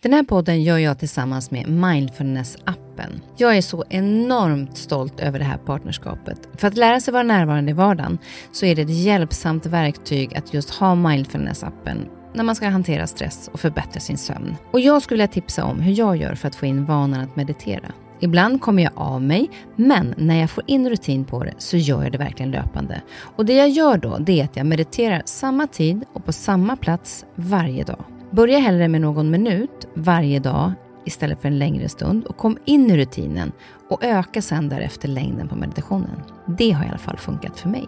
Den 0.00 0.12
här 0.12 0.22
podden 0.22 0.62
gör 0.62 0.78
jag 0.78 0.98
tillsammans 0.98 1.50
med 1.50 1.66
Mindfulness-appen. 1.66 3.20
Jag 3.36 3.56
är 3.56 3.62
så 3.62 3.84
enormt 3.88 4.76
stolt 4.76 5.20
över 5.20 5.38
det 5.38 5.44
här 5.44 5.58
partnerskapet. 5.58 6.48
För 6.56 6.68
att 6.68 6.76
lära 6.76 7.00
sig 7.00 7.12
vara 7.12 7.22
närvarande 7.22 7.70
i 7.70 7.74
vardagen 7.74 8.18
så 8.52 8.66
är 8.66 8.76
det 8.76 8.82
ett 8.82 8.90
hjälpsamt 8.90 9.66
verktyg 9.66 10.36
att 10.36 10.54
just 10.54 10.70
ha 10.70 10.94
Mindfulness-appen 10.94 12.08
när 12.34 12.44
man 12.44 12.54
ska 12.54 12.68
hantera 12.68 13.06
stress 13.06 13.50
och 13.52 13.60
förbättra 13.60 14.00
sin 14.00 14.18
sömn. 14.18 14.56
Och 14.70 14.80
jag 14.80 15.02
skulle 15.02 15.22
vilja 15.22 15.32
tipsa 15.32 15.64
om 15.64 15.80
hur 15.80 15.92
jag 15.92 16.16
gör 16.16 16.34
för 16.34 16.48
att 16.48 16.56
få 16.56 16.66
in 16.66 16.84
vanan 16.84 17.20
att 17.20 17.36
meditera. 17.36 17.92
Ibland 18.20 18.60
kommer 18.60 18.82
jag 18.82 18.92
av 18.94 19.22
mig, 19.22 19.50
men 19.76 20.14
när 20.16 20.40
jag 20.40 20.50
får 20.50 20.64
in 20.66 20.90
rutin 20.90 21.24
på 21.24 21.44
det 21.44 21.54
så 21.58 21.76
gör 21.76 22.02
jag 22.02 22.12
det 22.12 22.18
verkligen 22.18 22.50
löpande. 22.50 23.02
Och 23.36 23.46
det 23.46 23.54
jag 23.54 23.68
gör 23.68 23.96
då, 23.96 24.18
det 24.18 24.40
är 24.40 24.44
att 24.44 24.56
jag 24.56 24.66
mediterar 24.66 25.22
samma 25.24 25.66
tid 25.66 26.04
och 26.12 26.24
på 26.24 26.32
samma 26.32 26.76
plats 26.76 27.24
varje 27.34 27.84
dag. 27.84 28.04
Börja 28.30 28.58
hellre 28.58 28.88
med 28.88 29.00
någon 29.00 29.30
minut 29.30 29.88
varje 29.94 30.38
dag 30.38 30.72
istället 31.04 31.40
för 31.40 31.48
en 31.48 31.58
längre 31.58 31.88
stund 31.88 32.24
och 32.24 32.36
kom 32.36 32.58
in 32.64 32.90
i 32.90 32.96
rutinen 32.96 33.52
och 33.88 34.04
öka 34.04 34.42
sen 34.42 34.68
därefter 34.68 35.08
längden 35.08 35.48
på 35.48 35.56
meditationen. 35.56 36.22
Det 36.58 36.70
har 36.70 36.84
i 36.84 36.88
alla 36.88 36.98
fall 36.98 37.16
funkat 37.16 37.60
för 37.60 37.68
mig. 37.68 37.86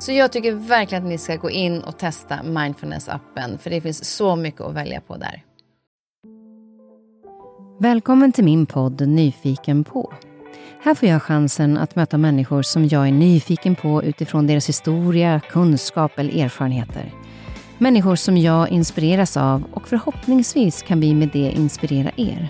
Så 0.00 0.12
jag 0.12 0.32
tycker 0.32 0.52
verkligen 0.52 1.04
att 1.04 1.10
ni 1.10 1.18
ska 1.18 1.36
gå 1.36 1.50
in 1.50 1.80
och 1.80 1.98
testa 1.98 2.34
Mindfulness-appen 2.34 3.58
för 3.58 3.70
det 3.70 3.80
finns 3.80 4.04
så 4.04 4.36
mycket 4.36 4.60
att 4.60 4.74
välja 4.74 5.00
på 5.00 5.16
där. 5.16 5.42
Välkommen 7.80 8.32
till 8.32 8.44
min 8.44 8.66
podd 8.66 9.08
Nyfiken 9.08 9.84
på. 9.84 10.12
Här 10.82 10.94
får 10.94 11.08
jag 11.08 11.22
chansen 11.22 11.76
att 11.76 11.96
möta 11.96 12.18
människor 12.18 12.62
som 12.62 12.88
jag 12.88 13.08
är 13.08 13.12
nyfiken 13.12 13.74
på 13.74 14.02
utifrån 14.02 14.46
deras 14.46 14.68
historia, 14.68 15.40
kunskap 15.50 16.18
eller 16.18 16.44
erfarenheter. 16.44 17.23
Människor 17.84 18.16
som 18.16 18.36
jag 18.36 18.68
inspireras 18.68 19.36
av 19.36 19.64
och 19.72 19.88
förhoppningsvis 19.88 20.82
kan 20.82 21.00
vi 21.00 21.14
med 21.14 21.28
det 21.32 21.52
inspirera 21.56 22.10
er. 22.16 22.48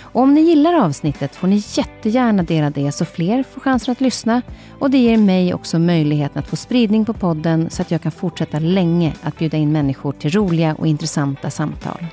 Och 0.00 0.22
om 0.22 0.34
ni 0.34 0.40
gillar 0.40 0.74
avsnittet 0.74 1.36
får 1.36 1.48
ni 1.48 1.62
jättegärna 1.68 2.42
dela 2.42 2.70
det 2.70 2.92
så 2.92 3.04
fler 3.04 3.42
får 3.42 3.60
chansen 3.60 3.92
att 3.92 4.00
lyssna 4.00 4.42
och 4.78 4.90
det 4.90 4.98
ger 4.98 5.16
mig 5.16 5.54
också 5.54 5.78
möjligheten 5.78 6.38
att 6.38 6.48
få 6.48 6.56
spridning 6.56 7.04
på 7.04 7.12
podden 7.12 7.70
så 7.70 7.82
att 7.82 7.90
jag 7.90 8.02
kan 8.02 8.12
fortsätta 8.12 8.58
länge 8.58 9.14
att 9.22 9.38
bjuda 9.38 9.56
in 9.56 9.72
människor 9.72 10.12
till 10.12 10.30
roliga 10.30 10.74
och 10.74 10.86
intressanta 10.86 11.50
samtal. 11.50 12.06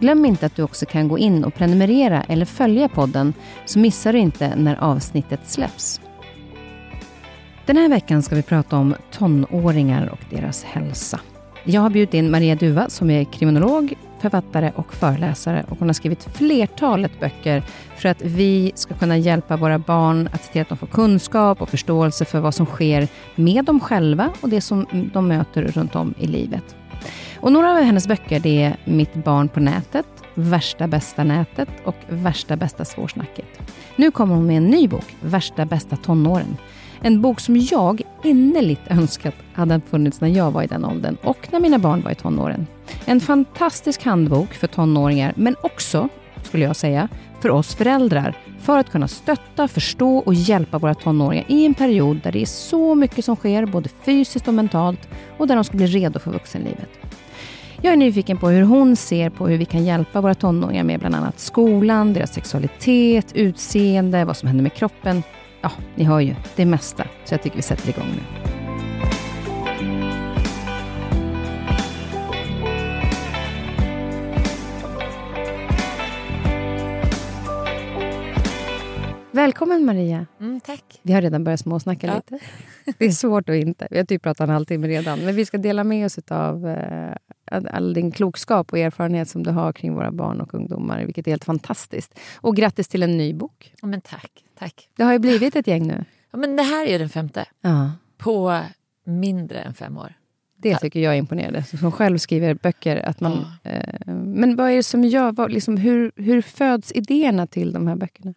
Glöm 0.00 0.24
inte 0.24 0.46
att 0.46 0.56
du 0.56 0.62
också 0.62 0.86
kan 0.86 1.08
gå 1.08 1.18
in 1.18 1.44
och 1.44 1.54
prenumerera 1.54 2.22
eller 2.22 2.44
följa 2.44 2.88
podden 2.88 3.34
så 3.66 3.78
missar 3.78 4.12
du 4.12 4.18
inte 4.18 4.56
när 4.56 4.76
avsnittet 4.76 5.40
släpps. 5.46 6.00
Den 7.66 7.76
här 7.76 7.88
veckan 7.88 8.22
ska 8.22 8.34
vi 8.34 8.42
prata 8.42 8.76
om 8.76 8.94
tonåringar 9.10 10.06
och 10.06 10.20
deras 10.30 10.64
hälsa. 10.64 11.20
Jag 11.68 11.80
har 11.80 11.90
bjudit 11.90 12.14
in 12.14 12.30
Maria 12.30 12.54
Duva 12.54 12.88
som 12.88 13.10
är 13.10 13.24
kriminolog, 13.24 13.94
författare 14.20 14.72
och 14.76 14.94
föreläsare. 14.94 15.64
Och 15.68 15.78
hon 15.78 15.88
har 15.88 15.92
skrivit 15.92 16.28
flertalet 16.34 17.20
böcker 17.20 17.62
för 17.96 18.08
att 18.08 18.22
vi 18.22 18.72
ska 18.74 18.94
kunna 18.94 19.16
hjälpa 19.16 19.56
våra 19.56 19.78
barn 19.78 20.28
att 20.32 20.44
se 20.44 20.52
till 20.52 20.62
att 20.62 20.68
de 20.68 20.78
får 20.78 20.86
kunskap 20.86 21.62
och 21.62 21.68
förståelse 21.68 22.24
för 22.24 22.40
vad 22.40 22.54
som 22.54 22.66
sker 22.66 23.08
med 23.34 23.64
dem 23.64 23.80
själva 23.80 24.30
och 24.40 24.48
det 24.48 24.60
som 24.60 24.86
de 25.12 25.28
möter 25.28 25.62
runt 25.62 25.94
om 25.94 26.14
i 26.18 26.26
livet. 26.26 26.76
Och 27.40 27.52
några 27.52 27.70
av 27.70 27.82
hennes 27.82 28.08
böcker 28.08 28.40
det 28.40 28.62
är 28.62 28.76
Mitt 28.84 29.14
barn 29.14 29.48
på 29.48 29.60
nätet, 29.60 30.06
Värsta 30.34 30.86
bästa 30.86 31.24
nätet 31.24 31.68
och 31.84 31.96
Värsta 32.08 32.56
bästa 32.56 32.84
svårsnacket. 32.84 33.46
Nu 33.96 34.10
kommer 34.10 34.34
hon 34.34 34.46
med 34.46 34.56
en 34.56 34.66
ny 34.66 34.88
bok, 34.88 35.16
Värsta 35.20 35.64
bästa 35.64 35.96
tonåren. 35.96 36.56
En 37.06 37.20
bok 37.20 37.40
som 37.40 37.56
jag 37.56 38.02
innerligt 38.24 38.80
önskat 38.90 39.34
hade 39.54 39.80
funnits 39.90 40.20
när 40.20 40.28
jag 40.28 40.50
var 40.50 40.62
i 40.62 40.66
den 40.66 40.84
åldern 40.84 41.16
och 41.22 41.48
när 41.50 41.60
mina 41.60 41.78
barn 41.78 42.02
var 42.02 42.10
i 42.10 42.14
tonåren. 42.14 42.66
En 43.04 43.20
fantastisk 43.20 44.04
handbok 44.04 44.54
för 44.54 44.66
tonåringar, 44.66 45.32
men 45.36 45.56
också, 45.62 46.08
skulle 46.42 46.64
jag 46.64 46.76
säga, 46.76 47.08
för 47.40 47.50
oss 47.50 47.74
föräldrar 47.74 48.36
för 48.60 48.78
att 48.78 48.90
kunna 48.90 49.08
stötta, 49.08 49.68
förstå 49.68 50.18
och 50.18 50.34
hjälpa 50.34 50.78
våra 50.78 50.94
tonåringar 50.94 51.44
i 51.48 51.66
en 51.66 51.74
period 51.74 52.20
där 52.22 52.32
det 52.32 52.42
är 52.42 52.46
så 52.46 52.94
mycket 52.94 53.24
som 53.24 53.36
sker, 53.36 53.66
både 53.66 53.88
fysiskt 54.04 54.48
och 54.48 54.54
mentalt, 54.54 55.08
och 55.38 55.46
där 55.46 55.54
de 55.54 55.64
ska 55.64 55.76
bli 55.76 55.86
redo 55.86 56.18
för 56.18 56.30
vuxenlivet. 56.30 56.90
Jag 57.82 57.92
är 57.92 57.96
nyfiken 57.96 58.38
på 58.38 58.48
hur 58.48 58.62
hon 58.62 58.96
ser 58.96 59.30
på 59.30 59.48
hur 59.48 59.58
vi 59.58 59.64
kan 59.64 59.84
hjälpa 59.84 60.20
våra 60.20 60.34
tonåringar 60.34 60.84
med 60.84 61.00
bland 61.00 61.14
annat 61.14 61.40
skolan, 61.40 62.12
deras 62.12 62.34
sexualitet, 62.34 63.32
utseende, 63.32 64.24
vad 64.24 64.36
som 64.36 64.46
händer 64.46 64.62
med 64.62 64.74
kroppen. 64.74 65.22
Ja, 65.66 65.72
ni 65.94 66.04
hör 66.04 66.20
ju, 66.20 66.34
det 66.56 66.64
mesta. 66.64 67.04
Så 67.24 67.34
jag 67.34 67.42
tycker 67.42 67.56
vi 67.56 67.62
sätter 67.62 67.88
igång 67.88 68.06
nu. 68.06 68.65
Välkommen 79.36 79.84
Maria. 79.84 80.26
Mm, 80.40 80.60
tack. 80.60 81.00
Vi 81.02 81.12
har 81.12 81.22
redan 81.22 81.44
börjat 81.44 81.60
småsnacka 81.60 82.06
ja. 82.06 82.14
lite. 82.14 82.44
Det 82.98 83.04
är 83.04 83.10
svårt 83.10 83.48
att 83.48 83.54
inte. 83.56 83.88
Vi 83.90 83.96
har 83.98 84.04
typ 84.04 84.22
pratat 84.22 84.40
en 84.40 84.54
halvtimme 84.54 84.88
redan. 84.88 85.24
Men 85.24 85.34
vi 85.34 85.46
ska 85.46 85.58
dela 85.58 85.84
med 85.84 86.06
oss 86.06 86.18
av 86.28 86.68
eh, 86.68 87.14
all 87.70 87.94
din 87.94 88.12
klokskap 88.12 88.72
och 88.72 88.78
erfarenhet 88.78 89.28
som 89.28 89.42
du 89.42 89.50
har 89.50 89.72
kring 89.72 89.94
våra 89.94 90.12
barn 90.12 90.40
och 90.40 90.54
ungdomar, 90.54 91.04
vilket 91.04 91.26
är 91.26 91.30
helt 91.30 91.44
fantastiskt. 91.44 92.18
Och 92.36 92.56
grattis 92.56 92.88
till 92.88 93.02
en 93.02 93.16
ny 93.16 93.34
bok. 93.34 93.74
Ja, 93.80 93.88
men 93.88 94.00
tack, 94.00 94.30
tack. 94.58 94.88
Det 94.96 95.02
har 95.02 95.12
ju 95.12 95.18
blivit 95.18 95.56
ett 95.56 95.66
gäng 95.66 95.86
nu. 95.86 96.04
Ja, 96.30 96.38
men 96.38 96.56
det 96.56 96.62
här 96.62 96.86
är 96.86 96.98
den 96.98 97.08
femte. 97.08 97.44
Ja. 97.60 97.92
På 98.18 98.60
mindre 99.04 99.58
än 99.58 99.74
fem 99.74 99.98
år. 99.98 100.12
Det 100.56 100.76
tycker 100.76 101.00
jag 101.00 101.14
är 101.14 101.18
imponerande. 101.18 101.62
Som 101.62 101.92
själv 101.92 102.18
skriver 102.18 102.54
böcker. 102.54 102.96
Att 102.96 103.20
man, 103.20 103.46
ja. 103.62 103.70
eh, 103.70 104.14
men 104.14 104.56
vad 104.56 104.70
är 104.70 104.76
det 104.76 104.82
som 104.82 105.04
gör... 105.04 105.32
Vad, 105.32 105.52
liksom, 105.52 105.76
hur, 105.76 106.12
hur 106.16 106.42
föds 106.42 106.92
idéerna 106.92 107.46
till 107.46 107.72
de 107.72 107.86
här 107.86 107.96
böckerna? 107.96 108.34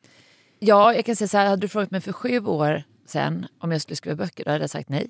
Ja, 0.60 0.94
jag 0.94 1.06
kan 1.06 1.16
säga 1.16 1.28
så 1.28 1.38
här, 1.38 1.46
hade 1.46 1.62
du 1.62 1.68
frågat 1.68 1.92
mig 1.92 2.02
för 2.02 2.12
sju 2.12 2.40
år 2.46 2.84
sen 3.06 3.48
om 3.60 3.72
jag 3.72 3.82
skulle 3.82 3.96
skriva 3.96 4.16
böcker, 4.16 4.44
då 4.44 4.52
hade 4.52 4.64
jag 4.64 4.70
sagt 4.70 4.90
nej. 4.90 5.10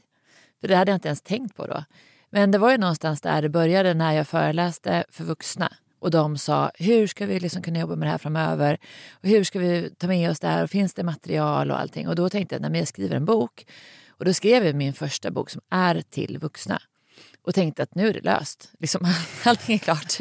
För 0.62 0.68
det 0.68 0.76
hade 0.76 0.92
jag 0.92 0.96
inte 0.96 1.08
ens 1.08 1.22
tänkt 1.22 1.56
på 1.56 1.68
då. 1.68 1.84
Men 2.30 2.52
det 2.52 2.58
var 2.58 2.72
ju 2.72 2.78
någonstans 2.78 3.22
där 3.22 3.42
det 3.42 3.50
började 3.50 3.94
när 3.94 4.14
jag 4.14 4.28
föreläste 4.28 5.04
för 5.10 5.24
vuxna. 5.24 5.74
Och 6.00 6.12
de 6.12 6.38
sa, 6.38 6.72
hur 6.76 7.08
ska 7.08 7.26
vi 7.26 7.40
liksom 7.40 7.62
kunna 7.62 7.80
jobba 7.80 7.96
med 7.96 8.08
det 8.08 8.12
här 8.12 8.18
framöver? 8.18 8.78
Och 9.12 9.30
hur 9.30 9.44
ska 9.44 9.60
vi 9.60 9.90
ta 9.98 10.08
med 10.08 10.32
oss 10.32 10.40
det 10.40 10.48
här? 10.48 10.64
Och 10.64 10.70
finns 10.70 10.94
det 10.94 11.04
material 11.04 11.72
och 11.72 11.80
allting? 11.80 12.08
Och 12.08 12.16
då 12.16 12.30
tänkte 12.30 12.56
jag, 12.56 12.62
när 12.62 12.80
jag 12.80 12.88
skriver 12.88 13.16
en 13.16 13.26
bok. 13.26 13.66
Och 14.10 14.26
då 14.26 14.34
skrev 14.34 14.66
jag 14.66 14.76
min 14.76 14.94
första 14.94 15.32
bok 15.32 15.50
som 15.50 15.62
är 15.70 16.02
till 16.02 16.38
vuxna 16.38 16.82
och 17.42 17.56
tänkte 17.56 17.84
att 17.84 17.96
nu 17.96 18.08
är 18.08 18.14
det 18.14 18.22
löst. 18.22 18.72
Liksom, 18.80 19.14
allting 19.44 19.76
är 19.76 19.80
klart. 19.80 20.18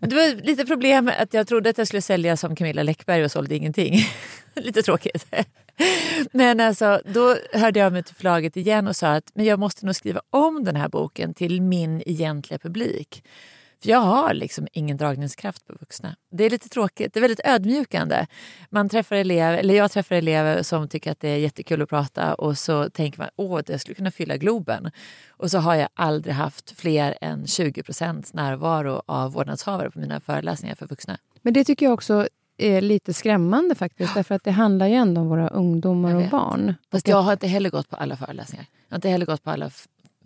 Men 0.00 0.10
det 0.10 0.16
var 0.16 0.42
lite 0.42 0.66
problem 0.66 1.10
att 1.18 1.34
jag 1.34 1.46
trodde 1.46 1.70
att 1.70 1.78
jag 1.78 1.86
skulle 1.86 2.02
sälja 2.02 2.36
som 2.36 2.56
Camilla 2.56 2.82
Läckberg 2.82 3.24
och 3.24 3.30
sålde 3.30 3.56
ingenting. 3.56 3.98
lite 4.54 4.82
tråkigt. 4.82 5.26
Men 6.32 6.60
alltså, 6.60 7.00
då 7.04 7.36
hörde 7.52 7.80
jag 7.80 7.92
mig 7.92 8.02
till 8.02 8.14
förlaget 8.14 8.56
igen 8.56 8.86
och 8.88 8.96
sa 8.96 9.08
att 9.08 9.30
men 9.34 9.44
jag 9.44 9.58
måste 9.58 9.86
nog 9.86 9.94
skriva 9.94 10.20
om 10.30 10.64
den 10.64 10.76
här 10.76 10.88
boken 10.88 11.34
till 11.34 11.62
min 11.62 12.02
egentliga 12.06 12.58
publik. 12.58 13.24
Jag 13.86 14.00
har 14.00 14.34
liksom 14.34 14.68
ingen 14.72 14.96
dragningskraft 14.96 15.66
på 15.66 15.72
vuxna. 15.80 16.16
Det 16.30 16.44
är 16.44 16.50
lite 16.50 16.68
tråkigt, 16.68 17.14
det 17.14 17.18
är 17.18 17.20
väldigt 17.20 17.40
ödmjukande. 17.44 18.26
Man 18.70 18.88
träffar 18.88 19.16
elever, 19.16 19.58
eller 19.58 19.74
jag 19.74 19.90
träffar 19.90 20.16
elever 20.16 20.62
som 20.62 20.88
tycker 20.88 21.12
att 21.12 21.20
det 21.20 21.28
är 21.28 21.36
jättekul 21.36 21.82
att 21.82 21.88
prata 21.88 22.34
och 22.34 22.58
så 22.58 22.90
tänker 22.90 23.18
man 23.18 23.28
åh, 23.36 23.60
jag 23.66 23.80
skulle 23.80 23.94
kunna 23.94 24.10
fylla 24.10 24.36
Globen. 24.36 24.90
Och 25.28 25.50
så 25.50 25.58
har 25.58 25.74
jag 25.74 25.88
aldrig 25.94 26.34
haft 26.34 26.80
fler 26.80 27.18
än 27.20 27.44
20% 27.44 28.30
närvaro 28.32 29.02
av 29.06 29.32
vårdnadshavare 29.32 29.90
på 29.90 29.98
mina 29.98 30.20
föreläsningar 30.20 30.74
för 30.74 30.86
vuxna. 30.86 31.18
Men 31.42 31.52
det 31.52 31.64
tycker 31.64 31.86
jag 31.86 31.92
också 31.92 32.28
är 32.58 32.80
lite 32.80 33.12
skrämmande 33.14 33.74
faktiskt. 33.74 34.14
Därför 34.14 34.34
att 34.34 34.44
det 34.44 34.50
handlar 34.50 34.86
ju 34.86 34.94
ändå 34.94 35.20
om 35.20 35.28
våra 35.28 35.48
ungdomar 35.48 36.14
och 36.14 36.28
barn. 36.30 36.74
Fast 36.90 37.08
jag 37.08 37.22
har 37.22 37.32
inte 37.32 37.46
heller 37.46 37.70
gått 37.70 37.90
på 37.90 37.96
alla 37.96 38.16
föreläsningar. 38.16 38.66
Jag 38.88 38.94
har 38.94 38.98
inte 38.98 39.08
heller 39.08 39.26
gått 39.26 39.42
på 39.42 39.50
alla 39.50 39.70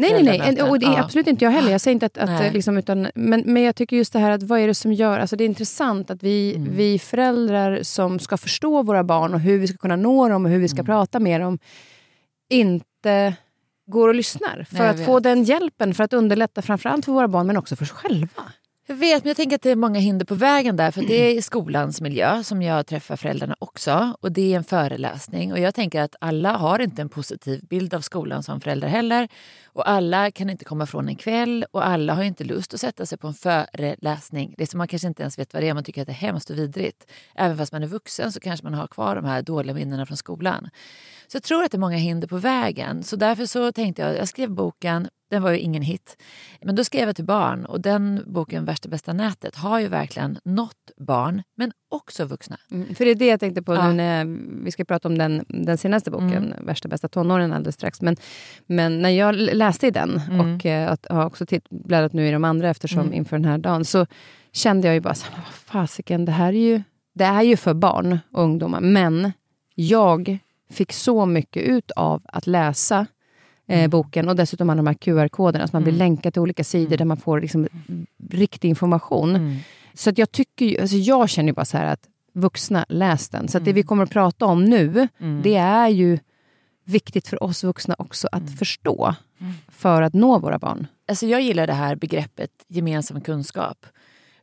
Nej, 0.01 0.23
nej, 0.23 0.39
nej. 0.39 0.63
Och 0.63 0.79
det 0.79 0.87
är 0.87 1.01
absolut 1.01 1.27
inte 1.27 1.45
jag 1.45 1.53
heller. 1.53 1.73
Jag 1.73 1.81
säger 1.81 1.93
inte 1.93 2.07
att... 2.07 2.19
att 2.19 2.53
liksom, 2.53 2.79
utan, 2.79 3.09
men, 3.15 3.43
men 3.47 3.63
jag 3.63 3.77
tycker 3.77 3.97
just 3.97 4.13
det 4.13 4.19
här 4.19 4.31
att 4.31 4.43
vad 4.43 4.61
är 4.61 4.67
det 4.67 4.75
som 4.75 4.93
gör... 4.93 5.19
Alltså 5.19 5.37
det 5.37 5.45
är 5.45 5.47
intressant 5.47 6.11
att 6.11 6.23
vi, 6.23 6.57
mm. 6.57 6.77
vi 6.77 6.99
föräldrar 6.99 7.83
som 7.83 8.19
ska 8.19 8.37
förstå 8.37 8.83
våra 8.83 9.05
barn 9.05 9.35
och 9.35 9.41
hur 9.41 9.59
vi 9.59 9.67
ska 9.67 9.77
kunna 9.77 9.97
nå 9.97 10.29
dem 10.29 10.45
och 10.45 10.51
hur 10.51 10.59
vi 10.59 10.69
ska 10.69 10.79
mm. 10.79 10.87
prata 10.87 11.21
med 11.21 11.41
dem 11.41 11.59
inte 12.51 13.35
går 13.87 14.09
och 14.09 14.15
lyssnar. 14.15 14.67
För 14.71 14.79
nej, 14.79 14.89
att 14.89 15.05
få 15.07 15.21
den 15.21 15.45
hjälpen, 15.45 15.95
för 15.95 16.05
att 16.05 16.13
underlätta 16.13 16.63
framförallt 16.63 17.05
för 17.05 17.13
våra 17.13 17.29
barn 17.29 17.47
men 17.47 17.57
också 17.57 17.77
för 17.77 17.85
oss 17.85 17.91
själva. 17.91 18.43
Jag 18.91 18.97
vet, 18.97 19.25
men 19.25 19.29
jag 19.29 19.37
tänker 19.37 19.57
att 19.57 19.63
det 19.63 19.71
är 19.71 19.77
många 19.77 20.01
hinder 20.01 20.27
på 20.27 20.35
vägen 20.35 20.77
där. 20.77 20.91
För 20.91 21.03
det 21.03 21.37
är 21.37 21.43
skolans 21.43 22.01
miljö 22.01 22.43
som 22.45 22.63
jag 22.63 22.87
träffar 22.87 23.17
föräldrarna 23.17 23.57
också. 23.59 24.17
Och 24.21 24.33
det 24.33 24.53
är 24.53 24.57
en 24.57 24.65
föreläsning. 24.65 25.53
Och 25.53 25.59
jag 25.59 25.75
tänker 25.75 26.03
att 26.03 26.17
alla 26.21 26.53
har 26.53 26.79
inte 26.79 27.03
en 27.03 27.09
positiv 27.09 27.65
bild 27.67 27.95
av 27.95 28.01
skolan 28.01 28.43
som 28.43 28.61
föräldrar 28.61 28.89
heller. 28.89 29.29
Och 29.81 29.89
alla 29.89 30.31
kan 30.31 30.51
inte 30.51 30.65
komma 30.65 30.87
från 30.87 31.09
en 31.09 31.17
kväll 31.17 31.65
och 31.71 31.87
alla 31.87 32.15
har 32.15 32.23
inte 32.23 32.45
lust 32.45 32.75
att 32.75 32.81
sätta 32.81 33.07
sig 33.07 33.19
på 33.19 33.27
en 33.27 33.35
föreläsning. 33.35 34.55
Det 34.57 34.63
är 34.63 34.67
som 34.67 34.79
man 34.79 34.89
kanske 34.89 35.09
inte 35.09 35.23
ens 35.23 35.39
vet 35.39 35.55
vad 35.55 35.63
det 35.63 35.69
är, 35.69 35.75
man 35.75 35.85
tycker 35.85 36.01
att 36.01 36.07
det 36.07 36.13
är 36.13 36.15
hemskt 36.15 36.51
och 36.51 36.59
vidrigt. 36.59 37.11
Även 37.35 37.59
fast 37.59 37.73
man 37.73 37.83
är 37.83 37.87
vuxen 37.87 38.33
så 38.33 38.41
kanske 38.41 38.65
man 38.65 38.75
har 38.75 38.87
kvar 38.87 39.15
de 39.17 39.25
här 39.25 39.43
dåliga 39.43 39.75
minnena 39.75 40.07
från 40.07 40.17
skolan. 40.17 40.69
Så 41.29 41.37
jag 41.37 41.43
tror 41.43 41.65
att 41.65 41.71
det 41.71 41.77
är 41.77 41.81
många 41.81 41.97
hinder 41.97 42.29
på 42.29 42.37
vägen. 42.37 43.03
Så 43.03 43.17
därför 43.17 43.47
så 43.47 43.73
tänkte 43.73 44.03
jag, 44.03 44.17
jag 44.17 44.29
skrev 44.29 44.51
boken 44.51 45.09
Den 45.31 45.43
var 45.43 45.51
ju 45.51 45.59
ingen 45.59 45.83
hit. 45.83 46.23
Men 46.63 46.77
då 46.77 46.85
skrev 46.85 47.09
jag 47.09 47.17
till 47.17 47.25
barn 47.25 47.65
och 47.65 47.81
den 47.81 48.23
boken 48.27 48.65
Värsta 48.65 48.89
bästa 48.89 49.13
nätet 49.13 49.57
har 49.57 49.81
ju 49.81 49.89
verkligen 49.89 50.39
nått 50.45 50.91
barn 50.97 51.43
men 51.57 51.73
också 51.89 52.25
vuxna. 52.25 52.57
Mm, 52.71 52.95
för 52.95 53.05
det 53.05 53.11
är 53.11 53.15
det 53.15 53.27
jag 53.27 53.41
tänkte 53.41 53.63
på 53.63 53.75
ja. 53.75 53.89
nu 53.89 53.95
när 53.95 54.25
vi 54.65 54.71
ska 54.71 54.85
prata 54.85 55.09
om 55.09 55.19
den, 55.19 55.45
den 55.49 55.79
senaste 55.79 56.11
boken, 56.11 56.33
mm. 56.53 56.67
Värsta 56.67 56.89
bästa 56.89 57.09
tonåren 57.09 57.53
alldeles 57.53 57.75
strax. 57.75 58.01
Men, 58.01 58.17
men 58.67 59.03
när 59.03 59.11
jag 59.11 59.35
läste 59.35 59.70
i 59.85 59.91
den 59.91 60.21
mm. 60.31 60.41
och 60.41 60.67
eh, 60.67 60.93
att, 60.93 61.07
har 61.11 61.27
också 61.27 61.45
bläddrat 61.71 62.13
nu 62.13 62.29
i 62.29 62.31
de 62.31 62.45
andra 62.45 62.71
eftersom 62.71 63.01
mm. 63.01 63.13
inför 63.13 63.37
den 63.37 63.45
här 63.45 63.59
dagen 63.59 63.85
så 63.85 64.07
kände 64.53 64.87
jag 64.87 64.95
ju 64.95 65.01
bara, 65.01 65.15
så, 65.15 65.27
vad 65.37 65.55
fasiken, 65.55 66.25
det 66.25 66.33
här 66.33 66.53
är 66.53 66.73
ju, 66.73 66.83
det 67.15 67.25
är 67.25 67.43
ju 67.43 67.57
för 67.57 67.75
barn 67.75 68.19
och 68.33 68.43
ungdomar 68.43 68.81
men 68.81 69.33
jag 69.75 70.39
fick 70.71 70.93
så 70.93 71.27
mycket 71.27 71.63
ut 71.63 71.91
av 71.91 72.23
att 72.25 72.47
läsa 72.47 73.07
eh, 73.69 73.79
mm. 73.79 73.91
boken 73.91 74.29
och 74.29 74.37
dessutom 74.37 74.71
alla 74.71 74.83
de 74.83 74.87
här 74.87 74.95
QR-koderna, 74.95 75.67
så 75.67 75.77
man 75.77 75.83
blir 75.83 75.93
mm. 75.93 75.99
länkad 75.99 76.33
till 76.33 76.43
olika 76.43 76.65
sidor 76.65 76.87
mm. 76.87 76.99
där 76.99 77.05
man 77.05 77.17
får 77.17 77.41
liksom, 77.41 77.69
riktig 78.31 78.69
information. 78.69 79.37
Mm. 79.37 79.57
Så 79.95 80.11
att 80.11 80.19
jag 80.19 80.33
tycker 80.33 80.81
alltså 80.81 80.97
jag 80.97 81.29
känner 81.29 81.53
bara 81.53 81.65
så 81.65 81.77
här 81.77 81.87
att 81.87 82.07
vuxna, 82.33 82.85
läs 82.89 83.29
den. 83.29 83.49
Så 83.49 83.59
det 83.59 83.73
vi 83.73 83.83
kommer 83.83 84.03
att 84.03 84.11
prata 84.11 84.47
om 84.47 84.65
nu, 84.65 85.09
det 85.43 85.57
är 85.57 85.89
ju 85.89 86.19
viktigt 86.91 87.29
för 87.29 87.43
oss 87.43 87.65
vuxna 87.65 87.95
också 87.99 88.29
att 88.33 88.59
förstå 88.59 89.15
för 89.69 90.03
att 90.03 90.15
nå 90.15 90.39
våra 90.39 90.59
barn. 90.59 90.87
Alltså 91.09 91.27
jag 91.27 91.41
gillar 91.41 91.67
det 91.67 91.73
här 91.73 91.97
begreppet 91.97 92.51
gemensam 92.69 93.21
kunskap. 93.21 93.87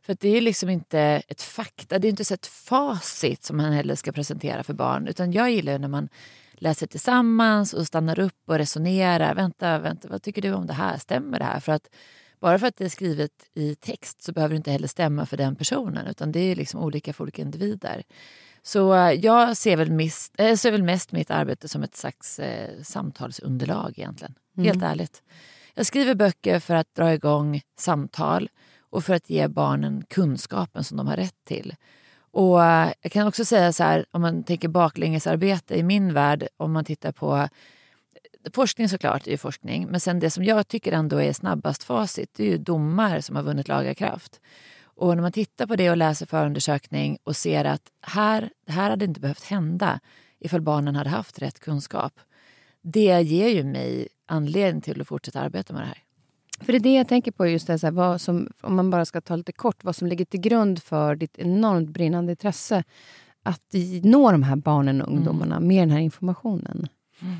För 0.02 0.16
det 0.20 0.28
är 0.28 0.40
liksom 0.40 0.70
inte 0.70 1.22
ett 1.28 1.42
fakta, 1.42 1.98
det 1.98 2.08
är 2.08 2.10
inte 2.10 2.34
ett 2.34 2.46
facit 2.46 3.44
som 3.44 3.56
man 3.56 3.72
heller 3.72 3.94
ska 3.94 4.12
presentera 4.12 4.62
för 4.62 4.74
barn. 4.74 5.08
Utan 5.08 5.32
jag 5.32 5.50
gillar 5.50 5.78
när 5.78 5.88
man 5.88 6.08
läser 6.52 6.86
tillsammans 6.86 7.74
och 7.74 7.86
stannar 7.86 8.18
upp 8.18 8.42
och 8.46 8.58
resonerar. 8.58 9.34
Vänta, 9.34 9.78
vänta, 9.78 10.08
vad 10.08 10.22
tycker 10.22 10.42
du 10.42 10.52
om 10.52 10.66
det 10.66 10.72
här? 10.72 10.98
Stämmer 10.98 11.38
det 11.38 11.44
här? 11.44 11.60
För 11.60 11.72
att 11.72 11.88
bara 12.40 12.58
för 12.58 12.66
att 12.66 12.76
det 12.76 12.84
är 12.84 12.88
skrivet 12.88 13.30
i 13.54 13.74
text 13.74 14.22
så 14.22 14.32
behöver 14.32 14.54
det 14.54 14.56
inte 14.56 14.70
heller 14.70 14.88
stämma 14.88 15.26
för 15.26 15.36
den 15.36 15.56
personen. 15.56 16.06
Utan 16.06 16.32
det 16.32 16.40
är 16.40 16.56
liksom 16.56 16.80
olika 16.80 17.12
för 17.12 17.22
olika 17.24 17.42
individer. 17.42 18.02
Så 18.62 18.94
eh, 18.94 19.12
jag 19.12 19.56
ser 19.56 19.76
väl, 19.76 19.90
mest, 19.90 20.34
äh, 20.38 20.54
ser 20.54 20.72
väl 20.72 20.82
mest 20.82 21.12
mitt 21.12 21.30
arbete 21.30 21.68
som 21.68 21.82
ett 21.82 21.96
slags 21.96 22.38
eh, 22.38 22.82
samtalsunderlag 22.82 23.94
egentligen. 23.96 24.34
Mm. 24.56 24.66
Helt 24.66 24.82
ärligt. 24.82 25.22
Jag 25.74 25.86
skriver 25.86 26.14
böcker 26.14 26.60
för 26.60 26.74
att 26.74 26.94
dra 26.94 27.14
igång 27.14 27.60
samtal 27.78 28.48
och 28.90 29.04
för 29.04 29.14
att 29.14 29.30
ge 29.30 29.48
barnen 29.48 30.04
kunskapen 30.08 30.84
som 30.84 30.96
de 30.96 31.06
har 31.06 31.16
rätt 31.16 31.44
till. 31.44 31.74
Och 32.30 32.64
eh, 32.64 32.92
Jag 33.00 33.12
kan 33.12 33.26
också 33.26 33.44
säga 33.44 33.72
så 33.72 33.84
här, 33.84 34.06
om 34.10 34.20
man 34.20 34.44
tänker 34.44 34.68
baklängesarbete 34.68 35.78
i 35.78 35.82
min 35.82 36.14
värld, 36.14 36.48
om 36.56 36.72
man 36.72 36.84
tittar 36.84 37.12
på 37.12 37.36
eh, 37.36 37.48
Forskning 38.54 38.88
såklart 38.88 39.26
är 39.26 39.36
forskning, 39.36 39.86
men 39.90 40.00
sen 40.00 40.20
det 40.20 40.30
som 40.30 40.44
jag 40.44 40.68
tycker 40.68 40.92
ändå 40.92 41.22
är 41.22 41.32
snabbast 41.32 41.82
facit, 41.82 42.30
det 42.36 42.42
är 42.42 42.50
ju 42.50 42.58
domar 42.58 43.20
som 43.20 43.36
har 43.36 43.42
vunnit 43.42 43.68
laga 43.68 43.94
kraft. 43.94 44.40
Och 44.98 45.16
när 45.16 45.22
man 45.22 45.32
tittar 45.32 45.66
på 45.66 45.76
det 45.76 45.90
och 45.90 45.96
läser 45.96 46.26
förundersökning 46.26 47.18
och 47.24 47.36
ser 47.36 47.64
att 47.64 47.82
här, 48.02 48.50
det 48.66 48.72
här 48.72 48.90
hade 48.90 49.04
inte 49.04 49.20
behövt 49.20 49.44
hända 49.44 50.00
ifall 50.40 50.60
barnen 50.60 50.96
hade 50.96 51.10
haft 51.10 51.42
rätt 51.42 51.60
kunskap. 51.60 52.20
Det 52.82 53.22
ger 53.22 53.48
ju 53.48 53.64
mig 53.64 54.08
anledning 54.26 54.80
till 54.80 55.00
att 55.00 55.08
fortsätta 55.08 55.40
arbeta 55.40 55.72
med 55.72 55.82
det 55.82 55.86
här. 55.86 56.02
För 56.60 56.72
det 56.72 56.78
är 56.78 56.80
det 56.80 56.94
jag 56.94 57.08
tänker 57.08 57.32
på, 57.32 57.46
just 57.46 57.66
det, 57.66 57.78
så 57.78 57.86
här, 57.86 58.18
som, 58.18 58.48
om 58.60 58.76
man 58.76 58.90
bara 58.90 59.04
ska 59.04 59.20
ta 59.20 59.36
lite 59.36 59.52
kort, 59.52 59.84
vad 59.84 59.96
som 59.96 60.08
ligger 60.08 60.24
till 60.24 60.40
grund 60.40 60.82
för 60.82 61.16
ditt 61.16 61.38
enormt 61.38 61.90
brinnande 61.90 62.32
intresse 62.32 62.84
att 63.42 63.74
nå 64.02 64.32
de 64.32 64.42
här 64.42 64.56
barnen 64.56 65.02
och 65.02 65.12
ungdomarna 65.12 65.56
mm. 65.56 65.68
med 65.68 65.82
den 65.82 65.90
här 65.90 66.00
informationen. 66.00 66.88
Mm. 67.20 67.36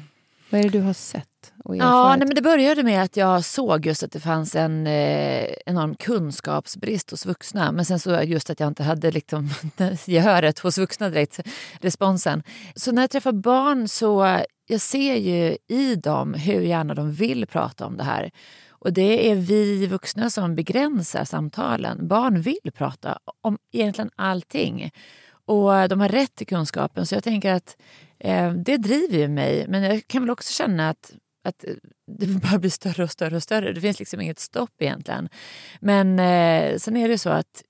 Vad 0.51 0.61
är 0.61 0.63
det 0.63 0.71
du 0.79 0.81
har 0.81 0.93
sett 0.93 1.53
och 1.65 1.77
Ja, 1.77 2.09
nej, 2.09 2.27
men 2.27 2.35
Det 2.35 2.43
började 2.43 2.83
med 2.83 3.03
att 3.03 3.17
jag 3.17 3.45
såg 3.45 3.87
just 3.87 4.03
att 4.03 4.13
det 4.13 4.21
fanns 4.21 4.55
en 4.55 4.87
eh, 4.87 5.47
enorm 5.67 5.95
kunskapsbrist 5.95 7.11
hos 7.11 7.27
vuxna. 7.27 7.73
Men 7.73 7.85
sen 7.85 7.99
så 7.99 8.23
just 8.23 8.51
att 8.51 8.61
jag 8.61 8.67
inte 8.69 8.83
hade 8.83 9.11
liksom, 9.11 9.51
gehöret 10.07 10.59
hos 10.59 10.79
vuxna 10.79 11.11
direkt, 11.11 11.41
responsen. 11.81 12.43
Så 12.75 12.93
när 12.93 13.03
jag 13.03 13.11
träffar 13.11 13.33
barn 13.33 13.89
så 13.89 14.41
jag 14.67 14.81
ser 14.81 15.15
ju 15.15 15.57
i 15.69 15.95
dem 15.95 16.35
hur 16.35 16.61
gärna 16.61 16.95
de 16.95 17.13
vill 17.13 17.47
prata 17.47 17.87
om 17.87 17.97
det 17.97 18.05
här. 18.05 18.31
Och 18.71 18.93
det 18.93 19.31
är 19.31 19.35
vi 19.35 19.87
vuxna 19.87 20.31
som 20.31 20.55
begränsar 20.55 21.25
samtalen. 21.25 22.09
Barn 22.09 22.41
vill 22.41 22.73
prata 22.75 23.19
om 23.41 23.59
egentligen 23.73 24.11
allting. 24.17 24.91
Och 25.45 25.89
de 25.89 26.01
har 26.01 26.09
rätt 26.09 26.35
till 26.35 26.47
kunskapen. 26.47 27.07
Så 27.07 27.15
jag 27.15 27.25
tänker 27.25 27.53
att 27.53 27.77
det 28.65 28.77
driver 28.77 29.19
ju 29.19 29.29
mig. 29.29 29.67
Men 29.69 29.83
jag 29.83 30.07
kan 30.07 30.23
väl 30.23 30.31
också 30.31 30.53
känna 30.53 30.89
att, 30.89 31.13
att 31.45 31.65
det 32.19 32.27
bara 32.51 32.59
blir 32.59 32.71
större 32.71 33.03
och 33.03 33.11
större 33.11 33.37
och 33.37 33.43
större. 33.43 33.73
Det 33.73 33.81
finns 33.81 33.99
liksom 33.99 34.21
inget 34.21 34.39
stopp 34.39 34.83
egentligen. 34.83 35.29
Men 35.81 36.19
eh, 36.19 36.77
sen 36.79 36.97
är 36.97 37.09
det 37.09 37.19
så 37.19 37.31
att 37.31 37.63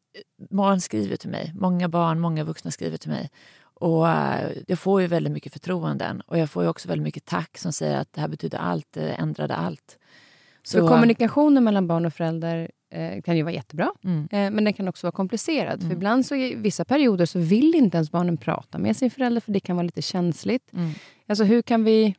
barn 0.51 0.81
skriver 0.81 1.17
till 1.17 1.31
mig. 1.31 1.53
Många 1.55 1.89
barn, 1.89 2.21
många 2.21 2.45
vuxna 2.45 2.71
skriver 2.71 2.97
till 2.97 3.11
mig. 3.11 3.31
Och 3.61 4.09
eh, 4.09 4.51
jag 4.67 4.79
får 4.79 5.01
ju 5.01 5.07
väldigt 5.07 5.33
mycket 5.33 5.53
förtroenden. 5.53 6.21
Och 6.21 6.39
jag 6.39 6.51
får 6.51 6.63
ju 6.63 6.69
också 6.69 6.89
väldigt 6.89 7.05
mycket 7.05 7.25
tack 7.25 7.59
som 7.59 7.73
säger 7.73 7.97
att 7.97 8.13
det 8.13 8.21
här 8.21 8.29
betyder 8.29 8.59
allt, 8.59 8.87
det 8.91 9.13
ändrade 9.13 9.57
allt. 9.57 9.99
Så, 10.63 10.79
så 10.79 10.89
kommunikationen 10.89 11.65
mellan 11.65 11.87
barn 11.87 12.07
och 12.07 12.15
förälder 12.15 12.71
eh, 12.91 13.23
kan 13.23 13.37
ju 13.37 13.43
vara 13.43 13.55
jättebra, 13.55 13.91
mm. 14.05 14.29
eh, 14.31 14.51
men 14.51 14.65
den 14.65 14.73
kan 14.73 14.89
också 14.89 15.07
vara 15.07 15.13
komplicerad. 15.13 15.81
Mm. 15.81 15.89
För 15.89 15.97
ibland 15.97 16.27
så 16.27 16.35
i 16.35 16.55
vissa 16.55 16.85
perioder 16.85 17.27
så 17.27 17.39
vill 17.39 17.75
inte 17.75 17.97
ens 17.97 18.11
barnen 18.11 18.37
prata 18.37 18.79
med 18.79 18.97
sin 18.97 19.11
förälder, 19.11 19.41
för 19.41 19.53
det 19.53 19.61
kan 19.61 19.77
vara 19.77 19.85
lite 19.85 20.03
känsligt. 20.03 20.73
Mm. 20.73 20.91
Alltså 21.27 21.45
hur 21.45 21.63
kan 21.63 21.85
vi... 21.85 22.15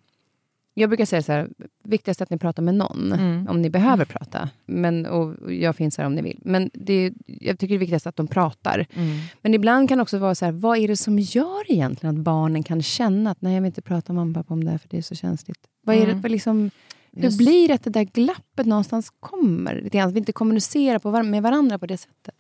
Jag 0.74 0.90
brukar 0.90 1.06
säga 1.06 1.22
så 1.22 1.32
här, 1.32 1.50
viktigast 1.84 2.22
är 2.22 2.24
att 2.24 2.30
ni 2.30 2.38
pratar 2.38 2.64
med 2.64 2.76
någon, 2.76 3.14
mm. 3.14 3.48
om 3.48 3.62
ni 3.62 3.70
behöver 3.70 4.06
prata. 4.06 4.50
Men, 4.66 5.06
och 5.06 5.54
jag 5.54 5.76
finns 5.76 5.98
här 5.98 6.06
om 6.06 6.16
ni 6.16 6.22
vill. 6.22 6.40
Men 6.42 6.70
det, 6.74 7.14
jag 7.26 7.60
tycker 7.60 7.74
det 7.74 7.78
är 7.78 7.80
viktigast 7.80 8.08
att 8.08 8.16
de 8.16 8.28
pratar. 8.28 8.86
Mm. 8.94 9.18
Men 9.42 9.54
ibland 9.54 9.90
kan 9.90 9.98
det 9.98 10.02
också 10.02 10.18
vara 10.18 10.36
så 10.36 10.46
här, 10.46 10.52
vad 10.52 10.78
är 10.78 10.88
det 10.88 10.98
som 10.98 11.20
gör 11.20 11.72
egentligen 11.72 12.16
att 12.16 12.22
barnen 12.24 12.64
kan 12.64 12.82
känna 12.82 13.32
att 13.32 13.42
nej, 13.42 13.54
jag 13.54 13.62
vill 13.62 13.68
inte 13.68 13.82
prata 13.82 14.14
med 14.14 14.20
mamma 14.20 14.40
och 14.40 14.46
pappa 14.46 14.54
om 14.54 14.64
det 14.64 14.72
här, 14.72 14.78
för 14.78 14.90
det 14.90 14.98
är 14.98 15.02
så 15.02 15.16
känsligt. 15.16 15.60
Vad 15.82 15.96
är 15.96 16.06
det, 16.06 16.12
mm. 16.12 16.22
vad 16.22 16.32
liksom, 16.32 16.72
hur 17.12 17.38
blir 17.38 17.68
det 17.68 17.74
att 17.74 17.84
det 17.84 17.90
där 17.90 18.04
glappet 18.04 18.66
någonstans 18.66 19.12
kommer? 19.20 19.98
Att 19.98 20.14
vi 20.14 20.20
inte 20.20 20.32
kommunicerar 20.32 21.00
på 21.00 21.24
med 21.24 21.44
varandra 21.44 21.80
på 21.80 21.86
det 21.86 21.98
sättet. 21.98 22.36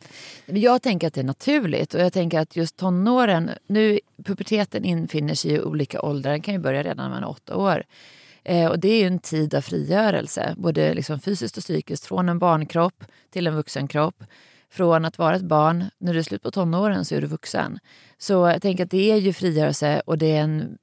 Jag 0.45 0.81
tänker 0.81 1.07
att 1.07 1.13
det 1.13 1.21
är 1.21 1.25
naturligt. 1.25 1.93
Och 1.93 2.01
jag 2.01 2.13
tänker 2.13 2.39
att 2.39 2.55
just 2.55 2.77
tonåren, 2.77 3.51
nu 3.67 3.99
puberteten 4.23 4.85
infinner 4.85 5.33
sig 5.33 5.51
i 5.51 5.61
olika 5.61 6.01
åldrar. 6.01 6.31
Den 6.31 6.41
kan 6.41 6.53
ju 6.53 6.59
börja 6.59 6.83
redan 6.83 6.97
när 6.97 7.09
man 7.09 7.23
är 7.23 7.29
åtta 7.29 7.55
år. 7.55 7.83
Eh, 8.43 8.67
och 8.67 8.79
det 8.79 8.89
är 8.89 9.07
en 9.07 9.19
tid 9.19 9.55
av 9.55 9.61
frigörelse, 9.61 10.53
både 10.57 10.93
liksom 10.93 11.19
fysiskt 11.19 11.57
och 11.57 11.63
psykiskt. 11.63 12.05
Från 12.05 12.29
en 12.29 12.39
barnkropp 12.39 13.03
till 13.29 13.47
en 13.47 13.55
vuxenkropp. 13.55 14.23
Från 14.71 15.05
att 15.05 15.17
vara 15.17 15.35
ett 15.35 15.41
barn, 15.41 15.85
när 15.97 16.13
du 16.13 16.19
är 16.19 16.23
slut 16.23 16.43
på 16.43 16.51
tonåren 16.51 17.05
så 17.05 17.15
är 17.15 17.21
du 17.21 17.27
vuxen. 17.27 17.79
Så 18.17 18.33
jag 18.33 18.61
tänker 18.61 18.83
att 18.83 18.91
det 18.91 19.11
är 19.11 19.17
ju 19.17 19.33
frigörelse 19.33 20.01
och 20.05 20.17
det 20.17 20.35
är 20.35 20.41
en 20.41 20.77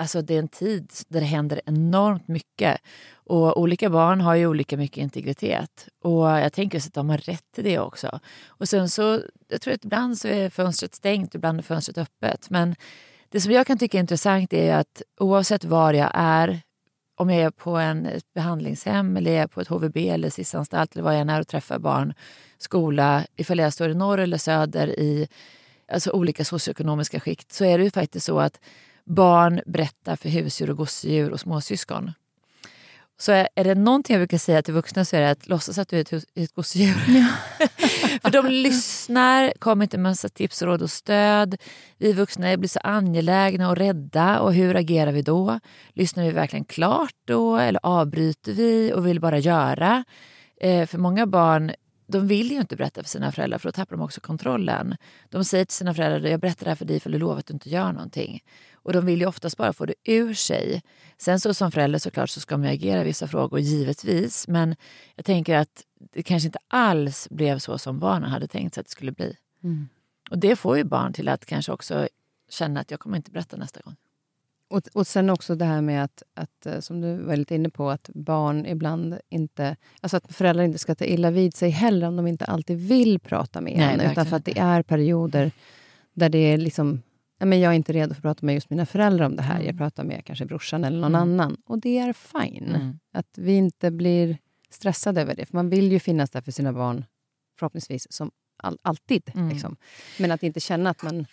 alltså 0.00 0.22
det 0.22 0.34
är 0.34 0.38
en 0.38 0.48
tid 0.48 0.92
där 1.08 1.20
det 1.20 1.26
händer 1.26 1.60
enormt 1.66 2.28
mycket. 2.28 2.80
Och 3.12 3.60
olika 3.60 3.90
barn 3.90 4.20
har 4.20 4.34
ju 4.34 4.46
olika 4.46 4.76
mycket 4.76 4.98
integritet. 4.98 5.88
Och 6.02 6.26
jag 6.26 6.52
tänker 6.52 6.78
att 6.78 6.94
de 6.94 7.10
har 7.10 7.18
rätt 7.18 7.44
till 7.54 7.64
det 7.64 7.78
också. 7.78 8.20
Och 8.46 8.68
sen 8.68 8.88
så, 8.88 9.20
jag 9.48 9.60
tror 9.60 9.74
att 9.74 9.84
ibland 9.84 10.18
så 10.18 10.28
är 10.28 10.50
fönstret 10.50 10.94
stängt, 10.94 11.34
ibland 11.34 11.58
är 11.58 11.62
fönstret 11.62 11.98
öppet. 11.98 12.50
Men 12.50 12.74
det 13.28 13.40
som 13.40 13.52
jag 13.52 13.66
kan 13.66 13.78
tycka 13.78 13.98
är 13.98 14.00
intressant 14.00 14.52
är 14.52 14.74
att 14.74 15.02
oavsett 15.20 15.64
var 15.64 15.92
jag 15.92 16.10
är, 16.14 16.60
om 17.16 17.30
jag 17.30 17.42
är 17.42 17.50
på 17.50 17.76
en, 17.76 18.06
ett 18.06 18.32
behandlingshem 18.34 19.16
eller 19.16 19.30
jag 19.30 19.42
är 19.42 19.46
på 19.46 19.60
ett 19.60 19.68
HVB 19.68 19.96
eller 19.96 20.30
SIS-anstalt 20.30 20.92
eller 20.92 21.02
var 21.02 21.12
jag 21.12 21.20
än 21.20 21.30
är 21.30 21.40
och 21.40 21.48
träffar 21.48 21.78
barn, 21.78 22.14
skola, 22.58 23.24
ifall 23.36 23.58
jag 23.58 23.72
står 23.72 23.90
i 23.90 23.94
norr 23.94 24.18
eller 24.18 24.38
söder 24.38 25.00
i 25.00 25.28
alltså 25.92 26.10
olika 26.10 26.44
socioekonomiska 26.44 27.20
skikt 27.20 27.52
så 27.52 27.64
är 27.64 27.78
det 27.78 27.84
ju 27.84 27.90
faktiskt 27.90 28.26
så 28.26 28.40
att 28.40 28.60
barn 29.10 29.60
berättar 29.66 30.16
för 30.16 30.28
husdjur 30.28 30.70
och 30.70 30.76
gosedjur 30.76 31.30
och 31.30 31.40
småsyskon. 31.40 32.12
Så 33.18 33.32
är 33.32 33.64
det 33.64 33.74
någonting 33.74 34.14
jag 34.14 34.20
brukar 34.20 34.38
säga 34.38 34.62
till 34.62 34.74
vuxna 34.74 35.04
så 35.04 35.16
är 35.16 35.20
det 35.20 35.30
att 35.30 35.48
låtsas 35.48 35.78
att 35.78 35.88
du 35.88 35.96
är 35.96 36.00
ett, 36.00 36.24
ett 36.34 36.54
gosedjur. 36.54 36.96
Ja. 37.08 37.26
För 38.22 38.30
de 38.30 38.46
lyssnar, 38.46 39.52
kommer 39.58 39.84
inte 39.84 39.98
med 39.98 40.10
massa 40.10 40.28
tips, 40.28 40.62
råd 40.62 40.82
och 40.82 40.90
stöd. 40.90 41.56
Vi 41.98 42.12
vuxna 42.12 42.56
blir 42.56 42.68
så 42.68 42.80
angelägna 42.80 43.70
och 43.70 43.76
rädda 43.76 44.40
och 44.40 44.54
hur 44.54 44.76
agerar 44.76 45.12
vi 45.12 45.22
då? 45.22 45.60
Lyssnar 45.88 46.24
vi 46.24 46.30
verkligen 46.30 46.64
klart 46.64 47.14
då 47.24 47.56
eller 47.56 47.80
avbryter 47.82 48.52
vi 48.52 48.92
och 48.92 49.06
vill 49.06 49.20
bara 49.20 49.38
göra? 49.38 50.04
Eh, 50.60 50.86
för 50.86 50.98
många 50.98 51.26
barn 51.26 51.72
de 52.10 52.26
vill 52.26 52.50
ju 52.50 52.60
inte 52.60 52.76
berätta 52.76 53.02
för 53.02 53.10
sina 53.10 53.32
föräldrar 53.32 53.58
för 53.58 53.68
då 53.68 53.72
tappar 53.72 53.96
de 53.96 54.02
också 54.02 54.20
kontrollen. 54.20 54.96
De 55.28 55.44
säger 55.44 55.64
till 55.64 55.76
sina 55.76 55.94
föräldrar 55.94 56.30
jag 56.30 56.40
berättar 56.40 56.64
det 56.64 56.70
här 56.70 56.76
för 56.76 56.84
dig 56.84 57.00
för 57.00 57.10
du 57.10 57.18
lovar 57.18 57.38
att 57.38 57.46
du 57.46 57.52
inte 57.52 57.70
gör 57.70 57.92
någonting. 57.92 58.40
Och 58.82 58.92
de 58.92 59.06
vill 59.06 59.20
ju 59.20 59.26
oftast 59.26 59.56
bara 59.56 59.72
få 59.72 59.86
det 59.86 59.94
ur 60.04 60.34
sig. 60.34 60.82
Sen 61.18 61.40
så 61.40 61.54
som 61.54 61.72
förälder 61.72 61.98
såklart 61.98 62.30
så 62.30 62.40
ska 62.40 62.56
man 62.56 62.68
agera 62.68 63.00
i 63.00 63.04
vissa 63.04 63.28
frågor, 63.28 63.60
givetvis. 63.60 64.48
Men 64.48 64.76
jag 65.16 65.24
tänker 65.24 65.56
att 65.56 65.84
det 66.12 66.22
kanske 66.22 66.46
inte 66.46 66.58
alls 66.68 67.28
blev 67.30 67.58
så 67.58 67.78
som 67.78 67.98
barnen 67.98 68.30
hade 68.30 68.46
tänkt 68.46 68.74
sig 68.74 68.80
att 68.80 68.86
det 68.86 68.92
skulle 68.92 69.12
bli. 69.12 69.36
Mm. 69.62 69.88
Och 70.30 70.38
det 70.38 70.56
får 70.56 70.76
ju 70.76 70.84
barn 70.84 71.12
till 71.12 71.28
att 71.28 71.46
kanske 71.46 71.72
också 71.72 72.08
känna 72.48 72.80
att 72.80 72.90
jag 72.90 73.00
kommer 73.00 73.16
inte 73.16 73.30
berätta 73.30 73.56
nästa 73.56 73.80
gång. 73.80 73.96
Och, 74.70 74.82
och 74.92 75.06
sen 75.06 75.30
också 75.30 75.54
det 75.54 75.64
här 75.64 75.80
med 75.80 76.04
att, 76.04 76.22
att, 76.34 76.66
eh, 76.66 76.80
som 76.80 77.00
du 77.00 77.16
var 77.16 77.36
lite 77.36 77.54
inne 77.54 77.70
på, 77.70 77.90
att 77.90 78.10
barn 78.14 78.66
ibland 78.66 79.18
inte... 79.28 79.76
Alltså 80.00 80.16
att 80.16 80.34
föräldrar 80.34 80.64
inte 80.64 80.78
ska 80.78 80.94
ta 80.94 81.04
illa 81.04 81.30
vid 81.30 81.54
sig 81.54 81.70
heller 81.70 82.06
om 82.06 82.16
de 82.16 82.26
inte 82.26 82.44
alltid 82.44 82.78
vill 82.78 83.18
prata 83.18 83.60
med 83.60 83.78
Nej, 83.78 83.94
en. 83.94 84.10
Utan 84.10 84.26
för 84.26 84.36
att 84.36 84.44
det 84.44 84.58
är 84.58 84.82
perioder 84.82 85.52
där 86.12 86.28
det 86.28 86.38
är 86.38 86.56
liksom... 86.56 87.02
Men 87.44 87.60
jag 87.60 87.72
är 87.72 87.76
inte 87.76 87.92
redo 87.92 88.14
för 88.14 88.18
att 88.18 88.22
prata 88.22 88.46
med 88.46 88.54
just 88.54 88.70
mina 88.70 88.86
föräldrar 88.86 89.26
om 89.26 89.36
det 89.36 89.42
här. 89.42 89.54
Mm. 89.54 89.66
Jag 89.66 89.78
pratar 89.78 90.04
med 90.04 90.24
kanske 90.24 90.44
brorsan 90.46 90.84
eller 90.84 91.00
någon 91.00 91.14
Mm. 91.14 91.22
annan. 91.40 91.56
Och 91.66 91.80
det 91.80 91.98
är 91.98 92.12
fine. 92.12 92.74
Mm. 92.74 92.98
Att 93.12 93.38
vi 93.38 93.52
inte 93.56 93.90
blir 93.90 94.38
stressade 94.70 95.20
över 95.20 95.34
det. 95.36 95.46
För 95.46 95.56
man 95.56 95.70
vill 95.70 95.92
ju 95.92 96.00
finnas 96.00 96.30
där 96.30 96.40
för 96.40 96.52
sina 96.52 96.72
barn, 96.72 97.04
förhoppningsvis, 97.58 98.06
som 98.12 98.30
all, 98.62 98.78
alltid. 98.82 99.30
Mm. 99.34 99.48
Liksom. 99.48 99.76
Men 100.18 100.30
att 100.32 100.42
inte 100.42 100.60
känna 100.60 100.90
att 100.90 101.02
man 101.02 101.26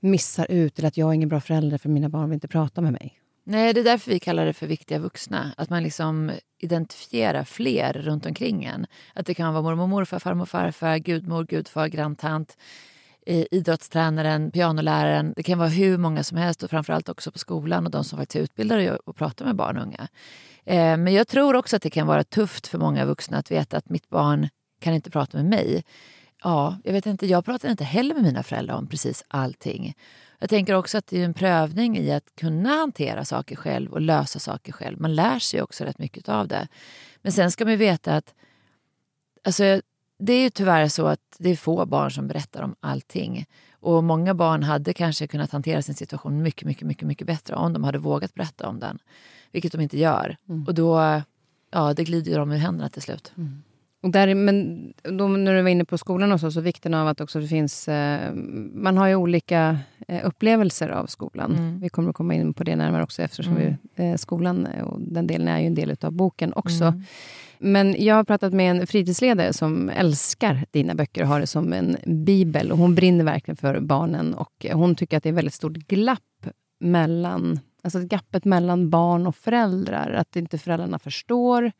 missar 0.00 0.46
ut, 0.50 0.78
eller 0.78 0.88
att 0.88 0.96
jag 0.96 1.08
är 1.08 1.12
ingen 1.14 1.28
bra 1.28 1.40
förälder 1.40 1.78
för 1.78 1.88
mina 1.88 2.08
barn 2.08 2.28
vill 2.30 2.34
inte 2.34 2.48
prata 2.48 2.80
med 2.80 2.92
mig. 2.92 3.20
Nej, 3.46 3.72
det 3.74 3.80
är 3.80 3.84
därför 3.84 4.10
vi 4.10 4.20
kallar 4.20 4.46
det 4.46 4.52
för 4.52 4.66
viktiga 4.66 4.98
vuxna. 4.98 5.52
Att 5.56 5.70
man 5.70 5.82
liksom 5.82 6.32
identifierar 6.58 7.44
fler 7.44 7.92
runt 7.92 8.26
omkring 8.26 8.64
en. 8.64 8.86
Att 9.14 9.26
det 9.26 9.34
kan 9.34 9.52
vara 9.52 9.62
mormor, 9.62 9.86
morfar, 9.86 10.18
farmor, 10.18 10.46
farfar, 10.46 10.98
gudmor, 10.98 11.44
gudfar, 11.44 11.88
granntant, 11.88 12.56
eh, 13.26 13.44
idrottstränaren, 13.50 14.50
pianoläraren. 14.50 15.32
Det 15.36 15.42
kan 15.42 15.58
vara 15.58 15.68
hur 15.68 15.98
många 15.98 16.24
som 16.24 16.38
helst 16.38 16.62
och 16.62 16.70
framförallt 16.70 17.08
också 17.08 17.32
på 17.32 17.38
skolan 17.38 17.84
och 17.84 17.90
de 17.90 18.04
som 18.04 18.18
faktiskt 18.18 18.36
är 18.36 18.40
utbildade 18.40 18.96
och 18.96 19.16
pratar 19.16 19.44
med 19.44 19.56
barn 19.56 19.76
och 19.76 19.82
unga. 19.82 20.08
Eh, 20.64 20.96
Men 20.96 21.14
jag 21.14 21.28
tror 21.28 21.56
också 21.56 21.76
att 21.76 21.82
det 21.82 21.90
kan 21.90 22.06
vara 22.06 22.24
tufft 22.24 22.66
för 22.66 22.78
många 22.78 23.04
vuxna 23.04 23.38
att 23.38 23.50
veta 23.50 23.76
att 23.76 23.88
mitt 23.88 24.08
barn 24.08 24.48
kan 24.80 24.94
inte 24.94 25.10
prata 25.10 25.36
med 25.36 25.46
mig. 25.46 25.84
Ja, 26.42 26.78
jag 26.84 26.92
vet 26.92 27.06
inte, 27.06 27.26
jag 27.26 27.44
pratar 27.44 27.70
inte 27.70 27.84
heller 27.84 28.14
med 28.14 28.22
mina 28.22 28.42
föräldrar 28.42 28.74
om 28.74 28.86
precis 28.86 29.24
allting. 29.28 29.94
Jag 30.38 30.50
tänker 30.50 30.74
också 30.74 30.98
att 30.98 31.06
det 31.06 31.20
är 31.20 31.24
en 31.24 31.34
prövning 31.34 31.98
i 31.98 32.12
att 32.12 32.34
kunna 32.36 32.68
hantera 32.68 33.24
saker 33.24 33.56
själv 33.56 33.92
och 33.92 34.00
lösa 34.00 34.38
saker 34.38 34.72
själv. 34.72 35.00
Man 35.00 35.14
lär 35.14 35.38
sig 35.38 35.62
också 35.62 35.84
rätt 35.84 35.98
mycket 35.98 36.28
av 36.28 36.48
det. 36.48 36.68
Men 37.22 37.32
sen 37.32 37.50
ska 37.50 37.64
man 37.64 37.72
ju 37.72 37.76
veta 37.76 38.16
att 38.16 38.34
alltså, 39.44 39.80
det 40.18 40.32
är 40.32 40.42
ju 40.42 40.50
tyvärr 40.50 40.88
så 40.88 41.06
att 41.06 41.20
det 41.38 41.50
är 41.50 41.56
få 41.56 41.86
barn 41.86 42.10
som 42.10 42.28
berättar 42.28 42.62
om 42.62 42.74
allting. 42.80 43.46
Och 43.80 44.04
många 44.04 44.34
barn 44.34 44.62
hade 44.62 44.92
kanske 44.92 45.26
kunnat 45.26 45.50
hantera 45.52 45.82
sin 45.82 45.94
situation 45.94 46.42
mycket, 46.42 46.66
mycket, 46.66 46.86
mycket, 46.86 47.08
mycket 47.08 47.26
bättre 47.26 47.54
om 47.54 47.72
de 47.72 47.84
hade 47.84 47.98
vågat 47.98 48.34
berätta 48.34 48.68
om 48.68 48.80
den. 48.80 48.98
Vilket 49.52 49.72
de 49.72 49.80
inte 49.80 49.98
gör. 49.98 50.36
Och 50.66 50.74
då, 50.74 51.22
ja, 51.70 51.94
det 51.94 52.04
glider 52.04 52.38
dem 52.38 52.52
ur 52.52 52.56
händerna 52.56 52.88
till 52.88 53.02
slut. 53.02 53.32
Och 54.02 54.10
där, 54.10 54.34
men 54.34 54.92
då, 55.02 55.28
när 55.28 55.54
du 55.54 55.62
var 55.62 55.68
inne 55.68 55.84
på 55.84 55.98
skolan 55.98 56.32
och 56.32 56.40
så, 56.40 56.50
så 56.50 56.60
vikten 56.60 56.94
av 56.94 57.08
att 57.08 57.20
också 57.20 57.40
det 57.40 57.48
finns... 57.48 57.88
Eh, 57.88 58.34
man 58.74 58.96
har 58.96 59.06
ju 59.06 59.14
olika 59.14 59.78
eh, 60.08 60.26
upplevelser 60.26 60.88
av 60.88 61.06
skolan. 61.06 61.52
Mm. 61.52 61.80
Vi 61.80 61.88
kommer 61.88 62.10
att 62.10 62.16
komma 62.16 62.34
in 62.34 62.54
på 62.54 62.64
det 62.64 62.76
närmare 62.76 63.02
också 63.02 63.22
eftersom 63.22 63.56
Mm. 63.56 63.76
vi, 63.96 64.04
eh, 64.04 64.16
skolan 64.16 64.66
och 64.66 65.00
den 65.00 65.26
delen 65.26 65.48
är 65.48 65.60
ju 65.60 65.66
en 65.66 65.74
del 65.74 65.96
av 66.00 66.12
boken 66.12 66.52
också. 66.56 67.00
Men 67.64 68.04
jag 68.04 68.14
har 68.14 68.24
pratat 68.24 68.52
med 68.52 68.70
en 68.70 68.86
fritidsledare 68.86 69.52
som 69.52 69.88
älskar 69.88 70.66
dina 70.70 70.94
böcker 70.94 71.22
och 71.22 71.28
har 71.28 71.40
det 71.40 71.46
som 71.46 71.72
en 71.72 71.96
bibel. 72.24 72.72
Och 72.72 72.78
hon 72.78 72.94
brinner 72.94 73.24
verkligen 73.24 73.56
för 73.56 73.80
barnen 73.80 74.34
och 74.34 74.66
hon 74.72 74.94
tycker 74.94 75.16
att 75.16 75.22
det 75.22 75.28
är 75.28 75.32
väldigt 75.32 75.54
stort 75.54 75.72
glapp 75.72 76.46
mellan 76.80 77.60
Alltså 77.84 78.00
gappet 78.00 78.44
mellan 78.44 78.90
barn 78.90 79.26
och 79.26 79.36
föräldrar. 79.36 80.12
Att 80.12 80.36
inte 80.36 80.58
föräldrarna 80.58 80.98
förstår. 80.98 81.72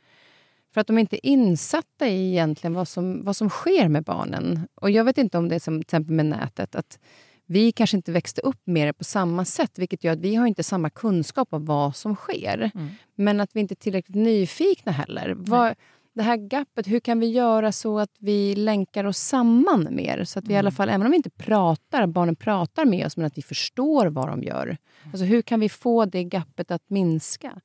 För 0.74 0.80
att 0.80 0.86
de 0.86 0.98
inte 0.98 1.26
är 1.26 1.30
insatta 1.30 2.08
i 2.08 2.30
egentligen 2.30 2.74
vad 2.74 2.88
som, 2.88 3.24
vad 3.24 3.36
som 3.36 3.50
sker 3.50 3.88
med 3.88 4.04
barnen. 4.04 4.68
Och 4.74 4.90
Jag 4.90 5.04
vet 5.04 5.18
inte 5.18 5.38
om 5.38 5.48
det 5.48 5.54
är 5.54 5.60
som 5.60 5.74
till 5.74 5.80
exempel 5.80 6.14
med 6.14 6.26
nätet. 6.26 6.74
att 6.74 6.98
vi 7.46 7.72
kanske 7.72 7.96
inte 7.96 8.12
växte 8.12 8.40
upp 8.40 8.60
med 8.64 8.88
det 8.88 8.92
på 8.92 9.04
samma 9.04 9.44
sätt. 9.44 9.78
Vilket 9.78 10.04
gör 10.04 10.12
att 10.12 10.20
vi 10.20 10.34
har 10.34 10.46
inte 10.46 10.62
samma 10.62 10.90
kunskap 10.90 11.48
om 11.50 11.64
vad 11.64 11.96
som 11.96 12.16
sker. 12.16 12.70
Mm. 12.74 12.88
Men 13.14 13.40
att 13.40 13.50
vi 13.52 13.60
inte 13.60 13.74
är 13.74 13.76
tillräckligt 13.76 14.16
nyfikna 14.16 14.92
heller. 14.92 15.34
Vad, 15.38 15.74
det 16.14 16.22
här 16.22 16.36
gappet, 16.36 16.86
hur 16.86 17.00
kan 17.00 17.20
vi 17.20 17.26
göra 17.26 17.72
så 17.72 17.98
att 17.98 18.10
vi 18.18 18.54
länkar 18.54 19.04
oss 19.04 19.18
samman 19.18 19.88
mer? 19.90 20.24
Så 20.24 20.38
att 20.38 20.48
vi 20.48 20.54
i 20.54 20.56
alla 20.56 20.70
fall, 20.70 20.88
även 20.88 21.02
om 21.02 21.10
vi 21.10 21.16
inte 21.16 21.30
pratar, 21.30 22.06
barnen 22.06 22.36
pratar 22.36 22.84
med 22.84 23.06
oss, 23.06 23.16
men 23.16 23.26
att 23.26 23.38
vi 23.38 23.42
förstår 23.42 24.06
vad 24.06 24.28
de 24.28 24.42
gör. 24.42 24.76
Alltså 25.04 25.24
hur 25.24 25.42
kan 25.42 25.60
vi 25.60 25.68
få 25.68 26.04
det 26.04 26.24
gappet 26.24 26.70
att 26.70 26.90
minska? 26.90 27.60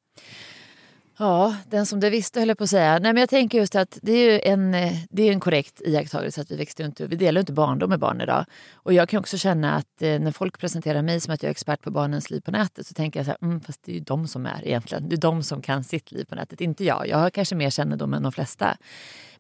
Ja, 1.22 1.56
den 1.68 1.86
som 1.86 2.00
det 2.00 2.10
visste 2.10 2.40
höll 2.40 2.48
jag 2.48 2.58
på 2.58 2.64
att 2.64 2.70
säga. 2.70 2.92
Nej, 2.92 3.14
men 3.14 3.18
jag 3.18 3.30
tänker 3.30 3.58
just 3.58 3.76
att 3.76 3.98
det 4.02 4.12
är 4.12 4.32
ju 4.32 4.40
en, 4.44 4.74
eh, 4.74 4.94
det 5.10 5.24
är 5.24 5.32
en 5.32 5.40
korrekt 5.40 5.82
iakttagelse 5.86 6.42
att 6.42 6.52
vi 6.52 6.56
växte 6.56 6.84
inte, 6.84 7.08
vi 7.08 7.16
delar 7.16 7.40
ju 7.40 7.40
inte 7.40 7.54
barndom 7.54 7.90
med 7.90 8.00
barn 8.00 8.22
idag. 8.22 8.46
Och 8.74 8.94
jag 8.94 9.10
kan 9.10 9.20
också 9.20 9.38
känna 9.38 9.76
att 9.76 10.02
eh, 10.02 10.20
när 10.20 10.32
folk 10.32 10.60
presenterar 10.60 11.02
mig 11.02 11.20
som 11.20 11.34
att 11.34 11.44
jag 11.44 11.48
är 11.48 11.52
expert 11.52 11.82
på 11.82 11.92
barnens 11.92 12.30
liv 12.30 12.42
på 12.42 12.52
nätet 12.52 12.88
så 12.88 12.94
tänker 12.94 13.20
jag 13.20 13.26
så 13.26 13.32
här, 13.32 13.38
mm, 13.42 13.62
fast 13.62 13.84
det 13.84 13.92
är 13.92 13.94
ju 13.94 14.00
de 14.00 14.28
som 14.28 14.46
är 14.46 14.68
egentligen. 14.68 15.10
Det 15.10 15.16
är 15.16 15.18
de 15.18 15.44
som 15.44 15.62
kan 15.62 15.84
sitt 15.84 16.12
liv 16.12 16.26
på 16.26 16.36
nätet, 16.36 16.62
inte 16.62 16.84
jag. 16.84 17.08
Jag 17.08 17.18
har 17.18 17.30
kanske 17.30 17.56
mer 17.56 17.70
kännedom 17.70 18.14
än 18.14 18.24
de 18.24 18.32
flesta. 18.32 18.78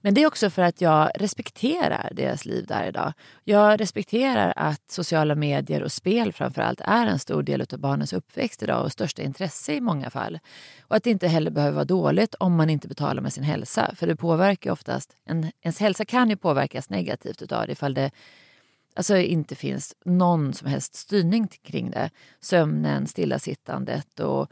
Men 0.01 0.13
det 0.13 0.23
är 0.23 0.27
också 0.27 0.49
för 0.49 0.61
att 0.61 0.81
jag 0.81 1.11
respekterar 1.15 2.09
deras 2.13 2.45
liv 2.45 2.65
där 2.65 2.87
idag. 2.87 3.13
Jag 3.43 3.81
respekterar 3.81 4.53
att 4.55 4.91
sociala 4.91 5.35
medier 5.35 5.83
och 5.83 5.91
spel 5.91 6.33
framförallt 6.33 6.81
är 6.81 7.07
en 7.07 7.19
stor 7.19 7.43
del 7.43 7.61
av 7.73 7.79
barnens 7.79 8.13
uppväxt 8.13 8.63
idag 8.63 8.83
och 8.83 8.91
största 8.91 9.21
intresse 9.21 9.73
i 9.73 9.81
många 9.81 10.09
fall. 10.09 10.39
Och 10.81 10.95
att 10.95 11.03
det 11.03 11.09
inte 11.09 11.27
heller 11.27 11.51
behöver 11.51 11.75
vara 11.75 11.85
dåligt 11.85 12.35
om 12.35 12.55
man 12.55 12.69
inte 12.69 12.87
betalar 12.87 13.21
med 13.21 13.33
sin 13.33 13.43
hälsa. 13.43 13.91
För 13.95 14.07
det 14.07 14.15
påverkar 14.15 14.71
oftast, 14.71 15.15
en, 15.25 15.51
ens 15.61 15.79
hälsa 15.79 16.05
kan 16.05 16.29
ju 16.29 16.35
påverkas 16.35 16.89
negativt 16.89 17.41
utav 17.41 17.65
det 17.65 17.71
ifall 17.71 17.93
det 17.93 18.11
alltså 18.95 19.17
inte 19.17 19.55
finns 19.55 19.95
någon 20.05 20.53
som 20.53 20.67
helst 20.67 20.95
styrning 20.95 21.47
kring 21.47 21.91
det. 21.91 22.09
Sömnen, 22.41 23.07
stillasittandet 23.07 24.19
och 24.19 24.51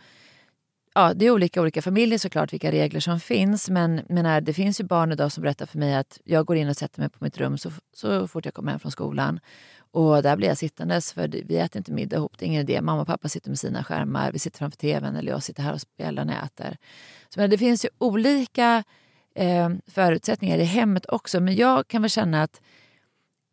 ja, 0.98 1.14
det 1.14 1.26
är 1.26 1.32
olika 1.32 1.62
olika 1.62 1.82
familjer 1.82 2.20
såklart 2.20 2.54
vilka 2.54 2.72
regler 2.72 3.00
som 3.00 3.20
finns. 3.20 3.70
Men, 3.70 4.02
men 4.10 4.26
här, 4.26 4.42
det 4.42 4.54
finns 4.54 4.80
ju 4.80 4.84
barn 4.84 5.12
idag 5.12 5.32
som 5.32 5.42
berättar 5.42 5.66
för 5.66 5.78
mig 5.78 5.96
att 5.96 6.20
jag 6.24 6.46
går 6.46 6.58
in 6.58 6.70
och 6.70 6.78
sätter 6.78 7.00
mig 7.00 7.10
på 7.10 7.24
mitt 7.24 7.38
rum 7.38 7.58
så, 7.58 7.72
så 7.94 8.28
fort 8.28 8.46
jag 8.46 8.54
kommer 8.54 8.72
hem 8.72 8.80
från 8.80 8.92
skolan. 8.92 9.40
Och 9.92 10.24
där 10.24 10.36
blir 10.36 10.48
jag 10.48 10.58
sittandes 10.58 11.14
för 11.14 11.28
vi 11.28 11.58
äter 11.58 11.80
inte 11.80 11.92
middag 11.92 12.18
ihop. 12.18 12.38
Det 12.38 12.46
är 12.46 12.48
ingen 12.48 12.62
idé. 12.62 12.82
Mamma 12.82 13.02
och 13.02 13.08
pappa 13.08 13.30
sitter 13.30 13.50
med 13.50 13.60
sina 13.60 13.84
skärmar. 13.84 14.32
Vi 14.32 14.40
sitter 14.40 14.58
framför 14.58 14.78
tvn 14.78 15.16
eller 15.16 15.32
jag 15.32 15.44
sitter 15.44 15.64
här 15.64 15.74
och 15.74 15.82
spelar 15.82 16.26
när 16.26 16.34
jag 16.34 16.44
äter. 16.46 16.78
Så, 17.30 17.40
men 17.40 17.50
det 17.50 17.58
finns 17.58 17.86
ju 17.86 17.90
olika 17.98 18.84
eh, 19.36 19.70
förutsättningar 19.88 20.58
i 20.58 20.64
hemmet 20.64 21.06
också. 21.10 21.40
Men 21.40 21.56
jag 21.56 21.88
kan 21.88 22.02
väl 22.02 22.12
känna 22.12 22.44
att 22.44 22.62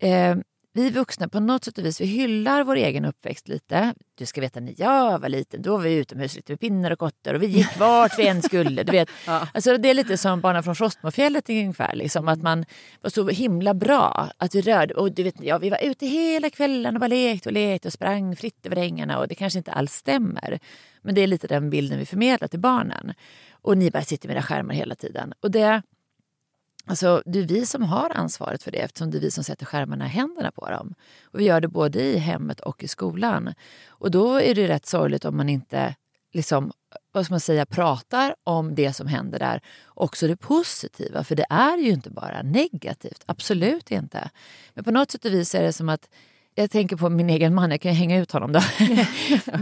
eh, 0.02 0.36
vi 0.76 0.90
vuxna 0.90 1.28
på 1.28 1.40
något 1.40 1.64
sätt 1.64 1.78
och 1.78 1.84
vis 1.84 2.00
vi 2.00 2.04
hyllar 2.04 2.64
vår 2.64 2.76
egen 2.76 3.04
uppväxt 3.04 3.48
lite. 3.48 3.94
Du 4.14 4.26
ska 4.26 4.40
veta 4.40 4.60
när 4.60 4.74
jag 4.76 5.18
var 5.18 5.28
liten 5.28 5.62
då 5.62 5.76
var 5.76 5.84
vi 5.84 5.94
utomhus 5.94 6.36
lite 6.36 6.52
med 6.52 6.60
pinnar 6.60 6.90
och 6.90 6.98
kottar 6.98 7.34
och 7.34 7.42
vi 7.42 7.46
gick 7.46 7.78
vart 7.78 8.18
vi 8.18 8.26
än 8.26 8.42
skulle. 8.42 8.82
Du 8.82 8.92
vet. 8.92 9.08
Alltså, 9.54 9.78
det 9.78 9.90
är 9.90 9.94
lite 9.94 10.18
som 10.18 10.40
Barnen 10.40 10.62
från 10.62 10.76
Frostmofjället 10.76 11.48
ungefär. 11.48 11.94
Liksom, 11.94 12.28
att 12.28 12.42
man 12.42 12.64
var 13.00 13.10
så 13.10 13.28
himla 13.28 13.74
bra. 13.74 14.30
Att 14.38 14.54
vi 14.54 14.60
rörde 14.60 14.94
och 14.94 15.12
du 15.12 15.22
vet, 15.22 15.34
ja, 15.40 15.58
Vi 15.58 15.70
var 15.70 15.78
ute 15.82 16.06
hela 16.06 16.50
kvällen 16.50 16.94
och 16.94 17.00
bara 17.00 17.08
lekte 17.08 17.48
och 17.48 17.52
lekte 17.52 17.88
och 17.88 17.92
sprang 17.92 18.36
fritt 18.36 18.66
över 18.66 18.76
ängarna 18.76 19.18
och 19.18 19.28
det 19.28 19.34
kanske 19.34 19.58
inte 19.58 19.72
alls 19.72 19.92
stämmer. 19.92 20.58
Men 21.02 21.14
det 21.14 21.20
är 21.20 21.26
lite 21.26 21.46
den 21.46 21.70
bilden 21.70 21.98
vi 21.98 22.06
förmedlar 22.06 22.48
till 22.48 22.60
barnen. 22.60 23.14
Och 23.52 23.78
ni 23.78 23.90
bara 23.90 24.02
sitter 24.02 24.28
med 24.28 24.36
era 24.36 24.42
skärmar 24.42 24.74
hela 24.74 24.94
tiden. 24.94 25.32
Och 25.40 25.50
det, 25.50 25.82
Alltså, 26.86 27.22
det 27.26 27.38
är 27.38 27.42
vi 27.42 27.66
som 27.66 27.82
har 27.82 28.10
ansvaret 28.14 28.62
för 28.62 28.70
det 28.70 28.78
eftersom 28.78 29.10
det 29.10 29.18
är 29.18 29.20
vi 29.20 29.30
som 29.30 29.44
sätter 29.44 29.66
skärmarna 29.66 30.06
i 30.06 30.08
händerna 30.08 30.50
på 30.50 30.70
dem. 30.70 30.94
Och 31.22 31.40
vi 31.40 31.44
gör 31.44 31.60
det 31.60 31.68
både 31.68 32.00
i 32.02 32.18
hemmet 32.18 32.60
och 32.60 32.84
i 32.84 32.88
skolan. 32.88 33.54
Och 33.88 34.10
då 34.10 34.40
är 34.40 34.54
det 34.54 34.68
rätt 34.68 34.86
sorgligt 34.86 35.24
om 35.24 35.36
man 35.36 35.48
inte 35.48 35.94
liksom, 36.32 36.72
vad 37.12 37.24
ska 37.24 37.32
man 37.32 37.40
säga, 37.40 37.66
pratar 37.66 38.34
om 38.44 38.74
det 38.74 38.92
som 38.92 39.06
händer 39.06 39.38
där. 39.38 39.60
Också 39.86 40.26
det 40.26 40.36
positiva, 40.36 41.24
för 41.24 41.36
det 41.36 41.46
är 41.50 41.78
ju 41.78 41.90
inte 41.90 42.10
bara 42.10 42.42
negativt. 42.42 43.22
Absolut 43.26 43.90
inte. 43.90 44.30
Men 44.74 44.84
på 44.84 44.90
något 44.90 45.10
sätt 45.10 45.24
och 45.24 45.32
vis 45.32 45.54
är 45.54 45.62
det 45.62 45.72
som 45.72 45.88
att 45.88 46.08
jag 46.54 46.70
tänker 46.70 46.96
på 46.96 47.08
min 47.08 47.30
egen 47.30 47.54
man, 47.54 47.70
jag 47.70 47.80
kan 47.80 47.92
ju 47.92 47.98
hänga 47.98 48.18
ut 48.18 48.32
honom 48.32 48.52
då. 48.52 48.60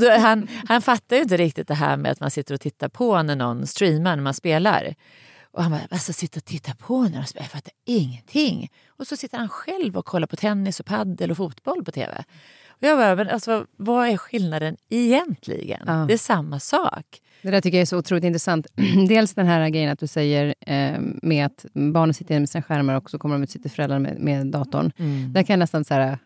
han, 0.19 0.49
han 0.69 0.83
fattar 0.83 1.17
ju 1.17 1.23
inte 1.23 1.37
riktigt 1.37 1.69
det 1.69 1.75
här 1.75 1.97
med 1.97 2.13
att 2.13 2.21
man 2.21 2.31
sitter 2.31 2.55
och 2.55 2.61
tittar 2.61 2.89
på 2.89 3.23
när 3.23 3.37
någon 3.37 3.67
streamar 3.67 4.17
när 4.17 4.23
man 4.23 4.35
spelar. 4.35 4.95
Och 5.53 5.63
han 5.63 5.73
bara, 5.73 5.81
alltså 5.91 6.13
sitta 6.13 6.39
och 6.39 6.45
titta 6.45 6.75
på 6.75 7.03
när 7.03 7.19
de 7.19 7.27
spelar, 7.27 7.45
jag 7.45 7.51
fattar 7.51 7.73
ingenting. 7.85 8.71
Och 8.89 9.07
så 9.07 9.17
sitter 9.17 9.39
han 9.39 9.49
själv 9.49 9.97
och 9.97 10.05
kollar 10.05 10.27
på 10.27 10.37
tennis 10.37 10.81
och 10.81 10.87
paddel 10.87 11.31
och 11.31 11.37
fotboll 11.37 11.85
på 11.85 11.93
tv. 11.93 12.25
Och 12.69 12.89
jag 12.89 12.99
bara, 12.99 13.15
men 13.15 13.29
alltså 13.29 13.67
vad 13.77 14.09
är 14.09 14.17
skillnaden 14.17 14.77
egentligen? 14.89 15.83
Ja. 15.87 16.05
Det 16.09 16.15
är 16.15 16.19
samma 16.19 16.61
sak. 16.61 17.21
Det 17.43 17.51
där 17.51 17.61
tycker 17.61 17.79
jag 17.79 17.83
är 17.83 17.87
så 17.87 17.99
otroligt 17.99 18.25
intressant. 18.25 18.67
Dels 19.09 19.35
den 19.35 19.47
här 19.47 19.69
grejen 19.69 19.93
att 19.93 19.99
du 19.99 20.07
säger 20.07 20.55
eh, 20.61 21.01
med 21.23 21.47
att 21.47 21.67
barnen 21.73 22.15
sitter 22.15 22.41
med 22.41 22.49
sina 22.49 22.63
skärmar 22.63 22.95
och 22.95 23.11
så 23.11 23.19
kommer 23.19 23.35
de 23.35 23.43
ut 23.43 23.51
sitter 23.51 23.71
föräldrar 23.71 23.99
med, 23.99 24.19
med 24.19 24.47
datorn. 24.47 24.93
Där 25.33 25.43
kan 25.43 25.55
jag 25.55 25.59
nästan 25.59 25.85
säga 25.85 26.19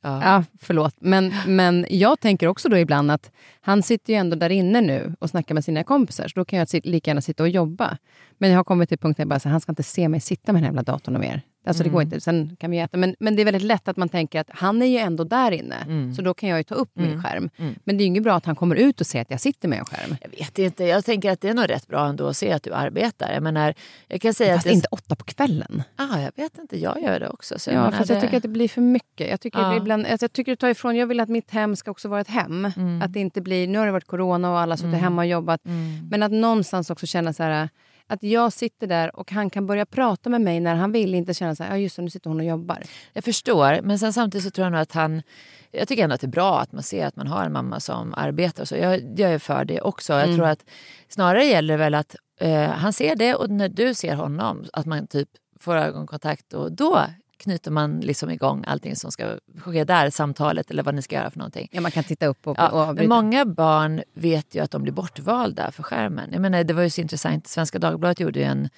Ja. 0.00 0.24
Ja, 0.24 0.44
förlåt. 0.60 0.94
Men, 0.98 1.32
men 1.46 1.86
jag 1.90 2.20
tänker 2.20 2.46
också 2.46 2.68
då 2.68 2.78
ibland 2.78 3.10
att 3.10 3.30
han 3.60 3.82
sitter 3.82 4.12
ju 4.12 4.18
ändå 4.18 4.36
där 4.36 4.50
inne 4.50 4.80
nu 4.80 5.14
och 5.18 5.30
snackar 5.30 5.54
med 5.54 5.64
sina 5.64 5.84
kompisar, 5.84 6.28
så 6.28 6.40
då 6.40 6.44
kan 6.44 6.58
jag 6.58 6.68
lika 6.84 7.10
gärna 7.10 7.20
sitta 7.20 7.42
och 7.42 7.48
jobba. 7.48 7.98
Men 8.38 8.50
jag 8.50 8.58
har 8.58 8.64
kommit 8.64 8.88
till 8.88 8.98
punkten 8.98 9.16
där 9.16 9.22
jag 9.22 9.28
bara 9.28 9.40
så 9.40 9.48
han 9.48 9.60
ska 9.60 9.72
inte 9.72 9.82
se 9.82 10.08
mig 10.08 10.20
sitta 10.20 10.52
med 10.52 10.62
den 10.62 10.64
här 10.64 10.70
jävla 10.70 10.92
datorn 10.92 11.14
och 11.14 11.20
mer. 11.20 11.42
Alltså 11.66 11.82
det 11.82 11.88
går 11.88 12.02
inte, 12.02 12.20
sen 12.20 12.56
kan 12.60 12.70
vi 12.70 12.78
äta. 12.78 12.96
Men, 12.96 13.16
men 13.20 13.36
det 13.36 13.42
är 13.42 13.44
väldigt 13.44 13.62
lätt 13.62 13.88
att 13.88 13.96
man 13.96 14.08
tänker 14.08 14.40
att 14.40 14.50
han 14.50 14.82
är 14.82 14.86
ju 14.86 14.96
ändå 14.98 15.24
där 15.24 15.50
inne, 15.52 15.76
Mm. 15.86 16.14
så 16.14 16.22
då 16.22 16.34
kan 16.34 16.48
jag 16.48 16.58
ju 16.58 16.62
ta 16.62 16.74
upp 16.74 16.90
min 16.94 17.22
skärm. 17.22 17.50
Men 17.84 17.96
det 17.96 18.02
är 18.02 18.04
ju 18.04 18.04
inget 18.04 18.22
bra 18.22 18.34
att 18.34 18.46
han 18.46 18.56
kommer 18.56 18.76
ut 18.76 19.00
och 19.00 19.06
ser 19.06 19.20
att 19.22 19.30
jag 19.30 19.40
sitter 19.40 19.68
med 19.68 19.78
en 19.78 19.84
skärm. 19.84 20.16
Jag 20.20 20.30
vet 20.38 20.58
inte, 20.58 20.84
jag 20.84 21.04
tänker 21.04 21.30
att 21.30 21.40
det 21.40 21.48
är 21.48 21.54
nog 21.54 21.70
rätt 21.70 21.86
bra 21.88 22.06
ändå 22.06 22.26
att 22.28 22.36
se 22.36 22.52
att 22.52 22.62
du 22.62 22.72
arbetar. 22.72 23.32
Jag 23.32 23.42
menar, 23.42 23.74
jag 24.08 24.20
kan 24.20 24.34
säga 24.34 24.54
Fast 24.54 24.66
att 24.66 24.70
det, 24.70 24.74
inte 24.74 24.88
åtta 24.90 25.16
på 25.16 25.24
kvällen. 25.24 25.82
Ah, 25.96 26.18
jag 26.20 26.32
vet 26.36 26.58
inte, 26.58 26.78
jag 26.78 27.02
gör 27.02 27.20
det 27.20 27.28
också. 27.28 27.54
Ja, 27.66 27.72
menar, 27.72 27.90
fast 27.92 28.10
jag 28.10 28.16
det- 28.16 28.20
tycker 28.20 28.36
att 28.36 28.42
det 28.42 28.48
blir 28.48 28.68
för 28.68 28.80
mycket. 28.80 29.30
Jag 29.30 29.40
tycker, 29.40 29.70
det 29.70 29.76
ibland, 29.76 30.06
alltså 30.06 30.24
jag 30.24 30.32
tycker 30.32 30.52
det 30.52 30.56
tar 30.56 30.68
ifrån. 30.68 30.96
Jag 30.96 31.06
vill 31.06 31.20
att 31.20 31.28
mitt 31.28 31.50
hem 31.50 31.76
ska 31.76 31.90
också 31.90 32.08
vara 32.08 32.20
ett 32.20 32.28
hem. 32.28 32.64
Mm. 32.76 33.02
Att 33.02 33.12
det 33.12 33.20
inte 33.20 33.40
blir, 33.40 33.68
nu 33.68 33.78
har 33.78 33.86
det 33.86 33.92
varit 33.92 34.06
corona 34.06 34.50
och 34.50 34.58
alla 34.58 34.76
suttit 34.76 35.00
hemma 35.00 35.22
och 35.22 35.26
jobbat. 35.28 35.64
Mm. 35.66 36.08
Men 36.10 36.22
att 36.22 36.32
någonstans 36.32 36.90
också 36.90 37.06
känna 37.06 37.32
så 37.32 37.42
här, 37.42 37.68
att 38.06 38.22
jag 38.22 38.52
sitter 38.52 38.86
där 38.86 39.16
och 39.16 39.32
han 39.32 39.50
kan 39.50 39.66
börja 39.66 39.86
prata 39.86 40.30
med 40.30 40.40
mig 40.40 40.60
när 40.60 40.74
han 40.74 40.92
vill. 40.92 41.14
Inte 41.14 41.34
känna 41.34 41.54
så 41.56 41.62
här, 41.62 41.70
ja 41.70 41.76
just 41.76 41.96
det, 41.96 42.02
nu 42.02 42.10
sitter 42.10 42.30
hon 42.30 42.40
och 42.40 42.46
jobbar. 42.46 42.82
Jag 43.12 43.24
förstår, 43.24 43.80
men 43.82 43.98
sen 43.98 44.12
samtidigt 44.12 44.44
så 44.44 44.50
tror 44.50 44.64
jag 44.64 44.72
nog 44.72 44.80
att 44.80 44.92
han... 44.92 45.22
Jag 45.70 45.88
tycker 45.88 46.04
ändå 46.04 46.14
att 46.14 46.20
det 46.20 46.26
är 46.26 46.28
bra 46.28 46.60
att 46.60 46.72
man 46.72 46.82
ser 46.82 47.06
att 47.06 47.16
man 47.16 47.26
har 47.26 47.44
en 47.44 47.52
mamma 47.52 47.80
som 47.80 48.14
arbetar. 48.14 48.64
Så 48.64 48.76
jag, 48.76 49.18
jag 49.20 49.32
är 49.32 49.38
för 49.38 49.64
det 49.64 49.80
också. 49.80 50.12
Jag 50.12 50.22
Mm. 50.24 50.36
tror 50.36 50.46
att 50.48 50.64
snarare 51.08 51.44
gäller 51.44 51.74
det 51.74 51.78
väl 51.78 51.94
att 51.94 52.16
eh, 52.40 52.70
han 52.70 52.92
ser 52.92 53.16
det 53.16 53.34
och 53.34 53.50
när 53.50 53.68
du 53.68 53.94
ser 53.94 54.14
honom, 54.14 54.64
att 54.72 54.86
man 54.86 55.06
typ 55.06 55.28
får 55.60 55.76
ögonkontakt 55.76 56.52
och 56.52 56.72
då 56.72 57.02
knyter 57.36 57.70
man 57.70 58.00
liksom 58.00 58.30
igång 58.30 58.64
allting 58.66 58.96
som 58.96 59.12
ska 59.12 59.38
ske 59.58 59.84
där, 59.84 60.10
samtalet 60.10 60.70
eller 60.70 60.82
vad 60.82 60.94
ni 60.94 61.02
ska 61.02 61.16
göra 61.16 61.30
för 61.30 61.38
någonting. 61.38 61.68
Ja, 61.72 61.80
man 61.80 61.90
kan 61.90 62.04
titta 62.04 62.26
upp 62.26 62.46
och, 62.46 62.50
och 62.50 62.58
Ja, 62.64 62.70
men 62.72 62.80
avbryta. 62.88 63.08
många 63.14 63.44
barn 63.44 64.02
vet 64.14 64.54
ju 64.54 64.60
att 64.62 64.70
de 64.70 64.82
blir 64.82 64.92
bortvalda 64.92 65.70
för 65.70 65.82
skärmen. 65.82 66.28
Jag 66.32 66.40
menar, 66.42 66.64
det 66.64 66.74
var 66.74 66.82
ju 66.82 66.90
så 66.90 67.00
intressant, 67.00 67.46
Svenska 67.46 67.78
Dagbladet 67.78 68.20
gjorde 68.20 68.38
ju 68.38 68.44
en 68.44 68.68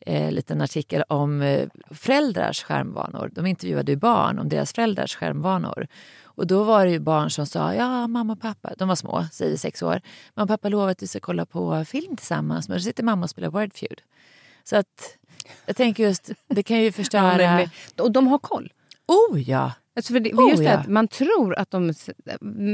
eh, 0.00 0.30
liten 0.32 0.60
artikel 0.60 1.02
om 1.08 1.42
eh, 1.42 1.68
föräldrars 1.90 2.62
skärmvanor. 2.62 3.30
De 3.32 3.46
intervjuade 3.46 3.92
ju 3.92 3.96
barn 3.96 4.38
om 4.38 4.48
deras 4.48 4.72
föräldrars 4.72 5.16
skärmvanor. 5.16 5.86
Och 6.24 6.46
då 6.46 6.64
var 6.64 6.84
det 6.86 6.92
ju 6.92 6.98
barn 7.00 7.30
som 7.30 7.46
sa, 7.46 7.74
ja 7.74 8.06
mamma 8.06 8.32
och 8.32 8.40
pappa, 8.40 8.72
de 8.78 8.88
var 8.88 8.96
små, 8.96 9.26
säger 9.32 9.56
sex 9.56 9.82
år. 9.82 10.00
Mamma 10.34 10.42
och 10.44 10.48
pappa 10.48 10.68
lovade 10.68 10.90
att 10.92 11.02
vi 11.02 11.06
ska 11.06 11.20
kolla 11.20 11.46
på 11.46 11.84
film 11.84 12.16
tillsammans, 12.16 12.68
men 12.68 12.78
då 12.78 12.82
sitter 12.82 13.02
mamma 13.04 13.24
och 13.24 13.30
spelar 13.30 13.48
Wordfeud. 13.50 14.02
Så 14.64 14.76
att 14.76 15.16
jag 15.66 15.76
tänker 15.76 16.02
just, 16.02 16.30
det 16.48 16.62
kan 16.62 16.78
ju 16.78 16.84
Ja, 16.86 16.92
förstöra... 16.92 17.36
men- 17.36 17.68
och 18.00 18.12
de 18.12 18.26
har 18.26 18.38
koll. 18.38 18.72
Oh 19.08 19.40
ja! 19.50 19.72
Alltså 19.96 20.12
för 20.12 20.20
det, 20.20 20.30
för 20.30 20.36
Oh, 20.36 20.50
just 20.50 20.62
det, 20.62 20.68
ja. 20.68 20.72
att 20.78 20.88
man 20.88 21.08
tror 21.08 21.58
att 21.58 21.70
de... 21.70 21.92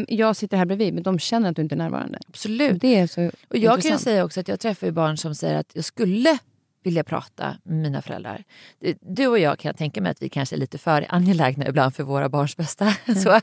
Jag 0.09 0.37
sitter 0.37 0.57
här 0.57 0.65
bredvid, 0.65 0.95
men 0.95 1.03
de 1.03 1.19
känner 1.19 1.51
att 1.51 1.57
du 1.57 1.63
inte 1.63 1.75
är 1.75 1.77
närvarande. 1.77 2.19
Absolut. 2.29 2.81
Det 2.81 2.95
är 2.99 3.07
så 3.07 3.21
Och 3.27 3.33
jag 3.51 3.51
kan 3.51 3.61
ju 3.61 3.75
intressant. 3.75 4.01
säga 4.01 4.25
också 4.25 4.41
att 4.41 4.49
jag 4.49 4.61
träffar 4.61 4.91
barn 4.91 5.17
som 5.17 5.35
säger 5.35 5.59
att 5.59 5.71
jag 5.73 5.85
skulle 5.85 6.39
vilja 6.83 7.05
prata 7.05 7.57
med 7.63 7.77
mina 7.77 8.03
föräldrar. 8.03 8.45
Du 9.01 9.27
och 9.27 9.39
jag 9.39 9.59
kan 9.59 9.69
jag 9.69 9.77
tänka 9.77 10.01
mig 10.01 10.11
att 10.11 10.23
vi 10.23 10.29
kanske 10.29 10.57
är 10.57 10.59
lite 10.59 10.79
för 10.79 11.07
angelägna 11.09 11.69
ibland 11.69 11.95
för 11.95 12.03
våra 12.03 12.29
barns 12.29 12.57
bästa. 12.57 12.95
Så, 13.25 13.41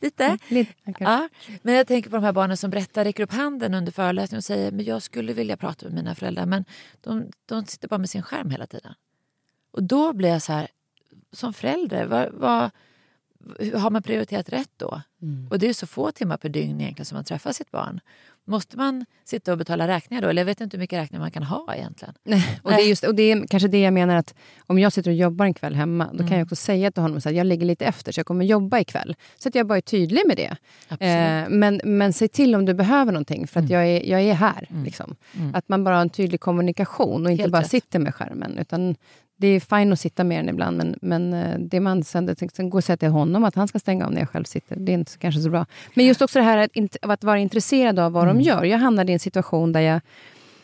lite. 0.00 0.38
Lite, 0.48 0.72
kanske. 0.84 1.04
Ja. 1.04 1.28
Men 1.62 1.74
jag 1.74 1.86
tänker 1.86 2.10
på 2.10 2.16
de 2.16 2.24
här 2.24 2.32
barnen 2.32 2.56
som 2.56 2.70
berättar, 2.70 3.04
räcker 3.04 3.22
upp 3.22 3.32
handen 3.32 3.74
under 3.74 3.92
föreläsningen 3.92 4.38
och 4.38 4.44
säger 4.44 4.72
men 4.72 4.84
jag 4.84 5.02
skulle 5.02 5.32
vilja 5.32 5.56
prata 5.56 5.86
med 5.86 5.94
mina 5.94 6.14
föräldrar 6.14 6.46
men 6.46 6.64
de, 7.00 7.30
de 7.46 7.66
sitter 7.66 7.88
bara 7.88 7.98
med 7.98 8.10
sin 8.10 8.22
skärm 8.22 8.50
hela 8.50 8.66
tiden. 8.66 8.94
Och 9.70 9.82
då 9.82 10.12
blir 10.12 10.28
jag 10.28 10.42
så 10.42 10.52
här, 10.52 10.68
som 11.32 11.52
förälder, 11.52 12.06
vad, 12.06 12.28
vad, 12.32 12.70
har 13.74 13.90
man 13.90 14.02
prioriterat 14.02 14.48
rätt 14.48 14.70
då? 14.76 15.02
Och 15.50 15.58
det 15.58 15.68
är 15.68 15.72
så 15.72 15.86
få 15.86 16.12
timmar 16.12 16.36
per 16.36 16.48
dygn 16.48 16.80
egentligen 16.80 17.06
som 17.06 17.16
man 17.16 17.24
träffar 17.24 17.52
sitt 17.52 17.70
barn. 17.70 18.00
Måste 18.48 18.76
man 18.76 19.04
sitta 19.24 19.52
och 19.52 19.58
betala 19.58 19.88
räkningar 19.88 20.22
då? 20.22 20.28
Eller 20.28 20.42
jag 20.42 20.46
vet 20.46 20.60
inte 20.60 20.76
hur 20.76 20.80
mycket 20.80 20.98
räkningar 20.98 21.20
man 21.20 21.30
kan 21.30 21.42
ha 21.42 21.74
egentligen. 21.74 22.14
Nej, 22.24 22.60
och, 22.62 22.70
det 22.70 22.76
är 22.76 22.88
just, 22.88 23.04
och 23.04 23.14
det 23.14 23.22
är 23.22 23.46
kanske 23.46 23.68
det 23.68 23.80
jag 23.80 23.94
menar 23.94 24.16
att 24.16 24.34
om 24.66 24.78
jag 24.78 24.92
sitter 24.92 25.10
och 25.10 25.16
jobbar 25.16 25.44
en 25.44 25.54
kväll 25.54 25.74
hemma, 25.74 26.10
då 26.12 26.28
kan 26.28 26.38
jag 26.38 26.44
också 26.44 26.56
säga 26.56 26.90
till 26.90 27.02
honom 27.02 27.18
att 27.18 27.34
jag 27.34 27.46
ligger 27.46 27.66
lite 27.66 27.84
efter 27.84 28.12
så 28.12 28.18
jag 28.18 28.26
kommer 28.26 28.44
jobba 28.44 28.78
ikväll. 28.78 29.16
Så 29.38 29.48
att 29.48 29.54
jag 29.54 29.66
bara 29.66 29.78
är 29.78 29.80
tydlig 29.82 30.22
med 30.26 30.36
det. 30.36 30.56
Eh, 31.06 31.48
men, 31.48 31.80
men 31.84 32.12
säg 32.12 32.28
till 32.28 32.54
om 32.54 32.64
du 32.64 32.74
behöver 32.74 33.12
någonting 33.12 33.46
för 33.46 33.60
att 33.60 33.70
jag, 33.70 33.86
är, 33.86 34.10
jag 34.10 34.22
är 34.22 34.34
här. 34.34 34.68
Liksom. 34.84 35.16
Att 35.54 35.68
man 35.68 35.84
bara 35.84 35.94
har 35.94 36.02
en 36.02 36.10
tydlig 36.10 36.40
kommunikation 36.40 37.26
och 37.26 37.30
inte 37.30 37.42
Helt 37.42 37.52
bara 37.52 37.62
rätt. 37.62 37.70
sitter 37.70 37.98
med 37.98 38.14
skärmen. 38.14 38.58
Utan 38.58 38.96
det 39.40 39.46
är 39.46 39.60
fint 39.60 39.92
att 39.92 40.00
sitta 40.00 40.24
med 40.24 40.38
den 40.38 40.48
ibland, 40.48 40.76
men, 40.76 40.96
men 41.02 41.32
eh, 41.32 41.58
det 41.58 41.80
man 41.80 42.04
sen, 42.04 42.36
sen 42.52 42.70
går 42.70 42.78
och 42.78 42.84
säga 42.84 42.96
till 42.96 43.08
honom 43.08 43.44
att 43.44 43.54
han 43.54 43.68
ska 43.68 43.78
stänga 43.78 44.06
av 44.06 44.12
när 44.12 44.20
jag 44.20 44.28
själv 44.28 44.44
sitter, 44.44 44.76
det 44.76 44.92
är 44.92 44.94
inte 44.94 45.10
så, 45.10 45.18
kanske 45.18 45.40
så 45.40 45.50
bra. 45.50 45.66
Men 45.94 46.06
just 46.06 46.22
också 46.22 46.38
det 46.38 46.44
här 46.44 46.58
att, 46.58 46.96
att 47.02 47.24
vara 47.24 47.38
intresserad 47.38 47.98
av 47.98 48.12
vad 48.12 48.26
de 48.26 48.40
gör. 48.40 48.64
Jag 48.64 48.78
hamnade 48.78 49.12
i 49.12 49.14
en 49.14 49.18
situation 49.18 49.72
där 49.72 49.80
jag 49.80 50.00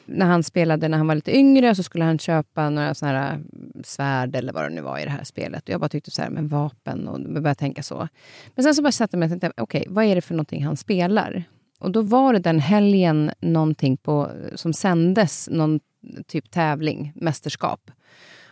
när 0.06 0.26
han 0.26 0.42
spelade 0.42 0.88
när 0.88 0.98
han 0.98 1.06
var 1.06 1.14
lite 1.14 1.37
yngre 1.37 1.74
så 1.74 1.82
skulle 1.82 2.04
han 2.04 2.18
köpa 2.18 2.70
några 2.70 2.94
såna 2.94 3.12
här 3.12 3.40
svärd 3.84 4.37
eller 4.37 4.52
vad 4.52 4.64
det 4.64 4.68
nu 4.68 4.80
var 4.80 4.98
i 4.98 5.04
det 5.04 5.10
här 5.10 5.24
spelet. 5.24 5.62
Och 5.62 5.68
jag 5.68 5.80
bara 5.80 5.88
tyckte 5.88 6.10
så 6.10 6.22
här, 6.22 6.30
men 6.30 6.48
vapen 6.48 7.08
och 7.08 7.20
började 7.20 7.54
tänka 7.54 7.82
så. 7.82 8.08
Men 8.54 8.64
sen 8.64 8.74
så 8.74 8.82
bara 8.82 8.92
satte 8.92 9.14
jag 9.14 9.18
mig 9.18 9.26
och 9.26 9.40
tänkte, 9.40 9.62
okej, 9.62 9.87
vad 9.88 10.04
är 10.04 10.14
det 10.14 10.20
för 10.20 10.34
någonting 10.34 10.64
han 10.64 10.76
spelar? 10.76 11.44
Och 11.78 11.90
då 11.90 12.02
var 12.02 12.32
det 12.32 12.38
den 12.38 12.58
helgen 12.58 13.30
någonting 13.40 13.96
på, 13.96 14.30
som 14.54 14.72
sändes, 14.72 15.48
någon 15.52 15.80
typ 16.26 16.50
tävling, 16.50 17.12
mästerskap. 17.14 17.90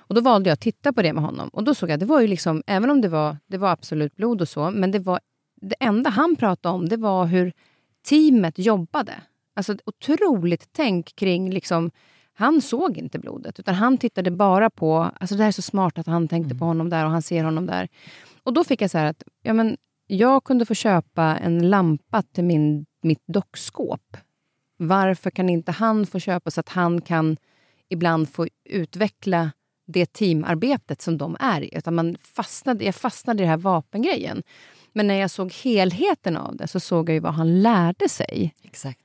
Och 0.07 0.15
då 0.15 0.21
valde 0.21 0.49
jag 0.51 0.55
att 0.55 0.61
titta 0.61 0.93
på 0.93 1.03
det 1.03 1.13
med 1.13 1.25
honom. 1.25 1.49
Och 1.49 1.65
då 1.65 1.75
såg 1.75 1.91
jag, 1.91 2.01
det 2.01 2.07
var 2.07 2.21
ju 2.21 2.27
liksom, 2.27 2.63
även 2.67 2.91
om 2.91 3.01
det 3.01 3.09
var, 3.09 3.37
det 3.47 3.59
var 3.59 3.71
absolut 3.71 4.17
blod 4.17 4.41
och 4.41 4.49
så, 4.49 4.71
men 4.71 4.91
det 4.91 4.99
var 4.99 5.21
det 5.61 5.75
enda 5.81 6.11
han 6.11 6.37
pratade 6.37 6.75
om, 6.75 6.89
det 6.89 6.97
var 6.97 7.27
hur 7.27 7.53
teamet 8.09 8.59
jobbade. 8.59 9.15
Alltså 9.57 9.73
ett 9.73 9.81
otroligt 9.85 10.69
tänk 10.73 11.17
kring, 11.17 11.51
liksom, 11.51 11.91
han 12.35 12.61
såg 12.61 12.99
inte 12.99 13.19
blodet, 13.19 13.59
utan 13.61 13.75
han 13.75 13.99
tittade 13.99 14.31
bara 14.31 14.71
på, 14.71 15.11
alltså 15.21 15.37
det 15.37 15.43
här 15.43 15.49
är 15.49 15.53
så 15.53 15.63
smart 15.63 15.99
att 15.99 16.07
han 16.07 16.29
tänkte 16.29 16.55
på 16.55 16.65
honom 16.65 16.91
där 16.91 17.05
och 17.05 17.11
han 17.11 17.23
ser 17.23 17.45
honom 17.45 17.67
där. 17.67 17.89
Och 18.43 18.53
då 18.53 18.65
fick 18.65 18.83
jag 18.83 18.91
så 18.91 18.99
här 18.99 19.07
att, 19.07 19.23
ja 19.43 19.53
men, 19.53 19.77
jag 20.07 20.45
kunde 20.45 20.67
få 20.67 20.75
köpa 20.75 21.23
en 21.23 21.71
lampa 21.71 22.23
till 22.23 22.45
min, 22.45 22.87
mitt 23.03 23.23
dockskåp. 23.27 24.17
Varför 24.77 25.31
kan 25.31 25.49
inte 25.49 25.73
han 25.73 26.07
få 26.07 26.19
köpa 26.19 26.51
så 26.51 26.61
att 26.61 26.69
han 26.69 27.01
kan 27.01 27.37
ibland 27.89 28.29
få 28.29 28.47
utveckla 28.65 29.51
det 29.87 30.13
teamarbetet 30.13 31.03
som 31.03 31.19
de 31.19 31.37
är 31.41 31.61
i? 31.61 31.71
Utan 31.73 31.95
man 31.95 32.17
fastnade, 32.21 32.85
jag 32.85 32.95
fastnade 32.95 33.39
i 33.39 33.43
den 33.43 33.51
här 33.51 33.57
vapengrejen. 33.57 34.43
Men 34.93 35.07
när 35.07 35.15
jag 35.15 35.31
såg 35.31 35.53
helheten 35.53 36.37
av 36.37 36.57
det 36.57 36.69
så 36.69 36.81
såg 36.81 37.09
jag 37.09 37.15
ju 37.15 37.21
vad 37.21 37.35
han 37.35 37.63
lärde 37.63 38.09
sig. 38.09 38.55
Exakt. 38.63 39.01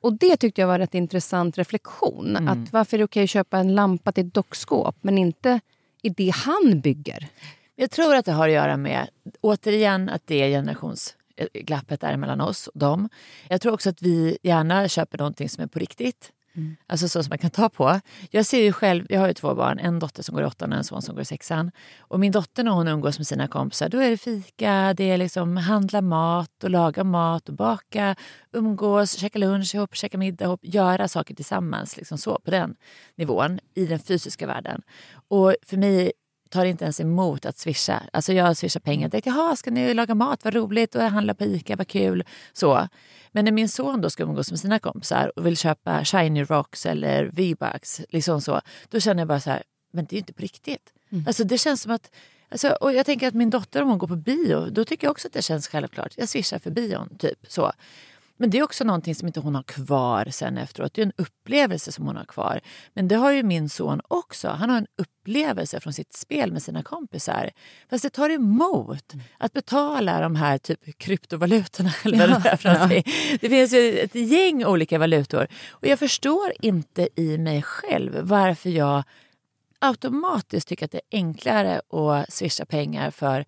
Och 0.00 0.12
det 0.12 0.36
tyckte 0.36 0.60
jag 0.60 0.68
var 0.68 0.74
en 0.74 0.80
rätt 0.80 0.94
intressant 0.94 1.58
reflektion. 1.58 2.48
Att 2.48 2.72
varför 2.72 2.96
är 2.96 2.98
det 2.98 3.04
okej 3.04 3.24
att 3.24 3.30
köpa 3.30 3.58
en 3.58 3.74
lampa 3.74 4.12
till 4.12 4.26
ett 4.26 4.34
dockskåp 4.34 4.96
men 5.00 5.18
inte 5.18 5.60
i 6.02 6.08
det 6.08 6.30
han 6.34 6.80
bygger? 6.80 7.28
Jag 7.76 7.90
tror 7.90 8.14
att 8.14 8.24
det 8.24 8.32
har 8.32 8.48
att 8.48 8.54
göra 8.54 8.76
med, 8.76 9.08
återigen, 9.40 10.08
att 10.08 10.22
det 10.26 10.42
är 10.42 10.48
generationsglappet 10.48 12.00
där 12.00 12.16
mellan 12.16 12.40
oss 12.40 12.66
och 12.66 12.78
dem. 12.78 13.08
Jag 13.48 13.60
tror 13.60 13.72
också 13.72 13.90
att 13.90 14.02
vi 14.02 14.38
gärna 14.42 14.88
köper 14.88 15.18
någonting 15.18 15.48
som 15.48 15.62
är 15.62 15.68
på 15.68 15.78
riktigt. 15.78 16.32
Mm. 16.56 16.76
Alltså 16.86 17.08
så 17.08 17.22
som 17.22 17.30
man 17.30 17.38
kan 17.38 17.50
ta 17.50 17.68
på. 17.68 18.00
Jag 18.30 18.46
ser 18.46 18.62
ju 18.62 18.72
själv, 18.72 19.06
jag 19.08 19.20
har 19.20 19.28
ju 19.28 19.34
två 19.34 19.54
barn, 19.54 19.78
en 19.78 19.98
dotter 19.98 20.22
som 20.22 20.34
går 20.34 20.44
i 20.44 20.46
åttan 20.46 20.72
och 20.72 20.78
en 20.78 20.84
son 20.84 21.02
som 21.02 21.14
går 21.14 21.22
i 21.22 21.24
sexan. 21.24 21.70
Och 21.98 22.20
min 22.20 22.32
dotter 22.32 22.64
när 22.64 22.72
hon 22.72 22.88
umgås 22.88 23.18
med 23.18 23.26
sina 23.26 23.48
kompisar, 23.48 23.88
då 23.88 23.98
är 23.98 24.10
det 24.10 24.16
fika, 24.16 24.94
det 24.96 25.10
är 25.10 25.18
liksom 25.18 25.56
handla 25.56 26.00
mat 26.00 26.64
och 26.64 26.70
laga 26.70 27.04
mat 27.04 27.48
och 27.48 27.54
baka, 27.54 28.16
umgås, 28.52 29.16
käka 29.16 29.38
lunch 29.38 29.74
ihop, 29.74 29.94
käka 29.94 30.18
middag 30.18 30.44
ihop, 30.44 30.60
göra 30.62 31.08
saker 31.08 31.34
tillsammans. 31.34 31.96
Liksom 31.96 32.18
så, 32.18 32.40
på 32.44 32.50
den 32.50 32.76
nivån 33.14 33.58
i 33.74 33.86
den 33.86 33.98
fysiska 33.98 34.46
världen. 34.46 34.82
Och 35.28 35.54
för 35.66 35.76
mig 35.76 36.12
tar 36.48 36.64
inte 36.64 36.84
ens 36.84 37.00
emot 37.00 37.46
att 37.46 37.58
swisha. 37.58 38.02
Alltså 38.12 38.32
jag 38.32 38.56
swishar 38.56 38.80
pengar 38.80 39.08
direkt. 39.08 39.26
Jaha, 39.26 39.56
ska 39.56 39.70
ni 39.70 39.94
laga 39.94 40.14
mat? 40.14 40.44
Vad 40.44 40.54
roligt. 40.54 40.94
Och 40.94 41.02
jag 41.02 41.10
handlar 41.10 41.34
på 41.34 41.44
Ica, 41.44 41.76
vad 41.76 41.88
kul. 41.88 42.24
Så. 42.52 42.88
Men 43.32 43.44
när 43.44 43.52
min 43.52 43.68
son 43.68 44.00
då 44.00 44.10
ska 44.10 44.22
umgås 44.22 44.50
med 44.50 44.60
sina 44.60 44.78
kompisar 44.78 45.32
och 45.36 45.46
vill 45.46 45.56
köpa 45.56 46.04
shiny 46.04 46.44
rocks 46.44 46.86
eller 46.86 47.30
V-bucks, 47.32 48.00
liksom 48.08 48.40
så, 48.40 48.60
då 48.90 49.00
känner 49.00 49.20
jag 49.20 49.28
bara 49.28 49.40
så 49.40 49.50
här, 49.50 49.62
men 49.92 50.04
det 50.04 50.12
är 50.12 50.16
ju 50.16 50.20
inte 50.20 50.32
på 50.32 50.42
riktigt. 50.42 50.92
Alltså 51.26 51.44
det 51.44 51.58
känns 51.58 51.82
som 51.82 51.92
att 51.92 52.10
Alltså, 52.48 52.68
och 52.68 52.92
jag 52.92 53.06
tänker 53.06 53.28
att 53.28 53.34
min 53.34 53.50
dotter 53.50 53.82
om 53.82 53.88
hon 53.88 53.98
går 53.98 54.08
på 54.08 54.16
bio, 54.16 54.70
då 54.70 54.84
tycker 54.84 55.06
jag 55.06 55.10
också 55.10 55.28
att 55.28 55.32
det 55.32 55.42
känns 55.42 55.68
självklart. 55.68 56.12
Jag 56.16 56.28
swishar 56.28 56.58
för 56.58 56.70
bion, 56.70 57.16
typ. 57.18 57.38
så. 57.48 57.72
Men 58.36 58.50
det 58.50 58.58
är 58.58 58.62
också 58.62 58.84
någonting 58.84 59.14
som 59.14 59.26
inte 59.26 59.40
hon 59.40 59.54
har 59.54 59.62
kvar 59.62 60.28
sen 60.30 60.58
efteråt. 60.58 60.94
Det 60.94 61.02
är 61.02 61.06
en 61.06 61.12
upplevelse 61.16 61.92
som 61.92 62.06
hon 62.06 62.16
har 62.16 62.24
kvar. 62.24 62.60
Men 62.94 63.08
det 63.08 63.16
har 63.16 63.30
ju 63.30 63.42
min 63.42 63.68
son 63.68 64.00
också. 64.08 64.48
Han 64.48 64.70
har 64.70 64.76
en 64.76 64.86
upplevelse 64.98 65.80
från 65.80 65.92
sitt 65.92 66.14
spel 66.14 66.52
med 66.52 66.62
sina 66.62 66.82
kompisar. 66.82 67.50
Fast 67.90 68.02
det 68.02 68.10
tar 68.10 68.30
emot 68.30 69.12
att 69.38 69.52
betala 69.52 70.20
de 70.20 70.36
här 70.36 70.58
typ 70.58 70.98
kryptovalutorna. 70.98 71.92
Eller 72.04 72.28
vad 72.28 72.42
det, 72.42 72.64
någonting. 72.64 73.02
det 73.40 73.48
finns 73.48 73.72
ju 73.72 73.98
ett 73.98 74.14
gäng 74.14 74.64
olika 74.64 74.98
valutor. 74.98 75.48
Och 75.70 75.86
jag 75.86 75.98
förstår 75.98 76.52
inte 76.60 77.08
i 77.16 77.38
mig 77.38 77.62
själv 77.62 78.18
varför 78.20 78.70
jag 78.70 79.02
automatiskt 79.78 80.68
tycker 80.68 80.84
att 80.84 80.90
det 80.90 81.00
är 81.10 81.18
enklare 81.18 81.80
att 81.90 82.32
swisha 82.32 82.64
pengar 82.64 83.10
för 83.10 83.44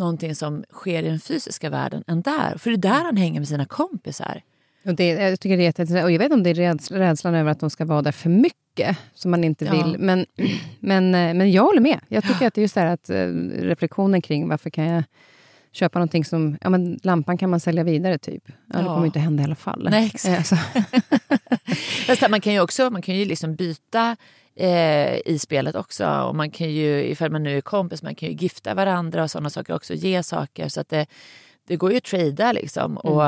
någonting 0.00 0.34
som 0.34 0.64
sker 0.72 1.02
i 1.02 1.08
den 1.08 1.20
fysiska 1.20 1.70
världen 1.70 2.04
än 2.06 2.22
där. 2.22 2.58
För 2.58 2.70
det 2.70 2.76
är 2.76 2.92
där 2.92 3.04
han 3.04 3.16
hänger 3.16 3.40
med 3.40 3.48
sina 3.48 3.64
kompisar. 3.66 4.42
Och 4.84 4.94
det, 4.94 5.08
jag, 5.08 5.40
tycker 5.40 5.56
det 5.56 5.78
är 5.80 6.04
och 6.04 6.10
jag 6.12 6.18
vet 6.18 6.24
inte 6.24 6.34
om 6.34 6.42
det 6.42 6.50
är 6.50 6.54
räds- 6.54 6.90
rädslan 6.90 7.34
över 7.34 7.50
att 7.50 7.60
de 7.60 7.70
ska 7.70 7.84
vara 7.84 8.02
där 8.02 8.12
för 8.12 8.30
mycket. 8.30 8.96
som 9.14 9.30
man 9.30 9.44
inte 9.44 9.64
Ja. 9.64 9.72
vill. 9.72 9.96
Men, 9.98 10.26
men, 10.80 11.14
eh, 11.14 11.34
men 11.34 11.52
jag 11.52 11.62
håller 11.62 11.80
med. 11.80 12.00
Jag 12.08 12.24
tycker 12.24 12.46
att 12.46 12.54
det 12.54 12.60
är 12.60 12.62
just 12.62 12.74
det 12.74 12.80
här 12.80 12.86
att 12.86 13.10
eh, 13.10 13.26
reflektionen 13.66 14.22
kring 14.22 14.48
varför 14.48 14.70
kan 14.70 14.84
jag 14.84 15.02
köpa 15.72 15.98
någonting 15.98 16.24
som... 16.24 16.58
Ja, 16.60 16.70
men 16.70 17.00
lampan 17.02 17.38
kan 17.38 17.50
man 17.50 17.60
sälja 17.60 17.84
vidare, 17.84 18.18
typ. 18.18 18.42
Ja, 18.46 18.78
Det 18.78 18.84
Ja. 18.84 18.94
kommer 18.94 19.06
inte 19.06 19.18
hända 19.18 19.42
i 19.42 19.44
alla 19.44 19.54
fall. 19.54 19.88
Nej, 19.90 20.10
exakt. 20.14 20.52
Eh, 20.52 20.58
så- 20.58 20.82
Fast 22.06 22.30
man 22.30 22.40
kan 22.40 22.52
ju 22.52 22.60
också 22.60 22.90
man 22.90 23.02
kan 23.02 23.14
ju 23.16 23.24
liksom 23.24 23.54
byta 23.54 24.16
eh, 24.60 25.20
i 25.24 25.38
spelet 25.38 25.74
också. 25.74 26.06
Och 26.06 26.36
man 26.36 26.50
kan 26.50 26.70
ju, 26.70 27.04
ifall 27.04 27.30
man 27.30 27.42
nu 27.42 27.56
är 27.56 27.60
kompis, 27.60 28.02
man 28.02 28.14
kan 28.14 28.28
ju 28.28 28.34
gifta 28.34 28.74
varandra 28.74 29.22
och 29.22 29.30
sådana 29.30 29.50
saker 29.50 29.74
också. 29.74 29.94
Ge 29.94 30.22
saker. 30.22 30.68
Så 30.68 30.80
att 30.80 30.88
det, 30.88 31.06
det 31.68 31.76
går 31.76 31.90
ju 31.90 31.96
att 31.96 32.04
trada 32.04 32.52
liksom. 32.52 32.96
Och, 32.96 33.22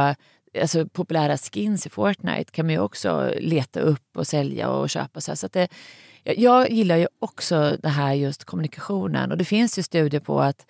alltså, 0.60 0.86
populära 0.86 1.38
skins 1.38 1.86
i 1.86 1.90
Fortnite 1.90 2.52
kan 2.52 2.66
man 2.66 2.72
ju 2.72 2.80
också 2.80 3.34
leta 3.38 3.80
upp 3.80 4.16
och 4.16 4.26
sälja 4.26 4.70
och 4.70 4.90
köpa. 4.90 5.20
Så, 5.20 5.30
här. 5.30 5.36
så 5.36 5.46
att 5.46 5.52
det, 5.52 5.68
jag, 6.22 6.38
jag 6.38 6.70
gillar 6.70 6.96
ju 6.96 7.06
också 7.18 7.76
det 7.82 7.88
här 7.88 8.12
just 8.12 8.44
kommunikationen. 8.44 9.32
Och 9.32 9.38
det 9.38 9.44
finns 9.44 9.78
ju 9.78 9.82
studier 9.82 10.20
på 10.20 10.40
att 10.40 10.66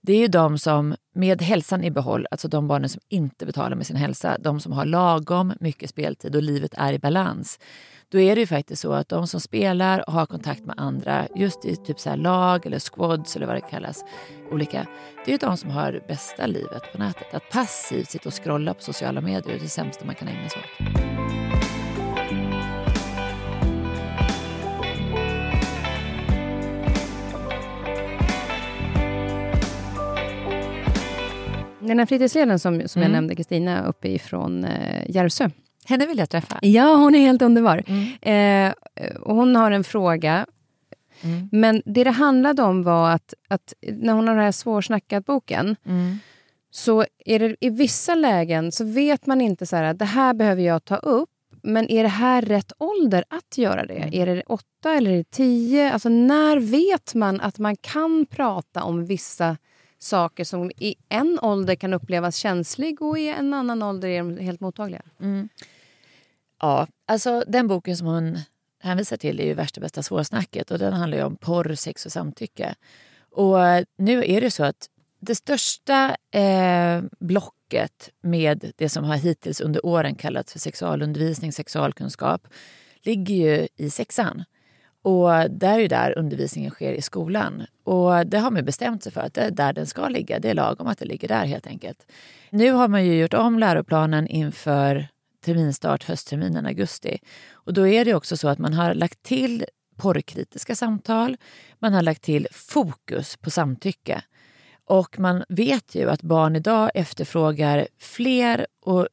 det 0.00 0.12
är 0.12 0.18
ju 0.18 0.28
de 0.28 0.58
som 0.58 0.96
med 1.14 1.42
hälsan 1.42 1.84
i 1.84 1.90
behåll, 1.90 2.26
alltså 2.30 2.48
de 2.48 2.68
barnen 2.68 2.88
som 2.88 3.00
inte 3.08 3.46
betalar 3.46 3.76
med 3.76 3.86
sin 3.86 3.96
hälsa, 3.96 4.36
de 4.40 4.60
som 4.60 4.72
har 4.72 4.84
lagom 4.84 5.52
mycket 5.60 5.90
speltid 5.90 6.36
och 6.36 6.42
livet 6.42 6.74
är 6.76 6.92
i 6.92 6.98
balans. 6.98 7.58
Då 8.12 8.20
är 8.20 8.34
det 8.34 8.40
ju 8.40 8.46
faktiskt 8.46 8.82
så 8.82 8.92
att 8.92 9.08
de 9.08 9.26
som 9.26 9.40
spelar 9.40 10.04
och 10.08 10.12
har 10.12 10.26
kontakt 10.26 10.64
med 10.64 10.74
andra, 10.78 11.26
just 11.34 11.64
i 11.64 11.76
typ 11.76 12.00
så 12.00 12.10
här 12.10 12.16
lag 12.16 12.66
eller 12.66 12.78
squads 12.78 13.36
eller 13.36 13.46
vad 13.46 13.56
det 13.56 13.60
kallas, 13.60 14.04
olika, 14.50 14.86
det 15.24 15.30
är 15.30 15.32
ju 15.32 15.38
de 15.38 15.56
som 15.56 15.70
har 15.70 15.92
det 15.92 16.06
bästa 16.08 16.46
livet 16.46 16.92
på 16.92 16.98
nätet. 16.98 17.34
Att 17.34 17.50
passivt 17.50 18.10
sitta 18.10 18.28
och 18.28 18.44
scrolla 18.44 18.74
på 18.74 18.82
sociala 18.82 19.20
medier 19.20 19.54
är 19.56 19.60
det 19.60 19.68
sämsta 19.68 20.04
man 20.04 20.14
kan 20.14 20.28
ägna 20.28 20.48
sig 20.48 20.60
åt. 20.62 20.86
Den 31.80 31.98
här 31.98 32.06
fritidsledaren 32.06 32.58
som, 32.58 32.88
som 32.88 33.02
jag 33.02 33.08
Mm. 33.08 33.12
nämnde, 33.12 33.34
Kristina, 33.34 33.86
uppe 33.86 34.08
ifrån 34.08 34.64
eh, 34.64 35.10
Järvsö. 35.10 35.50
Henne 35.88 36.06
vill 36.06 36.18
jag 36.18 36.30
träffa. 36.30 36.58
Ja, 36.62 36.94
hon 36.94 37.14
är 37.14 37.18
helt 37.18 37.42
underbar. 37.42 37.82
Mm. 37.86 38.68
Eh, 38.68 38.74
hon 39.22 39.56
har 39.56 39.70
en 39.70 39.84
fråga. 39.84 40.46
Mm. 41.22 41.48
Men 41.52 41.82
det 41.84 42.04
det 42.04 42.10
handlade 42.10 42.62
om 42.62 42.82
var 42.82 43.10
att, 43.10 43.34
att 43.48 43.74
när 43.92 44.12
hon 44.12 44.28
har 44.28 44.34
den 44.34 44.44
här 44.44 44.52
svårsnackat-boken, 44.52 45.76
Mm. 45.86 46.18
så 46.70 47.04
är 47.24 47.38
det 47.38 47.56
i 47.60 47.70
vissa 47.70 48.14
lägen 48.14 48.72
så 48.72 48.84
vet 48.84 49.26
man 49.26 49.40
inte 49.40 49.66
så 49.66 49.76
här, 49.76 49.94
det 49.94 50.04
här 50.04 50.34
behöver 50.34 50.62
jag 50.62 50.84
ta 50.84 50.96
upp. 50.96 51.28
Men 51.62 51.88
är 51.90 52.02
det 52.02 52.08
här 52.08 52.42
rätt 52.42 52.72
ålder 52.78 53.24
att 53.28 53.58
göra 53.58 53.86
det? 53.86 53.94
Mm. 53.94 54.14
Är 54.14 54.26
det 54.36 54.42
åtta 54.46 54.94
eller 54.94 55.10
är 55.10 55.16
det 55.16 55.30
tio? 55.30 55.92
Alltså 55.92 56.08
när 56.08 56.56
vet 56.60 57.14
man 57.14 57.40
att 57.40 57.58
man 57.58 57.76
kan 57.76 58.26
prata 58.30 58.82
om 58.82 59.06
vissa 59.06 59.56
saker 59.98 60.44
som 60.44 60.70
i 60.70 60.94
en 61.08 61.38
ålder 61.42 61.74
kan 61.74 61.94
upplevas 61.94 62.36
känslig 62.36 63.02
och 63.02 63.18
i 63.18 63.28
en 63.28 63.54
annan 63.54 63.82
ålder 63.82 64.08
är 64.08 64.18
de 64.18 64.38
helt 64.38 64.60
mottagliga? 64.60 65.02
Ja, 66.60 66.86
alltså 67.06 67.44
den 67.46 67.68
boken 67.68 67.96
som 67.96 68.06
hon 68.06 68.38
hänvisar 68.82 69.16
till 69.16 69.40
är 69.40 69.44
ju 69.44 69.54
Värsta 69.54 69.80
bästa 69.80 70.02
svårsnacket 70.02 70.70
och 70.70 70.78
den 70.78 70.92
handlar 70.92 71.18
ju 71.18 71.24
om 71.24 71.36
porr, 71.36 71.74
sex 71.74 72.06
och 72.06 72.12
samtycke. 72.12 72.74
Och 73.30 73.66
eh, 73.66 73.84
nu 73.98 74.24
är 74.24 74.40
det 74.40 74.50
så 74.50 74.64
att 74.64 74.88
det 75.20 75.34
största 75.34 76.16
eh, 76.30 77.02
blocket 77.18 78.10
med 78.22 78.72
det 78.76 78.88
som 78.88 79.04
har 79.04 79.16
hittills 79.16 79.60
under 79.60 79.86
åren 79.86 80.14
kallats 80.14 80.52
för 80.52 80.58
sexualundervisning, 80.58 81.52
sexualkunskap, 81.52 82.48
ligger 83.02 83.34
ju 83.34 83.68
i 83.76 83.90
sexan. 83.90 84.44
Och 85.02 85.30
där 85.50 85.74
är 85.74 85.78
ju 85.78 85.88
där 85.88 86.18
undervisningen 86.18 86.70
sker 86.70 86.92
i 86.92 87.02
skolan. 87.02 87.66
Och 87.84 88.26
det 88.26 88.38
har 88.38 88.50
man 88.50 88.64
bestämt 88.64 89.02
sig 89.02 89.12
för 89.12 89.20
att 89.20 89.34
det 89.34 89.40
är 89.40 89.50
där 89.50 89.72
den 89.72 89.86
ska 89.86 90.08
ligga. 90.08 90.38
Det 90.38 90.50
är 90.50 90.54
lagom 90.54 90.86
att 90.86 90.98
det 90.98 91.04
ligger 91.04 91.28
där 91.28 91.44
helt 91.44 91.66
enkelt. 91.66 92.06
Nu 92.50 92.72
har 92.72 92.88
man 92.88 93.06
ju 93.06 93.20
gjort 93.20 93.34
om 93.34 93.58
läroplanen 93.58 94.26
inför 94.26 95.08
terminstart 95.46 96.04
höstterminen 96.04 96.66
augusti. 96.66 97.18
Och 97.52 97.72
då 97.72 97.86
är 97.86 98.04
det 98.04 98.14
också 98.14 98.36
så 98.36 98.48
att 98.48 98.58
man 98.58 98.74
har 98.74 98.94
lagt 98.94 99.22
till 99.22 99.64
porrkritiska 99.96 100.74
samtal. 100.74 101.36
Man 101.78 101.92
har 101.92 102.02
lagt 102.02 102.22
till 102.22 102.48
fokus 102.52 103.36
på 103.36 103.50
samtycke. 103.50 104.22
Och 104.84 105.18
man 105.18 105.44
vet 105.48 105.94
ju 105.94 106.10
att 106.10 106.22
barn 106.22 106.56
idag 106.56 106.90
efterfrågar 106.94 107.88
fler 107.98 108.66
och 108.80 109.08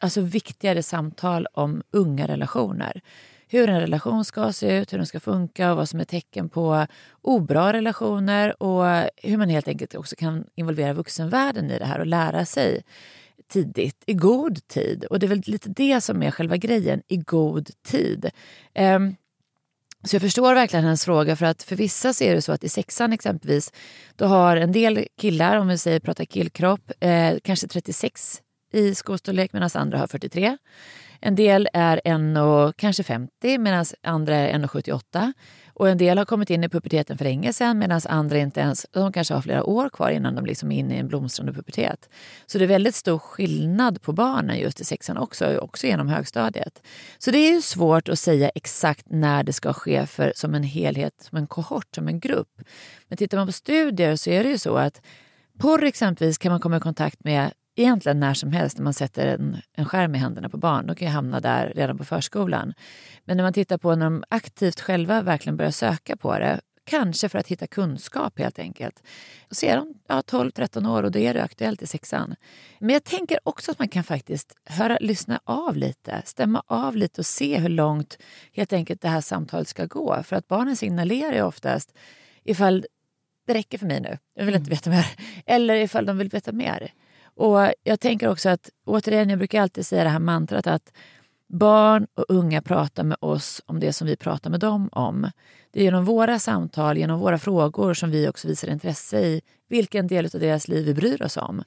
alltså 0.00 0.20
viktigare 0.20 0.82
samtal 0.82 1.46
om 1.52 1.82
unga 1.90 2.26
relationer. 2.26 3.00
Hur 3.48 3.68
en 3.68 3.80
relation 3.80 4.24
ska 4.24 4.52
se 4.52 4.78
ut, 4.78 4.92
hur 4.92 4.98
den 4.98 5.06
ska 5.06 5.20
funka 5.20 5.70
och 5.70 5.76
vad 5.76 5.88
som 5.88 6.00
är 6.00 6.04
tecken 6.04 6.48
på 6.48 6.86
obra 7.22 7.72
relationer 7.72 8.62
och 8.62 9.10
hur 9.16 9.36
man 9.36 9.48
helt 9.48 9.68
enkelt 9.68 9.94
också 9.94 10.16
kan 10.16 10.44
involvera 10.54 10.92
vuxenvärlden 10.92 11.70
i 11.70 11.78
det 11.78 11.84
här 11.84 11.98
och 11.98 12.06
lära 12.06 12.44
sig 12.44 12.82
tidigt, 13.52 14.04
i 14.06 14.14
god 14.14 14.68
tid. 14.68 15.04
Och 15.04 15.18
det 15.18 15.26
är 15.26 15.28
väl 15.28 15.42
lite 15.46 15.68
det 15.68 16.00
som 16.00 16.22
är 16.22 16.30
själva 16.30 16.56
grejen, 16.56 17.02
i 17.08 17.16
god 17.16 17.70
tid. 17.84 18.30
Um, 18.78 19.16
så 20.04 20.16
jag 20.16 20.22
förstår 20.22 20.54
verkligen 20.54 20.84
hennes 20.84 21.04
fråga 21.04 21.36
för 21.36 21.46
att 21.46 21.62
för 21.62 21.76
vissa 21.76 22.12
så 22.12 22.24
är 22.24 22.34
det 22.34 22.42
så 22.42 22.52
att 22.52 22.64
i 22.64 22.68
sexan 22.68 23.12
exempelvis 23.12 23.72
då 24.16 24.24
har 24.24 24.56
en 24.56 24.72
del 24.72 25.06
killar, 25.20 25.56
om 25.56 25.68
vi 25.68 25.78
säger 25.78 26.00
pratar 26.00 26.24
killkropp, 26.24 26.92
eh, 27.00 27.34
kanske 27.44 27.68
36 27.68 28.42
i 28.72 28.94
skostorlek 28.94 29.52
medan 29.52 29.70
andra 29.74 29.98
har 29.98 30.06
43. 30.06 30.58
En 31.20 31.34
del 31.34 31.68
är 31.72 32.00
1 32.04 32.38
och 32.38 32.76
kanske 32.76 33.02
50 33.02 33.58
medan 33.58 33.84
andra 34.02 34.36
är 34.36 34.58
1,78. 34.58 35.32
Och 35.78 35.88
en 35.88 35.98
del 35.98 36.18
har 36.18 36.24
kommit 36.24 36.50
in 36.50 36.64
i 36.64 36.68
puberteten 36.68 37.18
för 37.18 37.24
länge 37.24 37.52
sedan 37.52 37.78
medan 37.78 38.00
andra 38.04 38.38
inte 38.38 38.60
ens, 38.60 38.86
de 38.90 39.12
kanske 39.12 39.34
har 39.34 39.40
flera 39.40 39.64
år 39.64 39.88
kvar 39.88 40.10
innan 40.10 40.34
de 40.34 40.46
liksom 40.46 40.72
är 40.72 40.78
inne 40.78 40.96
i 40.96 40.98
en 40.98 41.08
blomstrande 41.08 41.52
pubertet. 41.52 42.08
Så 42.46 42.58
det 42.58 42.64
är 42.64 42.68
väldigt 42.68 42.94
stor 42.94 43.18
skillnad 43.18 44.02
på 44.02 44.12
barnen 44.12 44.58
just 44.58 44.80
i 44.80 44.84
sexan 44.84 45.16
också, 45.16 45.58
också 45.58 45.86
genom 45.86 46.08
högstadiet. 46.08 46.82
Så 47.18 47.30
det 47.30 47.38
är 47.38 47.54
ju 47.54 47.62
svårt 47.62 48.08
att 48.08 48.18
säga 48.18 48.48
exakt 48.48 49.06
när 49.10 49.42
det 49.42 49.52
ska 49.52 49.72
ske 49.72 50.06
för, 50.06 50.32
som 50.36 50.54
en 50.54 50.62
helhet, 50.62 51.14
som 51.20 51.38
en 51.38 51.46
kohort, 51.46 51.94
som 51.94 52.08
en 52.08 52.20
grupp. 52.20 52.62
Men 53.08 53.18
tittar 53.18 53.38
man 53.38 53.46
på 53.46 53.52
studier 53.52 54.16
så 54.16 54.30
är 54.30 54.44
det 54.44 54.50
ju 54.50 54.58
så 54.58 54.76
att 54.76 55.02
porr 55.58 55.84
exempelvis 55.84 56.38
kan 56.38 56.52
man 56.52 56.60
komma 56.60 56.76
i 56.76 56.80
kontakt 56.80 57.24
med 57.24 57.52
egentligen 57.76 58.20
när 58.20 58.34
som 58.34 58.52
helst 58.52 58.78
när 58.78 58.84
man 58.84 58.94
sätter 58.94 59.26
en, 59.26 59.56
en 59.72 59.84
skärm 59.84 60.14
i 60.14 60.18
händerna 60.18 60.48
på 60.48 60.56
barn. 60.56 60.86
De 60.86 60.96
kan 60.96 61.08
ju 61.08 61.14
hamna 61.14 61.40
där 61.40 61.72
redan 61.76 61.98
på 61.98 62.04
förskolan. 62.04 62.74
Men 63.24 63.36
när 63.36 63.44
man 63.44 63.52
tittar 63.52 63.78
på 63.78 63.94
när 63.94 64.06
de 64.06 64.24
aktivt 64.28 64.80
själva 64.80 65.22
verkligen 65.22 65.56
börjar 65.56 65.70
söka 65.70 66.16
på 66.16 66.38
det, 66.38 66.60
kanske 66.86 67.28
för 67.28 67.38
att 67.38 67.48
hitta 67.48 67.66
kunskap 67.66 68.38
helt 68.38 68.58
enkelt, 68.58 69.02
så 69.50 69.66
är 69.66 69.76
de 69.76 69.94
ja, 70.08 70.20
12-13 70.20 70.90
år 70.90 71.02
och 71.02 71.10
då 71.10 71.18
är 71.18 71.34
det 71.34 71.42
aktuellt 71.42 71.82
i 71.82 71.86
sexan. 71.86 72.34
Men 72.78 72.90
jag 72.90 73.04
tänker 73.04 73.38
också 73.42 73.70
att 73.70 73.78
man 73.78 73.88
kan 73.88 74.04
faktiskt 74.04 74.56
höra, 74.64 74.98
lyssna 75.00 75.40
av 75.44 75.76
lite, 75.76 76.22
stämma 76.24 76.62
av 76.66 76.96
lite 76.96 77.20
och 77.20 77.26
se 77.26 77.58
hur 77.58 77.68
långt 77.68 78.18
helt 78.52 78.72
enkelt 78.72 79.00
det 79.00 79.08
här 79.08 79.20
samtalet 79.20 79.68
ska 79.68 79.86
gå. 79.86 80.22
För 80.22 80.36
att 80.36 80.48
barnen 80.48 80.76
signalerar 80.76 81.34
ju 81.34 81.42
oftast 81.42 81.96
ifall 82.44 82.86
det 83.46 83.54
räcker 83.54 83.78
för 83.78 83.86
mig 83.86 84.00
nu, 84.00 84.18
jag 84.34 84.44
vill 84.44 84.54
inte 84.54 84.70
veta 84.70 84.90
mer. 84.90 85.06
Eller 85.46 85.74
ifall 85.74 86.06
de 86.06 86.18
vill 86.18 86.28
veta 86.28 86.52
mer. 86.52 86.92
Och 87.36 87.72
jag 87.84 88.00
tänker 88.00 88.28
också 88.28 88.48
att, 88.48 88.70
återigen, 88.84 89.30
jag 89.30 89.38
brukar 89.38 89.62
alltid 89.62 89.86
säga 89.86 90.04
det 90.04 90.10
här 90.10 90.18
mantrat 90.18 90.66
att 90.66 90.92
barn 91.48 92.06
och 92.14 92.24
unga 92.28 92.62
pratar 92.62 93.04
med 93.04 93.16
oss 93.20 93.62
om 93.66 93.80
det 93.80 93.92
som 93.92 94.06
vi 94.06 94.16
pratar 94.16 94.50
med 94.50 94.60
dem 94.60 94.88
om. 94.92 95.30
Det 95.72 95.80
är 95.80 95.84
genom 95.84 96.04
våra 96.04 96.38
samtal, 96.38 96.98
genom 96.98 97.20
våra 97.20 97.38
frågor 97.38 97.94
som 97.94 98.10
vi 98.10 98.28
också 98.28 98.48
visar 98.48 98.68
intresse 98.68 99.20
i 99.20 99.40
vilken 99.68 100.06
del 100.06 100.24
av 100.24 100.40
deras 100.40 100.68
liv 100.68 100.84
vi 100.84 100.94
bryr 100.94 101.22
oss 101.22 101.36
om. 101.36 101.62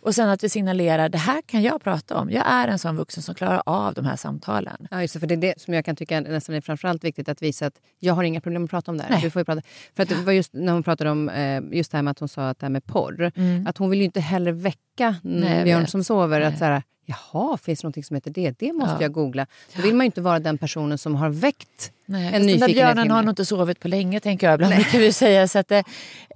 Och 0.00 0.14
sen 0.14 0.28
att 0.28 0.44
vi 0.44 0.48
signalerar, 0.48 1.08
det 1.08 1.18
här 1.18 1.42
kan 1.42 1.62
jag 1.62 1.82
prata 1.82 2.16
om. 2.16 2.30
Jag 2.30 2.46
är 2.46 2.68
en 2.68 2.78
sån 2.78 2.96
vuxen 2.96 3.22
som 3.22 3.34
klarar 3.34 3.62
av 3.66 3.94
de 3.94 4.04
här 4.04 4.16
samtalen. 4.16 4.86
Ja, 4.90 5.00
just 5.02 5.14
det, 5.14 5.20
för 5.20 5.26
det 5.26 5.34
är 5.34 5.36
det 5.36 5.60
som 5.60 5.74
jag 5.74 5.84
kan 5.84 5.96
tycka 5.96 6.20
nästan 6.20 6.54
är 6.54 6.60
framförallt 6.60 7.04
viktigt 7.04 7.28
att 7.28 7.42
visa 7.42 7.66
att 7.66 7.74
jag 7.98 8.14
har 8.14 8.22
inga 8.22 8.40
problem 8.40 8.64
att 8.64 8.70
prata 8.70 8.90
om 8.90 8.96
det 8.96 9.02
här. 9.02 9.10
Nej. 9.10 9.20
Du 9.22 9.30
får 9.30 9.44
prata. 9.44 9.62
För 9.96 10.02
att 10.02 10.08
det 10.08 10.14
var 10.14 10.32
just 10.32 10.52
när 10.52 10.72
hon 10.72 10.82
pratade 10.82 11.10
om 11.10 11.28
eh, 11.28 11.62
just 11.72 11.90
det 11.90 11.98
här 11.98 12.02
med 12.02 12.10
att 12.10 12.18
hon 12.18 12.28
sa 12.28 12.48
att 12.48 12.58
det 12.58 12.66
här 12.66 12.70
med 12.70 12.84
porr, 12.86 13.32
att 13.66 13.78
hon 13.78 13.90
vill 13.90 13.98
ju 13.98 14.04
inte 14.04 14.20
heller 14.20 14.52
väcka 14.52 15.16
mm, 15.24 15.40
Nej, 15.40 15.64
Björn 15.64 15.86
som 15.86 16.04
sover. 16.04 16.38
Nej. 16.40 16.48
Att 16.48 16.58
så 16.58 16.64
här, 16.64 16.82
Jaha, 17.06 17.56
finns 17.56 17.80
det 17.80 17.84
någonting 17.84 18.04
som 18.04 18.14
heter 18.14 18.30
det? 18.30 18.58
Det 18.58 18.72
måste 18.72 18.94
Ja. 18.94 19.02
jag 19.02 19.12
googla. 19.12 19.46
Då 19.76 19.82
vill 19.82 19.94
man 19.94 20.04
ju 20.04 20.06
inte 20.06 20.20
vara 20.20 20.38
den 20.38 20.58
personen 20.58 20.98
som 20.98 21.14
har 21.14 21.28
väckt 21.30 21.92
Nej, 22.06 22.26
en 22.26 22.32
fast 22.32 22.32
den 22.32 22.46
där 22.46 22.46
nyfikenhet. 22.46 22.76
björnen 22.76 23.10
har 23.10 23.22
nog 23.22 23.32
inte 23.32 23.44
sovit 23.44 23.80
på 23.80 23.88
länge, 23.88 24.20
tänker 24.20 24.46
jag 24.46 24.54
ibland. 24.54 24.74
brukar 24.74 24.98
vi 24.98 25.12
säga. 25.12 25.48
Så 25.48 25.58
att, 25.58 25.70
eh, 25.72 25.82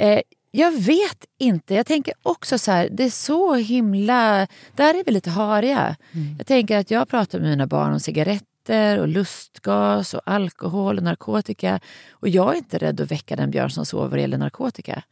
eh, 0.00 0.20
jag 0.54 0.72
vet 0.72 1.24
inte. 1.38 1.74
Jag 1.74 1.86
tänker 1.86 2.14
också 2.22 2.58
så 2.58 2.70
här, 2.70 2.88
det 2.92 3.04
är 3.04 3.10
så 3.10 3.54
himla... 3.54 4.46
Där 4.74 4.94
är 4.94 5.04
vi 5.04 5.12
lite 5.12 5.30
hariga. 5.30 5.96
Mm. 6.12 6.34
Jag 6.38 6.46
tänker 6.46 6.78
att 6.78 6.90
jag 6.90 7.08
pratar 7.08 7.40
med 7.40 7.50
mina 7.50 7.66
barn 7.66 7.92
om 7.92 8.00
cigaretter 8.00 8.98
och 8.98 9.08
lustgas 9.08 10.14
och 10.14 10.20
alkohol 10.24 10.96
och 10.98 11.04
narkotika. 11.04 11.80
Och 12.10 12.28
jag 12.28 12.52
är 12.52 12.58
inte 12.58 12.78
rädd 12.78 13.00
att 13.00 13.10
väcka 13.10 13.36
den 13.36 13.50
björn 13.50 13.70
som 13.70 13.86
sover 13.86 14.18
gäller 14.18 14.38
narkotika. 14.38 15.02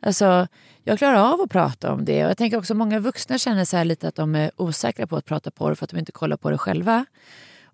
Alltså, 0.00 0.46
jag 0.84 0.98
klarar 0.98 1.32
av 1.32 1.40
att 1.40 1.50
prata 1.50 1.92
om 1.92 2.04
det. 2.04 2.24
Och 2.24 2.30
jag 2.30 2.38
tänker 2.38 2.58
också 2.58 2.74
många 2.74 2.98
vuxna 2.98 3.38
känner 3.38 3.64
så 3.64 3.84
lite 3.84 4.08
att 4.08 4.14
de 4.14 4.34
är 4.34 4.50
osäkra 4.56 5.06
på 5.06 5.16
att 5.16 5.24
prata 5.24 5.50
porr 5.50 5.74
för 5.74 5.84
att 5.84 5.90
de 5.90 5.98
inte 5.98 6.12
kollar 6.12 6.36
på 6.36 6.50
det 6.50 6.58
själva. 6.58 7.06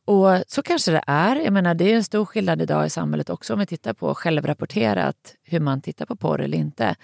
Och 0.07 0.42
så 0.49 0.62
kanske 0.62 0.92
det 0.92 1.03
är. 1.07 1.37
Jag 1.37 1.53
menar, 1.53 1.75
det 1.75 1.92
är 1.92 1.97
en 1.97 2.05
stor 2.05 2.25
skillnad 2.25 2.62
idag 2.62 2.87
i 2.87 2.90
samhället 2.90 3.31
också 3.31 3.53
om 3.53 3.59
vi 3.59 3.66
tittar 3.66 3.92
på 3.92 4.14
självrapporterat 4.14 5.35
hur 5.42 5.61
man 5.61 5.81
tittar 5.81 6.07
på 6.07 6.16
porr 6.16 6.40
eller 6.40 6.59
inte. 6.59 6.95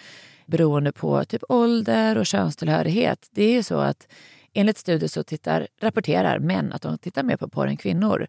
Beroende 0.47 0.93
på 0.93 1.25
typ 1.25 1.43
ålder 1.49 2.19
och 2.19 2.27
könstillhörighet. 2.27 3.29
Det 3.31 3.45
är 3.45 3.53
ju 3.53 3.63
så 3.63 3.79
att 3.79 4.09
enligt 4.53 4.79
studier 4.79 5.09
så 5.09 5.23
tittar, 5.23 5.67
rapporterar 5.81 6.39
män 6.39 6.73
att 6.73 6.83
de 6.83 6.99
tittar 6.99 7.23
mer 7.23 7.37
på 7.37 7.49
porr 7.49 7.67
än 7.67 7.77
kvinnor. 7.77 8.27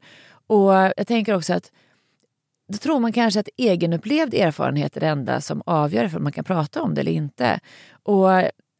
Och 0.47 0.73
jag 0.73 1.07
tänker 1.07 1.35
också 1.35 1.53
att 1.53 1.71
då 2.67 2.77
tror 2.77 2.99
man 2.99 3.13
kanske 3.13 3.39
att 3.39 3.49
egenupplevd 3.57 4.33
erfarenhet 4.33 4.97
är 4.97 5.01
det 5.01 5.07
enda 5.07 5.41
som 5.41 5.61
avgör 5.65 6.17
om 6.17 6.23
man 6.23 6.31
kan 6.31 6.43
prata 6.43 6.81
om 6.81 6.93
det 6.93 7.01
eller 7.01 7.11
inte. 7.11 7.59
Och 8.03 8.29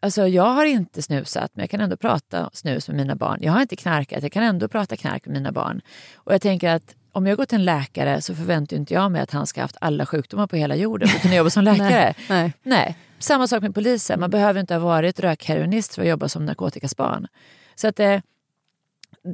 Alltså 0.03 0.27
jag 0.27 0.43
har 0.43 0.65
inte 0.65 1.01
snusat 1.01 1.51
men 1.53 1.63
jag 1.63 1.69
kan 1.69 1.81
ändå 1.81 1.97
prata 1.97 2.49
snus 2.53 2.87
med 2.87 2.97
mina 2.97 3.15
barn. 3.15 3.39
Jag 3.41 3.53
har 3.53 3.61
inte 3.61 3.75
knarkat, 3.75 4.23
jag 4.23 4.31
kan 4.31 4.43
ändå 4.43 4.67
prata 4.67 4.97
knark 4.97 5.25
med 5.25 5.33
mina 5.33 5.51
barn. 5.51 5.81
Och 6.15 6.33
jag 6.33 6.41
tänker 6.41 6.69
att 6.69 6.95
om 7.11 7.27
jag 7.27 7.37
går 7.37 7.45
till 7.45 7.57
en 7.57 7.65
läkare 7.65 8.21
så 8.21 8.35
förväntar 8.35 8.77
inte 8.77 8.93
jag 8.93 9.11
mig 9.11 9.21
att 9.21 9.31
han 9.31 9.47
ska 9.47 9.61
ha 9.61 9.63
haft 9.63 9.77
alla 9.81 10.05
sjukdomar 10.05 10.47
på 10.47 10.55
hela 10.55 10.75
jorden 10.75 11.07
för 11.07 11.15
att 11.15 11.21
kunna 11.21 11.35
jobba 11.35 11.49
som 11.49 11.63
läkare. 11.63 11.89
nej, 11.89 12.15
nej. 12.29 12.53
nej. 12.63 12.97
Samma 13.19 13.47
sak 13.47 13.61
med 13.61 13.75
polisen, 13.75 14.19
man 14.19 14.29
behöver 14.29 14.59
inte 14.59 14.73
ha 14.73 14.79
varit 14.79 15.19
rökheroinist 15.19 15.95
för 15.95 16.01
att 16.01 16.07
jobba 16.07 16.29
som 16.29 16.45
narkotikaspan. 16.45 17.27
Så 17.75 17.87
att 17.87 17.95
det, 17.95 18.21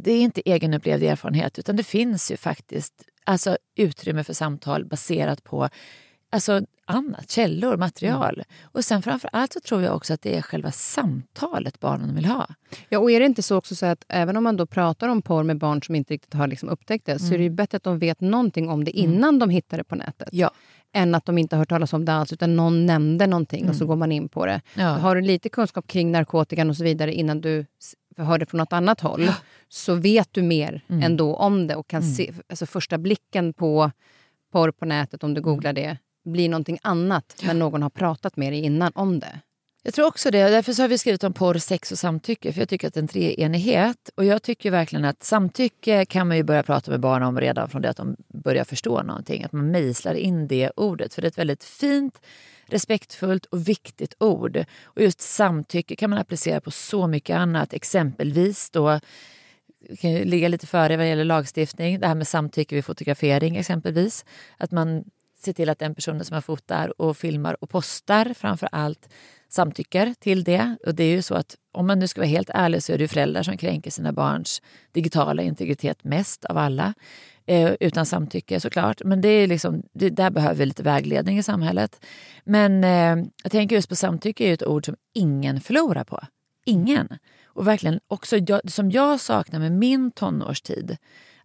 det 0.03 0.11
är 0.11 0.21
inte 0.21 0.49
egenupplevd 0.49 1.03
erfarenhet 1.03 1.59
utan 1.59 1.75
det 1.75 1.83
finns 1.83 2.31
ju 2.31 2.37
faktiskt 2.37 2.93
alltså, 3.23 3.57
utrymme 3.75 4.23
för 4.23 4.33
samtal 4.33 4.85
baserat 4.85 5.43
på 5.43 5.69
alltså, 6.29 6.61
annat, 6.85 7.29
källor, 7.29 7.77
material. 7.77 8.33
Mm. 8.33 8.45
Och 8.61 8.85
sen 8.85 9.01
framför 9.01 9.29
allt 9.33 9.53
så 9.53 9.59
tror 9.59 9.81
jag 9.81 9.95
också 9.95 10.13
att 10.13 10.21
det 10.21 10.37
är 10.37 10.41
själva 10.41 10.71
samtalet 10.71 11.79
barnen 11.79 12.15
vill 12.15 12.25
ha. 12.25 12.47
Ja, 12.89 12.99
och 12.99 13.11
är 13.11 13.19
det 13.19 13.25
inte 13.25 13.41
så 13.41 13.57
också 13.57 13.75
så 13.75 13.85
att 13.85 14.05
även 14.09 14.37
om 14.37 14.43
man 14.43 14.57
då 14.57 14.65
pratar 14.65 15.07
om 15.07 15.21
porr 15.21 15.43
med 15.43 15.57
barn 15.57 15.83
som 15.83 15.95
inte 15.95 16.13
riktigt 16.13 16.33
har 16.33 16.47
liksom 16.47 16.69
upptäckt 16.69 17.05
det, 17.05 17.11
mm. 17.11 17.19
så 17.19 17.33
är 17.33 17.37
det 17.37 17.43
ju 17.43 17.47
mm. 17.47 17.55
bättre 17.55 17.75
att 17.75 17.83
de 17.83 17.99
vet 17.99 18.21
någonting 18.21 18.69
om 18.69 18.83
det 18.83 18.99
mm. 18.99 19.11
innan 19.11 19.29
mm. 19.29 19.39
de 19.39 19.49
hittar 19.49 19.77
det 19.77 19.83
på 19.83 19.95
nätet. 19.95 20.29
Ja. 20.31 20.51
Än 20.93 21.15
att 21.15 21.25
de 21.25 21.37
inte 21.37 21.55
har 21.55 21.59
hört 21.59 21.69
talas 21.69 21.93
om 21.93 22.05
det 22.05 22.13
alls, 22.13 22.33
utan 22.33 22.55
någon 22.55 22.85
nämnde 22.85 23.27
någonting 23.27 23.69
och 23.69 23.75
så 23.75 23.85
går 23.85 23.95
man 23.95 24.11
in 24.11 24.29
på 24.29 24.45
det. 24.45 24.61
Ja. 24.73 24.87
Har 24.87 25.15
du 25.15 25.21
lite 25.21 25.49
kunskap 25.49 25.87
kring 25.87 26.11
narkotikan 26.11 26.69
och 26.69 26.77
så 26.77 26.83
vidare 26.83 27.13
innan 27.13 27.41
du 27.41 27.65
hör 28.17 28.37
det 28.37 28.45
från 28.45 28.57
något 28.57 28.73
annat 28.73 29.01
håll, 29.01 29.23
ja. 29.23 29.33
så 29.69 29.95
vet 29.95 30.29
du 30.31 30.41
mer 30.41 30.81
mm. 30.87 31.03
ändå 31.03 31.35
om 31.35 31.67
det 31.67 31.75
och 31.75 31.87
kan 31.87 32.03
se 32.03 32.33
alltså 32.49 32.65
första 32.65 32.97
blicken 32.97 33.53
på 33.53 33.91
porr 34.51 34.71
på 34.71 34.85
nätet, 34.85 35.23
om 35.23 35.33
du 35.33 35.41
googlar 35.41 35.73
det, 35.73 35.97
blir 36.25 36.49
någonting 36.49 36.79
annat 36.81 37.35
ja. 37.41 37.47
när 37.47 37.53
någon 37.53 37.81
har 37.81 37.89
pratat 37.89 38.37
med 38.37 38.53
dig 38.53 38.59
innan 38.59 38.91
om 38.95 39.19
det. 39.19 39.39
Jag 39.83 39.93
tror 39.93 40.07
också 40.07 40.31
det. 40.31 40.49
Därför 40.49 40.73
så 40.73 40.83
har 40.83 40.87
vi 40.87 40.97
skrivit 40.97 41.23
om 41.23 41.33
porr, 41.33 41.57
sex 41.57 41.91
och 41.91 41.99
samtycke. 41.99 42.53
För 42.53 42.61
jag 42.61 42.69
tycker 42.69 42.87
att 42.87 42.93
det 42.93 42.99
är 42.99 43.01
en 43.01 43.07
treenighet. 43.07 44.09
Och 44.15 44.25
jag 44.25 44.41
tycker 44.43 44.71
verkligen 44.71 45.05
att 45.05 45.23
samtycke 45.23 46.05
kan 46.05 46.27
man 46.27 46.37
ju 46.37 46.43
börja 46.43 46.63
prata 46.63 46.91
med 46.91 46.99
barn 46.99 47.23
om 47.23 47.39
redan 47.39 47.69
från 47.69 47.81
det 47.81 47.89
att 47.89 47.97
de 47.97 48.15
börjar 48.27 48.63
förstå 48.63 49.03
någonting. 49.03 49.43
Att 49.43 49.51
man 49.51 49.71
mejslar 49.71 50.13
in 50.13 50.47
det 50.47 50.71
ordet. 50.75 51.13
För 51.13 51.21
det 51.21 51.25
är 51.25 51.29
ett 51.29 51.37
väldigt 51.37 51.63
fint, 51.63 52.21
respektfullt 52.65 53.45
och 53.45 53.67
viktigt 53.67 54.13
ord. 54.19 54.65
Och 54.83 55.01
just 55.01 55.21
samtycke 55.21 55.95
kan 55.95 56.09
man 56.09 56.19
applicera 56.19 56.61
på 56.61 56.71
så 56.71 57.07
mycket 57.07 57.35
annat. 57.35 57.73
Exempelvis 57.73 58.69
då 58.69 58.99
kan 59.99 60.13
ligga 60.13 60.47
lite 60.47 60.67
före 60.67 60.97
vad 60.97 61.09
gäller 61.09 61.23
lagstiftning. 61.23 61.99
Det 61.99 62.07
här 62.07 62.15
med 62.15 62.27
samtycke 62.27 62.75
vid 62.75 62.85
fotografering 62.85 63.57
exempelvis. 63.57 64.25
Att 64.57 64.71
man 64.71 65.03
se 65.41 65.53
till 65.53 65.69
att 65.69 65.79
den 65.79 65.95
personen 65.95 66.25
som 66.25 66.35
man 66.35 66.41
fotar 66.41 67.01
och 67.01 67.17
filmar 67.17 67.63
och 67.63 67.69
postar 67.69 68.33
framför 68.33 68.69
allt 68.71 69.09
samtycker 69.49 70.13
till 70.19 70.43
det. 70.43 70.75
Och 70.85 70.95
det 70.95 71.03
är 71.03 71.11
ju 71.11 71.21
så 71.21 71.35
att 71.35 71.55
om 71.71 71.87
man 71.87 71.99
nu 71.99 72.07
ska 72.07 72.21
vara 72.21 72.29
helt 72.29 72.49
ärlig 72.49 72.83
så 72.83 72.93
är 72.93 72.97
det 72.97 73.07
föräldrar 73.07 73.43
som 73.43 73.57
kränker 73.57 73.91
sina 73.91 74.13
barns 74.13 74.61
digitala 74.91 75.41
integritet 75.41 76.03
mest 76.03 76.45
av 76.45 76.57
alla. 76.57 76.93
Eh, 77.45 77.73
utan 77.79 78.05
samtycke 78.05 78.59
såklart. 78.59 79.01
Men 79.05 79.21
det 79.21 79.29
är 79.29 79.47
liksom, 79.47 79.83
det, 79.93 80.09
där 80.09 80.29
behöver 80.29 80.55
vi 80.55 80.65
lite 80.65 80.83
vägledning 80.83 81.37
i 81.37 81.43
samhället. 81.43 82.05
Men 82.43 82.83
eh, 82.83 83.25
jag 83.43 83.51
tänker 83.51 83.75
just 83.75 83.89
på 83.89 83.95
samtycke 83.95 84.43
är 84.43 84.47
ju 84.47 84.53
ett 84.53 84.67
ord 84.67 84.85
som 84.85 84.95
ingen 85.13 85.61
förlorar 85.61 86.03
på. 86.03 86.19
Ingen. 86.65 87.07
Och 87.45 87.67
verkligen 87.67 87.99
också 88.07 88.37
jag, 88.37 88.71
som 88.71 88.91
jag 88.91 89.19
saknar 89.19 89.59
med 89.59 89.71
min 89.71 90.11
tonårstid 90.11 90.97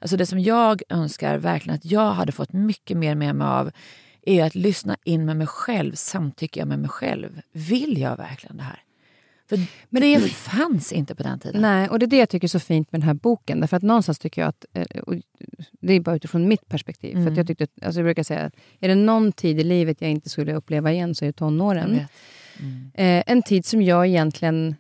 Alltså 0.05 0.17
det 0.17 0.27
som 0.27 0.40
jag 0.40 0.83
önskar 0.88 1.38
verkligen 1.38 1.75
att 1.75 1.85
jag 1.85 2.12
hade 2.12 2.33
fått 2.33 2.53
mycket 2.53 2.97
mer 2.97 3.14
med 3.14 3.37
mig 3.37 3.47
av 3.47 3.71
är 4.23 4.45
att 4.45 4.55
lyssna 4.55 4.97
in 5.05 5.25
med 5.25 5.37
mig 5.37 5.47
själv. 5.47 5.95
Samtycker 5.95 6.61
jag 6.61 6.69
med 6.69 6.79
mig 6.79 6.90
själv? 6.90 7.40
Vill 7.53 7.99
jag 8.01 8.17
verkligen 8.17 8.57
det 8.57 8.62
här? 8.62 8.83
För 9.49 9.59
Men 9.88 10.03
det 10.03 10.21
fanns 10.31 10.93
inte 10.93 11.14
på 11.14 11.23
den 11.23 11.38
tiden. 11.38 11.62
Nej, 11.62 11.88
och 11.88 11.99
det 11.99 12.07
är 12.07 12.09
det 12.09 12.17
jag 12.17 12.29
tycker 12.29 12.47
är 12.47 12.49
så 12.49 12.61
fint 12.61 12.93
med 12.93 13.01
den 13.01 13.07
här 13.07 13.14
boken. 13.14 13.61
Därför 13.61 13.77
att 13.77 13.83
någonstans 13.83 14.19
tycker 14.19 14.43
jag 14.43 14.49
att, 14.49 14.64
eh, 14.73 14.87
det 15.81 15.93
är 15.93 16.01
bara 16.01 16.17
utifrån 16.17 16.49
mitt 16.49 16.69
perspektiv. 16.69 17.17
Mm. 17.17 17.27
För 17.27 17.37
jag, 17.37 17.47
tyckte, 17.47 17.67
alltså 17.83 18.01
jag 18.01 18.07
brukar 18.07 18.23
säga 18.23 18.40
att 18.40 18.55
är 18.81 18.88
det 18.88 18.95
någon 18.95 19.33
tid 19.33 19.61
i 19.61 19.64
livet 19.64 20.01
jag 20.01 20.11
inte 20.11 20.29
skulle 20.29 20.55
uppleva 20.55 20.93
igen 20.93 21.14
så 21.14 21.25
är 21.25 21.27
det 21.27 21.33
tonåren. 21.33 22.01
Mm. 22.61 22.90
Eh, 22.95 23.23
en 23.27 23.43
tid 23.43 23.67
som 23.67 23.83
jag 23.83 24.07
egentligen 24.07 24.77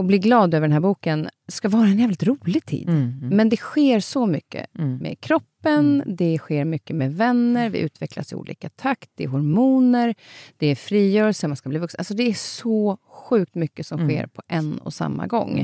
och 0.00 0.06
bli 0.06 0.18
glad 0.18 0.54
över 0.54 0.68
den 0.68 0.72
här 0.72 0.80
boken 0.80 1.28
ska 1.48 1.68
vara 1.68 1.86
en 1.86 1.98
jävligt 1.98 2.22
rolig 2.22 2.64
tid. 2.64 2.88
Mm, 2.88 3.02
mm. 3.02 3.36
Men 3.36 3.48
det 3.48 3.56
sker 3.56 4.00
så 4.00 4.26
mycket 4.26 4.66
mm. 4.78 4.96
med 4.96 5.20
kroppen, 5.20 6.02
mm. 6.02 6.16
det 6.16 6.38
sker 6.38 6.64
mycket 6.64 6.96
med 6.96 7.14
vänner, 7.14 7.70
vi 7.70 7.78
utvecklas 7.78 8.32
i 8.32 8.34
olika 8.34 8.68
takt, 8.68 9.10
det 9.14 9.24
är 9.24 9.28
hormoner, 9.28 10.14
det 10.56 10.66
är 10.66 10.74
frigörelse, 10.74 11.48
man 11.48 11.56
ska 11.56 11.68
bli 11.68 11.78
vuxen. 11.78 11.98
Alltså 11.98 12.14
det 12.14 12.22
är 12.22 12.34
så 12.34 12.98
sjukt 13.08 13.54
mycket 13.54 13.86
som 13.86 14.00
mm. 14.00 14.10
sker 14.10 14.26
på 14.26 14.42
en 14.48 14.78
och 14.78 14.94
samma 14.94 15.26
gång. 15.26 15.58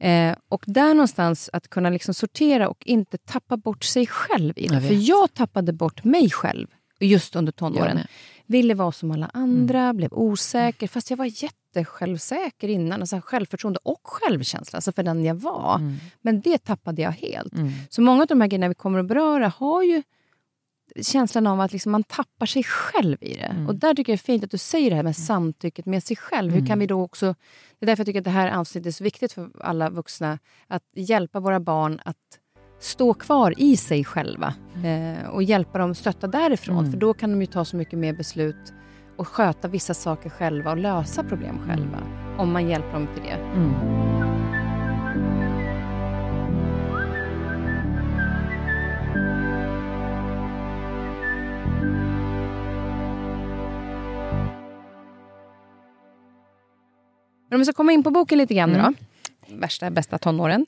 Mm. 0.00 0.30
Eh, 0.30 0.38
och 0.48 0.64
där 0.66 0.94
någonstans 0.94 1.50
att 1.52 1.68
kunna 1.68 1.90
liksom 1.90 2.14
sortera 2.14 2.68
och 2.68 2.86
inte 2.86 3.18
tappa 3.18 3.56
bort 3.56 3.84
sig 3.84 4.06
själv 4.06 4.52
i 4.56 4.66
det. 4.66 4.74
Jag 4.74 4.82
För 4.82 5.08
jag 5.08 5.34
tappade 5.34 5.72
bort 5.72 6.04
mig 6.04 6.30
själv 6.30 6.68
just 7.00 7.36
under 7.36 7.52
tonåren. 7.52 7.98
Ville 8.46 8.74
vara 8.74 8.92
som 8.92 9.10
alla 9.10 9.30
andra, 9.34 9.92
blev 9.92 10.12
osäker, 10.12 10.88
fast 10.88 11.10
jag 11.10 11.16
var 11.16 11.42
jätte 11.42 11.56
jättesjälvsäker 11.76 12.68
innan. 12.68 13.00
Alltså 13.00 13.20
självförtroende 13.24 13.80
och 13.82 14.00
självkänsla, 14.04 14.76
alltså 14.76 14.92
för 14.92 15.02
den 15.02 15.24
jag 15.24 15.34
var. 15.34 15.76
Mm. 15.76 15.96
Men 16.22 16.40
det 16.40 16.58
tappade 16.58 17.02
jag 17.02 17.12
helt. 17.12 17.52
Mm. 17.54 17.72
Så 17.90 18.02
många 18.02 18.22
av 18.22 18.26
de 18.26 18.40
här 18.40 18.48
grejerna 18.48 18.68
vi 18.68 18.74
kommer 18.74 18.98
att 18.98 19.06
beröra 19.06 19.48
har 19.48 19.82
ju 19.82 20.02
känslan 21.00 21.46
av 21.46 21.60
att 21.60 21.72
liksom 21.72 21.92
man 21.92 22.02
tappar 22.02 22.46
sig 22.46 22.62
själv 22.62 23.16
i 23.20 23.34
det. 23.34 23.40
Mm. 23.40 23.68
Och 23.68 23.74
där 23.74 23.94
tycker 23.94 24.12
jag 24.12 24.18
det 24.18 24.22
är 24.22 24.32
fint 24.32 24.44
att 24.44 24.50
du 24.50 24.58
säger 24.58 24.90
det 24.90 24.96
här 24.96 25.02
med 25.02 25.16
samtycket 25.16 25.86
med 25.86 26.02
sig 26.02 26.16
själv. 26.16 26.52
Hur 26.52 26.60
kan 26.60 26.66
mm. 26.66 26.78
vi 26.78 26.86
då 26.86 27.02
också... 27.02 27.34
Det 27.78 27.84
är 27.84 27.86
därför 27.86 28.00
jag 28.00 28.06
tycker 28.06 28.20
att 28.20 28.24
det 28.24 28.30
här 28.30 28.58
avsnittet 28.58 28.86
är 28.86 28.90
så 28.90 29.04
viktigt 29.04 29.32
för 29.32 29.50
alla 29.60 29.90
vuxna. 29.90 30.38
Att 30.68 30.82
hjälpa 30.94 31.40
våra 31.40 31.60
barn 31.60 32.00
att 32.04 32.16
stå 32.80 33.14
kvar 33.14 33.54
i 33.56 33.76
sig 33.76 34.04
själva. 34.04 34.54
Mm. 34.76 35.16
Eh, 35.16 35.28
och 35.28 35.42
hjälpa 35.42 35.78
dem 35.78 35.94
stötta 35.94 36.26
därifrån. 36.26 36.78
Mm. 36.78 36.92
För 36.92 36.98
då 36.98 37.14
kan 37.14 37.30
de 37.30 37.40
ju 37.40 37.46
ta 37.46 37.64
så 37.64 37.76
mycket 37.76 37.98
mer 37.98 38.12
beslut 38.12 38.72
och 39.16 39.28
sköta 39.28 39.68
vissa 39.68 39.94
saker 39.94 40.30
själva 40.30 40.70
och 40.70 40.76
lösa 40.76 41.24
problem 41.24 41.58
själva. 41.66 41.96
Mm. 41.96 42.40
Om 42.40 42.52
man 42.52 42.68
hjälper 42.68 42.92
dem 42.92 43.08
till 43.14 43.22
det. 43.22 43.30
Mm. 43.30 43.72
Men 57.48 57.56
om 57.56 57.58
vi 57.58 57.64
ska 57.64 57.72
komma 57.72 57.92
in 57.92 58.02
på 58.02 58.10
boken 58.10 58.38
lite 58.38 58.54
grann 58.54 58.74
mm. 58.74 58.82
då. 59.48 59.56
Värsta, 59.56 59.90
bästa 59.90 60.18
tonåren 60.18 60.66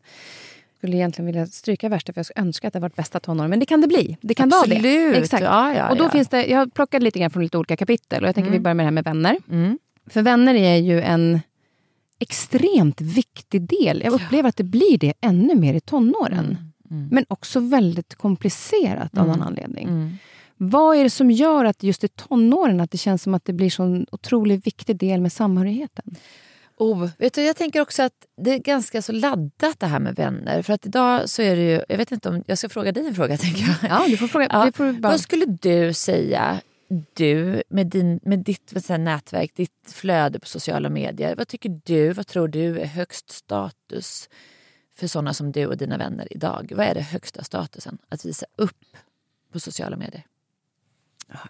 skulle 0.85 0.97
egentligen 0.97 1.27
vilja 1.27 1.47
stryka 1.47 1.88
värsta 1.88 2.12
för 2.12 2.18
jag 2.18 2.27
skulle 2.27 2.47
önska 2.47 2.66
att 2.66 2.73
det 2.73 2.81
varit 2.81 2.97
bästa 2.97 3.20
tonåren. 3.20 3.51
Men 3.51 3.61
det 3.61 3.66
kan 3.66 3.81
det 3.81 3.87
bli. 3.87 4.16
Det 4.20 4.35
kan 4.35 4.53
Absolut. 4.53 4.83
vara 4.83 4.92
det. 4.92 5.18
Exakt. 5.18 5.42
Ja, 5.42 5.75
ja, 5.75 5.90
och 5.90 5.97
då 5.97 6.05
ja. 6.05 6.11
finns 6.11 6.29
det, 6.29 6.47
jag 6.47 6.59
har 6.59 6.66
plockat 6.66 7.03
lite 7.03 7.18
grann 7.18 7.31
från 7.31 7.42
lite 7.42 7.59
olika 7.59 7.77
kapitel. 7.77 8.23
Och 8.23 8.29
jag 8.29 8.35
tänker 8.35 8.49
mm. 8.49 8.59
vi 8.59 8.62
börjar 8.62 8.75
med 8.75 8.85
det 8.85 8.87
här 8.87 8.92
med 8.92 9.05
vänner. 9.05 9.37
Mm. 9.51 9.79
För 10.07 10.23
vänner 10.23 10.55
är 10.55 10.77
ju 10.77 11.01
en 11.01 11.40
extremt 12.18 13.01
viktig 13.01 13.62
del. 13.62 14.03
Jag 14.05 14.12
upplever 14.12 14.49
att 14.49 14.57
det 14.57 14.64
blir 14.64 14.99
det 14.99 15.12
ännu 15.20 15.55
mer 15.55 15.75
i 15.75 15.81
tonåren. 15.81 16.44
Mm. 16.44 16.57
mm. 16.90 17.09
Men 17.11 17.25
också 17.29 17.61
väldigt 17.61 18.14
komplicerat 18.14 19.18
av 19.18 19.27
någon 19.27 19.35
mm. 19.35 19.47
anledning. 19.47 19.88
Mm. 19.88 20.16
Vad 20.57 20.97
är 20.97 21.03
det 21.03 21.11
som 21.11 21.31
gör 21.31 21.64
att 21.64 21.83
just 21.83 22.05
i 22.05 22.09
tonåren 22.09 22.81
att 22.81 22.90
det 22.90 22.99
känns 22.99 23.23
som 23.23 23.35
att 23.35 23.44
det 23.44 23.53
blir 23.53 23.70
så 23.70 23.83
en 23.83 24.07
otroligt 24.12 24.66
viktig 24.66 24.97
del 24.97 25.20
med 25.20 25.33
samhörigheten? 25.33 26.16
Oh, 26.77 27.09
vet 27.19 27.35
du, 27.35 27.43
jag 27.43 27.57
tänker 27.57 27.81
också 27.81 28.03
att 28.03 28.27
det 28.37 28.51
är 28.51 28.59
ganska 28.59 29.03
så 29.03 29.13
laddat 29.13 29.81
det 29.81 29.87
här 29.87 29.99
med 29.99 30.17
vänner. 30.17 30.63
För 30.63 30.73
att 30.73 30.87
idag 30.87 31.29
så 31.31 31.43
är 31.43 31.57
det 31.57 31.63
ju, 31.63 31.85
jag 31.89 31.97
vet 31.97 32.13
inte 32.13 32.29
om, 32.29 32.45
jag 32.47 32.59
ska 32.59 32.69
fråga 32.69 32.93
dig 32.93 33.07
en 33.07 33.15
fråga 33.15 33.37
tänker 33.39 33.79
jag. 33.83 33.91
Ja, 33.91 34.05
du 34.09 34.17
får 34.17 34.27
fråga. 34.29 34.49
Ja. 34.51 34.73
Får 34.75 34.93
bara... 34.93 35.13
Vad 35.13 35.21
skulle 35.21 35.45
du 35.47 35.93
säga, 35.93 36.61
du 37.15 37.63
med, 37.69 37.87
din, 37.87 38.21
med 38.23 38.39
ditt 38.39 38.85
säga, 38.85 38.99
nätverk, 38.99 39.55
ditt 39.55 39.93
flöde 39.93 40.41
på 40.41 40.47
sociala 40.47 40.91
medier. 40.91 41.37
Vad 41.37 41.49
tycker 41.49 41.81
du, 41.85 42.13
vad 42.13 42.27
tror 42.27 42.49
du 42.49 42.81
är 42.81 42.87
högst 42.87 43.31
status 43.31 44.29
för 44.97 45.07
sådana 45.07 45.35
som 45.35 45.53
du 45.53 45.67
och 45.67 45.77
dina 45.77 45.99
vänner 45.99 46.29
idag? 46.31 46.73
Vad 46.77 46.87
är 46.87 46.95
det 46.95 47.01
högsta 47.01 47.45
statusen 47.45 47.99
att 48.09 48.25
visa 48.25 48.47
upp 48.57 48.97
på 49.53 49.61
sociala 49.61 49.97
medier? 49.97 50.27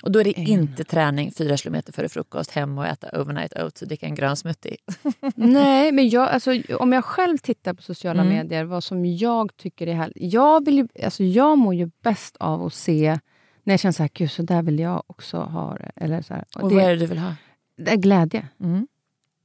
Och 0.02 0.12
då 0.12 0.20
är 0.20 0.24
det 0.24 0.32
inte 0.32 0.84
träning 0.84 1.32
fyra 1.32 1.56
kilometer 1.56 1.92
före 1.92 2.08
frukost, 2.08 2.50
hem 2.50 2.78
och 2.78 2.86
äta 2.86 3.20
overnight 3.20 3.52
oats 3.56 3.82
och 3.82 3.88
dricka 3.88 4.06
en 4.06 4.14
grön 4.14 4.36
smoothie. 4.36 4.76
Nej, 5.34 5.92
men 5.92 6.08
jag, 6.08 6.28
alltså, 6.28 6.62
om 6.78 6.92
jag 6.92 7.04
själv 7.04 7.38
tittar 7.38 7.74
på 7.74 7.82
sociala 7.82 8.22
mm. 8.22 8.34
medier, 8.34 8.64
vad 8.64 8.84
som 8.84 9.04
jag 9.04 9.56
tycker 9.56 9.86
är 9.86 9.94
härligt. 9.94 10.32
Jag, 10.32 10.64
vill 10.64 10.78
ju, 10.78 10.88
alltså, 11.04 11.24
jag 11.24 11.58
mår 11.58 11.74
ju 11.74 11.90
bäst 12.02 12.36
av 12.36 12.62
att 12.62 12.74
se 12.74 13.18
när 13.64 13.72
jag 13.72 13.80
känner 13.80 13.92
så 13.92 14.02
här, 14.02 14.10
gud, 14.14 14.30
så 14.30 14.42
där 14.42 14.62
vill 14.62 14.78
jag 14.78 15.02
också 15.06 15.38
ha 15.38 15.74
det. 15.74 15.90
Eller 15.96 16.22
så 16.22 16.34
här. 16.34 16.44
Och, 16.56 16.62
och 16.62 16.68
det, 16.68 16.74
vad 16.74 16.84
är 16.84 16.90
det 16.90 16.96
du 16.96 17.06
vill 17.06 17.18
ha? 17.18 17.34
Det 17.76 17.90
är 17.90 17.96
glädje. 17.96 18.48
Mm. 18.60 18.86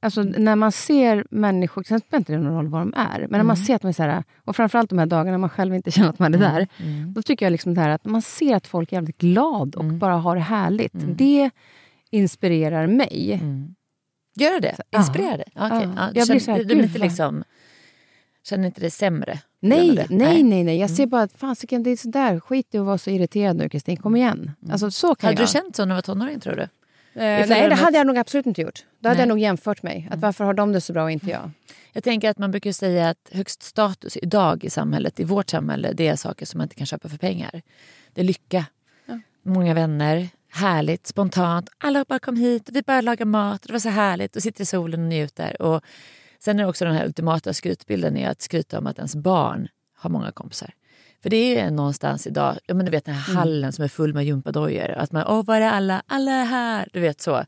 Alltså 0.02 0.22
när 0.22 0.56
man 0.56 0.72
ser 0.72 1.24
människor, 1.30 1.82
sen 1.82 2.00
spelar 2.00 2.18
inte 2.18 2.32
det 2.32 2.38
någon 2.38 2.54
roll 2.54 2.68
vad 2.68 2.80
de 2.80 2.94
är, 2.96 3.18
men 3.18 3.30
när 3.30 3.44
man 3.44 3.56
mm. 3.56 3.66
ser 3.66 3.74
att 3.74 3.82
man 3.82 3.88
är 3.88 3.92
så 3.92 4.02
här, 4.02 4.24
och 4.44 4.56
framförallt 4.56 4.90
de 4.90 4.98
här 4.98 5.06
dagarna 5.06 5.38
man 5.38 5.50
själv 5.50 5.74
inte 5.74 5.90
känner 5.90 6.08
att 6.08 6.18
man 6.18 6.34
är 6.34 6.38
mm. 6.38 6.52
där, 6.52 6.68
mm. 6.76 7.12
då 7.12 7.22
tycker 7.22 7.46
jag 7.46 7.50
liksom 7.50 7.74
det 7.74 7.80
här 7.80 7.88
att 7.88 8.04
man 8.04 8.22
ser 8.22 8.56
att 8.56 8.66
folk 8.66 8.92
är 8.92 8.96
jävligt 8.96 9.18
glada 9.18 9.78
och 9.78 9.84
mm. 9.84 9.98
bara 9.98 10.14
har 10.14 10.36
det 10.36 10.42
härligt. 10.42 10.94
Mm. 10.94 11.16
Det 11.16 11.50
inspirerar 12.10 12.86
mig. 12.86 13.32
Mm. 13.32 13.74
Gör 14.36 14.60
det? 14.60 14.76
Inspirerar 14.96 15.36
det? 15.38 15.66
Okay. 15.66 15.88
Ja. 15.96 16.10
Jag 16.14 16.28
blir 16.28 16.40
så 16.40 16.50
här, 16.50 16.58
du, 16.58 16.64
du 16.64 16.82
inte 16.82 16.98
liksom, 16.98 17.44
känner 18.44 18.66
inte 18.66 18.80
dig 18.80 18.90
sämre? 18.90 19.38
Nej, 19.60 19.94
nej, 19.94 20.06
nej, 20.10 20.42
nej, 20.42 20.64
nej. 20.64 20.78
Jag 20.78 20.90
ser 20.90 21.06
bara 21.06 21.22
att 21.22 21.32
fasiken, 21.32 21.82
det 21.82 21.90
är 21.90 21.96
sådär. 21.96 22.40
Skit 22.40 22.74
i 22.74 22.78
att 22.78 22.86
vara 22.86 22.98
så 22.98 23.10
irriterad 23.10 23.56
nu 23.56 23.68
Kristin, 23.68 23.96
kom 23.96 24.16
igen. 24.16 24.52
Alltså, 24.70 24.90
så 24.90 25.14
kan 25.14 25.28
Hade 25.28 25.42
jag. 25.42 25.48
du 25.48 25.52
känt 25.52 25.76
så 25.76 25.84
när 25.84 25.88
du 25.88 25.94
var 25.94 26.02
tonåring 26.02 26.40
tror 26.40 26.56
du? 26.56 26.68
Eh, 27.20 27.48
nej, 27.48 27.68
det 27.68 27.74
hade 27.74 27.98
jag 27.98 28.06
nog 28.06 28.18
absolut 28.18 28.46
inte 28.46 28.60
gjort. 28.62 28.84
Då 29.00 29.08
hade 29.08 29.18
nej. 29.18 29.22
jag 29.22 29.28
nog 29.28 29.38
jämfört 29.38 29.82
mig. 29.82 30.06
Att 30.06 30.14
mm. 30.14 30.20
varför 30.20 30.44
har 30.44 30.54
de 30.54 30.72
det 30.72 30.80
så 30.80 30.92
bra 30.92 31.04
och 31.04 31.10
inte 31.10 31.30
jag? 31.30 31.50
Jag 31.92 32.04
tänker 32.04 32.30
att 32.30 32.38
man 32.38 32.50
brukar 32.50 32.72
säga 32.72 33.08
att 33.08 33.30
högst 33.32 33.62
status 33.62 34.16
idag 34.16 34.64
i 34.64 34.70
samhället, 34.70 35.20
i 35.20 35.24
vårt 35.24 35.50
samhälle, 35.50 35.92
det 35.92 36.08
är 36.08 36.16
saker 36.16 36.46
som 36.46 36.58
man 36.58 36.64
inte 36.64 36.74
kan 36.74 36.86
köpa 36.86 37.08
för 37.08 37.18
pengar. 37.18 37.62
Det 38.14 38.20
är 38.20 38.24
lycka, 38.24 38.64
ja. 39.06 39.20
många 39.42 39.74
vänner, 39.74 40.28
härligt, 40.50 41.06
spontant. 41.06 41.68
Alla 41.78 42.04
bara 42.08 42.18
kom 42.18 42.36
hit 42.36 42.68
och 42.68 42.76
vi 42.76 42.82
bara 42.82 43.00
lagar 43.00 43.26
mat 43.26 43.62
och 43.62 43.66
det 43.66 43.72
var 43.72 43.80
så 43.80 43.88
härligt 43.88 44.36
och 44.36 44.42
sitter 44.42 44.62
i 44.62 44.66
solen 44.66 45.00
och 45.00 45.08
njuter. 45.08 45.62
Och 45.62 45.82
sen 46.38 46.60
är 46.60 46.68
också 46.68 46.84
den 46.84 46.94
här 46.94 47.06
ultimata 47.06 47.52
skrytbilden 47.52 48.16
är 48.16 48.30
att 48.30 48.42
skryta 48.42 48.78
om 48.78 48.86
att 48.86 48.98
ens 48.98 49.16
barn 49.16 49.68
har 49.96 50.10
många 50.10 50.32
kompisar. 50.32 50.74
För 51.22 51.30
det 51.30 51.58
är 51.58 51.70
någonstans 51.70 52.26
idag, 52.26 52.58
ja, 52.66 52.74
men 52.74 52.86
du 52.86 52.90
vet 52.90 53.04
den 53.04 53.14
här 53.14 53.32
mm. 53.32 53.38
hallen 53.38 53.62
mm. 53.62 53.72
som 53.72 53.84
är 53.84 53.88
full 53.88 54.14
med 54.14 54.24
gympadojor. 54.24 54.90
Att 54.90 55.12
man, 55.12 55.24
åh 55.26 55.44
var 55.44 55.60
är 55.60 55.70
alla? 55.70 56.02
Alla 56.06 56.32
är 56.32 56.44
här. 56.44 56.88
Du 56.92 57.00
vet 57.00 57.20
så. 57.20 57.44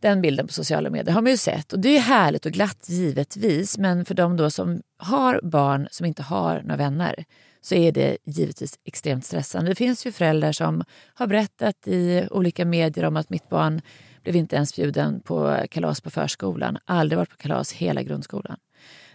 Den 0.00 0.20
bilden 0.22 0.46
på 0.46 0.52
sociala 0.52 0.90
medier 0.90 1.14
har 1.14 1.22
man 1.22 1.30
ju 1.30 1.36
sett 1.36 1.72
och 1.72 1.78
det 1.78 1.96
är 1.96 2.00
härligt 2.00 2.46
och 2.46 2.52
glatt 2.52 2.88
givetvis. 2.88 3.78
Men 3.78 4.04
för 4.04 4.14
de 4.14 4.36
då 4.36 4.50
som 4.50 4.82
har 4.96 5.40
barn 5.42 5.88
som 5.90 6.06
inte 6.06 6.22
har 6.22 6.62
några 6.62 6.76
vänner 6.76 7.24
så 7.60 7.74
är 7.74 7.92
det 7.92 8.16
givetvis 8.24 8.78
extremt 8.84 9.24
stressande. 9.24 9.70
Det 9.70 9.74
finns 9.74 10.06
ju 10.06 10.12
föräldrar 10.12 10.52
som 10.52 10.84
har 11.14 11.26
berättat 11.26 11.86
i 11.86 12.28
olika 12.30 12.64
medier 12.64 13.04
om 13.04 13.16
att 13.16 13.30
mitt 13.30 13.48
barn 13.48 13.80
blev 14.22 14.36
inte 14.36 14.56
ens 14.56 14.76
bjuden 14.76 15.20
på 15.20 15.66
kalas 15.70 16.00
på 16.00 16.10
förskolan, 16.10 16.78
aldrig 16.84 17.18
varit 17.18 17.30
på 17.30 17.36
kalas 17.36 17.72
hela 17.72 18.02
grundskolan. 18.02 18.56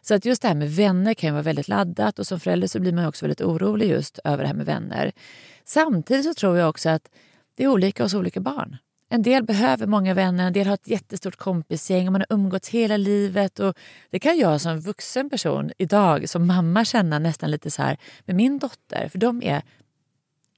Så 0.03 0.13
att 0.13 0.25
just 0.25 0.41
det 0.41 0.47
här 0.47 0.55
med 0.55 0.71
vänner 0.71 1.13
kan 1.13 1.27
ju 1.27 1.31
vara 1.31 1.43
väldigt 1.43 1.67
laddat 1.67 2.19
och 2.19 2.27
som 2.27 2.39
förälder 2.39 2.67
så 2.67 2.79
blir 2.79 2.93
man 2.93 3.05
också 3.05 3.25
väldigt 3.25 3.41
orolig 3.41 3.89
just 3.89 4.19
över 4.23 4.37
det 4.37 4.47
här 4.47 4.55
med 4.55 4.65
vänner. 4.65 5.11
Samtidigt 5.65 6.25
så 6.25 6.33
tror 6.33 6.57
jag 6.57 6.69
också 6.69 6.89
att 6.89 7.09
det 7.55 7.63
är 7.63 7.67
olika 7.67 8.03
hos 8.03 8.13
olika 8.13 8.39
barn. 8.39 8.77
En 9.09 9.21
del 9.21 9.43
behöver 9.43 9.87
många 9.87 10.13
vänner, 10.13 10.47
en 10.47 10.53
del 10.53 10.67
har 10.67 10.73
ett 10.73 10.87
jättestort 10.87 11.35
kompisgäng 11.35 12.07
och 12.07 12.11
man 12.11 12.21
har 12.29 12.35
umgåtts 12.35 12.69
hela 12.69 12.97
livet. 12.97 13.59
Och 13.59 13.77
det 14.09 14.19
kan 14.19 14.37
jag 14.37 14.61
som 14.61 14.79
vuxen 14.79 15.29
person 15.29 15.71
idag, 15.77 16.29
som 16.29 16.47
mamma, 16.47 16.85
känna 16.85 17.19
nästan 17.19 17.51
lite 17.51 17.71
så 17.71 17.81
här 17.81 17.97
med 18.25 18.35
min 18.35 18.59
dotter. 18.59 19.09
För 19.09 19.17
de 19.19 19.43
är 19.43 19.61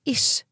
ish 0.03 0.43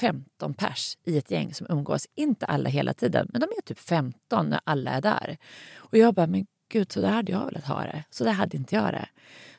15 0.00 0.54
pers 0.54 0.98
i 1.04 1.18
ett 1.18 1.30
gäng 1.30 1.54
som 1.54 1.66
umgås. 1.70 2.06
Inte 2.14 2.46
alla 2.46 2.68
hela 2.68 2.94
tiden, 2.94 3.28
men 3.32 3.40
de 3.40 3.46
är 3.46 3.62
typ 3.62 3.78
15 3.78 4.50
när 4.50 4.60
alla 4.64 4.90
är 4.90 5.00
där. 5.00 5.36
Och 5.76 5.98
jag 5.98 6.14
bara, 6.14 6.26
men 6.26 6.46
gud, 6.68 6.92
så 6.92 7.00
där 7.00 7.08
hade 7.10 7.32
jag 7.32 7.44
velat 7.44 7.64
ha 7.64 7.80
det. 7.80 8.04
Så 8.10 8.24
där 8.24 8.32
hade 8.32 8.56
inte 8.56 8.74
jag 8.74 8.92
det. 8.92 9.08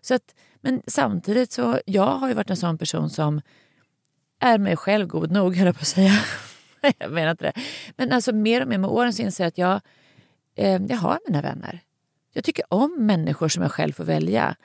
Så 0.02 0.14
att, 0.14 0.36
men 0.62 0.82
samtidigt 0.88 1.52
så, 1.52 1.80
jag 1.86 2.18
har 2.18 2.28
ju 2.28 2.34
varit 2.34 2.50
en 2.50 2.58
sån 2.58 2.78
person 2.78 3.10
som 3.10 3.42
är 4.40 4.58
mig 4.58 4.76
själv 4.78 5.08
god 5.08 5.32
nog, 5.32 5.56
höll 5.56 5.66
jag 5.66 5.76
på 5.76 5.82
att 5.82 5.88
säga. 5.88 6.20
jag 6.98 7.12
menar 7.12 7.32
inte 7.32 7.44
det. 7.44 7.62
Men 7.96 8.12
alltså 8.12 8.34
mer 8.34 8.62
och 8.62 8.68
mer 8.68 8.78
med 8.78 8.90
åren 8.90 9.14
så 9.14 9.22
inser 9.22 9.44
jag 9.44 9.48
att 9.48 9.58
jag, 9.58 9.82
eh, 10.56 10.82
jag 10.90 10.98
har 10.98 11.20
mina 11.28 11.42
vänner. 11.42 11.80
Jag 12.34 12.44
tycker 12.44 12.74
om 12.74 12.96
människor 13.00 13.48
som 13.48 13.64
jag 13.64 13.72
själv 13.72 13.94
får 13.94 14.04
välja. 14.04 14.56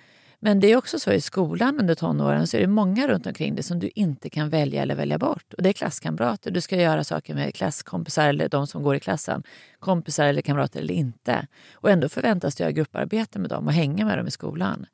Men 0.45 0.61
det 0.61 0.73
är 0.73 0.77
också 0.77 0.99
så 0.99 1.13
i 1.13 1.21
skolan 1.21 1.81
under 1.81 1.95
tonåren 1.95 2.47
så 2.47 2.57
är 2.57 2.61
det 2.61 2.67
många 2.67 3.09
runt 3.09 3.27
omkring 3.27 3.55
dig 3.55 3.65
som 3.65 3.79
du 3.79 3.91
inte 3.95 4.31
kan 4.31 4.51
välja 4.51 4.83
eller 4.83 4.95
välja 4.95 5.19
bort. 5.19 5.55
Och 5.55 5.63
Det 5.63 5.69
är 5.69 5.73
klasskamrater. 5.73 6.51
Du 6.51 6.61
ska 6.61 6.77
göra 6.77 7.05
saker 7.05 7.35
med 7.35 7.55
klasskompisar 7.55 8.29
eller 8.29 8.49
de 8.49 8.67
som 8.67 8.83
går 8.83 8.97
i 8.97 9.01
klassen. 9.01 9.43
Kompisar 9.79 10.27
eller 10.27 10.43
kamrater 10.43 10.81
eller 10.81 10.95
inte. 10.95 11.47
Och 11.75 11.91
ändå 11.91 12.09
förväntas 12.09 12.55
du 12.55 12.65
göra 12.65 12.73
grupparbete 12.73 13.39
med 13.39 13.51
dem 13.51 13.67
och 13.67 13.73
hänga 13.73 14.05
med 14.05 14.19
dem 14.19 14.27
i 14.27 14.31
skolan. 14.31 14.87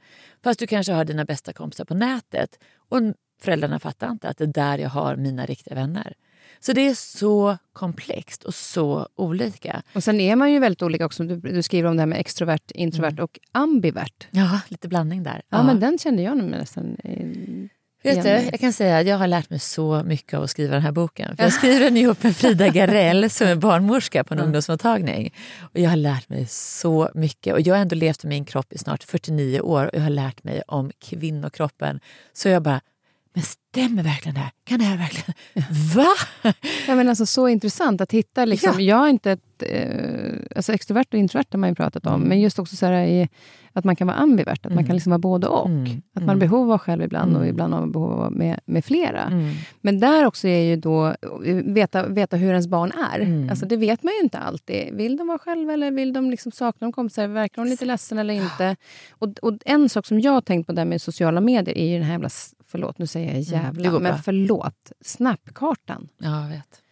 Fast 0.45 0.61
du 0.61 0.67
kanske 0.67 0.93
har 0.93 1.05
dina 1.05 1.25
bästa 1.25 1.53
kompisar 1.53 1.85
på 1.85 1.95
nätet 1.95 2.59
och 2.89 3.01
föräldrarna 3.43 3.79
fattar 3.79 4.11
inte 4.11 4.29
att 4.29 4.39
det 4.39 4.45
är 4.45 4.49
där 4.49 4.79
jag 4.79 4.91
har 4.91 5.17
mina 5.17 5.47
riktiga 5.47 5.75
vänner. 5.75 6.15
Så 6.61 6.73
det 6.73 6.89
är 6.89 6.95
så 6.95 7.59
komplext 7.73 8.45
och 8.45 8.55
så 8.55 9.09
olika. 9.17 9.83
Och 9.95 10.05
Sen 10.05 10.21
är 10.21 10.37
man 10.37 10.53
ju 10.53 10.59
väldigt 10.59 10.83
olika 10.83 11.07
också. 11.07 11.25
Du, 11.25 11.37
du 11.37 11.63
skriver 11.63 11.89
om 11.89 11.97
det 11.97 12.03
här 12.03 12.07
med 12.07 12.21
extrovert, 12.21 12.71
introvert 12.75 13.11
mm. 13.11 13.25
och 13.25 13.39
ambivert. 13.53 14.27
Ja, 14.31 14.61
lite 14.69 14.89
blandning 14.89 15.23
där. 15.23 15.43
Ja, 15.49 15.59
ja. 15.59 15.63
men 15.63 15.81
den 15.81 15.99
kände 15.99 16.23
jag 16.23 16.37
nästan 16.37 16.97
Vet 18.03 18.23
du, 18.23 18.29
jag 18.29 18.61
kan 18.61 18.73
säga 18.73 18.99
att 18.99 19.07
jag 19.07 19.19
har 19.19 19.27
lärt 19.27 19.51
mig 19.51 19.59
så 19.59 20.03
mycket 20.05 20.35
av 20.35 20.43
att 20.43 20.51
skriva 20.51 20.75
den 20.75 20.83
här 20.83 20.93
boken. 20.93 21.37
För 21.37 21.43
jag 21.43 21.53
skriver 21.59 21.81
den 21.81 21.97
ihop 21.97 22.23
med 22.23 22.37
Frida 22.37 22.69
Garell 22.69 23.31
som 23.31 23.47
är 23.47 23.57
barnmorska 23.57 24.25
på 24.25 24.35
en 24.35 24.39
mm. 24.39 24.47
ungdomsmottagning. 24.47 25.35
Och 25.61 25.81
jag 25.81 25.91
har 25.91 25.97
lärt 25.97 26.29
mig 26.29 26.47
så 26.49 27.11
mycket. 27.15 27.55
Och 27.55 27.61
Jag 27.61 27.75
har 27.75 27.83
ändå 27.83 27.97
levt 27.97 28.25
med 28.25 28.29
min 28.29 28.45
kropp 28.45 28.73
i 28.73 28.79
snart 28.79 29.05
49 29.05 29.61
år 29.61 29.85
och 29.85 29.95
jag 29.95 30.01
har 30.01 30.11
lärt 30.11 30.45
mig 30.45 30.63
om 30.67 30.91
kvinnokroppen. 30.99 32.01
Så 32.33 32.49
jag 32.49 32.63
bara, 32.63 32.81
men 33.39 33.45
stämmer 33.45 34.03
verkligen 34.03 34.35
det 34.35 34.41
här? 34.41 34.51
Kan 34.65 34.79
det 34.79 34.85
här 34.85 34.97
verkligen... 34.97 35.35
Va? 35.95 36.53
Ja, 36.89 36.95
men 36.95 37.09
alltså, 37.09 37.27
så 37.27 37.49
intressant 37.49 38.01
att 38.01 38.13
hitta. 38.13 38.45
Liksom, 38.45 38.73
ja. 38.75 38.81
Jag 38.81 38.97
har 38.97 39.09
inte 39.09 39.33
ett, 39.33 39.63
eh, 39.63 40.57
alltså 40.57 40.73
extrovert 40.73 41.07
och 41.13 41.19
introvert 41.19 41.47
har 41.51 41.59
man 41.59 41.69
ju 41.69 41.75
pratat 41.75 42.07
om, 42.07 42.15
mm. 42.15 42.29
men 42.29 42.41
just 42.41 42.59
också 42.59 42.77
så 42.77 42.87
här, 42.87 43.07
i, 43.07 43.29
att 43.73 43.85
man 43.85 43.97
kan 43.97 44.07
vara 44.07 44.17
ambivert, 44.17 44.59
att 44.59 44.65
mm. 44.65 44.75
man 44.75 44.85
kan 44.85 44.97
liksom 44.97 45.11
vara 45.11 45.19
både 45.19 45.47
och. 45.47 45.67
Mm. 45.67 46.03
Att 46.15 46.23
man 46.23 46.29
har 46.29 46.37
behov 46.37 46.73
av 46.73 46.79
själv 46.79 47.03
ibland 47.03 47.37
och 47.37 47.43
mm. 47.43 47.51
ibland 47.51 47.75
har 47.75 47.87
behov 47.87 48.13
av 48.13 48.33
med, 48.33 48.61
med 48.65 48.85
flera. 48.85 49.23
Mm. 49.23 49.55
Men 49.81 50.01
där 50.01 50.25
också 50.25 50.49
är 50.49 50.63
ju 50.63 50.77
då 50.77 51.15
veta, 51.65 52.07
veta 52.07 52.37
hur 52.37 52.51
ens 52.51 52.67
barn 52.67 52.93
är. 53.13 53.21
Mm. 53.21 53.51
Alltså, 53.51 53.67
det 53.67 53.77
vet 53.77 54.03
man 54.03 54.15
ju 54.15 54.21
inte 54.21 54.39
alltid. 54.39 54.95
Vill 54.95 55.17
de 55.17 55.27
vara 55.27 55.39
själva 55.39 55.73
eller 55.73 55.91
vill 55.91 56.13
de 56.13 56.31
liksom 56.31 56.53
sakna 56.53 56.87
de 56.87 56.93
kompisar? 56.93 57.29
Verkar 57.29 57.63
de 57.63 57.69
lite 57.69 57.85
ledsen 57.85 58.19
eller 58.19 58.35
inte? 58.35 58.77
Och, 59.11 59.29
och 59.43 59.59
en 59.65 59.89
sak 59.89 60.07
som 60.07 60.21
jag 60.21 60.33
har 60.33 60.41
tänkt 60.41 60.67
på 60.67 60.73
där 60.73 60.85
med 60.85 61.03
sociala 61.03 61.41
medier 61.41 61.79
är 61.79 61.87
ju 61.87 61.95
den 61.95 62.03
här 62.03 62.13
jävla 62.13 62.31
förlåt, 62.71 62.99
nu 62.99 63.07
säger 63.07 63.33
jag 63.33 63.41
jävla, 63.41 63.89
mm, 63.89 64.03
men 64.03 64.23
förlåt, 64.23 64.93
Snapkartan. 65.01 66.09
Ja, 66.19 66.43
jag 66.43 66.49
vet. 66.49 66.83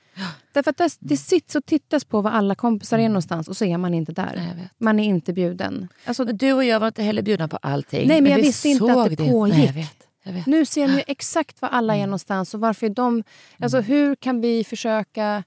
Därför 0.52 0.70
att 0.70 0.76
det, 0.76 0.96
det 0.98 1.16
sitts 1.16 1.54
och 1.54 1.66
tittas 1.66 2.04
på 2.04 2.20
var 2.20 2.30
alla 2.30 2.54
kompisar 2.54 2.98
är 2.98 3.00
mm. 3.00 3.12
någonstans 3.12 3.48
och 3.48 3.56
så 3.56 3.64
är 3.64 3.78
man 3.78 3.94
inte 3.94 4.12
där. 4.12 4.68
Man 4.78 5.00
är 5.00 5.04
inte 5.04 5.32
bjuden. 5.32 5.88
Alltså, 6.04 6.24
men 6.24 6.36
du 6.36 6.52
och 6.52 6.64
jag 6.64 6.80
var 6.80 6.86
inte 6.86 7.02
heller 7.02 7.22
bjudna 7.22 7.48
på 7.48 7.56
allting. 7.56 8.08
Nej, 8.08 8.20
men, 8.20 8.32
jag 8.32 8.38
visste 8.38 8.68
inte 8.68 8.92
att 8.92 9.08
det, 9.08 9.16
det. 9.16 9.30
pågick. 9.30 9.56
Nej, 9.56 9.66
jag 9.66 9.72
vet, 9.72 10.08
jag 10.22 10.32
vet. 10.32 10.46
Nu 10.46 10.66
ser 10.66 10.86
man 10.86 10.96
ju 10.96 11.02
exakt 11.06 11.62
var 11.62 11.68
alla 11.68 11.94
är 11.94 11.98
mm. 11.98 12.08
någonstans 12.08 12.54
och 12.54 12.60
varför 12.60 12.88
de... 12.88 13.24
Alltså, 13.60 13.78
mm. 13.78 13.90
Hur 13.90 14.14
kan 14.14 14.40
vi 14.40 14.64
försöka 14.64 15.44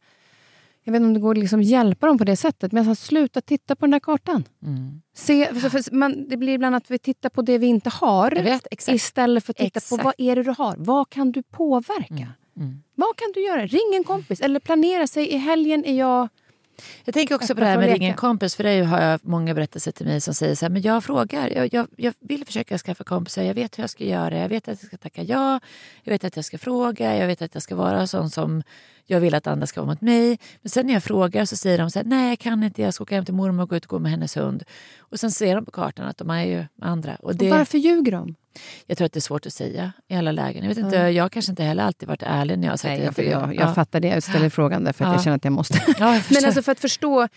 jag 0.84 0.92
vet 0.92 1.00
inte 1.00 1.08
om 1.08 1.13
det 1.13 1.20
går 1.20 1.32
att 1.32 1.38
liksom 1.38 1.62
hjälpa 1.62 2.08
dem 2.08 2.18
på 2.18 2.24
det 2.24 2.36
sättet, 2.36 2.72
men 2.72 2.89
alltså, 2.89 3.06
sluta 3.06 3.42
titta 3.42 3.76
på 3.76 3.86
den 3.86 3.92
där 3.92 4.00
kartan. 4.00 4.44
Mm. 4.63 5.02
Se, 5.15 5.54
för, 5.60 5.70
för 5.70 5.96
man, 5.96 6.28
det 6.28 6.38
blir 6.38 6.54
ibland 6.54 6.76
att 6.76 6.92
vi 6.92 7.00
tittar 7.00 7.30
på 7.30 7.42
det 7.42 7.58
vi 7.58 7.68
inte 7.68 7.89
har 7.89 8.32
vet, 8.32 8.68
istället 8.88 9.46
för 9.46 9.54
att 9.54 9.58
titta 9.58 9.78
exakt. 9.78 10.02
på 10.02 10.06
vad 10.06 10.13
är 10.18 10.36
det 10.36 10.44
du 10.44 10.54
har. 10.58 10.76
Vad 10.78 11.10
kan 11.10 11.32
du 11.32 11.44
påverka? 11.44 12.13
Mm. 12.13 12.30
Mm. 12.58 12.84
Vad 12.96 13.15
kan 13.15 13.32
du 13.34 13.46
göra? 13.46 13.65
Ring 13.65 13.96
en 13.96 14.04
kompis 14.04 14.42
eller 14.42 14.60
planera 14.60 15.08
sig. 15.08 15.28
I 15.28 15.38
helgen 15.38 15.86
är 15.86 16.00
jag 16.00 16.30
jag 17.06 17.13
tänker 17.13 17.36
också 17.36 17.56
på 17.56 17.62
det 17.62 17.68
här 17.68 17.78
med 17.78 17.89
ringa 17.89 18.08
en 18.08 18.13
kompis. 18.13 18.56
För 18.56 18.63
det 18.63 18.84
har 18.84 19.02
jag 19.02 19.20
många 19.24 19.54
berättelser 19.54 19.92
till 19.92 20.06
mig 20.06 20.22
som 20.22 20.34
säger 20.34 20.56
så 20.56 20.65
här, 20.65 20.70
men 20.70 20.82
jag 20.82 21.04
frågar. 21.04 21.50
Jag, 21.50 21.74
jag, 21.74 21.88
jag, 21.98 22.13
vill 22.20 22.46
försöka 22.46 22.78
skaffa 22.78 23.04
kompisar. 23.04 23.44
Jag 23.44 23.54
vet 23.54 23.78
hur 23.78 23.84
jag 23.84 23.89
ska 23.89 24.04
göra. 24.04 24.38
Jag 24.38 24.50
vet 24.50 24.68
att 24.68 24.82
jag 24.82 24.88
ska 24.88 24.98
tacka 24.98 25.24
ja. 25.24 25.60
Jag 26.04 26.12
vet 26.12 26.24
att 26.24 26.36
jag 26.36 26.46
ska 26.46 26.58
fråga. 26.58 27.18
Jag 27.18 27.28
vet 27.28 27.42
att 27.42 27.54
jag 27.54 27.63
ska 27.63 27.76
vara 27.76 28.08
sån 28.08 28.30
som 28.30 28.63
jag 29.10 29.19
vill 29.19 29.36
att 29.36 29.48
andra 29.48 29.67
ska 29.67 29.82
vara 29.82 29.91
mot 29.91 30.02
mig. 30.02 30.39
Men 30.62 30.69
sen 30.69 30.86
när 30.86 30.93
jag 30.93 31.04
frågar 31.04 31.45
så 31.45 31.56
säger 31.56 31.78
de 31.78 31.91
så 31.91 32.00
här, 32.00 32.06
nej 32.06 32.30
jag 32.30 32.39
kan 32.39 32.63
inte. 32.63 32.82
Jag 32.82 32.93
ska 32.93 33.04
åka 33.04 33.15
hem 33.15 33.26
till 33.26 33.34
mormor 33.34 33.63
och 33.63 33.69
gå 33.69 33.76
ut 33.76 33.86
och 33.86 33.89
gå 33.89 34.00
med 34.00 34.12
hennes 34.12 34.38
hund. 34.38 34.63
Och 35.00 35.19
sen 35.19 35.32
ser 35.32 35.56
de 35.56 35.65
på 35.65 35.72
kartan 35.72 36.06
att 36.06 36.17
de 36.17 36.30
är 36.30 36.43
ju 36.43 36.65
andra. 36.82 37.15
Och, 37.15 37.36
det, 37.36 37.52
och 37.52 37.58
varför 37.58 37.78
ljuger 37.78 38.12
de? 38.12 38.36
Jag 38.86 38.98
tror 38.98 39.06
att 39.06 39.13
det 39.13 39.19
är 39.19 39.22
svårt 39.22 39.45
att 39.45 39.54
säga 39.54 39.93
i 40.08 40.15
alla 40.15 40.32
lägen. 40.32 40.63
Jag, 40.63 40.69
vet 40.69 40.78
inte, 40.78 40.98
mm. 40.98 41.13
jag 41.13 41.32
kanske 41.32 41.52
inte 41.52 41.63
heller 41.63 41.84
alltid 41.84 42.08
varit 42.08 42.24
ärlig 42.24 42.60
när 42.60 42.67
jag 42.67 42.72
har 42.72 42.78
sagt 42.78 43.00
Nej. 43.00 43.12
Jag, 43.17 43.26
jag, 43.26 43.56
jag 43.56 43.70
ja. 43.70 43.74
fattar 43.74 43.99
det. 43.99 44.07
Jag 44.07 44.24
ställer 44.24 44.49
frågan 44.49 44.84
därför 44.84 45.05
att 45.05 45.10
ja. 45.10 45.16
jag 45.16 45.24
känner 45.24 45.38
att 45.38 45.43
jag 45.43 45.53
måste. 45.53 45.82
Ja, 45.99 46.14
jag 46.14 46.24
Men 46.30 46.45
alltså 46.45 46.62
för 46.62 46.72
att 46.72 46.80
förstå, 46.80 47.28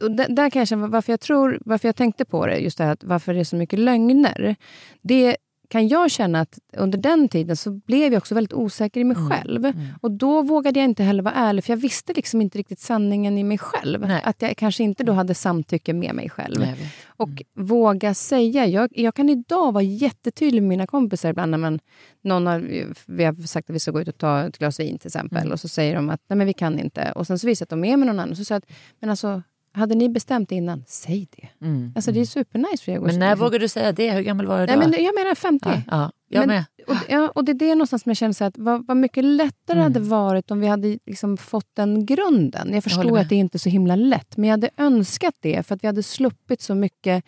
och 0.00 0.10
där, 0.10 0.28
där 0.28 0.50
kan 0.50 0.60
jag 0.60 0.68
känna, 0.68 0.86
varför 0.86 1.12
jag 1.12 1.20
tror, 1.20 1.58
varför 1.64 1.88
jag 1.88 1.96
tänkte 1.96 2.24
på 2.24 2.46
det, 2.46 2.58
just 2.58 2.78
det 2.78 2.84
här 2.84 2.92
att 2.92 3.04
varför 3.04 3.34
det 3.34 3.40
är 3.40 3.44
så 3.44 3.56
mycket 3.56 3.78
lögner. 3.78 4.56
Det 5.02 5.36
kan 5.68 5.88
jag 5.88 6.10
känna 6.10 6.40
att 6.40 6.58
under 6.76 6.98
den 6.98 7.28
tiden 7.28 7.56
så 7.56 7.70
blev 7.70 8.12
jag 8.12 8.20
också 8.20 8.34
väldigt 8.34 8.52
osäker 8.52 9.00
i 9.00 9.04
mig 9.04 9.16
Mm. 9.16 9.30
själv. 9.30 9.64
Mm. 9.64 9.86
Och 10.00 10.10
då 10.10 10.42
vågade 10.42 10.80
jag 10.80 10.84
inte 10.84 11.02
heller 11.02 11.22
vara 11.22 11.34
ärlig, 11.34 11.64
för 11.64 11.72
jag 11.72 11.78
visste 11.78 12.12
liksom 12.12 12.40
inte 12.40 12.58
riktigt 12.58 12.80
sanningen 12.80 13.38
i 13.38 13.44
mig 13.44 13.58
själv. 13.58 14.00
Nej. 14.00 14.22
Att 14.24 14.42
jag 14.42 14.56
kanske 14.56 14.82
inte 14.84 15.04
då 15.04 15.12
hade 15.12 15.34
samtycke 15.34 15.92
med 15.92 16.14
mig 16.14 16.30
själv. 16.30 16.60
Nej, 16.60 16.74
vet. 16.74 16.88
Och 17.06 17.42
våga 17.54 18.14
säga. 18.14 18.66
Jag, 18.66 18.90
jag 18.92 19.14
kan 19.14 19.28
idag 19.28 19.72
vara 19.72 19.84
jättetydlig 19.84 20.62
med 20.62 20.68
mina 20.68 20.86
kompisar 20.86 21.30
ibland. 21.30 21.50
När 21.50 21.58
man, 21.58 21.78
någon 22.22 22.46
har, 22.46 22.84
vi 23.06 23.24
har 23.24 23.46
sagt 23.46 23.70
att 23.70 23.76
vi 23.76 23.80
ska 23.80 23.90
gå 23.90 24.00
ut 24.00 24.08
och 24.08 24.18
ta 24.18 24.40
ett 24.46 24.58
glas 24.58 24.80
vin 24.80 24.98
till 24.98 25.08
exempel. 25.08 25.38
Mm. 25.38 25.52
Och 25.52 25.60
så 25.60 25.68
säger 25.68 25.94
de 25.94 26.10
att 26.10 26.20
nej 26.28 26.36
men 26.36 26.46
vi 26.46 26.52
kan 26.52 26.78
inte. 26.78 27.12
Och 27.12 27.26
sen 27.26 27.38
så 27.38 27.46
visar 27.46 27.64
att 27.66 27.70
de 27.70 27.84
är 27.84 27.96
med 27.96 28.06
någon 28.06 28.18
annan. 28.18 28.30
Och 28.30 28.36
så 28.36 28.44
säger 28.44 28.58
att, 28.58 28.70
men 29.00 29.10
alltså, 29.10 29.42
hade 29.78 29.94
ni 29.94 30.08
bestämt 30.08 30.52
innan, 30.52 30.84
säg 30.86 31.28
det. 31.36 31.66
Mm. 31.66 31.92
Alltså 31.96 32.12
det 32.12 32.20
är 32.20 32.24
supernice 32.24 32.84
för 32.84 32.92
er. 32.92 33.00
Men 33.00 33.18
när 33.18 33.36
vågade 33.36 33.58
du 33.58 33.68
säga 33.68 33.92
det? 33.92 34.10
Hur 34.10 34.22
gammal 34.22 34.46
var 34.46 34.60
du 34.60 34.66
då? 34.66 34.76
Nej, 34.76 34.88
men 34.88 35.04
jag 35.04 35.14
menar 35.14 35.34
50. 35.34 35.68
ja, 35.68 35.82
ja, 35.86 36.10
jag 36.28 36.40
Men- 36.40 36.48
med. 36.48 36.64
Och, 36.86 36.96
ja, 37.08 37.32
och 37.34 37.44
det 37.44 37.52
är 37.52 37.54
det 37.54 37.74
någonstans 37.74 38.02
som 38.02 38.10
jag 38.10 38.16
känner 38.16 38.32
så 38.32 38.44
att 38.44 38.58
vad, 38.58 38.86
vad 38.86 38.96
mycket 38.96 39.24
lättare 39.24 39.78
Mm. 39.78 39.82
hade 39.82 40.00
varit 40.00 40.50
om 40.50 40.60
vi 40.60 40.66
hade 40.66 40.98
liksom 41.06 41.36
fått 41.36 41.70
den 41.74 42.06
grunden. 42.06 42.74
Jag 42.74 42.84
förstår 42.84 43.10
med. 43.12 43.20
att 43.22 43.28
det 43.28 43.34
inte 43.36 43.56
är 43.56 43.58
så 43.58 43.68
himla 43.68 43.96
lätt, 43.96 44.36
men 44.36 44.48
jag 44.48 44.52
hade 44.52 44.70
önskat 44.76 45.34
det 45.40 45.66
för 45.66 45.74
att 45.74 45.82
vi 45.84 45.86
hade 45.86 46.02
sluppit 46.02 46.60
så 46.62 46.74
mycket 46.74 47.24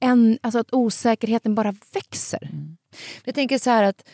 en, 0.00 0.38
alltså 0.42 0.58
att 0.58 0.72
osäkerheten 0.74 1.54
bara 1.54 1.74
växer. 1.94 2.50
Jag 3.24 3.34
tänker 3.34 3.58
så 3.58 3.70
här 3.70 3.82
att 3.82 4.08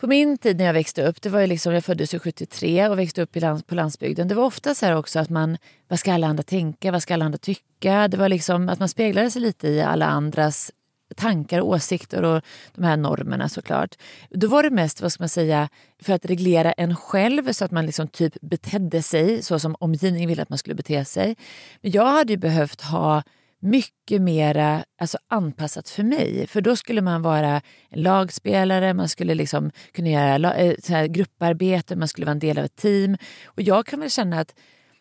på 0.00 0.06
min 0.06 0.38
tid 0.38 0.56
när 0.56 0.64
jag 0.64 0.72
växte 0.72 1.06
upp, 1.06 1.22
det 1.22 1.28
var 1.28 1.40
ju 1.40 1.46
liksom, 1.46 1.74
jag 1.74 1.84
föddes 1.84 2.10
73 2.10 2.88
och 2.88 2.98
växte 2.98 3.22
upp 3.22 3.36
i 3.36 3.40
lands, 3.40 3.62
på 3.62 3.74
landsbygden. 3.74 4.28
Det 4.28 4.34
var 4.34 4.44
ofta 4.44 4.74
så 4.74 4.86
här 4.86 4.96
också 4.96 5.18
att 5.18 5.30
man, 5.30 5.56
vad 5.88 5.98
ska 5.98 6.12
alla 6.12 6.26
andra 6.26 6.42
tänka, 6.42 6.92
vad 6.92 7.02
ska 7.02 7.14
alla 7.14 7.24
andra 7.24 7.38
tycka? 7.38 8.08
Det 8.08 8.16
var 8.16 8.28
liksom 8.28 8.68
att 8.68 8.78
man 8.78 8.88
speglade 8.88 9.30
sig 9.30 9.42
lite 9.42 9.68
i 9.68 9.82
alla 9.82 10.06
andras 10.06 10.72
tankar 11.16 11.60
och 11.60 11.68
åsikter 11.68 12.22
och 12.22 12.42
de 12.74 12.84
här 12.84 12.96
normerna 12.96 13.48
såklart. 13.48 13.94
Då 14.30 14.48
var 14.48 14.62
det 14.62 14.70
mest, 14.70 15.02
vad 15.02 15.12
ska 15.12 15.22
man 15.22 15.28
säga, 15.28 15.68
för 16.02 16.12
att 16.12 16.24
reglera 16.24 16.72
en 16.72 16.96
själv 16.96 17.52
så 17.52 17.64
att 17.64 17.70
man 17.70 17.86
liksom 17.86 18.08
typ 18.08 18.40
betedde 18.40 19.02
sig 19.02 19.42
så 19.42 19.58
som 19.58 19.76
omgivningen 19.78 20.28
ville 20.28 20.42
att 20.42 20.48
man 20.48 20.58
skulle 20.58 20.74
bete 20.74 21.04
sig. 21.04 21.36
Men 21.80 21.90
jag 21.90 22.06
hade 22.06 22.32
ju 22.32 22.36
behövt 22.36 22.80
ha 22.80 23.22
mycket 23.60 24.22
mera 24.22 24.84
alltså 24.98 25.18
anpassat 25.28 25.88
för 25.88 26.02
mig. 26.02 26.46
För 26.46 26.60
då 26.60 26.76
skulle 26.76 27.00
man 27.00 27.22
vara 27.22 27.62
en 27.88 28.02
lagspelare, 28.02 28.94
man 28.94 29.08
skulle 29.08 29.34
liksom 29.34 29.70
kunna 29.92 30.08
göra 30.08 30.54
eh, 30.54 30.74
så 30.82 30.92
här 30.92 31.06
grupparbete, 31.06 31.96
man 31.96 32.08
skulle 32.08 32.26
vara 32.26 32.32
en 32.32 32.38
del 32.38 32.58
av 32.58 32.64
ett 32.64 32.76
team. 32.76 33.16
Och 33.44 33.62
jag 33.62 33.86
kan 33.86 34.00
väl 34.00 34.10
känna 34.10 34.40
att 34.40 34.54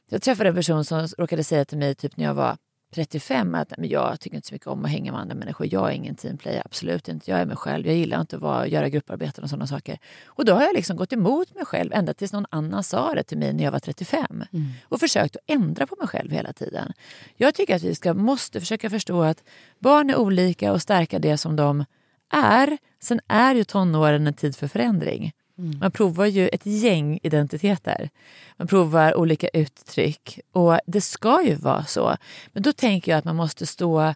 jag 0.10 0.22
träffade 0.22 0.50
en 0.50 0.56
person 0.56 0.86
som 0.86 1.08
råkade 1.18 1.44
säga 1.44 1.66
till 1.66 1.78
mig 1.78 1.96
typ 1.96 2.18
när 2.18 2.26
jag 2.26 2.34
var 2.34 2.58
35 2.96 3.56
att 3.56 3.74
men 3.78 3.90
jag 3.90 4.20
tycker 4.20 4.36
inte 4.36 4.48
så 4.48 4.56
mycket 4.56 4.68
om 4.68 4.86
att 4.86 4.92
hänga 4.92 5.12
med 5.12 5.22
andra 5.22 5.36
människor. 5.36 5.68
Jag 5.72 5.90
är 5.90 5.94
ingen 5.94 6.16
teamplayer, 6.16 6.62
absolut 6.66 7.08
inte. 7.08 7.32
Jag 7.32 7.40
är 7.40 7.46
mig 7.46 7.56
själv. 7.56 7.88
Jag 7.88 7.96
gillar 7.96 8.22
inte 8.22 8.36
att 8.36 8.42
vara, 8.42 8.68
göra 8.68 8.90
grupparbeten 8.90 9.44
och 9.44 9.50
sådana 9.50 9.68
saker. 9.68 10.00
Och 10.26 10.46
då 10.46 10.54
har 10.54 10.62
jag 10.62 10.74
liksom 10.74 10.98
gått 10.98 11.14
emot 11.14 11.56
mig 11.56 11.66
själv 11.66 11.94
ända 11.94 12.14
tills 12.14 12.34
någon 12.34 12.46
annan 12.50 12.84
sa 12.84 13.16
det 13.16 13.24
till 13.24 13.38
mig 13.38 13.54
när 13.54 13.64
jag 13.64 13.72
var 13.72 13.80
35. 13.80 14.44
Och 14.84 15.00
försökt 15.00 15.36
att 15.36 15.42
ändra 15.48 15.88
på 15.88 15.96
mig 16.00 16.08
själv 16.08 16.32
hela 16.32 16.54
tiden. 16.54 16.94
Jag 17.36 17.56
tycker 17.56 17.76
att 17.76 17.84
vi 17.84 17.96
ska, 17.96 18.14
måste 18.14 18.60
försöka 18.60 18.90
förstå 18.90 19.22
att 19.22 19.44
barn 19.80 20.10
är 20.10 20.16
olika 20.16 20.74
och 20.74 20.82
stärka 20.82 21.20
det 21.20 21.38
som 21.38 21.56
de 21.56 21.86
är. 22.34 22.78
Sen 23.02 23.20
är 23.28 23.56
ju 23.56 23.64
tonåren 23.64 24.28
en 24.28 24.34
tid 24.34 24.56
för 24.56 24.68
förändring. 24.68 25.34
Mm. 25.60 25.80
Man 25.80 25.92
provar 25.92 26.26
ju 26.26 26.48
ett 26.48 26.66
gäng 26.66 27.20
identiteter. 27.24 28.10
Man 28.58 28.68
provar 28.68 29.16
olika 29.16 29.48
uttryck 29.48 30.40
och 30.52 30.80
det 30.88 31.02
ska 31.02 31.44
ju 31.44 31.56
vara 31.56 31.86
så. 31.86 32.18
Men 32.54 32.64
då 32.64 32.74
tänker 32.74 33.12
jag 33.12 33.20
att 33.20 33.26
man 33.26 33.36
måste 33.36 33.66
stå 33.66 34.14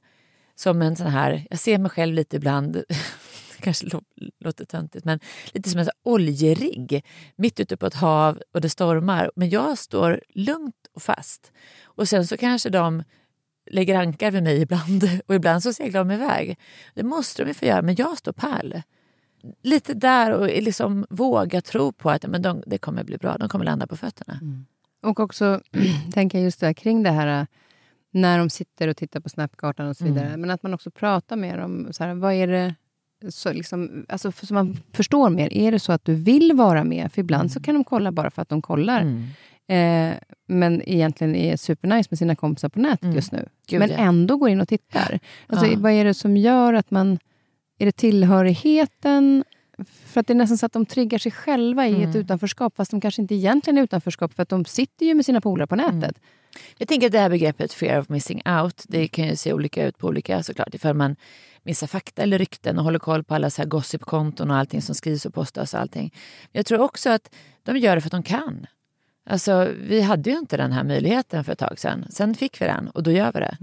som 0.55 0.81
en 0.81 0.95
sån 0.95 1.07
här, 1.07 1.47
jag 1.49 1.59
ser 1.59 1.77
mig 1.77 1.91
själv 1.91 2.13
lite 2.13 2.35
ibland, 2.35 2.73
det 3.57 3.61
kanske 3.61 3.87
låter 4.39 4.65
töntigt, 4.65 5.05
men 5.05 5.19
lite 5.51 5.69
som 5.69 5.79
en 5.79 5.89
oljerigg 6.03 7.05
mitt 7.35 7.59
ute 7.59 7.77
på 7.77 7.85
ett 7.85 7.93
hav 7.93 8.41
och 8.53 8.61
det 8.61 8.69
stormar. 8.69 9.31
Men 9.35 9.49
jag 9.49 9.77
står 9.77 10.21
lugnt 10.29 10.87
och 10.93 11.01
fast. 11.01 11.51
Och 11.83 12.09
sen 12.09 12.27
så 12.27 12.37
kanske 12.37 12.69
de 12.69 13.03
lägger 13.71 13.99
ankar 13.99 14.31
vid 14.31 14.43
mig 14.43 14.61
ibland 14.61 15.21
och 15.27 15.35
ibland 15.35 15.63
så 15.63 15.73
seglar 15.73 15.99
de 15.99 16.11
iväg. 16.11 16.57
Det 16.93 17.03
måste 17.03 17.43
de 17.43 17.47
ju 17.47 17.53
få 17.53 17.65
göra, 17.65 17.81
men 17.81 17.95
jag 17.95 18.17
står 18.17 18.31
pall. 18.31 18.81
Lite 19.61 19.93
där 19.93 20.31
och 20.31 20.47
liksom 20.47 21.05
våga 21.09 21.61
tro 21.61 21.91
på 21.91 22.09
att 22.09 22.27
men 22.27 22.41
de, 22.41 22.63
det 22.67 22.77
kommer 22.77 23.03
bli 23.03 23.17
bra, 23.17 23.37
de 23.37 23.49
kommer 23.49 23.65
landa 23.65 23.87
på 23.87 23.97
fötterna. 23.97 24.39
Och 25.03 25.19
också 25.19 25.61
tänker 26.13 26.37
jag 26.37 26.43
just 26.45 26.59
det 26.59 26.65
här, 26.65 26.73
kring 26.73 27.03
det 27.03 27.11
här 27.11 27.47
när 28.11 28.37
de 28.39 28.49
sitter 28.49 28.87
och 28.87 28.97
tittar 28.97 29.19
på 29.19 29.29
Snapkartan 29.29 29.87
och 29.87 29.97
så 29.97 30.03
Mm. 30.05 30.13
vidare. 30.15 30.37
Men 30.37 30.49
att 30.49 30.63
man 30.63 30.73
också 30.73 30.91
pratar 30.91 31.35
med 31.35 31.59
dem. 31.59 31.87
Så 31.91 32.03
här, 32.03 32.13
vad 32.13 32.33
är 32.33 32.47
det 32.47 32.75
så 33.29 33.53
liksom, 33.53 34.05
alltså, 34.09 34.31
så 34.31 34.53
man 34.53 34.77
förstår 34.93 35.29
mer. 35.29 35.53
Är 35.53 35.71
det 35.71 35.79
så 35.79 35.91
att 35.91 36.05
du 36.05 36.15
vill 36.15 36.53
vara 36.53 36.83
med? 36.83 37.11
För 37.11 37.21
ibland 37.21 37.51
så 37.51 37.59
kan 37.61 37.75
de 37.75 37.83
kolla 37.83 38.11
bara 38.11 38.31
för 38.31 38.41
att 38.41 38.49
de 38.49 38.61
kollar. 38.61 39.01
Mm. 39.01 39.23
Eh, 39.67 40.17
men 40.47 40.81
egentligen 40.89 41.35
är 41.35 41.57
supernice 41.57 42.07
med 42.11 42.17
sina 42.17 42.35
kompisar 42.35 42.69
på 42.69 42.79
nätet 42.79 43.03
Mm. 43.03 43.15
just 43.15 43.31
nu. 43.31 43.45
Gud, 43.67 43.79
men 43.79 43.89
ja. 43.89 43.95
ändå 43.97 44.37
går 44.37 44.49
in 44.49 44.61
och 44.61 44.67
tittar. 44.67 45.19
Alltså, 45.47 45.65
Ja. 45.65 45.73
Vad 45.77 45.91
är 45.91 46.05
det 46.05 46.13
som 46.13 46.37
gör 46.37 46.73
att 46.73 46.91
man... 46.91 47.19
Är 47.77 47.85
det 47.85 47.91
tillhörigheten? 47.91 49.43
För 50.05 50.19
att 50.19 50.27
det 50.27 50.33
är 50.33 50.35
nästan 50.35 50.57
så 50.57 50.65
att 50.65 50.73
de 50.73 50.85
triggar 50.85 51.17
sig 51.17 51.31
själva 51.31 51.87
i 51.87 51.95
Mm. 51.95 52.09
ett 52.09 52.15
utanförskap, 52.15 52.75
fast 52.75 52.91
de 52.91 53.01
kanske 53.01 53.21
inte 53.21 53.35
egentligen 53.35 53.77
är 53.77 53.81
utanförskap, 53.83 54.33
för 54.33 54.43
att 54.43 54.49
de 54.49 54.65
sitter 54.65 55.05
ju 55.05 55.13
med 55.13 55.25
sina 55.25 55.41
polare 55.41 55.67
på 55.67 55.75
Mm. 55.75 55.99
nätet. 55.99 56.17
Jag 56.77 56.87
tänker 56.87 57.07
att 57.07 57.11
det 57.11 57.19
här 57.19 57.29
begreppet 57.29 57.73
fear 57.73 57.99
of 57.99 58.09
missing 58.09 58.41
out, 58.61 58.83
det 58.87 59.07
kan 59.07 59.27
ju 59.27 59.35
se 59.35 59.53
olika 59.53 59.85
ut 59.87 59.97
på 59.97 60.07
olika 60.07 60.43
såklart. 60.43 60.75
Ifall 60.75 60.93
man 60.95 61.15
missar 61.63 61.87
fakta 61.87 62.21
eller 62.21 62.39
rykten 62.39 62.77
och 62.77 62.83
håller 62.83 62.99
koll 62.99 63.23
på 63.23 63.35
alla 63.35 63.49
så 63.49 63.61
här 63.61 63.69
gossipkonton 63.69 64.51
och 64.51 64.57
allting 64.57 64.81
som 64.81 64.95
skrivs 64.95 65.25
och 65.25 65.33
postas 65.33 65.73
och 65.73 65.79
allting. 65.79 66.13
Men 66.51 66.59
jag 66.59 66.65
tror 66.65 66.79
också 66.81 67.09
att 67.09 67.35
de 67.63 67.77
gör 67.77 67.95
det 67.95 68.01
för 68.01 68.07
att 68.07 68.11
de 68.11 68.23
kan. 68.23 68.65
Alltså, 69.29 69.69
vi 69.81 70.01
hade 70.01 70.29
ju 70.29 70.37
inte 70.37 70.57
den 70.57 70.71
här 70.71 70.83
möjligheten 70.83 71.43
för 71.43 71.51
ett 71.51 71.59
tag 71.59 71.79
sedan. 71.79 72.05
Sen 72.09 72.35
fick 72.35 72.61
vi 72.61 72.65
den 72.65 72.87
och 72.87 73.03
då 73.03 73.11
gör 73.11 73.31
vi 73.33 73.39
det. 73.39 73.57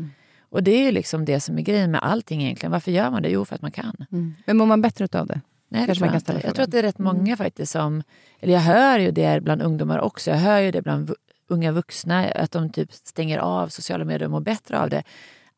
Och 0.51 0.63
det 0.63 0.71
är 0.71 0.85
ju 0.85 0.93
liksom 0.93 1.25
det 1.25 1.41
som 1.41 1.59
är 1.59 1.63
grejen 1.63 1.91
med 1.91 2.01
allting 2.03 2.43
egentligen. 2.43 2.73
Varför 2.73 2.91
gör 2.91 3.11
man 3.11 3.23
det? 3.23 3.29
Jo, 3.29 3.45
för 3.45 3.55
att 3.55 3.63
man 3.63 3.71
kan. 3.73 4.07
Men 4.47 4.57
mår 4.57 4.67
man 4.67 4.83
bättre 4.83 5.21
av 5.21 5.27
det? 5.27 5.41
Nej, 5.69 5.81
det 5.81 5.87
Kanske 5.87 6.05
man 6.05 6.07
jag, 6.07 6.15
kan 6.15 6.21
ställa 6.21 6.41
jag 6.43 6.55
tror 6.55 6.65
att 6.65 6.71
det 6.71 6.79
är 6.79 6.83
rätt 6.83 6.97
frågan. 6.97 7.17
många 7.17 7.37
faktiskt 7.37 7.73
som... 7.73 8.03
Eller 8.41 8.53
jag 8.53 8.61
hör 8.61 8.99
ju 8.99 9.11
det 9.11 9.43
bland 9.43 9.63
ungdomar 9.63 9.99
också. 9.99 10.31
Jag 10.31 10.39
hör 10.39 10.61
ju 10.61 10.71
det 10.71 10.83
bland 10.83 11.15
unga 11.49 11.73
vuxna. 11.73 12.29
Att 12.29 12.51
de 12.51 12.71
typ 12.71 12.93
stänger 12.93 13.39
av 13.39 13.69
sociala 13.69 14.05
medier 14.05 14.25
och 14.25 14.31
mår 14.31 14.41
bättre 14.41 14.81
av 14.81 14.91
det. 14.91 15.03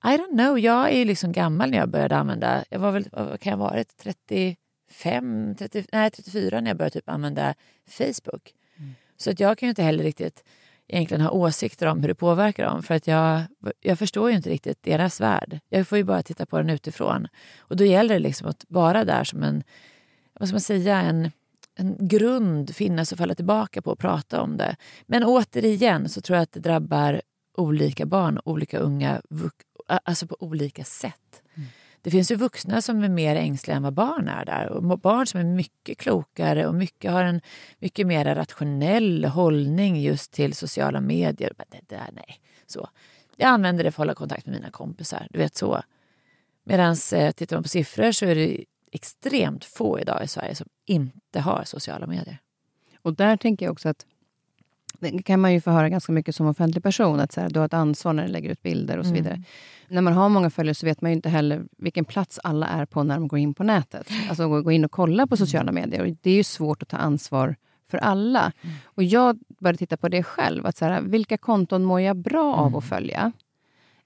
I 0.05 0.09
don't 0.09 0.39
know. 0.39 0.59
Jag 0.59 0.91
är 0.91 0.99
ju 0.99 1.05
liksom 1.05 1.33
gammal 1.33 1.71
när 1.71 1.79
jag 1.79 1.89
började 1.89 2.17
använda... 2.17 2.65
Jag 2.71 2.79
var 2.79 2.91
väl, 2.91 3.09
vad 3.13 3.41
kan 3.41 3.51
jag 3.51 3.59
ha 3.59 3.69
varit? 3.71 3.97
35, 3.97 5.55
30, 5.59 5.85
nej 5.93 6.11
34 6.11 6.61
när 6.61 6.71
jag 6.71 6.77
började 6.77 6.95
typ 6.95 7.09
använda 7.09 7.55
Facebook. 7.89 8.53
Så 9.17 9.31
att 9.31 9.41
jag 9.41 9.59
kan 9.59 9.67
ju 9.67 9.71
inte 9.71 9.83
heller 9.83 10.05
riktigt 10.05 10.45
egentligen 10.93 11.21
ha 11.21 11.31
åsikter 11.31 11.87
om 11.87 12.01
hur 12.01 12.09
det 12.09 12.15
påverkar 12.15 12.65
dem. 12.65 12.83
För 12.83 12.95
att 12.95 13.07
jag, 13.07 13.43
jag 13.81 13.99
förstår 13.99 14.31
ju 14.31 14.37
inte 14.37 14.51
riktigt 14.51 14.83
deras 14.83 15.21
värld. 15.21 15.61
Jag 15.69 15.89
får 15.89 15.99
ju 15.99 16.05
bara 16.05 16.23
titta 16.23 16.47
på 16.47 16.59
den 16.59 16.71
utifrån. 16.71 17.29
Och 17.59 17.77
då 17.77 17.85
gäller 17.85 18.15
det 18.15 18.21
liksom 18.21 18.49
att 18.49 18.65
vara 18.69 19.05
där 19.05 19.25
som 19.25 19.43
en, 19.43 19.63
vad 20.41 20.49
ska 20.49 20.55
man 20.55 20.61
säga, 20.61 21.01
en, 21.01 21.31
en 21.75 22.09
grund, 22.09 22.75
finnas 22.75 23.13
och 23.13 23.19
falla 23.19 23.35
tillbaka 23.35 23.83
på 23.83 23.91
och 23.91 23.99
prata 23.99 24.41
om 24.41 24.57
det. 24.57 24.77
Men 25.07 25.25
återigen 25.25 26.09
så 26.09 26.21
tror 26.21 26.37
jag 26.37 26.43
att 26.43 26.53
det 26.53 26.61
drabbar 26.61 27.23
olika 27.57 28.07
barn, 28.07 28.41
olika 28.45 28.79
unga, 28.79 29.21
vux- 29.31 29.65
alltså 30.05 30.27
på 30.27 30.37
olika 30.41 30.85
sätt. 30.85 31.42
Det 32.03 32.11
finns 32.11 32.31
ju 32.31 32.37
vuxna 32.37 32.83
som 32.83 33.05
är 33.05 33.09
mer 33.09 33.37
ängsliga 33.37 33.77
än 33.77 33.83
vad 33.83 33.93
barn 33.93 34.29
är 34.29 34.45
där. 34.45 34.69
Och 34.69 34.99
barn 34.99 35.27
som 35.27 35.41
är 35.41 35.45
mycket 35.45 35.99
klokare 35.99 36.67
och 36.67 36.75
mycket 36.75 37.11
har 37.11 37.25
en 37.25 37.41
mycket 37.79 38.07
mer 38.07 38.35
rationell 38.35 39.25
hållning 39.25 40.03
just 40.03 40.33
till 40.33 40.55
sociala 40.55 41.01
medier. 41.01 41.53
Men 41.59 41.67
det 41.71 41.97
där, 41.97 42.09
nej. 42.13 42.41
Så. 42.67 42.89
Jag 43.37 43.49
använder 43.49 43.85
det 43.85 43.91
för 43.91 44.03
att 44.03 44.07
hålla 44.07 44.15
kontakt 44.15 44.47
med 44.47 44.55
mina 44.55 44.71
kompisar. 44.71 45.27
Du 45.31 45.39
vet 45.39 45.57
så. 45.57 45.83
Medan 46.65 46.97
eh, 47.15 47.33
tittar 47.33 47.57
man 47.57 47.63
på 47.63 47.69
siffror 47.69 48.13
så 48.13 48.27
är 48.27 48.35
det 48.35 48.65
extremt 48.93 49.65
få 49.65 50.01
idag 50.01 50.25
i 50.25 50.29
Sverige 50.29 50.55
som 50.55 50.69
inte 50.87 51.41
har 51.41 51.63
sociala 51.65 52.07
medier. 52.07 52.39
Och 53.03 53.17
där 53.17 53.37
tänker 53.37 53.67
jag 53.67 53.73
också 53.73 53.89
att 53.89 54.07
det 55.03 55.23
kan 55.23 55.41
man 55.41 55.53
ju 55.53 55.61
få 55.61 55.71
höra 55.71 55.89
ganska 55.89 56.13
mycket 56.13 56.35
som 56.35 56.47
offentlig 56.47 56.83
person, 56.83 57.21
att 57.21 57.33
så 57.33 57.41
här, 57.41 57.51
du 57.51 57.59
har 57.59 57.67
ett 57.67 57.75
ansvar 57.75 58.13
när 58.13 58.27
du 58.27 58.33
lägger 58.33 58.51
ut 58.51 58.63
bilder 58.63 58.99
och 58.99 59.05
så 59.05 59.11
Mm. 59.11 59.23
vidare. 59.23 59.43
När 59.89 60.03
man 60.03 60.13
har 60.13 60.29
många 60.29 60.51
följare 60.51 60.75
så 60.75 60.87
vet 60.87 61.01
man 61.01 61.11
ju 61.11 61.15
inte 61.17 61.29
heller 61.29 61.63
vilken 61.79 62.05
plats 62.05 62.41
alla 62.45 62.67
är 62.67 62.85
på 62.87 63.03
när 63.03 63.15
de 63.15 63.29
går 63.29 63.39
in 63.39 63.55
på 63.55 63.65
nätet. 63.65 64.09
Alltså 64.29 64.63
gå 64.63 64.73
in 64.73 64.85
och 64.85 64.91
kolla 64.91 65.27
på 65.27 65.37
sociala 65.37 65.73
medier. 65.73 66.01
Och 66.01 66.17
det 66.23 66.31
är 66.31 66.35
ju 66.35 66.45
svårt 66.45 66.83
att 66.83 66.89
ta 66.89 66.97
ansvar 66.97 67.57
för 67.91 67.99
alla. 67.99 68.53
Och 68.85 69.03
jag 69.03 69.39
började 69.61 69.79
titta 69.79 69.97
på 69.97 70.09
det 70.09 70.23
själv. 70.23 70.67
Att 70.67 70.77
så 70.77 70.85
här, 70.85 71.01
vilka 71.03 71.37
konton 71.39 71.85
mår 71.85 72.01
jag 72.01 72.17
bra 72.17 72.55
av 72.55 72.77
att 72.77 72.85
följa? 72.85 73.33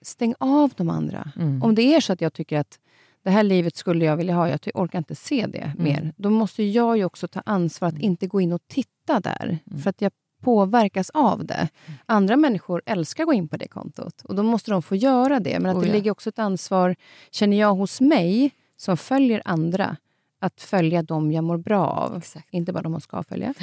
Stäng 0.02 0.34
av 0.38 0.70
de 0.76 0.90
andra. 0.90 1.30
Mm. 1.36 1.62
Om 1.62 1.74
det 1.74 1.82
är 1.94 2.00
så 2.00 2.12
att 2.12 2.20
jag 2.20 2.32
tycker 2.32 2.58
att 2.58 2.78
det 3.22 3.30
här 3.30 3.42
livet 3.42 3.76
skulle 3.76 4.04
jag 4.04 4.16
vilja 4.16 4.34
ha, 4.34 4.48
jag 4.48 4.58
orkar 4.74 4.98
inte 4.98 5.14
se 5.14 5.46
det 5.46 5.72
mer. 5.78 6.14
Då 6.16 6.30
måste 6.30 6.62
jag 6.62 6.96
ju 6.96 7.04
också 7.04 7.28
ta 7.28 7.42
ansvar 7.46 7.88
att 7.88 7.98
inte 7.98 8.26
gå 8.26 8.40
in 8.40 8.52
och 8.52 8.60
titta 8.68 9.20
där. 9.20 9.58
För 9.82 9.90
att 9.90 10.00
jag 10.02 10.12
påverkas 10.46 11.10
av 11.10 11.44
det. 11.44 11.68
Andra 12.06 12.36
människor 12.36 12.82
älskar 12.86 13.22
att 13.22 13.26
gå 13.26 13.32
in 13.32 13.48
på 13.48 13.56
det 13.56 13.68
kontot 13.68 14.22
och 14.22 14.34
då 14.34 14.42
måste 14.42 14.70
de 14.70 14.82
få 14.82 14.96
göra 14.96 15.40
det. 15.40 15.60
Men 15.60 15.70
att 15.70 15.76
Oh, 15.76 15.82
det 15.82 15.88
ja. 15.88 15.92
ligger 15.92 16.10
också 16.10 16.28
ett 16.28 16.38
ansvar, 16.38 16.96
känner 17.30 17.56
jag, 17.56 17.74
hos 17.74 18.00
mig 18.00 18.50
som 18.76 18.96
följer 18.96 19.42
andra 19.44 19.96
att 20.40 20.60
följa 20.60 21.02
dem 21.02 21.32
jag 21.32 21.44
mår 21.44 21.56
bra 21.56 21.86
av. 21.86 22.16
Exakt. 22.16 22.46
Inte 22.50 22.72
bara 22.72 22.82
de 22.82 22.92
man 22.92 23.00
ska 23.00 23.22
följa. 23.22 23.54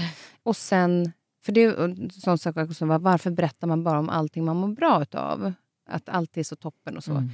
Och 0.44 0.56
sen, 0.56 1.12
för 1.42 1.52
det 1.52 1.64
är 1.64 2.10
sån 2.20 2.38
sak 2.38 2.58
också, 2.58 2.86
varför 2.86 3.32
berättar 3.32 3.68
man 3.68 3.84
bara 3.84 4.00
om 4.00 4.10
allting 4.10 4.46
man 4.46 4.58
mår 4.58 4.68
bra 4.68 5.06
av? 5.12 5.54
Att 5.90 6.10
allt 6.10 6.38
är 6.38 6.44
så 6.44 6.56
toppen 6.56 6.98
och 6.98 7.04
så. 7.04 7.12
Mm. 7.12 7.30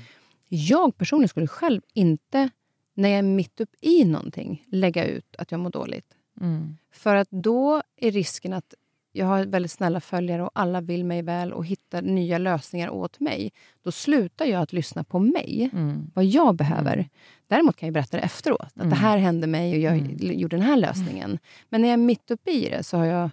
Jag 0.50 0.97
personligen 0.97 1.30
skulle 1.30 1.47
själv 1.47 1.82
inte, 1.93 2.50
när 2.93 3.10
jag 3.10 3.20
är 3.20 3.24
mitt 3.24 3.62
upp 3.62 3.76
i 3.82 4.06
någonting, 4.06 4.66
lägga 4.68 5.06
ut 5.06 5.36
att 5.38 5.52
jag 5.52 5.60
mår 5.60 5.70
dåligt. 5.70 6.16
Mm. 6.41 6.78
För 6.91 7.16
att 7.16 7.30
då 7.32 7.82
är 7.97 8.12
risken 8.12 8.54
att 8.54 8.74
jag 9.20 9.26
har 9.26 9.45
väldigt 9.45 9.72
snälla 9.72 9.99
följare 10.01 10.43
och 10.43 10.51
alla 10.53 10.82
vill 10.82 11.05
mig 11.05 11.22
väl 11.22 11.53
och 11.53 11.65
hittar 11.65 12.01
nya 12.01 12.38
lösningar 12.38 12.89
åt 12.89 13.20
mig. 13.20 13.51
Då 13.84 13.91
slutar 13.91 14.45
jag 14.45 14.61
att 14.61 14.74
lyssna 14.74 15.03
på 15.03 15.20
mig, 15.20 15.70
Mm. 15.74 16.11
vad 16.13 16.26
jag 16.26 16.55
behöver. 16.55 17.09
Däremot 17.47 17.76
kan 17.76 17.88
jag 17.88 17.93
berätta 17.93 18.17
det 18.17 18.24
efteråt. 18.24 18.61
Att 18.61 18.76
Mm. 18.76 18.89
det 18.89 18.95
här 18.95 19.17
hände 19.17 19.47
mig 19.47 19.72
och 19.74 19.80
jag 19.80 19.97
Mm. 19.97 20.17
gjorde 20.39 20.55
den 20.57 20.65
här 20.65 20.78
lösningen. 20.78 21.39
Men 21.70 21.82
när 21.82 21.88
jag 21.88 21.93
är 21.93 21.97
mitt 21.97 22.32
uppe 22.32 22.51
i 22.51 22.70
det 22.70 22.84
så 22.84 22.97
har 22.97 23.05
jag 23.05 23.30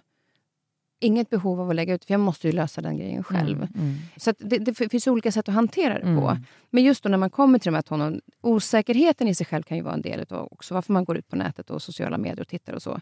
inget 0.99 1.29
behov 1.29 1.61
av 1.61 1.69
att 1.69 1.75
lägga 1.75 1.93
ut, 1.93 2.05
för 2.05 2.13
jag 2.13 2.19
måste 2.21 2.47
ju 2.47 2.53
lösa 2.53 2.81
den 2.81 2.97
grejen 2.97 3.23
själv. 3.23 3.57
Mm. 3.57 3.69
Mm. 3.75 3.95
Så 4.17 4.33
det, 4.39 4.57
det 4.57 4.89
finns 4.89 5.07
olika 5.07 5.31
sätt 5.31 5.49
att 5.49 5.55
hantera 5.55 5.93
det 5.93 6.01
på. 6.19 6.29
Mm. 6.29 6.43
Men 6.69 6.83
just 6.83 7.03
då 7.03 7.09
när 7.09 7.17
man 7.17 7.29
kommer 7.29 7.59
till 7.59 7.71
de 7.71 7.75
här 7.75 7.81
tonåren, 7.81 8.21
osäkerheten 8.41 9.27
i 9.27 9.35
sig 9.35 9.45
själv 9.45 9.63
kan 9.63 9.77
ju 9.77 9.83
vara 9.83 9.93
en 9.93 10.01
del 10.01 10.25
av 10.29 10.47
också 10.51 10.73
varför 10.73 10.93
man 10.93 11.05
går 11.05 11.17
ut 11.17 11.27
på 11.27 11.35
nätet 11.35 11.69
och 11.69 11.81
sociala 11.81 12.17
medier 12.17 12.39
och 12.41 12.47
tittar 12.47 12.73
och 12.73 12.81
så. 12.81 12.99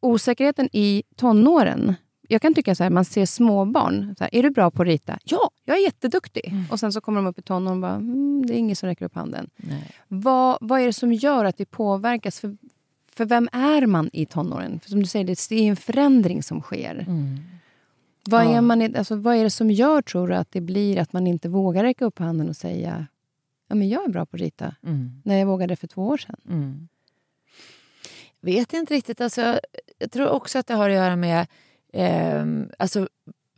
Osäkerheten 0.00 0.68
i 0.72 1.02
tonåren. 1.16 1.94
Jag 2.28 2.42
kan 2.42 2.54
tycka 2.54 2.74
så 2.74 2.82
här, 2.82 2.90
man 2.90 3.04
ser 3.04 3.26
småbarn. 3.26 4.14
Så 4.18 4.24
här, 4.24 4.34
är 4.34 4.42
du 4.42 4.50
bra 4.50 4.70
på 4.70 4.82
att 4.82 4.88
rita? 4.88 5.18
Ja, 5.24 5.50
jag 5.64 5.76
är 5.78 5.82
jätteduktig. 5.84 6.48
Mm. 6.48 6.64
Och 6.70 6.80
sen 6.80 6.92
så 6.92 7.00
kommer 7.00 7.18
de 7.18 7.26
upp 7.26 7.38
i 7.38 7.42
tonåren 7.42 7.76
och 7.76 7.80
bara, 7.82 7.94
mm, 7.94 8.46
det 8.46 8.54
är 8.54 8.58
ingen 8.58 8.76
som 8.76 8.86
räcker 8.88 9.04
upp 9.04 9.14
handen. 9.14 9.50
Nej. 9.56 9.90
Vad, 10.08 10.58
vad 10.60 10.80
är 10.80 10.86
det 10.86 10.92
som 10.92 11.12
gör 11.12 11.44
att 11.44 11.60
vi 11.60 11.64
påverkas? 11.64 12.40
För, 12.40 12.56
för 13.12 13.24
vem 13.24 13.48
är 13.52 13.86
man 13.86 14.10
i 14.12 14.26
tonåren? 14.26 14.80
För 14.80 14.90
som 14.90 15.00
du 15.00 15.06
säger, 15.06 15.24
det 15.24 15.54
är 15.54 15.70
en 15.70 15.76
förändring 15.76 16.42
som 16.42 16.60
sker. 16.60 17.04
Mm. 17.08 17.38
Vad, 18.28 18.44
Ja. 18.44 18.50
är 18.56 18.60
man, 18.60 18.96
alltså, 18.96 19.16
vad 19.16 19.36
är 19.36 19.44
det 19.44 19.50
som 19.50 19.70
gör, 19.70 20.02
tror 20.02 20.28
du, 20.28 20.34
att 20.34 20.52
det 20.52 20.60
blir 20.60 20.98
att 20.98 21.12
man 21.12 21.26
inte 21.26 21.48
vågar 21.48 21.82
räcka 21.82 22.04
upp 22.04 22.18
handen 22.18 22.48
och 22.48 22.56
säga 22.56 23.06
ja, 23.68 23.74
men 23.74 23.88
jag 23.88 24.04
är 24.04 24.08
bra 24.08 24.26
på 24.26 24.36
att 24.36 24.40
rita, 24.40 24.74
Mm. 24.82 25.22
när 25.24 25.36
jag 25.38 25.46
vågade 25.46 25.76
för 25.76 25.86
två 25.86 26.06
år 26.06 26.16
sedan? 26.16 26.36
Mm. 26.48 26.88
Vet 28.40 28.72
inte 28.72 28.94
riktigt. 28.94 29.20
Alltså, 29.20 29.60
jag 29.98 30.10
tror 30.10 30.28
också 30.28 30.58
att 30.58 30.66
det 30.66 30.74
har 30.74 30.88
att 30.90 30.94
göra 30.96 31.16
med 31.16 31.46
eh, 31.94 32.44
alltså, 32.78 33.08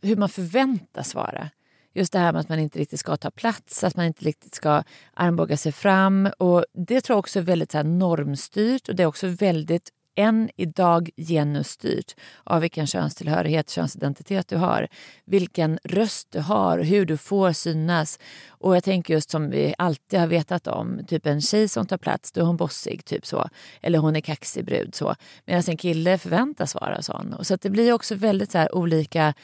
hur 0.02 0.16
man 0.16 0.28
förväntas 0.28 1.14
vara. 1.14 1.50
Just 1.94 2.12
det 2.12 2.18
här 2.18 2.32
med 2.32 2.40
att 2.40 2.48
man 2.48 2.58
inte 2.58 2.78
riktigt 2.78 3.00
ska 3.00 3.16
ta 3.16 3.30
plats, 3.30 3.84
att 3.84 3.96
man 3.96 4.06
inte 4.06 4.24
riktigt 4.24 4.54
ska 4.54 4.82
armbåga 5.14 5.56
sig 5.56 5.72
fram. 5.72 6.28
Och 6.38 6.64
Det 6.72 7.00
tror 7.00 7.14
jag 7.14 7.18
också 7.18 7.38
är 7.38 7.42
väldigt 7.42 7.72
så 7.72 7.78
här, 7.78 7.84
normstyrt 7.84 8.88
och 8.88 8.94
det 8.94 9.02
är 9.02 9.06
också 9.06 9.26
väldigt 9.26 9.90
än 10.16 10.50
idag 10.56 11.10
genusstyrt 11.16 12.14
av 12.44 12.60
vilken 12.60 12.86
könstillhörighet, 12.86 13.70
könsidentitet 13.70 14.48
du 14.48 14.56
har. 14.56 14.88
Vilken 15.24 15.78
röst 15.84 16.28
du 16.30 16.40
har, 16.40 16.78
hur 16.78 17.06
du 17.06 17.16
får 17.16 17.52
synas. 17.52 18.18
Och 18.48 18.76
jag 18.76 18.84
tänker 18.84 19.14
just 19.14 19.30
som 19.30 19.50
vi 19.50 19.74
alltid 19.78 20.20
har 20.20 20.26
vetat 20.26 20.66
om, 20.66 21.00
typ 21.06 21.26
en 21.26 21.40
tjej 21.40 21.68
som 21.68 21.86
tar 21.86 21.98
plats, 21.98 22.32
då 22.32 22.40
är 22.40 22.44
hon 22.44 22.56
bossig, 22.56 23.04
typ 23.04 23.26
så. 23.26 23.48
Eller 23.82 23.98
hon 23.98 24.16
är 24.16 24.20
kaxig 24.20 24.64
brud, 24.64 24.94
så. 24.94 25.14
Medan 25.44 25.62
en 25.68 25.76
kille 25.76 26.18
förväntas 26.18 26.74
vara 26.74 27.02
sån. 27.02 27.32
Och 27.32 27.46
så 27.46 27.56
det 27.56 27.70
blir 27.70 27.92
också 27.92 28.14
väldigt 28.14 28.52
så 28.52 28.66
olika 28.72 29.34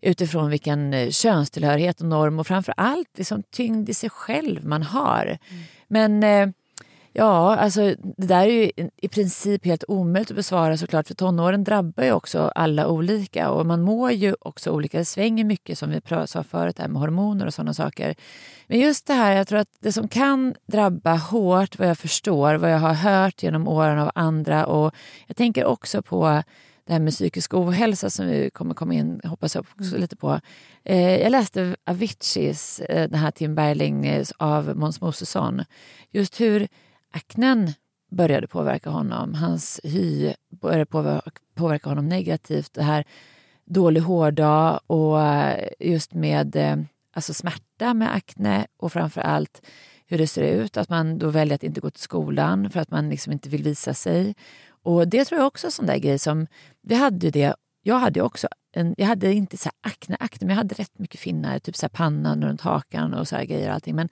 utifrån 0.00 0.50
vilken 0.50 0.94
eh, 0.94 1.10
könstillhörighet 1.10 2.00
och 2.00 2.06
norm 2.06 2.38
och 2.38 2.46
framför 2.46 2.74
allt 2.76 3.18
liksom 3.18 3.42
tyngd 3.42 3.88
i 3.88 3.94
sig 3.94 4.10
själv 4.10 4.66
man 4.66 4.82
har. 4.82 5.38
Men 5.88 6.22
eh, 6.22 6.48
ja, 7.18 7.56
alltså 7.56 7.94
det 8.16 8.26
där 8.26 8.46
är 8.46 8.50
ju 8.52 8.70
i- 8.96 9.08
princip 9.08 9.64
helt 9.64 9.84
omöjligt 9.88 10.30
att 10.30 10.36
besvara 10.36 10.76
såklart 10.76 11.06
för 11.06 11.14
tonåren 11.14 11.64
drabbar 11.64 12.04
ju 12.04 12.12
också 12.12 12.52
alla 12.54 12.88
olika 12.88 13.50
och 13.50 13.66
man 13.66 13.82
mår 13.82 14.10
ju 14.12 14.34
också 14.40 14.70
olika. 14.70 14.98
Det 14.98 15.04
svänger 15.04 15.44
mycket 15.44 15.78
som 15.78 15.90
vi 15.90 16.00
sa 16.26 16.42
förut 16.42 16.78
här 16.78 16.88
med 16.88 17.00
hormoner 17.00 17.46
och 17.46 17.54
sådana 17.54 17.74
saker. 17.74 18.14
Men 18.66 18.80
just 18.80 19.06
det 19.06 19.14
här, 19.14 19.32
jag 19.36 19.48
tror 19.48 19.58
att 19.58 19.68
det 19.80 19.92
som 19.92 20.08
kan 20.08 20.54
drabba 20.66 21.14
hårt 21.16 21.78
vad 21.78 21.88
jag 21.88 21.98
förstår, 21.98 22.54
vad 22.54 22.72
jag 22.72 22.78
har 22.78 22.94
hört 22.94 23.42
genom 23.42 23.68
åren 23.68 23.98
av 23.98 24.10
andra 24.14 24.66
och 24.66 24.94
jag 25.26 25.36
tänker 25.36 25.64
också 25.64 26.02
på 26.02 26.42
det 26.86 26.92
här 26.92 27.00
med 27.00 27.12
psykisk 27.12 27.54
ohälsa 27.54 28.10
som 28.10 28.26
vi 28.26 28.50
kommer 28.50 28.74
komma 28.74 28.94
in, 28.94 29.20
hoppas 29.24 29.54
jag 29.54 29.66
också 29.80 29.96
lite 29.98 30.16
på. 30.16 30.40
Eh, 30.84 31.16
jag 31.22 31.30
läste 31.30 31.76
Aviciis, 31.86 32.80
eh, 32.80 33.08
den 33.10 33.18
här 33.20 33.30
Tim 33.30 33.54
Bergling 33.54 34.06
eh, 34.06 34.26
av 34.38 34.76
Måns 34.76 35.00
Mosesson. 35.00 35.62
Just 36.12 36.40
hur 36.40 36.68
aknen 37.16 37.72
började 38.10 38.46
påverka 38.46 38.90
honom. 38.90 39.34
Hans 39.34 39.80
hy 39.84 40.34
började 40.60 40.86
påverka, 41.54 41.88
honom 41.88 42.08
negativt. 42.08 42.74
Det 42.74 42.82
här 42.82 43.04
dålig 43.64 44.00
hårdag 44.00 44.80
och 44.86 45.22
eh, 45.22 45.68
just 45.80 46.14
med 46.14 46.56
eh, 46.56 46.76
alltså 47.12 47.34
smärta 47.34 47.94
med 47.94 48.14
akne 48.14 48.66
och 48.76 48.92
framför 48.92 49.20
allt 49.20 49.66
hur 50.06 50.18
det 50.18 50.26
ser 50.26 50.42
ut. 50.42 50.76
Att 50.76 50.88
man 50.88 51.18
då 51.18 51.28
väljer 51.28 51.54
att 51.54 51.62
inte 51.62 51.80
gå 51.80 51.90
till 51.90 52.02
skolan 52.02 52.70
för 52.70 52.80
att 52.80 52.90
man 52.90 53.08
liksom 53.08 53.32
inte 53.32 53.48
vill 53.48 53.62
visa 53.62 53.94
sig. 53.94 54.34
Och 54.82 55.08
Det 55.08 55.24
tror 55.24 55.40
jag 55.40 55.46
också 55.46 55.66
är 55.66 55.68
en 55.68 55.72
sån 55.72 55.86
där 55.86 55.98
grej 55.98 56.18
som... 56.18 56.46
Vi 56.82 56.94
hade 56.94 57.26
ju 57.26 57.30
det, 57.30 57.54
jag 57.82 57.98
hade 57.98 58.20
ju 58.20 58.24
också 58.24 58.48
en, 58.72 58.94
jag 58.98 59.06
hade 59.06 59.32
inte 59.32 59.56
så 59.56 59.68
här 59.68 59.92
akne, 59.92 60.16
akne, 60.20 60.46
men 60.46 60.56
jag 60.56 60.62
hade 60.62 60.74
rätt 60.74 60.98
mycket 60.98 61.20
finnar. 61.20 61.58
Typ 61.58 61.76
så 61.76 61.86
här 61.86 61.88
pannan 61.88 62.44
runt 62.44 62.60
hakan 62.60 63.14
och 63.14 63.28
så 63.28 63.36
här 63.36 63.44
grejer. 63.44 63.68
Och 63.68 63.74
allting. 63.74 63.96
Men 63.96 64.08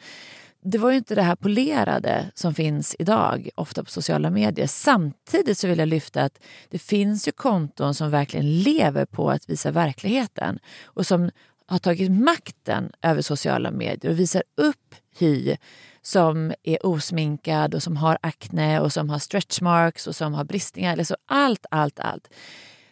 det 0.66 0.78
var 0.78 0.90
ju 0.90 0.96
inte 0.96 1.14
det 1.14 1.22
här 1.22 1.36
polerade 1.36 2.30
som 2.34 2.54
finns 2.54 2.96
idag, 2.98 3.48
ofta 3.54 3.84
på 3.84 3.90
sociala 3.90 4.30
medier. 4.30 4.66
Samtidigt 4.66 5.58
så 5.58 5.68
vill 5.68 5.78
jag 5.78 5.88
lyfta 5.88 6.22
att 6.22 6.38
det 6.70 6.78
finns 6.78 7.28
ju 7.28 7.32
konton 7.32 7.94
som 7.94 8.10
verkligen 8.10 8.58
lever 8.58 9.04
på 9.04 9.30
att 9.30 9.50
visa 9.50 9.70
verkligheten 9.70 10.58
och 10.84 11.06
som 11.06 11.30
har 11.66 11.78
tagit 11.78 12.10
makten 12.10 12.92
över 13.02 13.22
sociala 13.22 13.70
medier 13.70 14.10
och 14.12 14.18
visar 14.18 14.42
upp 14.56 14.94
hy 15.18 15.56
som 16.02 16.52
är 16.62 16.86
osminkad 16.86 17.74
och 17.74 17.82
som 17.82 17.96
har 17.96 18.18
akne 18.20 18.80
och 18.80 18.92
som 18.92 19.10
har 19.10 19.18
stretchmarks 19.18 20.06
och 20.06 20.16
som 20.16 20.34
har 20.34 20.44
bristningar. 20.44 20.98
Alltså 20.98 21.16
allt, 21.26 21.66
allt, 21.70 22.00
allt. 22.00 22.34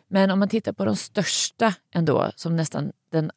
Men 0.08 0.30
om 0.30 0.38
man 0.38 0.48
tittar 0.48 0.72
på 0.72 0.84
de 0.84 0.96
största 0.96 1.74
ändå, 1.94 2.30
som 2.36 2.56
nästan 2.56 2.92
den 3.10 3.30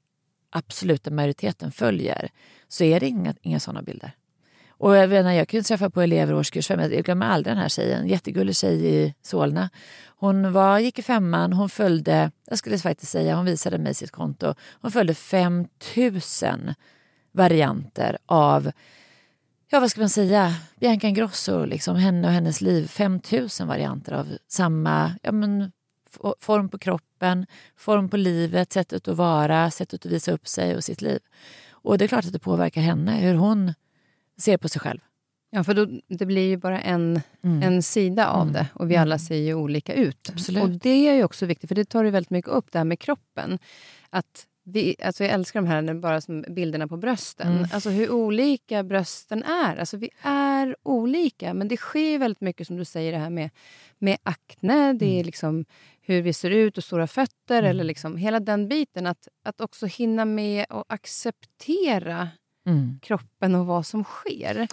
absoluta 0.50 1.12
majoriteten 1.12 1.72
följer, 1.72 2.30
så 2.68 2.84
är 2.84 3.00
det 3.00 3.08
inga, 3.08 3.36
inga 3.42 3.60
sådana 3.60 3.82
bilder. 3.82 4.16
Och 4.78 4.96
jag, 4.96 5.10
menar, 5.10 5.32
jag 5.32 5.48
kan 5.48 5.64
träffa 5.64 5.90
på 5.90 6.02
elever 6.02 6.34
i 6.34 6.36
årskurs 6.36 6.68
fem. 6.68 6.80
Jag 6.80 7.06
glömmer 7.06 7.26
aldrig 7.26 7.56
den 7.56 7.62
här 7.62 7.70
tjejen. 7.70 8.08
Jättegullig 8.08 8.56
tjej 8.56 8.86
i 8.96 9.14
Solna. 9.22 9.70
Hon 10.18 10.54
var, 10.54 10.80
gick 10.80 11.00
i 11.00 11.02
femman. 11.02 11.54
Hon 11.54 11.70
följde, 11.70 12.32
jag 12.50 12.58
skulle 12.58 12.78
faktiskt 12.78 13.12
säga, 13.12 13.36
hon 13.36 13.46
visade 13.46 13.78
mig 13.78 13.94
sitt 13.94 14.12
konto. 14.12 14.54
Hon 14.82 14.92
följde 14.92 15.14
5000 15.14 16.74
varianter 17.32 18.18
av, 18.26 18.72
ja 19.70 19.80
vad 19.80 19.92
ska 19.92 20.02
man 20.02 20.10
säga, 20.10 20.54
Bianca 20.80 21.08
Ingrosso, 21.08 21.66
liksom, 21.66 21.96
henne 21.96 22.28
och 22.28 22.34
hennes 22.34 22.62
liv. 22.62 22.88
5000 22.88 23.68
varianter 23.68 24.14
av 24.14 24.38
samma 24.48 25.12
ja, 25.22 25.32
men, 25.32 25.72
form 26.40 26.70
på 26.70 26.78
kroppen, 26.78 27.46
form 27.78 28.10
på 28.10 28.18
livet, 28.18 28.74
sättet 28.74 29.08
att 29.08 29.18
vara, 29.18 29.72
sättet 29.72 30.06
att 30.06 30.12
visa 30.12 30.32
upp 30.32 30.48
sig 30.48 30.76
och 30.76 30.84
sitt 30.84 31.02
liv. 31.02 31.20
Och 31.70 31.98
det 31.98 32.06
är 32.06 32.08
klart 32.08 32.26
att 32.26 32.34
det 32.34 32.40
påverkar 32.40 32.82
henne, 32.82 33.12
hur 33.12 33.36
hon 33.36 33.74
ser 34.38 34.58
på 34.58 34.70
sig 34.70 34.82
själv. 34.82 35.00
Ja, 35.50 35.64
för 35.64 35.74
då, 35.74 35.88
det 36.08 36.26
blir 36.26 36.48
ju 36.48 36.58
bara 36.58 36.82
en, 36.82 37.22
Mm. 37.44 37.64
en 37.64 37.84
sida 37.84 38.28
av 38.30 38.42
Mm. 38.42 38.54
det 38.54 38.68
och 38.74 38.92
vi 38.92 38.96
alla 38.96 39.18
ser 39.20 39.36
ju 39.36 39.54
olika 39.54 39.94
ut. 39.94 40.30
Absolut. 40.34 40.64
Och 40.64 40.70
Det 40.70 41.10
är 41.10 41.14
ju 41.14 41.24
också 41.24 41.46
viktigt, 41.46 41.68
för 41.68 41.76
det 41.76 41.86
tar 41.86 42.04
ju 42.04 42.10
väldigt 42.10 42.30
mycket 42.30 42.52
upp, 42.52 42.72
det 42.72 42.78
här 42.78 42.86
med 42.86 43.00
kroppen. 43.00 43.60
Att 44.10 44.48
vi, 44.68 44.96
alltså 45.04 45.24
jag 45.24 45.34
älskar 45.34 45.62
de 45.62 45.68
här 45.68 45.94
bara 45.94 46.22
som 46.22 46.42
bilderna 46.50 46.88
på 46.88 46.98
brösten. 46.98 47.52
Mm. 47.58 47.68
Alltså 47.74 47.90
hur 47.90 48.12
olika 48.12 48.84
brösten 48.84 49.44
är. 49.44 49.76
Alltså 49.78 49.98
vi 49.98 50.10
är 50.22 50.76
olika, 50.84 51.54
men 51.54 51.68
det 51.68 51.78
sker 51.78 52.20
väldigt 52.20 52.42
mycket 52.42 52.68
som 52.68 52.78
du 52.78 52.86
säger 52.86 53.12
det 53.12 53.18
här 53.18 53.30
med, 53.30 53.50
med 54.00 54.18
akne. 54.24 54.94
Det 54.94 55.06
är 55.06 55.14
Mm. 55.14 55.26
liksom 55.26 55.66
hur 56.02 56.22
vi 56.22 56.34
ser 56.34 56.50
ut 56.50 56.78
och 56.78 56.84
stora 56.84 57.08
fötter. 57.08 57.64
Eller 57.64 57.84
liksom 57.84 58.18
hela 58.18 58.40
den 58.40 58.68
biten. 58.68 59.08
Att, 59.08 59.28
att 59.44 59.62
också 59.62 59.86
hinna 59.86 60.26
med 60.26 60.66
och 60.70 60.86
acceptera 60.88 62.30
Mm. 62.66 63.00
kroppen 63.02 63.56
och 63.56 63.66
vad 63.66 63.86
som 63.86 64.04
sker. 64.04 64.68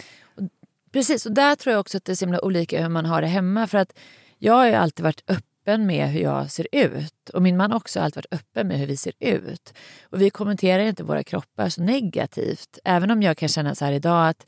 Precis, 0.92 1.26
och 1.26 1.32
där 1.32 1.56
tror 1.56 1.72
jag 1.72 1.80
också 1.80 1.96
att 1.96 2.04
det 2.04 2.12
är 2.12 2.16
så 2.16 2.24
himla 2.24 2.44
olika 2.44 2.82
hur 2.82 2.88
man 2.88 3.06
har 3.06 3.22
det 3.22 3.26
hemma. 3.28 3.66
För 3.66 3.78
att 3.78 3.98
jag 4.38 4.54
har 4.54 4.66
ju 4.66 4.72
alltid 4.72 5.02
varit 5.02 5.30
öppen 5.30 5.86
med 5.86 6.08
hur 6.08 6.20
jag 6.20 6.50
ser 6.50 6.66
ut. 6.72 7.30
Och 7.34 7.42
min 7.42 7.56
man 7.56 7.70
har 7.70 7.76
också 7.76 8.00
alltid 8.00 8.16
varit 8.16 8.40
öppen 8.40 8.68
med 8.68 8.78
hur 8.78 8.86
vi 8.86 8.96
ser 8.96 9.12
ut. 9.20 9.74
Och 10.02 10.20
vi 10.20 10.30
kommenterar 10.30 10.82
inte 10.82 11.04
våra 11.04 11.22
kroppar 11.22 11.68
så 11.68 11.82
negativt. 11.82 12.78
Även 12.84 13.10
om 13.10 13.22
jag 13.22 13.36
kan 13.36 13.48
känna 13.48 13.74
så 13.74 13.84
här 13.84 13.92
idag 13.92 14.28
att 14.28 14.46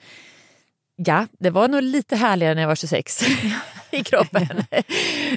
ja, 0.97 1.26
det 1.38 1.51
var 1.51 1.68
nog 1.68 1.82
lite 1.82 2.16
härligare 2.16 2.55
när 2.55 2.62
jag 2.62 2.68
var 2.68 2.74
26. 2.74 3.24
i 3.95 4.05
kroppen. 4.05 4.64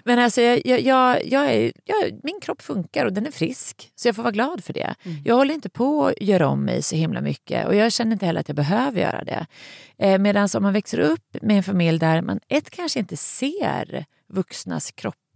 Men 0.05 0.19
alltså, 0.19 0.41
jag, 0.41 0.59
jag, 0.65 1.25
jag, 1.25 1.53
är, 1.53 1.71
jag, 1.85 2.19
min 2.23 2.39
kropp 2.41 2.61
funkar 2.61 3.05
och 3.05 3.13
den 3.13 3.27
är 3.27 3.31
frisk, 3.31 3.91
så 3.95 4.07
jag 4.07 4.15
får 4.15 4.23
vara 4.23 4.31
glad 4.31 4.63
för 4.63 4.73
det. 4.73 4.95
Mm. 5.03 5.17
Jag 5.25 5.35
håller 5.35 5.53
inte 5.53 5.69
på 5.69 6.07
att 6.07 6.21
göra 6.21 6.47
om 6.47 6.65
mig 6.65 6.81
så 6.81 6.95
himla 6.95 7.21
mycket 7.21 7.67
och 7.67 7.75
jag 7.75 7.91
känner 7.91 8.11
inte 8.11 8.25
heller 8.25 8.39
att 8.39 8.49
jag 8.49 8.55
behöver 8.55 9.01
göra 9.01 9.23
det. 9.23 9.45
Eh, 9.97 10.19
Medan 10.19 10.49
om 10.53 10.63
man 10.63 10.73
växer 10.73 10.99
upp 10.99 11.37
med 11.41 11.57
en 11.57 11.63
familj 11.63 11.99
där 11.99 12.21
man 12.21 12.39
ett 12.47 12.69
kanske 12.69 12.99
inte 12.99 13.17
ser 13.17 14.05
vuxnas 14.29 14.91
kroppar. 14.91 15.26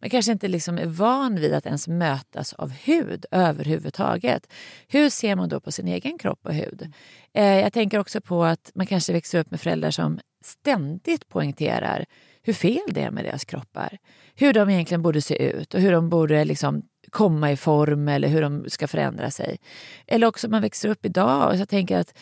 Man 0.00 0.10
kanske 0.10 0.32
inte 0.32 0.48
liksom 0.48 0.78
är 0.78 0.86
van 0.86 1.34
vid 1.34 1.54
att 1.54 1.66
ens 1.66 1.88
mötas 1.88 2.52
av 2.52 2.70
hud 2.70 3.24
överhuvudtaget. 3.30 4.52
Hur 4.88 5.10
ser 5.10 5.36
man 5.36 5.48
då 5.48 5.60
på 5.60 5.72
sin 5.72 5.88
egen 5.88 6.18
kropp 6.18 6.40
och 6.42 6.54
hud? 6.54 6.92
Eh, 7.34 7.60
jag 7.60 7.72
tänker 7.72 7.98
också 7.98 8.20
på 8.20 8.44
att 8.44 8.70
man 8.74 8.86
kanske 8.86 9.12
växer 9.12 9.38
upp 9.38 9.50
med 9.50 9.60
föräldrar 9.60 9.90
som 9.90 10.20
ständigt 10.44 11.28
poängterar 11.28 12.04
hur 12.42 12.52
fel 12.52 12.88
det 12.88 13.00
är 13.00 13.10
med 13.10 13.24
deras 13.24 13.44
kroppar. 13.44 13.98
Hur 14.34 14.52
de 14.52 14.70
egentligen 14.70 15.02
borde 15.02 15.22
se 15.22 15.42
ut 15.42 15.74
och 15.74 15.80
hur 15.80 15.92
de 15.92 16.08
borde 16.08 16.44
liksom 16.44 16.82
komma 17.10 17.52
i 17.52 17.56
form 17.56 18.08
eller 18.08 18.28
hur 18.28 18.42
de 18.42 18.70
ska 18.70 18.88
förändra 18.88 19.30
sig. 19.30 19.58
Eller 20.06 20.26
också 20.26 20.48
man 20.48 20.62
växer 20.62 20.88
upp 20.88 21.06
idag 21.06 21.48
och 21.48 21.56
jag 21.56 21.68
tänker 21.68 21.98
att, 21.98 22.18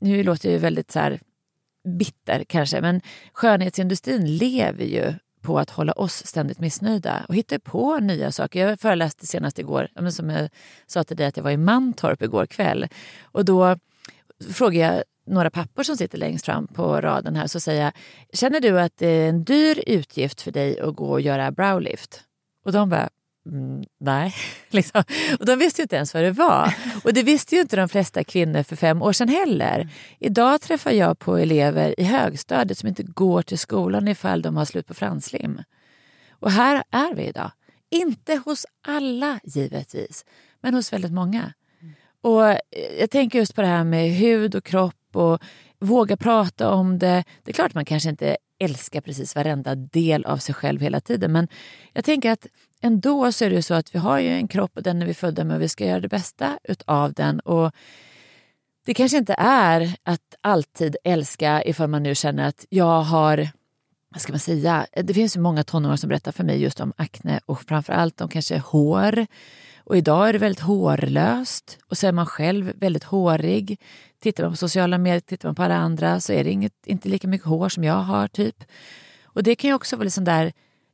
nu 0.00 0.22
låter 0.22 0.48
jag 0.48 0.52
ju 0.52 0.58
väldigt 0.58 0.90
så 0.90 0.98
här 0.98 1.20
bitter 1.98 2.44
kanske, 2.44 2.80
men 2.80 3.00
skönhetsindustrin 3.32 4.36
lever 4.36 4.84
ju 4.84 5.14
på 5.42 5.58
att 5.58 5.70
hålla 5.70 5.92
oss 5.92 6.26
ständigt 6.26 6.60
missnöjda 6.60 7.24
och 7.28 7.34
hittar 7.34 7.58
på 7.58 7.98
nya 7.98 8.32
saker. 8.32 8.68
Jag 8.68 8.80
föreläste 8.80 9.26
senast 9.26 9.58
igår, 9.58 10.10
som 10.10 10.30
jag 10.30 10.48
sa 10.86 11.04
till 11.04 11.16
dig 11.16 11.26
att 11.26 11.36
jag 11.36 11.44
var 11.44 11.50
i 11.50 11.56
Mantorp 11.56 12.22
igår 12.22 12.46
kväll. 12.46 12.88
Och 13.22 13.44
då 13.44 13.76
frågade 14.50 14.94
jag 14.94 15.02
några 15.26 15.50
pappor 15.50 15.82
som 15.82 15.96
sitter 15.96 16.18
längst 16.18 16.44
fram 16.44 16.66
på 16.66 17.00
raden 17.00 17.36
här 17.36 17.46
så 17.46 17.60
säger 17.60 17.82
jag, 17.82 17.92
känner 18.32 18.60
du 18.60 18.80
att 18.80 18.96
det 18.96 19.06
är 19.06 19.28
en 19.28 19.44
dyr 19.44 19.82
utgift 19.86 20.42
för 20.42 20.50
dig 20.50 20.80
att 20.80 20.96
gå 20.96 21.10
och 21.10 21.20
göra 21.20 21.50
browlift? 21.50 22.20
Och 22.64 22.72
de 22.72 22.88
bara, 22.88 23.08
Mm, 23.46 23.84
nej. 24.00 24.34
liksom. 24.68 25.04
Och 25.38 25.46
de 25.46 25.56
visste 25.56 25.80
ju 25.80 25.84
inte 25.84 25.96
ens 25.96 26.14
vad 26.14 26.22
det 26.22 26.30
var. 26.30 26.74
Och 27.04 27.12
det 27.12 27.22
visste 27.22 27.54
ju 27.54 27.60
inte 27.60 27.76
de 27.76 27.88
flesta 27.88 28.24
kvinnor 28.24 28.62
för 28.62 28.76
fem 28.76 29.02
år 29.02 29.12
sedan 29.12 29.28
heller. 29.28 29.88
Idag 30.18 30.60
träffar 30.60 30.90
jag 30.90 31.18
på 31.18 31.36
elever 31.36 32.00
i 32.00 32.04
högstadiet 32.04 32.78
som 32.78 32.88
inte 32.88 33.02
går 33.02 33.42
till 33.42 33.58
skolan 33.58 34.08
ifall 34.08 34.42
de 34.42 34.56
har 34.56 34.64
slut 34.64 34.86
på 34.86 34.94
franslim. 34.94 35.62
Och 36.30 36.50
här 36.50 36.84
är 36.90 37.14
vi 37.14 37.22
idag. 37.22 37.50
Inte 37.90 38.36
hos 38.44 38.66
alla 38.86 39.40
givetvis, 39.44 40.24
men 40.60 40.74
hos 40.74 40.92
väldigt 40.92 41.12
många. 41.12 41.52
Och 42.20 42.42
Jag 42.98 43.10
tänker 43.10 43.38
just 43.38 43.54
på 43.54 43.60
det 43.60 43.66
här 43.66 43.84
med 43.84 44.10
hud 44.10 44.54
och 44.54 44.64
kropp 44.64 45.16
och 45.16 45.42
våga 45.78 46.16
prata 46.16 46.70
om 46.70 46.98
det. 46.98 47.24
Det 47.42 47.50
är 47.50 47.54
klart 47.54 47.74
man 47.74 47.84
kanske 47.84 48.08
inte 48.08 48.36
älskar 48.58 49.00
precis 49.00 49.34
varenda 49.34 49.74
del 49.74 50.24
av 50.24 50.36
sig 50.36 50.54
själv 50.54 50.80
hela 50.80 51.00
tiden 51.00 51.32
men 51.32 51.48
jag 51.92 52.04
tänker 52.04 52.30
att 52.30 52.46
ändå 52.82 53.32
så 53.32 53.44
är 53.44 53.50
det 53.50 53.62
så 53.62 53.74
att 53.74 53.94
vi 53.94 53.98
har 53.98 54.18
ju 54.18 54.28
en 54.28 54.48
kropp 54.48 54.70
och 54.74 54.82
den 54.82 55.02
är 55.02 55.06
vi 55.06 55.14
födda 55.14 55.44
med 55.44 55.56
och 55.56 55.62
vi 55.62 55.68
ska 55.68 55.86
göra 55.86 56.00
det 56.00 56.08
bästa 56.08 56.58
utav 56.64 57.12
den. 57.12 57.40
Och 57.40 57.72
det 58.84 58.94
kanske 58.94 59.18
inte 59.18 59.34
är 59.38 59.96
att 60.02 60.34
alltid 60.40 60.96
älska 61.04 61.64
ifall 61.64 61.88
man 61.88 62.02
nu 62.02 62.14
känner 62.14 62.48
att 62.48 62.66
jag 62.68 63.02
har 63.02 63.48
vad 64.12 64.20
ska 64.20 64.32
man 64.32 64.40
säga? 64.40 64.86
Det 65.04 65.14
finns 65.14 65.36
ju 65.36 65.40
många 65.40 65.64
tonåringar 65.64 65.96
som 65.96 66.08
berättar 66.08 66.32
för 66.32 66.44
mig 66.44 66.62
just 66.62 66.80
om 66.80 66.92
akne 66.96 67.40
och 67.46 67.62
framförallt 67.62 68.20
om 68.20 68.28
kanske 68.28 68.58
hår. 68.58 69.26
Och 69.84 69.96
idag 69.96 70.28
är 70.28 70.32
det 70.32 70.38
väldigt 70.38 70.60
hårlöst 70.60 71.78
och 71.86 71.98
så 71.98 72.06
är 72.06 72.12
man 72.12 72.26
själv 72.26 72.72
väldigt 72.76 73.04
hårig. 73.04 73.80
Tittar 74.22 74.44
man 74.44 74.52
på 74.52 74.56
sociala 74.56 74.98
medier, 74.98 75.20
tittar 75.20 75.48
man 75.48 75.54
på 75.54 75.62
alla 75.62 75.76
andra 75.76 76.20
så 76.20 76.32
är 76.32 76.44
det 76.44 76.50
inget, 76.50 76.86
inte 76.86 77.08
lika 77.08 77.28
mycket 77.28 77.46
hår 77.46 77.68
som 77.68 77.84
jag 77.84 77.94
har. 77.94 78.28
typ. 78.28 78.64
Och 79.24 79.42
det 79.42 79.54
kan 79.54 79.70
ju 79.70 79.74
också 79.74 79.96
vara 79.96 80.04
liksom 80.04 80.24
där 80.24 80.52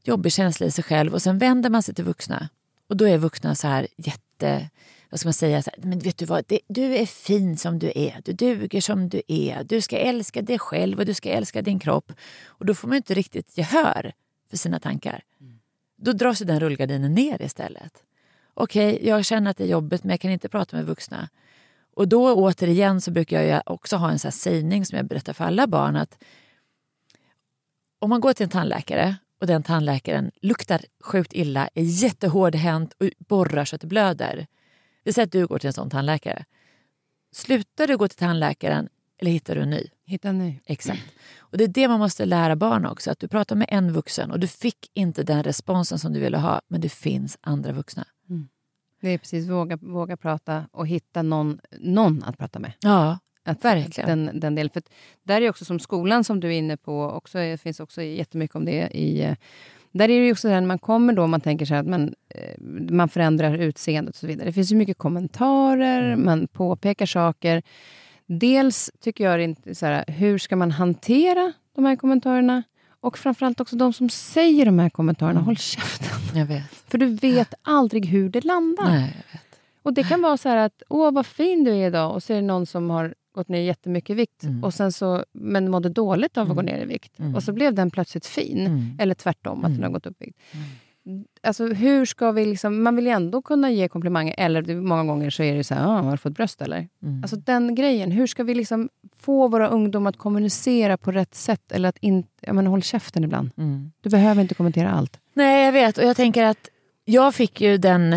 jobbig 0.08 0.32
känsla 0.32 0.66
i 0.66 0.70
sig 0.70 0.84
själv 0.84 1.14
och 1.14 1.22
sen 1.22 1.38
vänder 1.38 1.70
man 1.70 1.82
sig 1.82 1.94
till 1.94 2.04
vuxna. 2.04 2.48
Och 2.88 2.96
då 2.96 3.04
är 3.08 3.18
vuxna 3.18 3.54
så 3.54 3.68
här 3.68 3.86
jätte... 3.96 4.70
Vad 5.10 5.20
ska 5.20 5.26
man 5.26 5.34
säga? 5.34 5.56
Här, 5.56 5.74
men 5.78 5.98
vet 5.98 6.18
du 6.18 6.24
vad? 6.24 6.44
Det, 6.48 6.60
du 6.68 6.96
är 6.96 7.06
fin 7.06 7.56
som 7.56 7.78
du 7.78 7.92
är. 7.94 8.20
Du 8.24 8.32
duger 8.32 8.80
som 8.80 9.08
du 9.08 9.22
är. 9.28 9.64
Du 9.64 9.80
ska 9.80 9.98
älska 9.98 10.42
dig 10.42 10.58
själv 10.58 10.98
och 10.98 11.06
du 11.06 11.14
ska 11.14 11.30
älska 11.30 11.62
din 11.62 11.78
kropp. 11.78 12.12
Och 12.46 12.66
då 12.66 12.74
får 12.74 12.88
man 12.88 12.96
inte 12.96 13.14
riktigt 13.14 13.58
gehör 13.58 14.12
för 14.50 14.56
sina 14.56 14.80
tankar. 14.80 15.22
Mm. 15.40 15.58
Då 15.96 16.12
dras 16.12 16.38
den 16.38 16.60
rullgardinen 16.60 17.14
ner 17.14 17.42
istället. 17.42 18.02
Okej, 18.54 18.94
okay, 18.94 19.08
jag 19.08 19.24
känner 19.24 19.50
att 19.50 19.56
det 19.56 19.64
är 19.64 19.68
jobbigt 19.68 20.04
men 20.04 20.10
jag 20.10 20.20
kan 20.20 20.30
inte 20.30 20.48
prata 20.48 20.76
med 20.76 20.86
vuxna. 20.86 21.28
Och 21.94 22.08
då 22.08 22.34
återigen 22.34 23.00
så 23.00 23.10
brukar 23.10 23.42
jag 23.42 23.62
också 23.66 23.96
ha 23.96 24.10
en 24.10 24.18
så 24.18 24.30
sägning 24.30 24.86
som 24.86 24.96
jag 24.96 25.06
berättar 25.06 25.32
för 25.32 25.44
alla 25.44 25.66
barn 25.66 25.96
att 25.96 26.24
om 27.98 28.10
man 28.10 28.20
går 28.20 28.32
till 28.32 28.44
en 28.44 28.50
tandläkare 28.50 29.16
och 29.40 29.46
den 29.46 29.62
tandläkaren 29.62 30.30
luktar 30.42 30.80
sjukt 31.04 31.32
illa, 31.32 31.68
är 31.74 31.82
jättehårdhänt 31.82 32.92
och 32.92 33.10
borrar 33.18 33.64
så 33.64 33.74
att 33.74 33.80
det 33.80 33.86
blöder. 33.86 34.46
Vi 35.04 35.12
säger 35.12 35.26
att 35.26 35.32
du 35.32 35.46
går 35.46 35.58
till 35.58 35.66
en 35.66 35.72
sån 35.72 35.90
tandläkare. 35.90 36.44
Slutar 37.32 37.86
du 37.86 37.96
gå 37.96 38.08
till 38.08 38.18
tandläkaren 38.18 38.88
eller 39.18 39.30
hittar 39.30 39.54
du 39.54 39.62
en 39.62 39.70
ny? 39.70 39.86
Hitta 40.04 40.28
en 40.28 40.38
ny. 40.38 40.60
Exakt. 40.64 41.02
Och 41.38 41.58
Det 41.58 41.64
är 41.64 41.68
det 41.68 41.88
man 41.88 41.98
måste 41.98 42.24
lära 42.24 42.56
barn 42.56 42.86
också. 42.86 43.10
Att 43.10 43.18
Du 43.18 43.28
pratar 43.28 43.56
med 43.56 43.68
en 43.70 43.92
vuxen 43.92 44.30
och 44.30 44.40
du 44.40 44.46
fick 44.46 44.90
inte 44.94 45.22
den 45.22 45.42
responsen 45.42 45.98
som 45.98 46.12
du 46.12 46.20
ville 46.20 46.38
ha, 46.38 46.60
men 46.68 46.80
det 46.80 46.88
finns 46.88 47.38
andra 47.40 47.72
vuxna. 47.72 48.04
Mm. 48.28 48.48
Det 49.00 49.08
är 49.08 49.18
precis, 49.18 49.48
våga, 49.48 49.76
våga 49.76 50.16
prata 50.16 50.68
och 50.72 50.86
hitta 50.86 51.22
någon, 51.22 51.60
någon 51.78 52.22
att 52.22 52.38
prata 52.38 52.58
med. 52.58 52.72
Ja, 52.80 53.18
att, 53.48 53.64
Verkligen. 53.64 54.24
Den, 54.24 54.40
den 54.40 54.54
delen. 54.54 54.70
För 54.70 54.82
där 55.22 55.42
är 55.42 55.50
också 55.50 55.64
som 55.64 55.78
skolan 55.80 56.24
som 56.24 56.40
du 56.40 56.48
är 56.48 56.58
inne 56.58 56.76
på, 56.76 57.02
också, 57.02 57.38
det 57.38 57.60
finns 57.60 57.80
också 57.80 58.02
jättemycket 58.02 58.56
om 58.56 58.64
det 58.64 58.88
i 58.96 59.24
eh, 59.24 59.34
där 59.92 60.10
är 60.10 60.20
det 60.20 60.32
också 60.32 60.48
när 60.48 60.60
man 60.60 60.78
kommer 60.78 61.12
då, 61.12 61.26
man 61.26 61.40
tänker 61.40 61.66
så 61.66 61.74
att 61.74 61.86
man, 61.86 62.14
eh, 62.28 62.54
man 62.90 63.08
förändrar 63.08 63.58
utseendet 63.58 64.14
och 64.14 64.18
så 64.18 64.26
vidare. 64.26 64.46
Det 64.46 64.52
finns 64.52 64.72
ju 64.72 64.76
mycket 64.76 64.98
kommentarer, 64.98 66.02
mm. 66.02 66.24
man 66.24 66.48
påpekar 66.48 67.06
saker. 67.06 67.62
Dels 68.26 68.90
tycker 69.00 69.24
jag 69.24 69.42
inte 69.42 69.74
så 69.74 69.86
här, 69.86 70.04
hur 70.08 70.38
ska 70.38 70.56
man 70.56 70.70
hantera 70.70 71.52
de 71.74 71.84
här 71.84 71.96
kommentarerna? 71.96 72.62
Och 73.00 73.18
framförallt 73.18 73.60
också 73.60 73.76
de 73.76 73.92
som 73.92 74.10
säger 74.10 74.66
de 74.66 74.78
här 74.78 74.90
kommentarerna, 74.90 75.38
mm. 75.38 75.44
håll 75.44 75.56
käften. 75.56 76.38
Jag 76.38 76.46
vet. 76.46 76.64
För 76.88 76.98
du 76.98 77.06
vet 77.06 77.54
aldrig 77.62 78.06
hur 78.06 78.28
det 78.28 78.44
landar. 78.44 78.90
Nej. 78.90 79.16
Och 79.82 79.92
det 79.92 80.04
kan 80.04 80.22
vara 80.22 80.36
så 80.36 80.48
att, 80.48 80.82
åh 80.88 81.12
vad 81.12 81.26
fin 81.26 81.64
du 81.64 81.70
är 81.70 81.86
idag, 81.86 82.14
och 82.14 82.22
så 82.22 82.32
är 82.32 82.36
det 82.36 82.42
någon 82.42 82.66
som 82.66 82.90
har 82.90 83.14
gått 83.38 83.48
ner 83.48 83.60
jättemycket 83.60 84.10
i 84.10 84.14
vikt, 84.14 84.44
mm. 84.44 84.64
och 84.64 84.74
sen 84.74 84.92
så, 84.92 85.24
men 85.32 85.70
mådde 85.70 85.88
dåligt 85.88 86.36
av 86.36 86.42
att 86.42 86.46
mm. 86.46 86.56
gå 86.56 86.62
ner 86.62 86.82
i 86.82 86.86
vikt. 86.86 87.18
Mm. 87.18 87.34
Och 87.34 87.42
så 87.42 87.52
blev 87.52 87.74
den 87.74 87.90
plötsligt 87.90 88.26
fin. 88.26 88.66
Mm. 88.66 88.96
Eller 88.98 89.14
tvärtom, 89.14 89.64
att 89.64 89.70
den 89.70 89.82
har 89.82 89.88
mm. 89.88 89.92
gått 89.92 90.06
upp 90.06 90.22
i 90.22 90.24
vikt. 90.24 90.38
Mm. 90.52 91.24
Alltså, 91.42 91.66
hur 91.66 92.04
ska 92.04 92.32
vi 92.32 92.44
liksom, 92.44 92.82
man 92.82 92.96
vill 92.96 93.06
ju 93.06 93.10
ändå 93.10 93.42
kunna 93.42 93.70
ge 93.70 93.88
komplimanger, 93.88 94.34
eller 94.38 94.74
många 94.80 95.04
gånger 95.04 95.30
så 95.30 95.42
är 95.42 95.56
det 95.56 95.64
så 95.64 95.74
här, 95.74 95.86
ah, 95.86 96.00
har 96.02 96.10
du 96.10 96.16
fått 96.16 96.34
bröst 96.34 96.62
eller? 96.62 96.88
Alltså 97.22 97.36
den 97.36 97.74
grejen, 97.74 98.10
hur 98.10 98.26
ska 98.26 98.44
vi 98.44 98.54
liksom 98.54 98.88
få 99.16 99.48
våra 99.48 99.68
ungdomar 99.68 100.10
att 100.10 100.16
kommunicera 100.16 100.96
på 100.96 101.12
rätt 101.12 101.34
sätt? 101.34 101.72
Eller 101.72 101.88
att 101.88 101.98
inte, 102.00 102.28
ja 102.40 102.52
men 102.52 102.66
håll 102.66 102.82
käften 102.82 103.24
ibland. 103.24 103.50
Du 104.00 104.10
behöver 104.10 104.42
inte 104.42 104.54
kommentera 104.54 104.90
allt. 104.90 105.20
Nej, 105.34 105.64
jag 105.64 105.72
vet. 105.72 105.98
Och 105.98 106.04
jag 106.04 106.16
tänker 106.16 106.44
att 106.44 106.68
jag 107.04 107.34
fick 107.34 107.60
ju 107.60 107.78
den 107.78 108.14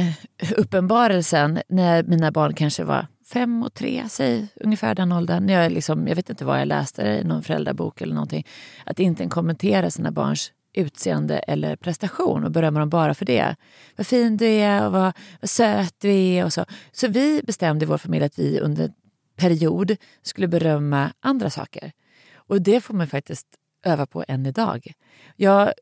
uppenbarelsen 0.58 1.60
när 1.70 2.04
mina 2.04 2.32
barn 2.32 2.54
kanske 2.54 2.84
var 2.84 3.08
fem 3.34 3.64
och 3.64 3.74
tre, 3.74 4.04
säg 4.10 4.48
ungefär 4.56 4.96
den 4.96 5.12
åldern. 5.12 5.50
Jag, 5.50 5.72
liksom, 5.72 6.08
jag 6.08 6.16
vet 6.16 6.30
inte 6.30 6.46
vad 6.46 6.62
jag 6.62 6.68
läste 6.68 7.02
i 7.02 7.24
någon 7.24 7.44
föräldrabok 7.44 8.02
eller 8.02 8.14
någonting. 8.14 8.48
Att 8.86 9.00
inte 9.00 9.28
kommentera 9.28 9.92
sina 9.92 10.12
barns 10.12 10.52
utseende 10.74 11.38
eller 11.40 11.76
prestation 11.76 12.44
och 12.44 12.52
berömma 12.52 12.80
dem 12.80 12.90
bara 12.90 13.14
för 13.14 13.26
det. 13.26 13.56
Vad 13.96 14.08
fin 14.08 14.38
du 14.38 14.46
är 14.46 14.86
och 14.86 14.92
vad, 14.92 15.14
vad 15.42 15.50
söt 15.50 15.96
du 16.00 16.12
är. 16.12 16.46
Och 16.46 16.54
så. 16.54 16.66
så 16.92 17.08
vi 17.08 17.42
bestämde 17.44 17.86
i 17.86 17.88
vår 17.88 17.98
familj 17.98 18.26
att 18.26 18.40
vi 18.40 18.60
under 18.60 18.92
period 19.36 19.96
skulle 20.22 20.48
berömma 20.48 21.14
andra 21.20 21.50
saker. 21.50 21.92
Och 22.36 22.62
det 22.62 22.82
får 22.82 22.94
man 22.94 23.08
faktiskt 23.08 23.48
öva 23.86 24.06
på 24.06 24.24
än 24.28 24.46
idag. 24.46 24.94
Jag 25.36 25.74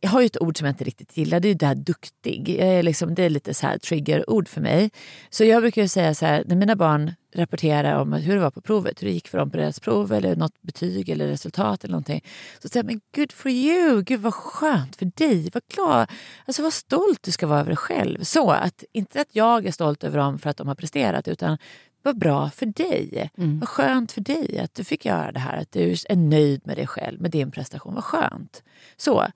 jag 0.00 0.10
har 0.10 0.20
ju 0.20 0.26
ett 0.26 0.42
ord 0.42 0.58
som 0.58 0.64
jag 0.64 0.72
inte 0.72 0.84
riktigt 0.84 1.16
gillar, 1.16 1.40
det 1.40 1.48
är 1.48 1.50
ju 1.50 1.54
det 1.54 1.66
här 1.66 1.74
duktig. 1.74 2.48
Jag 2.48 2.68
är 2.68 2.82
liksom, 2.82 3.14
det 3.14 3.22
är 3.22 3.30
lite 3.30 3.54
så 3.54 3.66
här 3.66 3.78
triggerord 3.78 4.48
för 4.48 4.60
mig. 4.60 4.90
Så 5.30 5.44
jag 5.44 5.62
brukar 5.62 5.86
säga 5.86 6.14
så 6.14 6.26
här, 6.26 6.44
när 6.46 6.56
mina 6.56 6.76
barn 6.76 7.12
rapporterar 7.34 8.00
om 8.00 8.12
hur 8.12 8.34
det 8.34 8.40
var 8.40 8.50
på 8.50 8.60
provet, 8.60 9.02
hur 9.02 9.06
det 9.06 9.12
gick 9.12 9.28
för 9.28 9.38
dem 9.38 9.50
på 9.50 9.56
deras 9.56 9.80
prov 9.80 10.12
eller 10.12 10.36
något 10.36 10.62
betyg 10.62 11.08
eller 11.08 11.26
resultat 11.26 11.84
eller 11.84 11.92
någonting. 11.92 12.24
Så 12.62 12.68
säger 12.68 12.84
jag, 12.84 12.86
men 12.86 13.00
good 13.16 13.32
for 13.32 13.50
you, 13.50 14.02
gud 14.02 14.20
vad 14.20 14.34
skönt 14.34 14.96
för 14.96 15.10
dig, 15.16 15.50
vad 15.54 15.62
glad, 15.74 16.10
alltså 16.46 16.62
vad 16.62 16.72
stolt 16.72 17.22
du 17.22 17.30
ska 17.30 17.46
vara 17.46 17.60
över 17.60 17.70
dig 17.70 17.76
själv. 17.76 18.22
Så 18.22 18.50
att, 18.50 18.84
inte 18.92 19.20
att 19.20 19.28
jag 19.32 19.66
är 19.66 19.72
stolt 19.72 20.04
över 20.04 20.18
dem 20.18 20.38
för 20.38 20.50
att 20.50 20.56
de 20.56 20.68
har 20.68 20.74
presterat 20.74 21.28
utan 21.28 21.58
vad 22.02 22.18
bra 22.18 22.50
för 22.50 22.66
dig. 22.66 23.30
Mm. 23.38 23.58
Vad 23.58 23.68
skönt 23.68 24.12
för 24.12 24.20
dig 24.20 24.58
att 24.58 24.74
du 24.74 24.84
fick 24.84 25.04
göra 25.04 25.32
det 25.32 25.40
här. 25.40 25.56
Att 25.56 25.72
du 25.72 25.90
är 26.08 26.16
nöjd 26.16 26.66
med 26.66 26.76
dig 26.76 26.86
själv, 26.86 27.20
med 27.20 27.30
din 27.30 27.50
prestation. 27.50 27.94
Vad 27.94 28.04
skönt. 28.04 28.62
Så. 28.96 29.26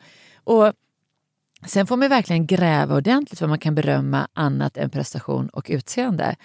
Och 0.45 0.73
Sen 1.67 1.87
får 1.87 1.97
man 1.97 2.09
verkligen 2.09 2.47
gräva 2.47 2.97
ordentligt 2.97 3.41
vad 3.41 3.51
man 3.51 3.59
kan 3.59 3.75
berömma 3.75 4.29
annat 4.33 4.77
än 4.77 4.91
prestation 4.91 5.49
och 5.49 5.67
utseende. 5.71 6.37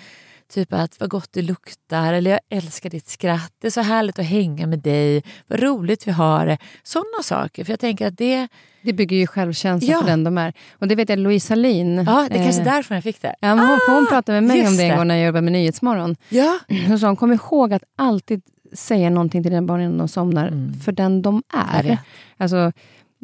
Typ 0.50 0.74
att 0.74 1.00
vad 1.00 1.10
gott 1.10 1.30
det 1.34 1.42
luktar 1.42 2.14
eller 2.14 2.32
jag 2.32 2.40
älskar 2.50 2.90
ditt 2.90 3.08
skratt. 3.08 3.54
Det 3.62 3.68
är 3.68 3.72
så 3.72 3.82
härligt 3.82 4.20
att 4.20 4.26
hänga 4.26 4.68
med 4.68 4.80
dig. 4.80 5.24
Vad 5.48 5.60
roligt 5.60 6.08
vi 6.08 6.12
har 6.12 6.46
det. 6.46 6.58
Sådana 6.84 7.24
saker. 7.24 7.64
För 7.64 7.72
jag 7.72 7.80
tänker 7.80 8.08
att 8.08 8.18
det... 8.18 8.48
Det 8.82 8.94
bygger 8.94 9.18
ju 9.18 9.28
självkänsla 9.28 9.94
ja. 9.94 10.00
för 10.00 10.08
den 10.08 10.24
de 10.24 10.38
är. 10.38 10.54
Och 10.80 10.88
det 10.88 10.96
vet 10.96 11.10
jag 11.10 11.20
Louise 11.20 11.54
Hallin. 11.54 12.04
Ja, 12.08 12.28
det 12.30 12.40
är 12.40 12.44
kanske 12.44 12.62
eh, 12.62 12.74
därför 12.74 12.96
jag 12.96 13.04
fick 13.04 13.22
det. 13.22 13.36
Ja, 13.40 13.50
hon, 13.50 13.60
ah, 13.60 13.80
hon 13.88 14.08
pratade 14.08 14.42
med 14.42 14.48
mig 14.58 14.68
om 14.68 14.78
det 14.78 14.84
en 14.84 14.98
gång 14.98 15.08
när 15.08 15.16
jag 15.16 15.26
jobbade 15.26 15.42
med 15.42 15.54
Nyhetsmorgon. 15.54 16.16
Ja. 16.30 16.60
Hon 16.88 17.00
sa 17.00 17.08
hon 17.08 17.16
kom 17.16 17.34
ihåg 17.34 17.74
att 17.74 17.84
alltid 17.96 18.42
säga 18.74 19.10
någonting 19.10 19.44
till 19.44 19.52
dina 19.52 19.62
barn 19.62 19.82
innan 19.82 19.98
de 19.98 20.08
somnar, 20.08 20.48
mm. 20.48 20.74
för 20.74 20.92
den 20.92 21.22
de 21.22 21.44
är. 21.54 21.98
Alltså, 22.38 22.72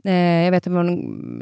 eh, 0.04 0.14
jag 0.14 0.52
vet 0.52 0.68
att 0.68 0.88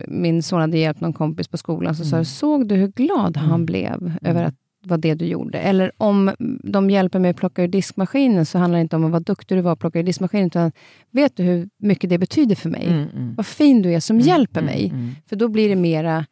min 0.08 0.44
son 0.44 0.62
hade 0.62 0.78
hjälpt 0.78 1.02
någon 1.02 1.14
kompis 1.14 1.48
på 1.48 1.58
skolan, 1.58 1.96
så 1.96 2.04
mm. 2.04 2.26
sa 2.26 2.32
såg 2.32 2.68
du 2.68 2.76
hur 2.76 2.88
glad 2.88 3.38
han 3.38 3.50
mm. 3.50 3.66
blev 3.66 3.94
mm. 3.94 4.18
över 4.22 4.44
att 4.44 4.56
var 4.84 4.98
det 4.98 5.14
du 5.14 5.26
gjorde. 5.26 5.60
Eller 5.60 5.92
om 5.98 6.36
de 6.64 6.90
hjälper 6.90 7.20
mig 7.20 7.32
att 7.32 7.38
plocka 7.38 7.64
ur 7.64 7.68
diskmaskinen, 7.68 8.46
så 8.46 8.58
handlar 8.58 8.78
det 8.78 8.82
inte 8.82 8.96
om 8.96 9.12
vara 9.12 9.20
duktig 9.20 9.58
du 9.58 9.62
var 9.62 9.72
att 9.72 9.80
plocka 9.80 10.00
ur 10.00 10.04
diskmaskinen, 10.04 10.48
utan 10.48 10.72
vet 11.12 11.38
du 11.38 11.44
hur 11.44 11.70
mycket 11.78 12.10
det 12.10 12.18
betyder 12.18 12.56
för 12.56 12.70
mig? 12.70 12.88
Mm, 12.88 13.10
mm. 13.16 13.36
Vad 13.36 13.46
fin 13.46 13.82
du 13.82 13.94
är 13.94 14.00
som 14.00 14.16
mm, 14.16 14.28
hjälper 14.28 14.62
mig. 14.62 14.86
Mm, 14.86 15.00
mm. 15.00 15.16
För 15.26 15.36
då 15.36 15.48
blir 15.48 15.70
det 15.70 15.76
mera... 15.76 16.26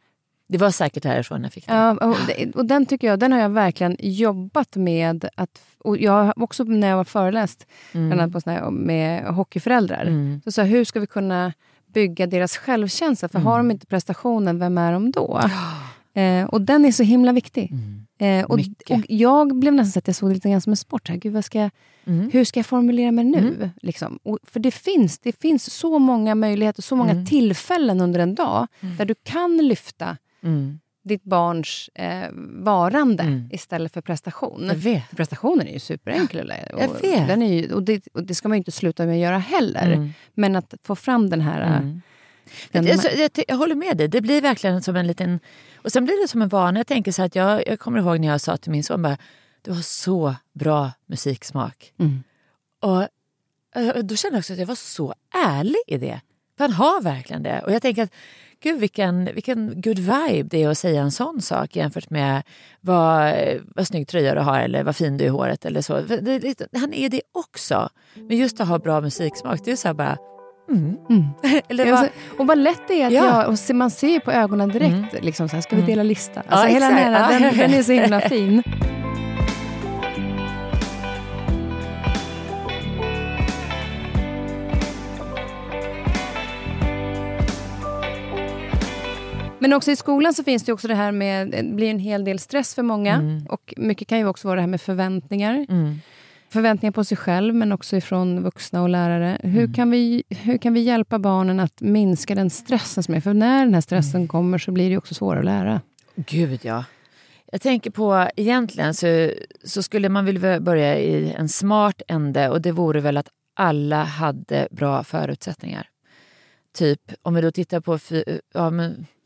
Det 0.51 0.57
var 0.57 0.71
säkert 0.71 1.05
härifrån 1.05 1.43
jag 1.43 1.53
fick 1.53 1.67
det. 1.67 1.73
Ja, 1.73 1.91
och, 1.91 2.55
och, 2.55 2.65
den 2.65 2.85
tycker 2.85 3.07
jag, 3.07 3.19
den 3.19 3.31
har 3.31 3.39
jag 3.39 3.49
verkligen 3.49 3.95
jobbat 3.99 4.75
med. 4.75 5.29
Att, 5.35 5.61
och 5.79 5.97
jag 5.97 6.33
också 6.35 6.63
när 6.63 6.89
jag 6.89 6.97
var 6.97 7.03
föreläst 7.03 7.67
mm. 7.91 8.31
på 8.31 8.41
såna 8.41 8.71
med 8.71 9.23
hockeyföräldrar, 9.25 10.39
så 10.43 10.51
sa 10.51 10.63
hur 10.63 10.85
ska 10.85 10.99
vi 10.99 11.07
kunna 11.07 11.53
bygga 11.93 12.27
deras 12.27 12.57
självkänsla? 12.57 13.29
För 13.29 13.39
har 13.39 13.57
de 13.57 13.71
inte 13.71 13.85
prestationen, 13.85 14.59
vem 14.59 14.77
är 14.77 14.93
de 14.93 15.11
då? 15.11 15.41
Eh, 16.13 16.45
och 16.45 16.61
den 16.61 16.85
är 16.85 16.91
så 16.91 17.03
himla 17.03 17.31
viktig. 17.31 17.71
Mm. 17.71 18.05
Eh, 18.19 18.45
och, 18.45 18.59
och, 18.89 18.99
jag 19.09 19.55
blev 19.55 19.73
nästan 19.73 19.91
så 19.91 19.99
att 19.99 20.07
jag 20.07 20.15
såg 20.15 20.29
det 20.29 20.33
lite 20.33 20.49
grann 20.49 20.61
som 20.61 20.73
en 20.73 20.77
sport. 20.77 21.09
Här. 21.09 21.15
Gud, 21.15 21.45
ska, 21.45 21.69
mm. 22.05 22.29
Hur 22.33 22.43
ska 22.43 22.59
jag 22.59 22.65
formulera 22.65 23.11
mig 23.11 23.25
nu? 23.25 23.37
Mm. 23.37 23.69
Liksom? 23.81 24.19
Och, 24.23 24.39
för 24.43 24.59
det 24.59 24.71
finns, 24.71 25.19
det 25.19 25.41
finns 25.41 25.73
så 25.73 25.99
många 25.99 26.35
möjligheter, 26.35 26.81
så 26.81 26.95
många 26.95 27.11
mm. 27.11 27.25
tillfällen 27.25 28.01
under 28.01 28.19
en 28.19 28.35
dag 28.35 28.67
mm. 28.79 28.97
där 28.97 29.05
du 29.05 29.15
kan 29.23 29.57
lyfta 29.57 30.17
mm. 30.43 30.79
Ditt 31.09 31.23
barns 31.23 31.89
eh, 31.95 32.29
varande 32.63 33.23
mm. 33.23 33.49
istället 33.51 33.93
för 33.93 34.01
prestation. 34.01 34.71
Prestationen 35.15 35.67
är 35.67 35.73
ju 35.73 35.79
superenkel. 35.79 36.53
Och, 36.73 36.81
jag 36.81 37.01
vet. 37.01 37.27
Den 37.27 37.41
är 37.41 37.53
ju, 37.53 37.73
och, 37.73 37.83
det, 37.83 38.07
och 38.13 38.23
det 38.23 38.35
ska 38.35 38.47
man 38.47 38.55
ju 38.55 38.57
inte 38.57 38.71
sluta 38.71 39.05
med 39.05 39.13
att 39.13 39.21
göra 39.21 39.37
heller. 39.37 40.13
Men 40.33 40.55
att 40.55 40.73
få 40.83 40.95
fram 40.95 41.29
den 41.29 41.41
här... 41.41 41.99
Den, 42.71 42.85
jag, 42.85 42.99
jag, 43.17 43.31
jag, 43.47 43.55
håller 43.55 43.75
med 43.75 43.97
dig. 43.97 44.07
Det 44.07 44.21
blir 44.21 44.41
verkligen 44.41 44.81
som 44.81 44.95
en 44.95 45.07
liten 45.07 45.39
och 45.75 45.91
sen 45.91 46.05
blir 46.05 46.21
det 46.21 46.27
som 46.27 46.41
en 46.41 46.49
vana. 46.49 46.79
Jag 46.79 46.87
tänker 46.87 47.11
så 47.11 47.23
att 47.23 47.35
jag, 47.35 47.67
jag 47.67 47.79
kommer 47.79 47.99
ihåg 47.99 48.19
när 48.19 48.27
jag 48.27 48.41
sa 48.41 48.57
till 48.57 48.71
min 48.71 48.83
son 48.83 49.01
bara, 49.01 49.17
du 49.61 49.71
har 49.71 49.81
så 49.81 50.35
bra 50.53 50.91
musiksmak. 51.05 51.93
Mm. 51.99 52.23
Och 52.79 53.01
eh, 53.75 54.03
då 54.03 54.15
kände 54.15 54.35
jag 54.35 54.39
också 54.39 54.53
att 54.53 54.59
jag 54.59 54.65
var 54.65 54.75
så 54.75 55.13
ärlig 55.45 55.81
i 55.87 55.97
det. 55.97 56.21
För 56.57 56.63
han 56.63 56.73
har 56.73 57.01
verkligen 57.01 57.43
det. 57.43 57.61
Och 57.65 57.71
jag 57.71 57.81
tänker 57.81 58.03
att 58.03 58.13
gud 58.63 58.79
vilken, 58.79 59.29
vilken 59.33 59.81
good 59.81 59.99
vibe 59.99 60.49
det 60.49 60.63
är 60.63 60.69
att 60.69 60.77
säga 60.77 61.01
en 61.01 61.11
sån 61.11 61.41
sak 61.41 61.75
jämfört 61.75 62.09
med 62.09 62.43
vad, 62.81 63.35
vad 63.75 63.87
snygg 63.87 64.07
tröja 64.07 64.35
du 64.35 64.41
har 64.41 64.59
eller 64.59 64.83
vad 64.83 64.95
fin 64.95 65.17
du 65.17 65.23
är 65.23 65.27
i 65.27 65.31
håret 65.31 65.65
eller 65.65 65.81
så. 65.81 65.99
Det, 66.01 66.39
det, 66.39 66.67
han 66.73 66.93
är 66.93 67.09
det 67.09 67.21
också. 67.31 67.89
Men 68.15 68.37
just 68.37 68.61
att 68.61 68.67
ha 68.67 68.79
bra 68.79 69.01
musiksmak, 69.01 69.59
det 69.65 69.71
är 69.71 69.75
så 69.75 69.93
bara 69.93 70.17
Mm. 70.71 70.97
Mm. 71.09 71.23
Eller 71.69 71.91
vad... 71.91 72.09
Och 72.37 72.47
vad 72.47 72.57
lätt 72.57 72.81
det 72.87 73.01
är 73.01 73.07
att 73.07 73.13
ja. 73.13 73.25
jag, 73.25 73.49
och 73.49 73.75
man 73.75 73.91
ser 73.91 74.19
på 74.19 74.31
ögonen 74.31 74.69
direkt, 74.69 75.13
mm. 75.13 75.25
liksom 75.25 75.49
så 75.49 75.55
här, 75.55 75.61
ska 75.61 75.75
vi 75.75 75.81
mm. 75.81 75.91
dela 75.91 76.03
lista? 76.03 76.43
Alltså, 76.47 76.67
ja, 76.67 76.73
hela 76.73 76.85
den, 76.85 76.97
här, 76.97 77.39
den, 77.39 77.57
den 77.57 77.73
är 77.73 77.83
så 77.83 77.91
himla 77.91 78.21
fin. 78.21 78.63
Men 89.59 89.73
också 89.73 89.91
i 89.91 89.95
skolan 89.95 90.33
så 90.33 90.43
finns 90.43 90.63
det 90.63 90.73
också 90.73 90.87
det 90.87 90.95
här 90.95 91.11
med, 91.11 91.47
det 91.47 91.63
blir 91.63 91.89
en 91.89 91.99
hel 91.99 92.23
del 92.23 92.39
stress 92.39 92.75
för 92.75 92.83
många. 92.83 93.13
Mm. 93.13 93.45
Och 93.49 93.73
mycket 93.77 94.07
kan 94.07 94.17
ju 94.17 94.27
också 94.27 94.47
vara 94.47 94.55
det 94.55 94.61
här 94.61 94.67
med 94.67 94.81
förväntningar. 94.81 95.65
Mm 95.69 95.99
förväntningar 96.49 96.91
på 96.91 97.03
sig 97.03 97.17
själv, 97.17 97.55
men 97.55 97.71
också 97.71 97.95
ifrån 97.95 98.43
vuxna 98.43 98.81
och 98.81 98.89
lärare. 98.89 99.35
Mm. 99.35 99.55
Hur, 99.55 99.73
kan 99.73 99.91
vi, 99.91 100.23
hur 100.29 100.57
kan 100.57 100.73
vi 100.73 100.79
hjälpa 100.79 101.19
barnen 101.19 101.59
att 101.59 101.81
minska 101.81 102.35
den 102.35 102.49
stressen 102.49 103.03
som 103.03 103.13
är? 103.13 103.21
För 103.21 103.33
när 103.33 103.65
den 103.65 103.73
här 103.73 103.81
stressen 103.81 104.15
mm. 104.15 104.27
kommer 104.27 104.57
så 104.57 104.71
blir 104.71 104.89
det 104.89 104.97
också 104.97 105.13
svårare 105.13 105.39
att 105.39 105.45
lära. 105.45 105.81
Gud, 106.15 106.59
ja. 106.61 106.85
Jag 107.51 107.61
tänker 107.61 107.91
på, 107.91 108.27
egentligen 108.35 108.93
så, 108.93 109.31
så 109.63 109.83
skulle 109.83 110.09
man 110.09 110.25
vilja 110.25 110.59
börja 110.59 110.99
i 110.99 111.33
en 111.33 111.49
smart 111.49 112.01
ände 112.07 112.49
och 112.49 112.61
det 112.61 112.71
vore 112.71 112.99
väl 112.99 113.17
att 113.17 113.29
alla 113.55 114.03
hade 114.03 114.67
bra 114.71 115.03
förutsättningar. 115.03 115.87
Typ, 116.77 117.01
om 117.21 117.33
vi 117.33 117.41
då 117.41 117.51
tittar 117.51 117.79
på 117.79 117.99
ja, 118.53 118.71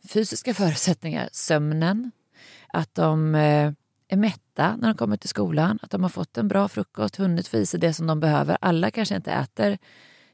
fysiska 0.08 0.54
förutsättningar, 0.54 1.30
sömnen, 1.32 2.12
att 2.68 2.96
de 2.96 3.36
eh, 3.36 3.72
är 4.08 4.18
mätta 4.18 4.76
när 4.76 4.88
de 4.88 4.98
kommer 4.98 5.18
till 5.18 5.30
skolan, 5.30 5.80
att 5.82 5.92
de 5.92 6.04
har 6.04 6.10
fått 6.10 6.38
en 6.38 6.48
bra 6.48 6.68
frukost, 6.68 7.16
hunnit 7.16 7.48
få 7.48 7.58
i 7.58 7.66
sig 7.66 7.80
det 7.80 7.94
som 7.94 8.08
de 8.08 8.20
behöver. 8.20 8.58
Alla 8.62 8.92
kanske 8.92 9.16
inte 9.16 9.32
äter 9.32 9.78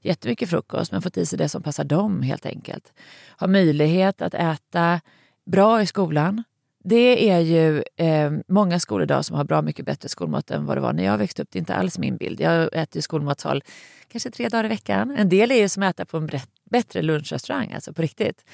jättemycket 0.01 0.49
frukost 0.49 0.91
men 0.91 1.01
fått 1.01 1.17
i 1.17 1.25
sig 1.25 1.37
det 1.37 1.49
som 1.49 1.63
passar 1.63 1.83
dem 1.83 2.21
helt 2.21 2.45
enkelt. 2.45 2.93
Har 3.27 3.47
möjlighet 3.47 4.21
att 4.21 4.33
äta 4.33 5.01
bra 5.45 5.81
i 5.81 5.85
skolan. 5.85 6.43
Det 6.83 7.29
är 7.29 7.39
ju 7.39 7.83
eh, 7.95 8.31
många 8.47 8.79
skolor 8.79 9.03
idag 9.03 9.25
som 9.25 9.35
har 9.35 9.43
bra 9.43 9.61
mycket 9.61 9.85
bättre 9.85 10.09
skolmat 10.09 10.51
än 10.51 10.65
vad 10.65 10.77
det 10.77 10.81
var 10.81 10.93
när 10.93 11.03
jag 11.03 11.17
växte 11.17 11.41
upp. 11.41 11.47
Det 11.51 11.57
är 11.57 11.61
inte 11.61 11.75
alls 11.75 11.97
min 11.97 12.17
bild. 12.17 12.41
Jag 12.41 12.69
äter 12.73 13.01
skolmatsal 13.01 13.63
kanske 14.11 14.31
tre 14.31 14.49
dagar 14.49 14.65
i 14.65 14.67
veckan. 14.67 15.15
En 15.17 15.29
del 15.29 15.51
är 15.51 15.55
ju 15.55 15.69
som 15.69 15.83
att 15.83 15.99
äta 15.99 16.05
på 16.05 16.17
en 16.17 16.29
bättre 16.69 17.01
lunchrestaurang, 17.01 17.73
alltså 17.73 17.93
på 17.93 18.01
riktigt. 18.01 18.45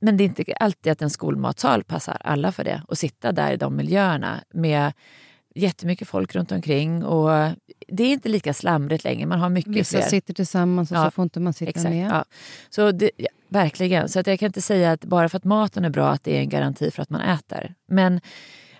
Men 0.00 0.16
det 0.16 0.24
är 0.24 0.26
inte 0.26 0.44
alltid 0.60 0.92
att 0.92 1.02
en 1.02 1.10
skolmatsal 1.10 1.84
passar 1.84 2.16
alla 2.20 2.52
för 2.52 2.64
det. 2.64 2.82
Och 2.88 2.98
sitta 2.98 3.32
där 3.32 3.52
i 3.52 3.56
de 3.56 3.76
miljöerna 3.76 4.44
med 4.54 4.92
jättemycket 5.54 6.08
folk 6.08 6.34
runt 6.34 6.52
omkring. 6.52 7.04
Och 7.04 7.50
det 7.88 8.04
är 8.04 8.12
inte 8.12 8.28
lika 8.28 8.54
slamrigt 8.54 9.04
längre. 9.04 9.26
Man 9.26 9.38
har 9.38 9.48
mycket 9.48 9.76
Vissa 9.76 9.98
fler. 9.98 10.08
sitter 10.08 10.34
tillsammans 10.34 10.90
och 10.90 10.96
ja, 10.96 11.04
så 11.04 11.10
får 11.10 11.22
inte 11.22 11.40
man 11.40 11.52
sitta 11.52 11.70
exakt, 11.70 11.90
med. 11.90 12.10
Ja. 12.10 12.24
Så 12.70 12.92
det, 12.92 13.10
verkligen. 13.52 14.08
Så 14.08 14.20
att 14.20 14.26
jag 14.26 14.38
kan 14.38 14.46
inte 14.46 14.62
säga 14.62 14.92
att 14.92 15.04
bara 15.04 15.28
för 15.28 15.36
att 15.36 15.44
maten 15.44 15.84
är 15.84 15.90
bra 15.90 16.10
att 16.10 16.24
det 16.24 16.36
är 16.36 16.40
en 16.40 16.48
garanti 16.48 16.90
för 16.90 17.02
att 17.02 17.10
man 17.10 17.20
äter. 17.20 17.74
Men 17.88 18.20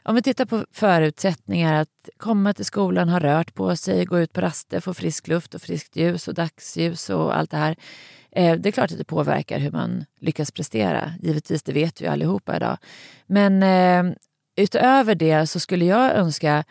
om 0.04 0.14
vi 0.14 0.22
tittar 0.22 0.44
på 0.44 0.66
förutsättningar 0.72 1.74
att 1.74 2.08
komma 2.16 2.52
till 2.52 2.64
skolan, 2.64 3.08
ha 3.08 3.18
rört 3.18 3.54
på 3.54 3.76
sig, 3.76 4.04
gå 4.04 4.20
ut 4.20 4.32
på 4.32 4.40
raster, 4.40 4.80
få 4.80 4.94
frisk 4.94 5.28
luft 5.28 5.54
och 5.54 5.62
friskt 5.62 5.96
ljus 5.96 6.28
och 6.28 6.34
dagsljus 6.34 7.10
och 7.10 7.36
allt 7.36 7.50
det 7.50 7.56
här. 7.56 7.76
Eh, 8.30 8.56
det 8.56 8.68
är 8.68 8.72
klart 8.72 8.92
att 8.92 8.98
det 8.98 9.04
påverkar 9.04 9.58
hur 9.58 9.70
man 9.70 10.04
lyckas 10.20 10.50
prestera. 10.50 11.12
Givetvis, 11.22 11.62
det 11.62 11.72
vet 11.72 12.00
vi 12.00 12.06
allihopa 12.06 12.56
idag. 12.56 12.76
Men 13.26 13.62
eh, 13.62 14.14
utöver 14.56 15.14
det 15.14 15.46
så 15.46 15.60
skulle 15.60 15.84
jag 15.84 16.12
önska 16.12 16.64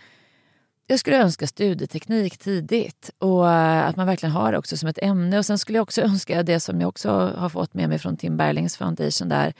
jag 0.88 1.00
skulle 1.00 1.18
önska 1.18 1.48
studieteknik 1.48 2.38
tidigt 2.38 3.12
och 3.18 3.52
eh, 3.52 3.88
att 3.88 3.96
man 3.96 4.08
verkligen 4.08 4.34
har 4.34 4.52
det 4.52 4.58
också 4.58 4.78
som 4.78 4.90
ett 4.90 5.00
ämne. 5.02 5.38
Och 5.38 5.46
Sen 5.46 5.58
skulle 5.58 5.78
jag 5.78 5.84
också 5.84 6.02
önska 6.02 6.44
det 6.44 6.60
som 6.60 6.82
jag 6.82 6.88
också 6.88 7.34
har 7.38 7.50
fått 7.50 7.74
med 7.74 7.90
mig 7.90 8.00
från 8.00 8.18
Tim 8.18 8.38
Berlings 8.38 8.78
Foundation 8.78 9.30
där 9.30 9.54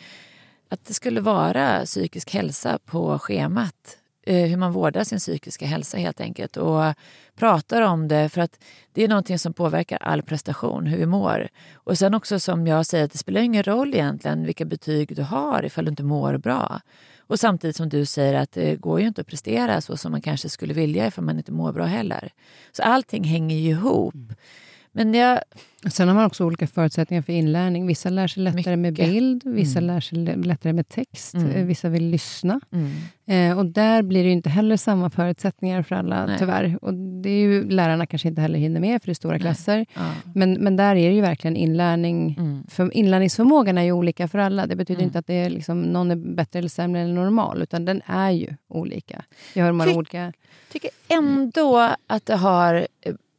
att 0.70 0.86
det 0.86 0.94
skulle 0.94 1.22
vara 1.22 1.86
psykisk 1.86 2.34
hälsa 2.34 2.80
på 2.86 3.20
schemat. 3.20 3.98
Eh, 4.24 4.46
hur 4.50 4.58
man 4.58 4.72
vårdar 4.72 5.04
sin 5.04 5.20
psykiska 5.20 5.66
hälsa 5.66 5.98
helt 5.98 6.22
enkelt 6.22 6.58
och 6.58 6.94
pratar 7.36 7.82
om 7.82 8.08
det 8.08 8.30
för 8.30 8.42
att 8.42 8.60
det 8.94 9.04
är 9.04 9.08
någonting 9.08 9.40
som 9.40 9.54
påverkar 9.54 9.98
all 9.98 10.22
prestation, 10.22 10.86
hur 10.86 10.98
vi 10.98 11.06
mår. 11.06 11.48
Och 11.74 11.98
sen 11.98 12.14
också 12.14 12.40
som 12.40 12.68
jag 12.68 12.86
säger, 12.86 13.06
att 13.06 13.12
det 13.12 13.18
spelar 13.18 13.42
ingen 13.42 13.64
roll 13.64 13.94
egentligen 13.94 14.46
vilka 14.46 14.66
betyg 14.66 15.16
du 15.16 15.24
har 15.24 15.66
ifall 15.66 15.86
du 15.86 15.90
inte 15.90 16.04
mår 16.04 16.38
bra. 16.38 16.82
Och 17.32 17.40
samtidigt 17.40 17.76
som 17.76 17.90
du 17.90 18.06
säger 18.06 18.34
att 18.34 18.52
det 18.52 18.76
går 18.76 19.00
ju 19.00 19.08
inte 19.08 19.22
att 19.22 19.28
prestera 19.28 19.82
så 19.82 19.98
som 19.98 20.12
man 20.12 20.22
kanske 20.22 20.50
skulle 20.50 20.74
vilja 20.74 21.08
ifall 21.08 21.24
man 21.24 21.38
inte 21.38 21.52
mår 21.52 21.72
bra 21.74 21.86
heller. 21.86 22.32
Så 22.72 22.84
allting 22.84 23.24
hänger 23.24 23.56
ju 23.56 23.70
ihop. 23.70 24.14
Mm. 24.14 24.36
Men 24.92 25.14
jag... 25.14 25.40
Sen 25.90 26.08
har 26.08 26.16
man 26.16 26.26
också 26.26 26.46
olika 26.46 26.68
förutsättningar 26.68 27.22
för 27.22 27.34
inlärning. 27.34 27.88
Vissa 27.88 28.10
lär 28.10 28.28
sig 28.28 28.44
lättare 28.44 28.76
Mycket. 28.76 29.00
med 29.00 29.12
bild, 29.12 29.42
vissa 29.46 29.80
mm. 29.80 29.88
lär 29.88 30.00
sig 30.00 30.18
lättare 30.36 30.74
med 30.74 30.90
text, 30.90 31.34
mm. 31.34 31.52
Eh, 31.52 31.66
vissa 31.66 31.90
vill 31.90 32.10
lyssna. 32.10 32.60
Mm. 32.72 32.92
Eh, 33.26 33.58
och 33.58 33.66
där 33.66 34.02
blir 34.02 34.24
det 34.24 34.30
inte 34.30 34.50
heller 34.50 34.78
samma 34.78 35.10
förutsättningar 35.10 35.84
för 35.84 35.96
alla, 35.96 36.26
Nej. 36.26 36.36
tyvärr. 36.40 36.80
Och 36.82 36.94
det 36.94 37.30
är 37.30 37.40
ju, 37.40 37.70
lärarna 37.70 38.06
kanske 38.06 38.28
inte 38.28 38.42
heller 38.42 38.60
hinner 38.60 38.80
med, 38.80 39.02
för 39.02 39.08
det 39.08 39.12
är 39.12 39.14
stora 39.14 39.32
Nej. 39.32 39.42
klasser. 39.42 39.86
Ja. 39.94 40.14
Men, 40.36 40.54
men 40.54 40.76
där 40.76 40.96
är 40.96 41.10
det 41.10 41.16
ju 41.16 41.22
verkligen 41.22 41.56
inlärning. 41.56 42.36
Mm. 42.40 42.64
För 42.70 42.98
inlärningsförmågan 42.98 43.78
är 43.78 43.84
ju 43.84 43.92
olika 43.92 44.28
för 44.28 44.40
alla. 44.40 44.68
Det 44.68 44.76
betyder 44.76 45.02
mm. 45.02 45.08
inte 45.08 45.20
att 45.20 45.28
det 45.28 45.34
är 45.34 45.50
liksom, 45.50 45.82
någon 45.82 46.12
är 46.12 46.16
bättre 46.16 46.60
eller 46.60 46.70
sämre 46.70 47.02
än 47.02 47.16
normal, 47.16 47.62
utan 47.62 47.86
den 47.86 48.02
är 48.06 48.32
ju 48.32 48.48
olika. 48.68 49.24
Jag 49.54 49.66
hör 49.66 49.72
många 49.72 49.94
olika... 49.94 50.34
tycker 50.72 50.90
ändå 51.08 51.96
att 52.08 52.26
det 52.26 52.36
har 52.36 52.88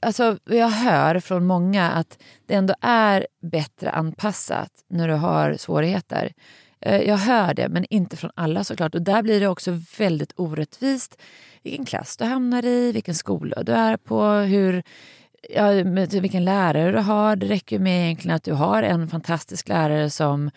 alltså, 0.02 0.38
jag 0.44 0.68
hör 0.68 1.20
från 1.20 1.46
många 1.46 1.90
att 1.90 2.18
det 2.46 2.54
ändå 2.54 2.74
är 2.80 3.26
bättre 3.42 3.90
anpassat 3.90 4.70
när 4.88 5.08
du 5.08 5.14
har 5.14 5.56
svårigheter. 5.56 6.32
Eh, 6.80 7.02
jag 7.02 7.16
hör 7.16 7.54
det, 7.54 7.68
men 7.68 7.84
inte 7.90 8.16
från 8.16 8.30
alla 8.34 8.64
såklart. 8.64 8.94
Och 8.94 9.02
där 9.02 9.22
blir 9.22 9.40
det 9.40 9.48
också 9.48 9.78
väldigt 9.98 10.32
orättvist 10.36 11.20
vilken 11.62 11.84
klass 11.84 12.16
du 12.16 12.24
hamnar 12.24 12.64
i, 12.64 12.92
vilken 12.92 13.14
skola 13.14 13.62
du 13.62 13.72
är 13.72 13.96
på, 13.96 14.24
hur, 14.26 14.82
ja, 15.54 15.70
vilken 16.20 16.44
lärare 16.44 16.92
du 16.92 16.98
har. 16.98 17.36
Det 17.36 17.46
räcker 17.46 17.78
med 17.78 18.04
egentligen 18.04 18.36
att 18.36 18.44
du 18.44 18.52
har 18.52 18.82
en 18.82 19.08
fantastisk 19.08 19.68
lärare 19.68 20.10
som 20.10 20.50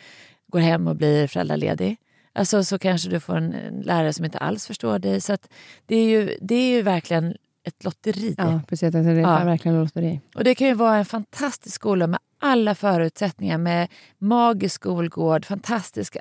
går 0.48 0.60
hem 0.60 0.88
och 0.88 0.96
blir 0.96 1.28
föräldraledig. 1.28 1.98
Alltså 2.34 2.64
så 2.64 2.80
kanske 2.80 3.10
du 3.10 3.20
får 3.20 3.38
en, 3.38 3.54
en 3.54 3.82
lärare 3.82 4.14
som 4.14 4.26
inte 4.26 4.38
alls 4.38 4.68
förstår 4.68 5.00
dig. 5.00 5.22
Så 5.22 5.38
det, 5.86 5.96
är 5.96 6.06
ju, 6.06 6.38
det 6.42 6.56
är 6.56 6.70
ju 6.70 6.82
verkligen 6.82 7.36
ett 7.66 7.84
lotteri. 7.84 8.36
Ja, 8.38 8.62
precis. 8.68 8.94
Det 8.94 9.00
är 9.00 9.14
ja. 9.14 9.44
verkligen 9.44 9.80
lotteri. 9.80 10.22
Och 10.36 10.44
det 10.44 10.56
kan 10.56 10.68
ju 10.68 10.74
vara 10.74 10.98
en 10.98 11.06
fantastisk 11.06 11.76
skola 11.76 12.08
med 12.08 12.20
alla 12.40 12.76
förutsättningar 12.76 13.58
med 13.58 13.88
magisk 14.18 14.76
skolgård, 14.76 15.46
fantastisk 15.46 16.18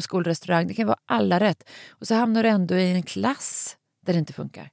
skolrestaurang. 0.00 0.66
Det 0.66 0.74
kan 0.74 0.86
vara 0.86 0.98
alla 1.06 1.40
rätt. 1.40 1.68
Och 1.90 2.06
så 2.06 2.14
hamnar 2.14 2.42
du 2.42 2.48
ändå 2.48 2.74
i 2.74 2.92
en 2.92 3.02
klass 3.02 3.76
där 4.06 4.12
det 4.12 4.18
inte 4.18 4.32
funkar. 4.32 4.70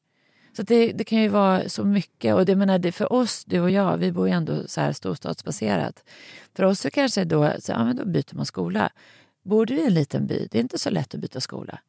Så 0.58 0.64
det, 0.64 0.92
det, 0.92 1.04
kan 1.04 1.22
ju 1.22 1.28
vara 1.28 1.70
så 1.70 1.84
mycket. 1.84 2.36
Och 2.36 2.46
det 2.46 2.56
menar, 2.56 2.80
det 2.80 2.92
för 2.92 3.14
oss, 3.14 3.46
du 3.46 3.60
och 3.60 3.72
jag, 3.72 3.98
vi 3.98 4.12
bor 4.12 4.28
ju 4.28 4.34
ändå 4.34 4.68
så 4.68 4.82
här 4.82 4.94
storstadsbaserat. 4.94 6.04
För 6.56 6.64
oss 6.64 6.80
så 6.80 6.90
kanske 6.90 7.24
då, 7.24 7.54
så, 7.60 7.72
ja, 7.72 7.84
men 7.84 7.96
då 7.96 8.06
byter 8.06 8.36
man 8.36 8.46
skola. 8.46 8.90
Bor 9.44 9.66
du 9.66 9.76
i 9.76 9.86
en 9.86 9.94
liten 9.94 10.28
by, 10.28 10.48
det 10.52 10.58
är 10.58 10.62
inte 10.62 10.80
så 10.80 10.90
lätt 10.90 11.14
att 11.14 11.20
byta 11.20 11.42
skola. 11.42 11.80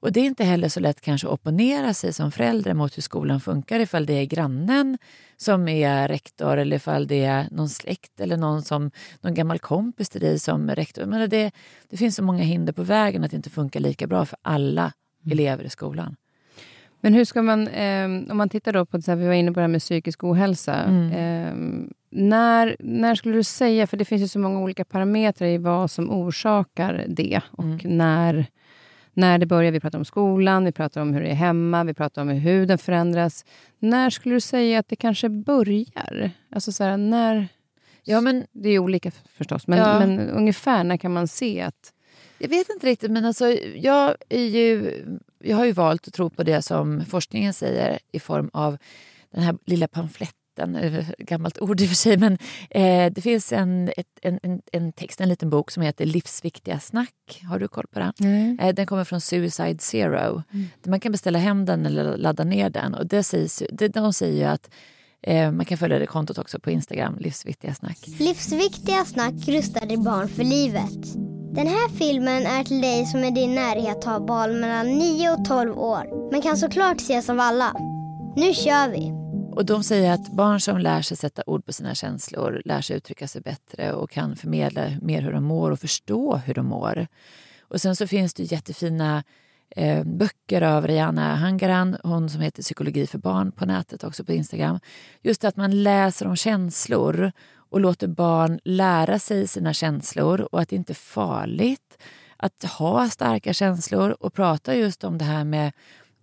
Och 0.00 0.12
det 0.12 0.20
är 0.20 0.24
inte 0.24 0.44
heller 0.44 0.68
så 0.68 0.80
lätt 0.80 1.00
kanske 1.00 1.26
att 1.26 1.32
opponera 1.32 1.94
sig 1.94 2.12
som 2.12 2.32
förälder 2.32 2.74
mot 2.74 2.96
hur 2.96 3.02
skolan 3.02 3.40
funkar 3.40 3.80
ifall 3.80 4.06
det 4.06 4.12
är 4.12 4.24
grannen 4.24 4.98
som 5.36 5.68
är 5.68 6.08
rektor 6.08 6.56
eller 6.56 6.76
ifall 6.76 7.06
det 7.06 7.24
är 7.24 7.46
någon 7.50 7.68
släkt 7.68 8.20
eller 8.20 8.36
någon, 8.36 8.62
som, 8.62 8.90
någon 9.20 9.34
gammal 9.34 9.58
kompis 9.58 10.08
till 10.08 10.20
dig 10.20 10.38
som 10.38 10.70
rektor. 10.70 11.06
Men 11.06 11.30
det, 11.30 11.50
det 11.88 11.96
finns 11.96 12.16
så 12.16 12.22
många 12.22 12.42
hinder 12.42 12.72
på 12.72 12.82
vägen 12.82 13.24
att 13.24 13.30
det 13.30 13.36
inte 13.36 13.50
funkar 13.50 13.80
lika 13.80 14.06
bra 14.06 14.24
för 14.24 14.38
alla 14.42 14.92
mm. 15.24 15.32
elever 15.32 15.64
i 15.64 15.70
skolan. 15.70 16.16
Men 17.00 17.14
hur 17.14 17.24
ska 17.24 17.42
man, 17.42 17.68
eh, 17.68 18.04
om 18.04 18.36
man 18.36 18.48
tittar 18.48 18.72
då 18.72 18.86
på, 18.86 19.02
så 19.02 19.10
här, 19.10 19.16
vi 19.16 19.26
var 19.26 19.34
inne 19.34 19.52
på 19.52 19.60
det 19.60 19.64
här 19.64 19.68
med 19.68 19.80
psykisk 19.80 20.24
ohälsa. 20.24 20.74
Mm. 20.74 21.12
Eh, 21.12 21.88
när, 22.10 22.76
när 22.78 23.14
skulle 23.14 23.34
du 23.34 23.44
säga, 23.44 23.86
för 23.86 23.96
det 23.96 24.04
finns 24.04 24.22
ju 24.22 24.28
så 24.28 24.38
många 24.38 24.60
olika 24.60 24.84
parametrar 24.84 25.48
i 25.48 25.58
vad 25.58 25.90
som 25.90 26.10
orsakar 26.10 27.04
det 27.08 27.40
och 27.50 27.64
mm. 27.64 27.78
när 27.84 28.46
när 29.14 29.38
det 29.38 29.46
börjar. 29.46 29.72
Vi 29.72 29.80
pratar 29.80 29.98
om 29.98 30.04
skolan, 30.04 30.64
vi 30.64 30.72
pratar 30.72 31.00
om 31.00 31.14
hur 31.14 31.20
det 31.20 31.28
är 31.28 31.34
hemma, 31.34 31.84
vi 31.84 31.94
pratar 31.94 32.22
om 32.22 32.28
hur 32.28 32.40
huden 32.40 32.78
förändras. 32.78 33.44
När 33.78 34.10
skulle 34.10 34.34
du 34.34 34.40
säga 34.40 34.78
att 34.78 34.88
det 34.88 34.96
kanske 34.96 35.28
börjar? 35.28 36.30
Alltså 36.50 36.72
så 36.72 36.84
här, 36.84 36.96
när... 36.96 37.48
Ja, 38.02 38.20
men, 38.20 38.46
det 38.52 38.68
är 38.68 38.78
olika 38.78 39.10
förstås, 39.10 39.66
men, 39.66 39.78
ja. 39.78 39.98
men 39.98 40.20
ungefär 40.30 40.84
när 40.84 40.96
kan 40.96 41.12
man 41.12 41.28
se 41.28 41.60
att... 41.60 41.92
Jag 42.38 42.48
vet 42.48 42.68
inte 42.68 42.86
riktigt, 42.86 43.10
men 43.10 43.24
alltså, 43.24 43.48
jag, 43.76 44.14
ju, 44.30 44.92
jag 45.38 45.56
har 45.56 45.64
ju 45.64 45.72
valt 45.72 46.08
att 46.08 46.14
tro 46.14 46.30
på 46.30 46.42
det 46.42 46.62
som 46.62 47.04
forskningen 47.04 47.54
säger 47.54 47.98
i 48.12 48.20
form 48.20 48.50
av 48.52 48.78
den 49.30 49.42
här 49.42 49.56
lilla 49.66 49.88
pamfletten 49.88 50.39
texten, 50.60 51.04
gammalt 51.18 51.58
ord 51.58 51.80
i 51.80 51.84
och 51.84 51.88
för 51.88 51.96
sig, 51.96 52.16
men 52.16 52.38
eh, 52.70 53.12
det 53.12 53.20
finns 53.20 53.52
en, 53.52 53.88
ett, 53.96 54.06
en, 54.22 54.40
en, 54.42 54.60
en, 54.72 54.92
text, 54.92 55.20
en 55.20 55.28
liten 55.28 55.50
bok 55.50 55.70
som 55.70 55.82
heter 55.82 56.06
Livsviktiga 56.06 56.80
snack. 56.80 57.42
Har 57.48 57.58
du 57.58 57.68
koll 57.68 57.86
på 57.92 57.98
den? 57.98 58.12
Mm. 58.20 58.58
Eh, 58.60 58.74
den 58.74 58.86
kommer 58.86 59.04
från 59.04 59.20
Suicide 59.20 59.78
Zero. 59.78 60.42
Mm. 60.52 60.68
Man 60.86 61.00
kan 61.00 61.12
beställa 61.12 61.38
hem 61.38 61.66
den 61.66 61.86
eller 61.86 62.16
ladda 62.16 62.44
ner 62.44 62.70
den. 62.70 62.94
Och 62.94 63.06
det 63.06 63.22
sägs, 63.22 63.62
det, 63.72 63.88
de 63.88 64.12
säger 64.12 64.38
ju 64.38 64.44
att 64.44 64.70
eh, 65.22 65.52
man 65.52 65.66
kan 65.66 65.78
följa 65.78 65.98
det 65.98 66.06
kontot 66.06 66.38
också 66.38 66.60
på 66.60 66.70
Instagram, 66.70 67.16
Livsviktiga 67.20 67.74
snack. 67.74 67.98
Livsviktiga 68.18 69.04
snack 69.04 69.48
rustar 69.48 69.86
dig 69.86 69.96
barn 69.96 70.28
för 70.28 70.44
livet. 70.44 71.16
Den 71.54 71.66
här 71.66 71.88
filmen 71.88 72.46
är 72.46 72.64
till 72.64 72.80
dig 72.80 73.06
som 73.06 73.24
är 73.24 73.30
din 73.30 73.54
närhet 73.54 74.04
har 74.04 74.20
barn 74.20 74.60
mellan 74.60 74.98
9 74.98 75.30
och 75.30 75.44
12 75.44 75.78
år, 75.78 76.30
men 76.32 76.42
kan 76.42 76.56
såklart 76.56 76.96
ses 76.96 77.30
av 77.30 77.40
alla. 77.40 77.72
Nu 78.36 78.54
kör 78.54 78.90
vi! 78.90 79.19
Och 79.52 79.64
de 79.64 79.82
säger 79.82 80.12
att 80.12 80.32
barn 80.32 80.60
som 80.60 80.78
lär 80.78 81.02
sig 81.02 81.16
sätta 81.16 81.42
ord 81.46 81.66
på 81.66 81.72
sina 81.72 81.94
känslor 81.94 82.62
lär 82.64 82.80
sig 82.80 82.96
uttrycka 82.96 83.28
sig 83.28 83.40
bättre 83.42 83.92
och 83.92 84.10
kan 84.10 84.36
förmedla 84.36 84.82
mer 85.02 85.22
hur 85.22 85.32
de 85.32 85.44
mår 85.44 85.70
och 85.70 85.80
förstå 85.80 86.36
hur 86.36 86.54
de 86.54 86.66
mår. 86.66 87.06
Och 87.60 87.80
sen 87.80 87.96
så 87.96 88.06
finns 88.06 88.34
det 88.34 88.42
jättefina 88.42 89.24
eh, 89.76 90.04
böcker 90.04 90.62
av 90.62 90.86
Rihanna 90.86 91.34
Hangaran, 91.36 91.96
hon 92.02 92.30
som 92.30 92.40
heter 92.40 92.62
Psykologi 92.62 93.06
för 93.06 93.18
barn 93.18 93.52
på 93.52 93.66
nätet, 93.66 94.04
också 94.04 94.24
på 94.24 94.32
Instagram. 94.32 94.80
Just 95.22 95.44
att 95.44 95.56
man 95.56 95.82
läser 95.82 96.26
om 96.26 96.36
känslor 96.36 97.32
och 97.70 97.80
låter 97.80 98.08
barn 98.08 98.60
lära 98.64 99.18
sig 99.18 99.48
sina 99.48 99.72
känslor 99.72 100.40
och 100.40 100.60
att 100.60 100.68
det 100.68 100.76
inte 100.76 100.92
är 100.92 100.94
farligt 100.94 101.98
att 102.36 102.64
ha 102.64 103.08
starka 103.08 103.52
känslor 103.52 104.16
och 104.20 104.34
prata 104.34 104.74
just 104.74 105.04
om 105.04 105.18
det 105.18 105.24
här 105.24 105.44
med 105.44 105.72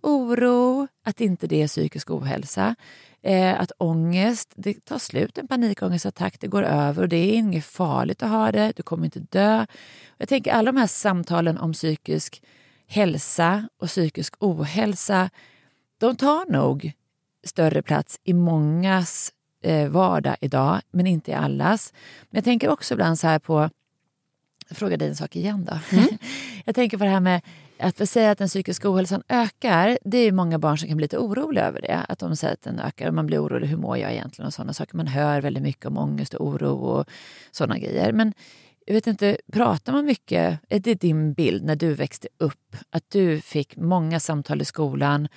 oro, 0.02 0.88
att 1.04 1.20
inte 1.20 1.46
det 1.46 1.62
är 1.62 1.68
psykisk 1.68 2.10
ohälsa. 2.10 2.74
Eh, 3.22 3.60
att 3.60 3.72
ångest, 3.78 4.52
det 4.56 4.84
tar 4.84 4.98
slut, 4.98 5.38
en 5.38 5.48
panikångestattack, 5.48 6.40
det 6.40 6.46
går 6.46 6.62
över 6.62 7.02
och 7.02 7.08
det 7.08 7.16
är 7.16 7.34
inget 7.34 7.64
farligt 7.64 8.22
att 8.22 8.30
ha 8.30 8.52
det, 8.52 8.72
du 8.76 8.82
kommer 8.82 9.04
inte 9.04 9.20
dö. 9.20 9.66
Jag 10.18 10.28
tänker 10.28 10.52
alla 10.52 10.72
de 10.72 10.78
här 10.78 10.86
samtalen 10.86 11.58
om 11.58 11.72
psykisk 11.72 12.42
hälsa 12.86 13.68
och 13.78 13.88
psykisk 13.88 14.34
ohälsa, 14.38 15.30
de 15.98 16.16
tar 16.16 16.52
nog 16.52 16.92
större 17.44 17.82
plats 17.82 18.20
i 18.24 18.32
mångas 18.32 19.32
eh, 19.62 19.88
vardag 19.88 20.36
idag, 20.40 20.80
men 20.90 21.06
inte 21.06 21.30
i 21.30 21.34
allas. 21.34 21.92
Men 22.30 22.38
jag 22.38 22.44
tänker 22.44 22.68
också 22.68 22.94
ibland 22.94 23.18
så 23.18 23.26
här 23.26 23.38
på, 23.38 23.70
jag 24.68 24.76
frågar 24.78 24.96
dig 24.96 25.08
en 25.08 25.16
sak 25.16 25.36
igen 25.36 25.64
då. 25.64 25.96
Mm. 25.96 26.08
jag 26.64 26.74
tänker 26.74 26.98
på 26.98 27.04
det 27.04 27.10
här 27.10 27.20
med 27.20 27.40
att 27.80 28.08
säger 28.08 28.30
att 28.30 28.38
den 28.38 28.48
psykiska 28.48 28.90
ohälsan 28.90 29.22
ökar, 29.28 29.98
det 30.04 30.18
är 30.18 30.32
många 30.32 30.58
barn 30.58 30.78
som 30.78 30.88
kan 30.88 30.96
bli 30.96 31.04
lite 31.04 31.18
oroliga 31.18 31.64
över 31.64 31.80
det. 31.80 32.04
Att 32.08 32.18
de 32.18 32.36
säger 32.36 32.54
att 32.54 32.62
den 32.62 32.78
ökar 32.78 33.08
och 33.08 33.14
man 33.14 33.26
blir 33.26 33.42
orolig, 33.42 33.68
hur 33.68 33.76
mår 33.76 33.98
jag 33.98 34.12
egentligen 34.12 34.46
och 34.46 34.54
sådana 34.54 34.72
saker. 34.72 34.96
Man 34.96 35.06
hör 35.06 35.40
väldigt 35.40 35.62
mycket 35.62 35.86
om 35.86 35.98
ångest 35.98 36.34
och 36.34 36.46
oro 36.46 36.72
och 36.72 37.06
sådana 37.50 37.78
grejer. 37.78 38.12
Men 38.12 38.32
jag 38.86 38.94
vet 38.94 39.06
inte, 39.06 39.38
pratar 39.52 39.92
man 39.92 40.04
mycket, 40.04 40.60
är 40.68 40.80
det 40.80 40.94
din 40.94 41.32
bild 41.32 41.64
när 41.64 41.76
du 41.76 41.94
växte 41.94 42.28
upp? 42.38 42.76
Att 42.90 43.10
du 43.10 43.40
fick 43.40 43.76
många 43.76 44.20
samtal 44.20 44.60
i 44.60 44.64
skolan 44.64 45.28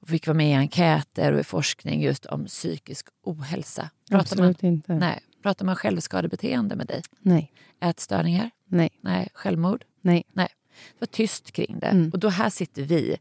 och 0.00 0.08
fick 0.08 0.26
vara 0.26 0.36
med 0.36 0.50
i 0.50 0.54
enkäter 0.54 1.32
och 1.32 1.40
i 1.40 1.44
forskning 1.44 2.02
just 2.02 2.26
om 2.26 2.46
psykisk 2.46 3.06
ohälsa? 3.22 3.90
Pratar 4.10 4.22
Absolut 4.22 4.62
man, 4.62 4.72
inte. 4.72 4.94
Nej. 4.94 5.20
Pratar 5.42 5.64
man 5.64 5.76
självskadebeteende 5.76 6.76
med 6.76 6.86
dig? 6.86 7.02
Nej. 7.20 7.52
Ätstörningar? 7.80 8.50
Nej. 8.64 8.90
Nej. 9.00 9.28
Självmord? 9.34 9.84
Nej. 10.00 10.24
Nej. 10.32 10.48
Det 10.92 11.00
var 11.00 11.06
tyst 11.06 11.52
kring 11.52 11.78
det. 11.78 11.86
Mm. 11.86 12.10
Och 12.10 12.18
då 12.18 12.28
här 12.28 12.50
sitter 12.50 12.82
vi. 12.82 13.16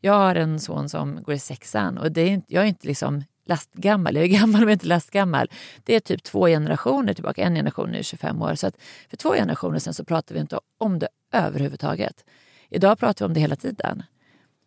Jag 0.00 0.12
har 0.12 0.34
en 0.34 0.60
son 0.60 0.88
som 0.88 1.22
går 1.22 1.34
i 1.34 1.38
sexan 1.38 1.98
och 1.98 2.12
det 2.12 2.20
är 2.20 2.30
inte, 2.30 2.54
jag 2.54 2.64
är 2.64 2.68
inte 2.68 2.86
liksom 2.86 3.24
lastgammal. 3.50 4.14
Jag 4.14 4.24
är 4.24 4.28
gammal 4.28 4.60
men 4.60 4.70
inte 4.70 4.86
lastgammal. 4.86 5.50
Det 5.84 5.94
är 5.94 6.00
typ 6.00 6.22
två 6.22 6.46
generationer 6.46 7.14
tillbaka. 7.14 7.42
En 7.42 7.54
generation 7.54 7.94
är 7.94 8.02
25 8.02 8.42
år. 8.42 8.54
Så 8.54 8.66
att 8.66 8.76
för 9.10 9.16
två 9.16 9.32
generationer 9.32 9.78
sen 9.78 9.94
så 9.94 10.04
pratade 10.04 10.34
vi 10.34 10.40
inte 10.40 10.60
om 10.78 10.98
det 10.98 11.08
överhuvudtaget. 11.32 12.24
Idag 12.68 12.98
pratar 12.98 13.24
vi 13.24 13.28
om 13.28 13.34
det 13.34 13.40
hela 13.40 13.56
tiden. 13.56 14.02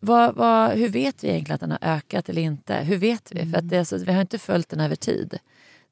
Vad, 0.00 0.34
vad, 0.34 0.70
hur 0.70 0.88
vet 0.88 1.24
vi 1.24 1.28
egentligen 1.28 1.54
att 1.54 1.60
den 1.60 1.70
har 1.70 1.78
ökat 1.82 2.28
eller 2.28 2.42
inte? 2.42 2.74
Hur 2.74 2.96
vet 2.96 3.32
vi? 3.32 3.40
Mm. 3.40 3.52
För 3.52 3.58
att 3.58 3.68
det, 3.68 3.78
alltså, 3.78 3.98
vi 3.98 4.12
har 4.12 4.20
inte 4.20 4.38
följt 4.38 4.68
den 4.68 4.80
över 4.80 4.96
tid. 4.96 5.38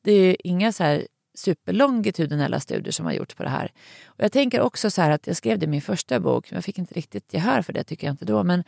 Det 0.03 0.13
är 0.13 0.37
inga 0.45 0.73
så 0.73 0.85
här 0.85 1.07
superlongitudinella 1.35 2.61
studier 2.61 2.93
som 2.93 3.07
har 3.07 3.13
gjorts 3.13 3.35
på 3.35 3.43
det 3.43 3.49
här. 3.49 3.73
Och 4.07 4.25
jag 4.25 4.33
tänker 4.33 4.61
också 4.61 4.91
så 4.91 5.03
här 5.03 5.11
att 5.11 5.27
jag 5.27 5.37
skrev 5.37 5.59
det 5.59 5.65
i 5.65 5.69
min 5.69 5.83
första 5.83 6.21
bok, 6.21 6.51
men 6.51 6.57
jag 6.57 6.65
fick 6.65 6.79
inte 6.79 6.95
riktigt 6.95 7.35
gehör 7.35 7.63
för 7.63 7.73
det 7.73 7.85
tycker 7.85 8.07
jag 8.07 8.13
inte 8.13 8.25
då. 8.25 8.45
Men 8.45 8.65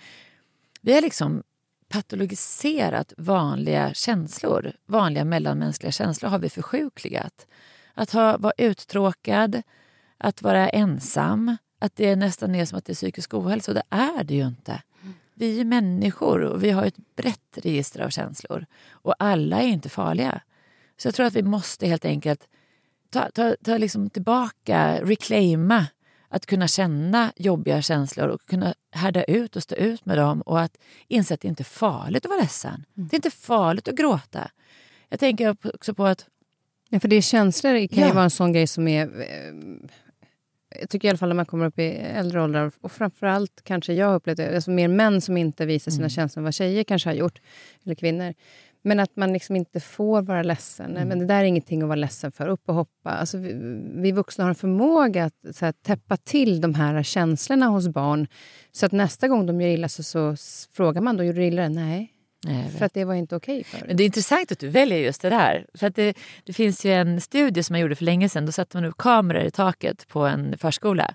vi 0.81 0.95
har 0.95 1.01
liksom 1.01 1.43
patologiserat 1.89 3.13
vanliga 3.17 3.95
känslor. 3.95 4.73
Vanliga 4.87 5.25
mellanmänskliga 5.25 5.93
känslor 5.93 6.31
har 6.31 6.39
vi 6.39 6.51
försjukligat. 6.51 7.47
Att 7.95 8.11
ha, 8.11 8.39
vara 8.39 8.53
uttråkad, 8.59 9.63
att 10.19 10.43
vara 10.43 10.69
ensam, 10.69 11.57
att 11.79 11.97
det 11.97 12.17
nästan 12.17 12.55
är 12.55 12.65
som 12.65 12.79
att 12.79 12.85
det 12.85 12.93
är 12.93 12.95
psykisk 12.95 13.35
ohälsa. 13.35 13.71
Och 13.71 13.75
det 13.75 13.97
är 13.97 14.25
det 14.25 14.35
ju 14.35 14.47
inte. 14.47 14.83
Vi 15.35 15.61
är 15.61 15.65
människor 15.65 16.41
och 16.41 16.65
vi 16.65 16.71
har 16.71 16.87
ett 16.87 17.17
brett 17.17 17.59
register 17.63 18.01
av 18.01 18.11
känslor. 18.11 18.67
Och 18.91 19.15
alla 19.19 19.63
är 19.63 19.67
inte 19.67 19.89
farliga. 19.89 20.41
Så 20.97 21.09
jag 21.09 21.15
tror 21.15 21.27
att 21.27 21.35
vi 21.35 21.43
måste 21.43 21.87
helt 21.87 22.05
enkelt 22.05 22.49
ta, 23.11 23.31
ta, 23.31 23.57
ta 23.65 23.79
liksom 23.79 24.11
tillbaka, 24.11 25.01
reclaima 25.03 25.87
att 26.29 26.47
kunna 26.47 26.69
känna 26.69 27.33
jobbiga 27.37 27.83
känslor 27.83 28.29
och 28.29 28.47
kunna 28.47 28.75
härda 28.91 29.25
ut 29.25 29.57
och 29.57 29.63
stå 29.63 29.75
ut 29.75 30.07
med 30.07 30.19
dem 30.19 30.41
och 30.41 30.61
att 30.61 30.79
inse 31.09 31.35
att 31.35 31.41
det 31.41 31.49
inte 31.49 31.63
är 31.63 31.65
farligt 31.65 32.25
att 32.25 32.31
vara 32.31 32.41
ledsen. 32.41 32.85
Mm. 32.97 33.09
Det 33.09 33.15
är 33.15 33.19
inte 33.19 33.31
farligt 33.31 33.89
att 33.89 33.95
gråta. 33.95 34.51
Jag 35.09 35.21
tänker 35.21 35.57
också 35.75 35.95
på 35.95 36.07
att... 36.07 36.27
Ja, 36.89 37.01
för 37.01 37.09
det 37.09 37.17
är 37.17 37.21
känslor 37.21 37.87
kan 37.87 38.01
ja. 38.01 38.07
ju 38.07 38.13
vara 38.13 38.25
en 38.25 38.31
sån 38.31 38.53
grej 38.53 38.67
som 38.67 38.89
är... 38.89 39.07
Eh, 39.21 39.55
jag 40.81 40.91
tycker 40.91 41.09
i 41.09 41.11
alla 41.11 41.19
fall 41.19 41.29
när 41.29 41.37
man 41.37 41.47
kommer 41.47 41.67
upp 41.67 41.79
i 41.79 41.89
äldre 41.93 42.43
åldrar, 42.43 42.73
och 42.81 42.93
framförallt 42.93 43.61
kanske 43.65 43.93
jag 43.93 44.15
upplevt 44.15 44.37
det, 44.37 44.55
alltså 44.55 44.71
mer 44.71 44.89
män 44.89 45.21
som 45.21 45.37
inte 45.37 45.67
visar 45.67 45.91
sina 45.91 46.03
mm. 46.03 46.11
känslor 46.11 46.41
än 46.41 46.45
vad 46.45 46.55
tjejer 46.55 46.85
kanske 46.85 47.09
har 47.09 47.15
gjort, 47.15 47.41
eller 47.85 47.95
kvinnor. 47.95 48.35
Men 48.85 49.01
att 49.01 49.17
man 49.17 49.33
liksom 49.33 49.57
inte 49.57 49.81
får 49.81 50.23
vara 50.23 50.43
ledsen. 50.43 50.91
Nej, 50.91 51.05
men 51.05 51.19
det 51.19 51.27
där 51.27 51.41
är 51.41 51.45
ingenting 51.45 51.83
att 51.83 51.89
vara 51.89 51.97
ledsen 51.97 52.33
för. 52.33 52.49
Upp 52.49 52.69
och 52.69 52.75
hoppa. 52.75 53.11
Alltså, 53.11 53.39
vi, 53.39 53.53
vi 53.95 54.13
vuxna 54.13 54.45
har 54.45 54.49
en 54.49 54.55
förmåga 54.55 55.25
att 55.25 55.57
så 55.57 55.65
här, 55.65 55.73
täppa 55.73 56.17
till 56.17 56.61
de 56.61 56.75
här 56.75 57.03
känslorna 57.03 57.67
hos 57.67 57.89
barn. 57.89 58.27
Så 58.73 58.87
att 58.87 58.93
nästa 58.93 59.29
gång 59.29 59.47
de 59.47 59.61
gör 59.61 59.69
illa 59.69 59.89
så, 59.89 60.03
så 60.03 60.37
frågar 60.73 61.01
man 61.01 61.17
då, 61.17 61.25
gjorde 61.25 61.39
du 61.39 61.47
illa? 61.47 61.69
Nej. 61.69 62.11
Nej, 62.47 62.71
För 62.71 62.87
att 62.87 62.95
det 62.95 63.05
var 63.05 63.15
inte 63.15 63.37
okej 63.37 63.65
för 63.65 63.87
Men 63.87 63.97
det 63.97 64.03
är 64.03 64.05
intressant 64.05 64.53
att 64.53 64.59
du 64.59 64.69
väljer 64.69 64.99
just 64.99 65.23
det 65.23 65.31
där. 65.31 65.67
För 65.75 65.87
att 65.87 65.95
det, 65.95 66.17
det 66.45 66.53
finns 66.53 66.85
ju 66.85 66.93
en 66.93 67.21
studie 67.21 67.63
som 67.63 67.75
man 67.75 67.81
gjorde 67.81 67.97
för 67.97 68.05
länge 68.05 68.29
sedan. 68.29 68.47
Då 68.47 68.53
satte 68.53 68.77
man 68.77 68.85
upp 68.85 68.97
kameror 68.99 69.43
i 69.43 69.51
taket 69.51 70.09
på 70.09 70.27
en 70.27 70.59
förskola. 70.59 71.15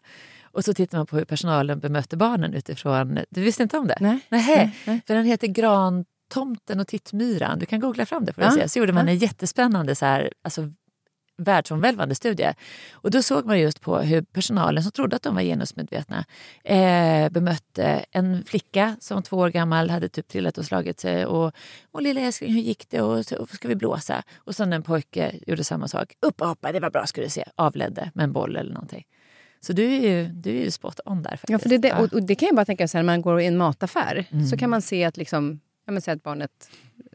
Och 0.51 0.65
så 0.65 0.73
tittar 0.73 0.97
man 0.97 1.07
på 1.07 1.17
hur 1.17 1.25
personalen 1.25 1.79
bemötte 1.79 2.17
barnen 2.17 2.53
utifrån... 2.53 3.19
Du 3.29 3.41
visste 3.41 3.63
inte 3.63 3.77
om 3.77 3.87
det? 3.87 3.97
Nej. 3.99 4.19
Nähä. 4.29 4.55
Nej, 4.55 4.75
nej. 4.85 5.01
För 5.07 5.15
den 5.15 5.25
heter 5.25 5.47
Grantomten 6.29 6.79
och 6.79 6.87
Tittmyran. 6.87 7.59
Du 7.59 7.65
kan 7.65 7.79
googla 7.79 8.05
fram 8.05 8.25
det. 8.25 8.33
Får 8.33 8.43
Ja, 8.43 8.51
se. 8.51 8.69
Så 8.69 8.79
gjorde 8.79 8.93
man 8.93 9.09
en 9.09 9.17
jättespännande 9.17 9.95
så 9.95 10.05
här, 10.05 10.33
alltså, 10.41 10.71
världsomvälvande 11.37 12.15
studie. 12.15 12.53
Och 12.91 13.11
då 13.11 13.21
såg 13.21 13.45
man 13.45 13.59
just 13.59 13.81
på 13.81 13.97
hur 13.99 14.21
personalen 14.21 14.83
som 14.83 14.91
trodde 14.91 15.15
att 15.15 15.23
de 15.23 15.35
var 15.35 15.41
genusmedvetna 15.41 16.25
eh, 16.63 17.29
bemötte 17.29 18.05
en 18.11 18.43
flicka 18.43 18.95
som 18.99 19.23
två 19.23 19.37
år 19.37 19.49
gammal 19.49 19.89
hade 19.89 20.09
typ 20.09 20.27
trillat 20.27 20.57
och 20.57 20.65
slagit 20.65 20.99
sig. 20.99 21.25
Och, 21.25 21.51
och 21.91 22.01
lilla 22.01 22.21
älskling, 22.21 22.53
hur 22.53 22.61
gick 22.61 22.89
det? 22.89 23.01
Och, 23.01 23.17
och 23.31 23.49
ska 23.49 23.67
vi 23.67 23.75
blåsa? 23.75 24.23
Och 24.37 24.55
sen 24.55 24.73
en 24.73 24.83
pojke 24.83 25.35
gjorde 25.47 25.63
samma 25.63 25.87
sak. 25.87 26.13
Upp 26.21 26.41
och 26.41 26.47
hoppa, 26.47 26.71
det 26.71 26.79
var 26.79 26.89
bra 26.89 27.05
ska 27.05 27.21
du 27.21 27.29
se. 27.29 27.45
Avledde 27.55 28.11
med 28.13 28.23
en 28.23 28.33
boll 28.33 28.55
eller 28.55 28.73
någonting. 28.73 29.03
Så 29.61 29.73
du 29.73 29.83
är 29.83 29.99
ju, 30.09 30.27
du 30.27 30.49
är 30.49 30.63
ju 30.63 30.71
spot 30.71 30.99
on 31.05 31.23
där 31.23 31.29
faktiskt. 31.29 31.49
Ja, 31.49 31.59
för 31.59 31.69
det, 31.69 31.77
det, 31.77 31.93
och, 31.93 32.13
och 32.13 32.23
det 32.23 32.35
kan 32.35 32.45
jag 32.47 32.55
bara 32.55 32.65
tänka 32.65 32.87
så 32.87 32.97
här, 32.97 33.03
när 33.03 33.13
man 33.13 33.21
går 33.21 33.41
i 33.41 33.45
en 33.45 33.57
mataffär 33.57 34.25
så 34.49 34.57
kan 34.57 34.69
man 34.69 34.81
se 34.81 35.03
att, 35.03 35.17
liksom, 35.17 35.59
ja, 35.89 35.93
men 35.93 36.01
säg 36.01 36.13
att 36.13 36.23
barnet 36.23 36.69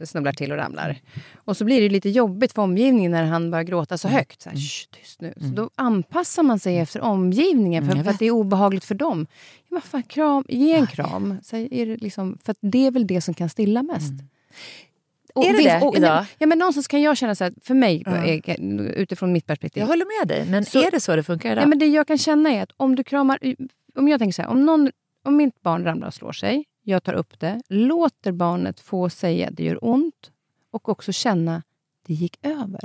snubblar 0.05 0.33
till 0.33 0.53
och 0.53 0.59
ramlar. 0.59 0.97
Och 1.35 1.57
så 1.57 1.65
blir 1.65 1.81
det 1.81 1.89
lite 1.89 2.09
jobbigt 2.09 2.53
för 2.53 2.63
omgivningen 2.63 3.13
när 3.13 3.25
han 3.25 3.51
börjar 3.51 3.63
gråta 3.65 3.99
så 3.99 4.09
högt. 4.09 4.43
Så 4.43 4.49
här, 4.51 4.57
"Shh, 4.57 4.89
tyst 4.91 5.21
nu. 5.21 5.35
Så 5.41 5.47
då 5.47 5.71
anpassar 5.75 6.43
man 6.43 6.59
sig 6.59 6.79
efter 6.79 7.01
omgivningen 7.01 7.85
för, 7.85 7.93
Mm, 7.93 8.05
för 8.05 8.11
att 8.11 8.19
det 8.19 8.27
är 8.27 8.31
obehagligt 8.31 8.85
för 8.85 8.95
dem. 8.95 9.27
Ja, 9.69 9.81
fan, 9.81 10.03
kram, 10.03 10.45
ge 10.49 10.73
en 10.75 10.87
kram. 10.87 11.37
Så 11.43 11.57
är 11.57 11.87
det 11.87 11.97
liksom, 11.97 12.39
för 12.45 12.51
att 12.53 12.59
det 12.61 12.87
är 12.87 12.91
väl 12.91 13.07
det 13.07 13.21
som 13.21 13.35
kan 13.35 13.49
stilla 13.49 13.83
mest. 13.83 14.13
Och 15.35 15.45
Är 15.45 15.53
det 15.53 15.63
det 15.63 15.81
och, 15.87 15.97
idag? 15.97 16.25
Ja, 16.39 16.47
men 16.47 16.59
någonstans 16.59 16.89
kan 16.89 17.03
jag 17.03 17.17
känna 17.17 17.35
så 17.35 17.45
här, 17.45 17.55
för 17.63 17.75
mig, 17.75 18.03
är- 18.07 18.81
utifrån 18.95 19.33
mitt 19.33 19.47
perspektiv. 19.47 19.81
Jag 19.81 19.87
håller 19.89 20.21
med 20.21 20.29
dig, 20.29 20.47
men 20.51 20.65
Så- 20.65 20.83
är 20.83 20.91
det 20.91 21.01
så 21.01 21.17
det 21.17 21.23
funkar 21.23 21.53
idag? 21.53 21.63
Ja, 21.63 21.67
men 21.69 21.79
det 21.79 21.87
jag 21.87 22.07
kan 22.07 22.19
känna 22.19 22.51
är 22.53 22.63
att 22.63 22.71
om 22.77 22.97
du 22.97 23.05
kramar... 23.05 23.39
Om 23.97 24.09
jag 24.09 24.19
tänker 24.21 24.33
så 24.33 24.43
här, 24.43 24.49
om, 24.49 24.67
någon, 24.67 24.91
om 25.25 25.37
mitt 25.37 25.61
barn 25.63 25.85
ramlar 25.85 26.07
och 26.09 26.15
slår 26.15 26.33
sig, 26.33 26.65
jag 26.85 27.03
tar 27.03 27.13
upp 27.13 27.41
det, 27.41 27.63
låter 27.69 28.33
barnet 28.33 28.81
få 28.81 29.11
säga 29.11 29.51
det 29.51 29.65
gör 29.65 29.85
ont 29.85 30.31
och 30.71 30.89
också 30.89 31.13
känna 31.13 31.63
det 32.07 32.15
gick 32.15 32.39
över. 32.43 32.85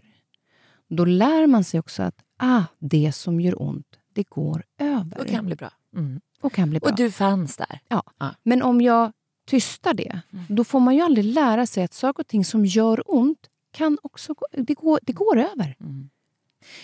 Då 0.87 1.05
lär 1.05 1.47
man 1.47 1.63
sig 1.63 1.79
också 1.79 2.03
att 2.03 2.15
ah, 2.37 2.63
det 2.79 3.11
som 3.11 3.41
gör 3.41 3.61
ont, 3.61 3.99
det 4.13 4.23
går 4.29 4.63
över. 4.77 5.19
Och 5.19 5.27
kan 5.27 5.45
bli 5.45 5.55
bra. 5.55 5.71
Mm. 5.95 6.21
och 6.41 6.53
kan 6.53 6.69
bli 6.69 6.79
bra. 6.79 6.89
Och 6.89 6.95
du 6.95 7.11
fanns 7.11 7.57
där. 7.57 7.79
ja. 7.87 8.03
Ja. 8.17 8.35
Men 8.43 8.61
om 8.61 8.81
jag 8.81 9.11
tystar 9.47 9.93
det, 9.93 10.21
då 10.47 10.63
får 10.63 10.79
man 10.79 10.95
ju 10.95 11.01
aldrig 11.01 11.25
lära 11.25 11.65
sig 11.65 11.83
att 11.83 11.93
saker 11.93 12.23
och 12.23 12.27
ting 12.27 12.45
som 12.45 12.65
gör 12.65 13.03
ont 13.05 13.49
kan 13.71 13.97
också 14.01 14.33
gå, 14.33 14.45
det 14.51 14.73
går, 14.73 14.99
det 15.01 15.13
går 15.13 15.39
över. 15.39 15.75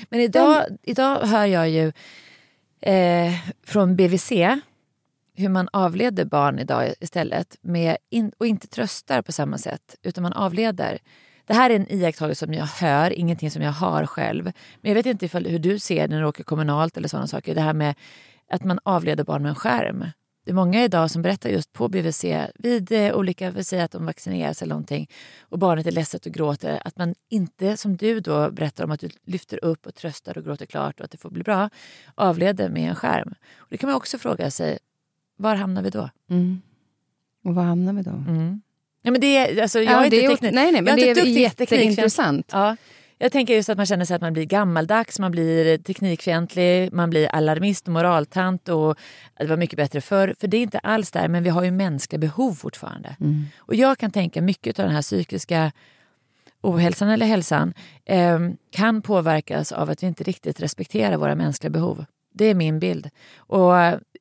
Men 0.09 0.19
idag, 0.19 0.63
idag 0.83 1.19
hör 1.19 1.45
jag 1.45 1.69
ju 1.69 1.91
eh, 2.81 3.33
från 3.63 3.95
BVC 3.95 4.31
hur 5.35 5.49
man 5.49 5.69
avleder 5.73 6.25
barn 6.25 6.59
idag 6.59 6.93
istället 6.99 7.57
med 7.61 7.97
in, 8.09 8.31
och 8.37 8.47
inte 8.47 8.67
tröstar 8.67 9.21
på 9.21 9.31
samma 9.31 9.57
sätt 9.57 9.95
utan 10.03 10.21
man 10.21 10.33
avleder. 10.33 10.97
Det 11.45 11.53
här 11.53 11.69
är 11.69 11.75
en 11.75 11.91
iakttagelse 11.91 12.45
som 12.45 12.53
jag 12.53 12.65
hör, 12.65 13.13
ingenting 13.13 13.51
som 13.51 13.61
jag 13.61 13.71
har 13.71 14.05
själv. 14.05 14.43
Men 14.81 14.89
jag 14.91 14.95
vet 14.95 15.05
inte 15.05 15.25
ifall, 15.25 15.45
hur 15.45 15.59
du 15.59 15.79
ser 15.79 16.07
när 16.07 16.21
du 16.21 16.27
åker 16.27 16.43
kommunalt 16.43 16.97
eller 16.97 17.07
sådana 17.07 17.27
saker. 17.27 17.55
Det 17.55 17.61
här 17.61 17.73
med 17.73 17.95
att 18.49 18.63
man 18.63 18.79
avleder 18.83 19.23
barn 19.23 19.41
med 19.41 19.49
en 19.49 19.55
skärm. 19.55 20.05
Det 20.45 20.51
är 20.51 20.55
många 20.55 20.83
idag 20.83 21.11
som 21.11 21.21
berättar 21.21 21.49
just 21.49 21.73
på 21.73 21.87
BVC 21.87 22.25
vid 22.55 22.91
eh, 22.91 23.15
olika, 23.15 23.51
vi 23.51 23.63
säger 23.63 23.85
att 23.85 23.91
de 23.91 24.05
vaccineras 24.05 24.61
eller 24.61 24.69
någonting 24.69 25.09
och 25.41 25.59
barnet 25.59 25.87
är 25.87 25.91
ledset 25.91 26.25
och 26.25 26.31
gråter, 26.31 26.81
att 26.85 26.97
man 26.97 27.15
inte 27.29 27.77
som 27.77 27.97
du 27.97 28.19
då 28.19 28.51
berättar 28.51 28.83
om 28.83 28.91
att 28.91 28.99
du 28.99 29.09
lyfter 29.25 29.65
upp 29.65 29.85
och 29.85 29.95
tröstar 29.95 30.37
och 30.37 30.43
gråter 30.43 30.65
klart 30.65 30.99
och 30.99 31.05
att 31.05 31.11
det 31.11 31.17
får 31.17 31.29
bli 31.29 31.43
bra, 31.43 31.69
avleder 32.15 32.69
med 32.69 32.89
en 32.89 32.95
skärm. 32.95 33.33
Och 33.57 33.67
det 33.69 33.77
kan 33.77 33.89
man 33.89 33.97
också 33.97 34.17
fråga 34.17 34.51
sig, 34.51 34.77
var 35.37 35.55
hamnar 35.55 35.81
vi 35.81 35.89
då? 35.89 36.09
Mm. 36.29 36.61
Och 37.43 37.55
var 37.55 37.63
hamnar 37.63 37.93
vi 37.93 38.01
då? 38.01 38.11
Mm. 38.11 38.61
Ja, 39.01 39.11
men 39.11 39.21
det 39.21 39.37
är, 39.37 39.61
alltså, 39.61 39.79
jag 39.79 39.93
Ja, 39.93 40.01
är 40.01 40.05
inte 40.05 40.17
teknik. 40.27 40.53
nej, 40.53 40.71
nej, 40.71 40.81
men 40.81 40.95
det 40.95 41.09
är 41.09 41.25
jätteintressant. 41.25 42.49
Ja. 42.51 42.75
Jag 43.17 43.31
tänker 43.31 43.53
just 43.55 43.69
att 43.69 43.77
man 43.77 43.85
känner 43.85 44.05
sig 44.05 44.15
att 44.15 44.21
man 44.21 44.33
blir 44.33 44.45
gammaldags, 44.45 45.19
man 45.19 45.31
blir 45.31 45.77
teknikfientlig, 45.77 46.93
man 46.93 47.09
blir 47.09 47.27
alarmist 47.27 47.87
och 47.87 47.93
moraltant 47.93 48.69
och 48.69 48.97
det 49.39 49.45
var 49.45 49.57
mycket 49.57 49.77
bättre 49.77 50.01
förr. 50.01 50.35
För 50.39 50.47
det 50.47 50.57
är 50.57 50.61
inte 50.61 50.79
alls 50.79 51.11
där, 51.11 51.27
men 51.27 51.43
vi 51.43 51.49
har 51.49 51.63
ju 51.63 51.71
mänskliga 51.71 52.19
behov 52.19 52.53
fortfarande. 52.53 53.15
Och 53.57 53.75
jag 53.75 53.97
kan 53.97 54.11
tänka 54.11 54.41
mycket 54.41 54.79
av 54.79 54.85
den 54.85 54.95
här 54.95 55.01
psykiska 55.01 55.71
ohälsan 56.61 57.09
eller 57.09 57.25
hälsan 57.25 57.73
eh, 58.05 58.39
kan 58.71 59.01
påverkas 59.01 59.71
av 59.71 59.89
att 59.89 60.03
vi 60.03 60.07
inte 60.07 60.23
riktigt 60.23 60.59
respekterar 60.59 61.17
våra 61.17 61.35
mänskliga 61.35 61.69
behov. 61.69 62.05
Det 62.33 62.45
är 62.45 62.55
min 62.55 62.79
bild. 62.79 63.09
Och 63.37 63.73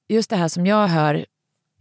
just 0.08 0.30
det 0.30 0.36
här 0.36 0.48
som 0.48 0.66
jag 0.66 0.88
hör 0.88 1.24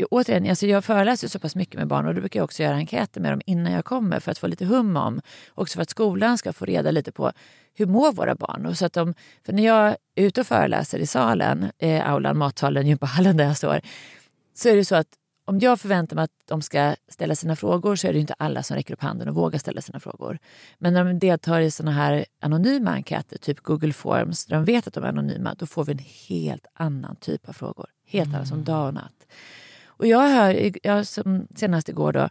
Återigen, 0.09 0.49
alltså 0.49 0.67
jag 0.67 0.85
föreläser 0.85 1.27
så 1.27 1.39
pass 1.39 1.55
mycket 1.55 1.75
med 1.75 1.87
barn 1.87 2.07
och 2.07 2.15
då 2.15 2.19
brukar 2.19 2.39
jag 2.39 2.43
också 2.43 2.63
göra 2.63 2.75
enkäter 2.75 3.21
med 3.21 3.31
dem 3.31 3.41
innan 3.45 3.73
jag 3.73 3.85
kommer 3.85 4.19
för 4.19 4.31
att 4.31 4.37
få 4.37 4.47
lite 4.47 4.65
hum 4.65 4.97
om, 4.97 5.21
också 5.53 5.75
för 5.75 5.81
att 5.81 5.89
skolan 5.89 6.37
ska 6.37 6.53
få 6.53 6.65
reda 6.65 6.91
lite 6.91 7.11
på 7.11 7.31
hur 7.73 7.85
mår 7.85 8.11
våra 8.11 8.35
barn. 8.35 8.65
Och 8.65 8.77
så 8.77 8.85
att 8.85 8.93
de, 8.93 9.13
för 9.45 9.53
när 9.53 9.63
jag 9.63 9.87
är 9.87 10.25
ute 10.25 10.41
och 10.41 10.47
föreläser 10.47 10.99
i 10.99 11.05
salen, 11.05 11.71
eh, 11.77 12.09
aulan, 12.09 12.37
matsalen, 12.37 12.87
gympahallen 12.87 13.37
där 13.37 13.45
jag 13.45 13.57
står, 13.57 13.81
så 14.53 14.69
är 14.69 14.75
det 14.75 14.85
så 14.85 14.95
att 14.95 15.07
om 15.45 15.59
jag 15.59 15.79
förväntar 15.79 16.15
mig 16.15 16.23
att 16.23 16.31
de 16.45 16.61
ska 16.61 16.95
ställa 17.07 17.35
sina 17.35 17.55
frågor 17.55 17.95
så 17.95 18.07
är 18.07 18.13
det 18.13 18.19
inte 18.19 18.33
alla 18.33 18.63
som 18.63 18.75
räcker 18.75 18.93
upp 18.93 19.01
handen 19.01 19.29
och 19.29 19.35
vågar 19.35 19.59
ställa 19.59 19.81
sina 19.81 19.99
frågor. 19.99 20.39
Men 20.77 20.93
när 20.93 21.05
de 21.05 21.19
deltar 21.19 21.59
i 21.59 21.71
såna 21.71 21.91
här 21.91 22.25
anonyma 22.41 22.91
enkäter, 22.91 23.37
typ 23.37 23.59
Google 23.59 23.93
Forms, 23.93 24.45
där 24.45 24.55
de 24.55 24.65
vet 24.65 24.87
att 24.87 24.93
de 24.93 25.03
är 25.03 25.07
anonyma, 25.07 25.55
då 25.57 25.65
får 25.65 25.85
vi 25.85 25.91
en 25.91 26.05
helt 26.27 26.65
annan 26.73 27.15
typ 27.15 27.49
av 27.49 27.53
frågor. 27.53 27.85
Helt 28.13 28.33
annan 28.33 28.47
som 28.47 28.63
dag 28.63 28.87
och 28.87 28.93
natt. 28.93 29.27
Och 29.85 30.07
jag 30.07 30.29
hör, 30.29 30.71
jag, 30.83 31.07
som 31.07 31.47
senast 31.55 31.89
igår 31.89 32.13
då, 32.13 32.29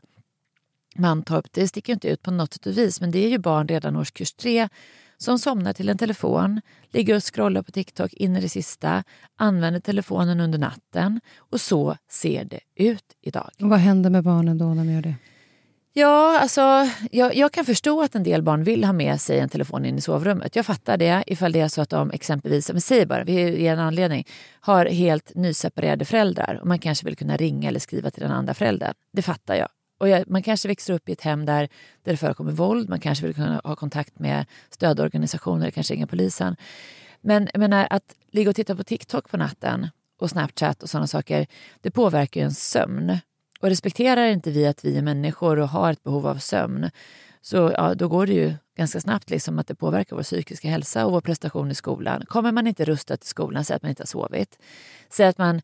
Mantorp, 0.96 1.46
det 1.52 1.68
sticker 1.68 1.92
inte 1.92 2.08
ut 2.08 2.22
på 2.22 2.30
något 2.30 2.52
sätt 2.52 2.66
och 2.66 2.78
vis, 2.78 3.00
men 3.00 3.10
det 3.10 3.24
är 3.24 3.28
ju 3.28 3.38
barn 3.38 3.68
redan 3.68 3.96
årskurs 3.96 4.32
tre 4.32 4.68
som 5.18 5.38
somnar 5.38 5.72
till 5.72 5.88
en 5.88 5.98
telefon, 5.98 6.60
ligger 6.90 7.16
och 7.16 7.34
scrollar 7.34 7.62
på 7.62 7.72
TikTok 7.72 8.12
in 8.12 8.36
i 8.36 8.40
det 8.40 8.48
sista, 8.48 9.04
använder 9.36 9.80
telefonen 9.80 10.40
under 10.40 10.58
natten 10.58 11.20
och 11.36 11.60
så 11.60 11.96
ser 12.10 12.44
det 12.44 12.60
ut 12.74 13.04
idag. 13.20 13.50
Och 13.60 13.68
vad 13.68 13.78
händer 13.78 14.10
med 14.10 14.24
barnen 14.24 14.58
då 14.58 14.74
när 14.74 14.84
de 14.84 14.92
gör 14.92 15.02
det? 15.02 15.14
Ja, 15.95 16.38
alltså, 16.38 16.88
jag, 17.11 17.34
jag 17.34 17.53
kan 17.53 17.64
förstå 17.64 18.03
att 18.03 18.14
en 18.14 18.22
del 18.22 18.43
barn 18.43 18.64
vill 18.64 18.84
ha 18.84 18.93
med 18.93 19.20
sig 19.20 19.38
en 19.38 19.49
telefon 19.49 19.84
in 19.84 19.99
i 19.99 20.01
sovrummet. 20.01 20.57
Jag 20.57 20.66
fattar 20.66 20.97
det 20.97 21.24
ifall 21.26 21.53
det 21.53 21.61
är 21.61 21.68
så 21.68 21.82
att 21.82 21.90
de 21.90 22.11
exempelvis, 22.11 22.72
men 22.72 22.80
säg 22.80 23.07
bara, 23.07 23.24
vi 23.24 23.66
är 23.66 23.72
en 23.72 23.78
anledning, 23.78 24.26
har 24.61 24.86
helt 24.86 25.34
nyseparerade 25.34 26.05
föräldrar 26.05 26.59
och 26.61 26.66
man 26.66 26.78
kanske 26.78 27.05
vill 27.05 27.16
kunna 27.16 27.36
ringa 27.36 27.68
eller 27.68 27.80
skriva 27.80 28.11
till 28.11 28.22
den 28.22 28.32
andra 28.32 28.55
föräldern. 28.55 28.95
Det 29.12 29.22
fattar 29.22 29.55
jag. 29.55 29.68
Och 30.01 30.09
jag, 30.09 30.30
man 30.30 30.43
kanske 30.43 30.68
växer 30.68 30.95
upp 30.95 31.09
i 31.09 31.12
ett 31.12 31.20
hem 31.20 31.47
där, 31.47 31.68
där 32.03 32.12
det 32.12 32.16
förekommer 32.16 32.53
våld, 32.53 32.88
man 32.88 33.01
kanske 33.01 33.26
vill 33.26 33.34
kunna 33.34 33.61
ha 33.64 33.76
kontakt 33.76 34.18
med 34.18 34.47
stödorganisationer, 34.70 35.70
kanske 35.70 35.95
ringa 35.95 36.07
polisen. 36.07 36.57
Men 37.20 37.49
jag 37.53 37.61
menar, 37.61 37.86
att 37.90 38.14
ligga 38.30 38.51
och 38.51 38.57
titta 38.57 38.76
på 38.76 38.84
TikTok 38.84 39.30
på 39.30 39.36
natten 39.36 39.88
och 40.20 40.30
Snapchat 40.30 40.82
och 40.82 40.90
sådana 40.90 41.07
saker, 41.07 41.47
det 41.80 41.90
påverkar 41.90 42.40
ju 42.40 42.43
ens 42.43 42.68
sömn. 42.70 43.18
Och 43.62 43.68
respekterar 43.68 44.26
inte 44.26 44.50
vi 44.50 44.66
att 44.66 44.84
vi 44.84 44.98
är 44.98 45.02
människor 45.02 45.58
och 45.58 45.68
har 45.68 45.92
ett 45.92 46.02
behov 46.02 46.26
av 46.26 46.36
sömn, 46.36 46.90
så 47.40 47.72
ja, 47.76 47.94
då 47.94 48.08
går 48.08 48.26
det 48.26 48.32
ju 48.32 48.54
ganska 48.76 49.00
snabbt 49.00 49.30
liksom 49.30 49.58
att 49.58 49.66
det 49.66 49.74
påverkar 49.74 50.16
vår 50.16 50.22
psykiska 50.22 50.68
hälsa 50.68 51.06
och 51.06 51.12
vår 51.12 51.20
prestation 51.20 51.70
i 51.70 51.74
skolan. 51.74 52.24
Kommer 52.26 52.52
man 52.52 52.66
inte 52.66 52.84
rustad 52.84 53.16
till 53.16 53.28
skolan, 53.28 53.64
säg 53.64 53.76
att 53.76 53.82
man 53.82 53.88
inte 53.88 54.02
har 54.02 54.06
sovit. 54.06 54.58
Säg 55.10 55.26
att 55.26 55.38
man 55.38 55.60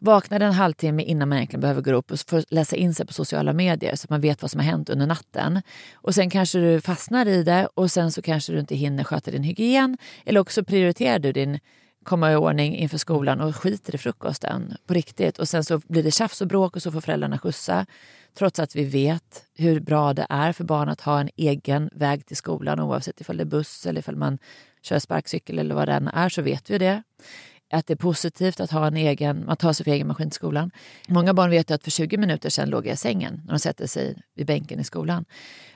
vaknar 0.00 0.40
en 0.40 0.52
halvtimme 0.52 1.02
innan 1.02 1.28
man 1.28 1.38
egentligen 1.38 1.60
behöver 1.60 1.82
gå 1.82 1.92
upp 1.92 2.12
och 2.12 2.20
får 2.20 2.44
läsa 2.48 2.76
in 2.76 2.94
sig 2.94 3.06
på 3.06 3.12
sociala 3.12 3.52
medier 3.52 3.96
så 3.96 4.04
att 4.04 4.10
man 4.10 4.20
vet 4.20 4.42
vad 4.42 4.50
som 4.50 4.60
har 4.60 4.66
hänt 4.66 4.90
under 4.90 5.06
natten. 5.06 5.62
Och 5.94 6.14
sen 6.14 6.30
kanske 6.30 6.58
du 6.58 6.80
fastnar 6.80 7.26
i 7.26 7.42
det 7.42 7.68
och 7.74 7.90
sen 7.90 8.12
så 8.12 8.22
kanske 8.22 8.52
du 8.52 8.60
inte 8.60 8.74
hinner 8.74 9.04
sköta 9.04 9.30
din 9.30 9.42
hygien. 9.42 9.98
Eller 10.24 10.40
också 10.40 10.64
prioriterar 10.64 11.18
du 11.18 11.32
din 11.32 11.58
komma 12.04 12.32
i 12.32 12.36
ordning 12.36 12.76
inför 12.76 12.98
skolan 12.98 13.40
och 13.40 13.56
skiter 13.56 13.94
i 13.94 13.98
frukosten 13.98 14.76
på 14.86 14.94
riktigt. 14.94 15.38
Och 15.38 15.48
sen 15.48 15.64
så 15.64 15.80
blir 15.88 16.02
det 16.02 16.10
tjafs 16.10 16.40
och 16.40 16.48
bråk 16.48 16.76
och 16.76 16.82
så 16.82 16.92
får 16.92 17.00
föräldrarna 17.00 17.38
skjutsa. 17.38 17.86
Trots 18.34 18.58
att 18.58 18.76
vi 18.76 18.84
vet 18.84 19.44
hur 19.54 19.80
bra 19.80 20.12
det 20.12 20.26
är 20.28 20.52
för 20.52 20.64
barn 20.64 20.88
att 20.88 21.00
ha 21.00 21.20
en 21.20 21.30
egen 21.36 21.90
väg 21.92 22.26
till 22.26 22.36
skolan 22.36 22.80
oavsett 22.80 23.20
ifall 23.20 23.36
det 23.36 23.42
är 23.42 23.46
buss 23.46 23.86
eller 23.86 24.00
ifall 24.00 24.16
man 24.16 24.38
kör 24.82 24.98
sparkcykel 24.98 25.58
eller 25.58 25.74
vad 25.74 25.88
det 25.88 25.92
än 25.92 26.08
är 26.08 26.28
så 26.28 26.42
vet 26.42 26.70
vi 26.70 26.78
det. 26.78 27.02
att 27.72 27.86
det 27.86 27.94
är 27.94 27.96
positivt 27.96 28.60
att 28.60 28.70
ha 28.70 28.86
en 28.86 28.96
egen, 28.96 29.46
man 29.46 29.56
tar 29.56 29.72
sig 29.72 29.84
för 29.84 29.90
egen 29.90 30.06
maskin 30.06 30.30
till 30.30 30.36
skolan. 30.36 30.70
Många 31.08 31.34
barn 31.34 31.50
vet 31.50 31.70
att 31.70 31.84
för 31.84 31.90
20 31.90 32.16
minuter 32.16 32.50
sedan 32.50 32.70
låg 32.70 32.86
jag 32.86 32.94
i 32.94 32.96
sängen 32.96 33.42
när 33.44 33.52
de 33.52 33.58
sätter 33.58 33.86
sig 33.86 34.22
vid 34.34 34.46
bänken 34.46 34.80
i 34.80 34.84
skolan. 34.84 35.24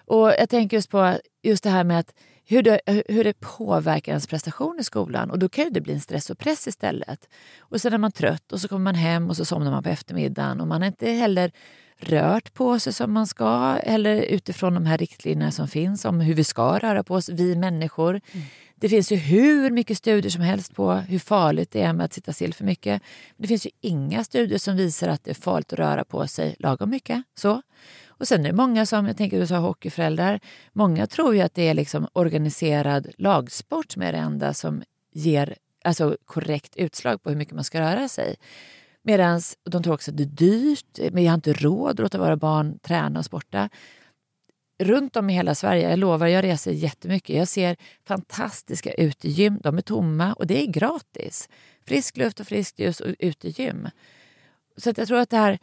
Och 0.06 0.28
jag 0.38 0.48
tänker 0.48 0.76
just 0.76 0.90
på 0.90 1.18
just 1.42 1.64
det 1.64 1.70
här 1.70 1.84
med 1.84 1.98
att 1.98 2.14
hur 2.50 2.62
det, 2.62 2.80
hur 3.08 3.24
det 3.24 3.40
påverkar 3.40 4.12
ens 4.12 4.26
prestation 4.26 4.76
i 4.80 4.84
skolan. 4.84 5.30
Och 5.30 5.38
då 5.38 5.48
kan 5.48 5.72
det 5.72 5.80
bli 5.80 5.92
en 5.92 6.00
stress 6.00 6.30
och 6.30 6.38
press 6.38 6.66
istället. 6.66 7.28
Och 7.58 7.80
sen 7.80 7.92
är 7.92 7.98
man 7.98 8.12
trött 8.12 8.52
och 8.52 8.60
så 8.60 8.68
kommer 8.68 8.84
man 8.84 8.94
hem 8.94 9.30
och 9.30 9.36
så 9.36 9.44
somnar 9.44 9.70
man 9.70 9.82
på 9.82 9.88
eftermiddagen 9.88 10.60
och 10.60 10.66
man 10.66 10.82
är 10.82 10.86
inte 10.86 11.10
heller 11.10 11.52
rört 11.98 12.54
på 12.54 12.78
sig 12.78 12.92
som 12.92 13.12
man 13.12 13.26
ska 13.26 13.78
eller 13.82 14.22
utifrån 14.22 14.74
de 14.74 14.86
här 14.86 14.98
riktlinjerna 14.98 15.50
som 15.50 15.68
finns 15.68 16.04
om 16.04 16.20
hur 16.20 16.34
vi 16.34 16.44
ska 16.44 16.78
röra 16.78 17.02
på 17.02 17.14
oss, 17.14 17.28
vi 17.28 17.56
människor. 17.56 18.10
Mm. 18.10 18.46
Det 18.74 18.88
finns 18.88 19.12
ju 19.12 19.16
hur 19.16 19.70
mycket 19.70 19.98
studier 19.98 20.30
som 20.30 20.42
helst 20.42 20.74
på 20.74 20.92
hur 20.92 21.18
farligt 21.18 21.70
det 21.70 21.82
är 21.82 21.92
med 21.92 22.04
att 22.04 22.12
sitta 22.12 22.32
still 22.32 22.54
för 22.54 22.64
mycket. 22.64 23.02
Men 23.36 23.42
det 23.42 23.48
finns 23.48 23.66
ju 23.66 23.70
inga 23.80 24.24
studier 24.24 24.58
som 24.58 24.76
visar 24.76 25.08
att 25.08 25.24
det 25.24 25.30
är 25.30 25.34
farligt 25.34 25.72
att 25.72 25.78
röra 25.78 26.04
på 26.04 26.26
sig 26.26 26.56
lagom 26.58 26.90
mycket. 26.90 27.22
Så. 27.34 27.62
Och 28.18 28.28
sen 28.28 28.40
är 28.40 28.48
det 28.48 28.56
många 28.56 28.86
som, 28.86 29.06
jag 29.06 29.16
tänker 29.16 29.40
du 29.40 29.46
sa 29.46 29.58
hockeyföräldrar, 29.58 30.40
många 30.72 31.06
tror 31.06 31.34
ju 31.34 31.40
att 31.40 31.54
det 31.54 31.68
är 31.68 31.74
liksom 31.74 32.08
organiserad 32.12 33.08
lagsport 33.18 33.92
som 33.92 34.02
är 34.02 34.12
det 34.12 34.18
enda 34.18 34.54
som 34.54 34.82
ger 35.12 35.56
alltså, 35.84 36.16
korrekt 36.24 36.76
utslag 36.76 37.22
på 37.22 37.30
hur 37.30 37.36
mycket 37.36 37.54
man 37.54 37.64
ska 37.64 37.80
röra 37.80 38.08
sig. 38.08 38.36
Medan 39.02 39.40
de 39.70 39.82
tror 39.82 39.94
också 39.94 40.10
att 40.10 40.16
det 40.16 40.22
är 40.22 40.26
dyrt, 40.26 40.98
men 41.12 41.24
jag 41.24 41.30
har 41.30 41.34
inte 41.34 41.52
råd 41.52 41.90
att 41.90 41.98
låta 41.98 42.18
våra 42.18 42.36
barn 42.36 42.78
träna 42.78 43.18
och 43.18 43.24
sporta. 43.24 43.68
Runt 44.78 45.16
om 45.16 45.30
i 45.30 45.32
hela 45.32 45.54
Sverige, 45.54 45.90
jag 45.90 45.98
lovar, 45.98 46.26
jag 46.26 46.44
reser 46.44 46.72
jättemycket. 46.72 47.36
Jag 47.36 47.48
ser 47.48 47.76
fantastiska 48.06 48.92
utegym. 48.92 49.58
De 49.62 49.78
är 49.78 49.82
tomma 49.82 50.32
och 50.32 50.46
det 50.46 50.62
är 50.62 50.66
gratis. 50.66 51.48
Frisk 51.86 52.16
luft 52.16 52.40
och 52.40 52.46
friskt 52.46 52.78
ljus 52.78 53.00
och 53.00 53.14
utegym. 53.18 53.88
Så 54.76 54.92
jag 54.96 55.08
tror 55.08 55.18
att 55.18 55.30
det 55.30 55.36
här 55.36 55.58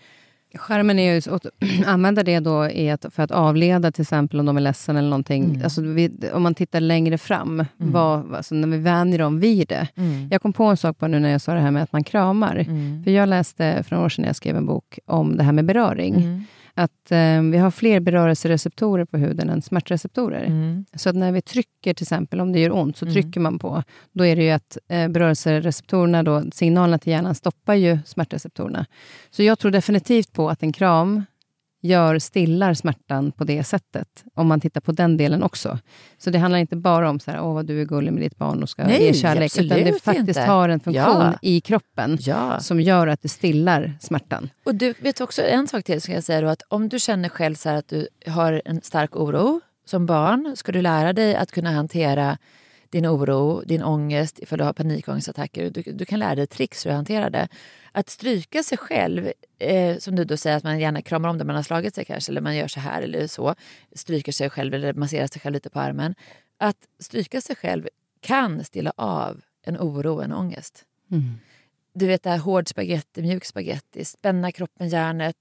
Skärmen 0.53 0.99
är 0.99 1.13
ju 1.13 1.35
att 1.35 1.45
använda 1.85 2.23
det 2.23 2.39
då 2.39 2.69
i 2.69 2.89
att, 2.89 3.05
för 3.11 3.23
att 3.23 3.31
avleda, 3.31 3.91
till 3.91 4.01
exempel 4.01 4.39
om 4.39 4.45
de 4.45 4.57
är 4.57 4.61
ledsen 4.61 4.97
eller 4.97 5.09
någonting. 5.09 5.43
Mm. 5.43 5.63
Alltså, 5.63 5.81
vi, 5.81 6.11
om 6.33 6.43
man 6.43 6.55
tittar 6.55 6.79
längre 6.79 7.17
fram, 7.17 7.53
mm. 7.53 7.67
vad, 7.77 8.35
alltså, 8.35 8.55
när 8.55 8.67
vi 8.67 8.77
vänjer 8.77 9.19
dem 9.19 9.39
vid 9.39 9.67
det. 9.67 9.87
Mm. 9.95 10.27
Jag 10.31 10.41
kom 10.41 10.53
på 10.53 10.63
en 10.63 10.77
sak 10.77 10.97
på 10.97 11.07
nu 11.07 11.19
när 11.19 11.29
jag 11.29 11.41
sa 11.41 11.53
det 11.53 11.59
här 11.59 11.71
med 11.71 11.83
att 11.83 11.93
man 11.93 12.03
kramar. 12.03 12.55
Mm. 12.55 13.03
För 13.03 13.11
Jag 13.11 13.29
läste 13.29 13.83
för 13.83 13.95
några 13.95 14.05
år 14.05 14.09
sedan 14.09 14.21
när 14.21 14.29
jag 14.29 14.35
skrev 14.35 14.57
en 14.57 14.65
bok 14.65 14.99
om 15.05 15.37
det 15.37 15.43
här 15.43 15.51
med 15.51 15.65
beröring. 15.65 16.45
Att 16.77 17.11
eh, 17.11 17.41
vi 17.41 17.57
har 17.57 17.71
fler 17.71 17.99
berörelsereceptorer 17.99 19.05
på 19.05 19.17
huden 19.17 19.49
än 19.49 19.61
smärtreceptorer. 19.61 20.43
Mm. 20.43 20.85
Så 20.93 21.09
att 21.09 21.15
när 21.15 21.31
vi 21.31 21.41
trycker, 21.41 21.93
till 21.93 22.03
exempel 22.03 22.41
om 22.41 22.51
det 22.51 22.59
gör 22.59 22.75
ont, 22.75 22.97
så 22.97 23.05
mm. 23.05 23.13
trycker 23.13 23.39
man 23.39 23.59
på. 23.59 23.83
Då 24.11 24.25
är 24.25 24.35
det 24.35 24.43
ju 24.43 24.51
att 24.51 24.77
eh, 24.87 25.07
berörelsereceptorerna, 25.07 26.23
då, 26.23 26.43
signalerna 26.53 26.99
till 26.99 27.11
hjärnan, 27.11 27.35
stoppar 27.35 27.73
ju 27.73 27.99
smärtreceptorerna. 28.05 28.85
Så 29.29 29.43
jag 29.43 29.59
tror 29.59 29.71
definitivt 29.71 30.33
på 30.33 30.49
att 30.49 30.63
en 30.63 30.73
kram 30.73 31.23
gör, 31.85 32.19
stillar 32.19 32.73
smärtan 32.73 33.31
på 33.31 33.43
det 33.43 33.63
sättet. 33.63 34.07
Om 34.33 34.47
man 34.47 34.61
tittar 34.61 34.81
på 34.81 34.91
den 34.91 35.17
delen 35.17 35.43
också. 35.43 35.79
Så 36.17 36.29
det 36.29 36.37
handlar 36.37 36.59
inte 36.59 36.75
bara 36.75 37.09
om 37.09 37.19
så 37.19 37.31
här, 37.31 37.41
åh 37.41 37.53
vad 37.53 37.65
du 37.65 37.81
är 37.81 37.85
gullig 37.85 38.13
med 38.13 38.23
ditt 38.23 38.37
barn 38.37 38.63
och 38.63 38.69
ska 38.69 38.83
Nej, 38.83 39.03
ge 39.03 39.13
kärlek. 39.13 39.57
Utan 39.57 39.83
det 39.83 40.03
faktiskt 40.03 40.27
inte. 40.27 40.41
har 40.41 40.69
en 40.69 40.79
funktion 40.79 41.21
ja. 41.21 41.33
i 41.41 41.61
kroppen 41.61 42.17
ja. 42.21 42.59
som 42.59 42.81
gör 42.81 43.07
att 43.07 43.21
det 43.21 43.29
stillar 43.29 43.93
smärtan. 43.99 44.49
Och 44.65 44.75
du 44.75 44.93
vet 44.99 45.21
också 45.21 45.41
en 45.41 45.67
sak 45.67 45.83
till, 45.83 46.01
ska 46.01 46.13
jag 46.13 46.23
säga 46.23 46.41
då, 46.41 46.47
att 46.47 46.61
om 46.67 46.89
du 46.89 46.99
känner 46.99 47.29
själv 47.29 47.55
så 47.55 47.69
att 47.69 47.87
du 47.87 48.07
har 48.27 48.61
en 48.65 48.81
stark 48.81 49.15
oro 49.15 49.61
som 49.85 50.05
barn, 50.05 50.53
ska 50.55 50.71
du 50.71 50.81
lära 50.81 51.13
dig 51.13 51.35
att 51.35 51.51
kunna 51.51 51.71
hantera 51.71 52.37
din 52.95 53.05
oro, 53.05 53.61
din 53.65 53.83
ångest, 53.83 54.39
ifall 54.39 54.57
du 54.57 54.63
har 54.63 54.73
panikångestattacker. 54.73 55.69
Du, 55.69 55.81
du 55.81 56.05
kan 56.05 56.19
lära 56.19 56.35
dig 56.35 56.47
tricks 56.47 56.83
för 56.83 56.89
att 56.89 56.95
hantera 56.95 57.29
det. 57.29 57.47
Att 57.91 58.09
stryka 58.09 58.63
sig 58.63 58.77
själv, 58.77 59.31
eh, 59.59 59.97
som 59.97 60.15
du 60.15 60.23
då 60.23 60.37
säger 60.37 60.57
att 60.57 60.63
man 60.63 60.79
gärna 60.79 61.01
kramar 61.01 61.29
om 61.29 61.37
det 61.37 61.43
man 61.43 61.55
har 61.55 61.63
slagit 61.63 61.95
sig 61.95 62.05
kanske, 62.05 62.31
eller 62.31 62.41
man 62.41 62.55
gör 62.55 62.67
så 62.67 62.79
här 62.79 63.01
eller 63.01 63.27
så, 63.27 63.55
stryker 63.95 64.31
sig 64.31 64.49
själv 64.49 64.73
eller 64.73 64.93
masserar 64.93 65.27
sig 65.27 65.41
själv 65.41 65.53
lite 65.53 65.69
på 65.69 65.79
armen. 65.79 66.15
Att 66.57 66.77
stryka 66.99 67.41
sig 67.41 67.55
själv 67.55 67.87
kan 68.21 68.63
stilla 68.63 68.93
av 68.95 69.41
en 69.65 69.77
oro, 69.77 70.21
en 70.21 70.33
ångest. 70.33 70.85
Mm. 71.11 71.39
Du 71.93 72.07
vet 72.07 72.23
det 72.23 72.29
här 72.29 72.37
hård 72.37 72.67
spagetti, 72.67 73.21
mjuk 73.21 73.45
spagetti, 73.45 74.05
spänna 74.05 74.51
kroppen, 74.51 74.89
hjärnet 74.89 75.37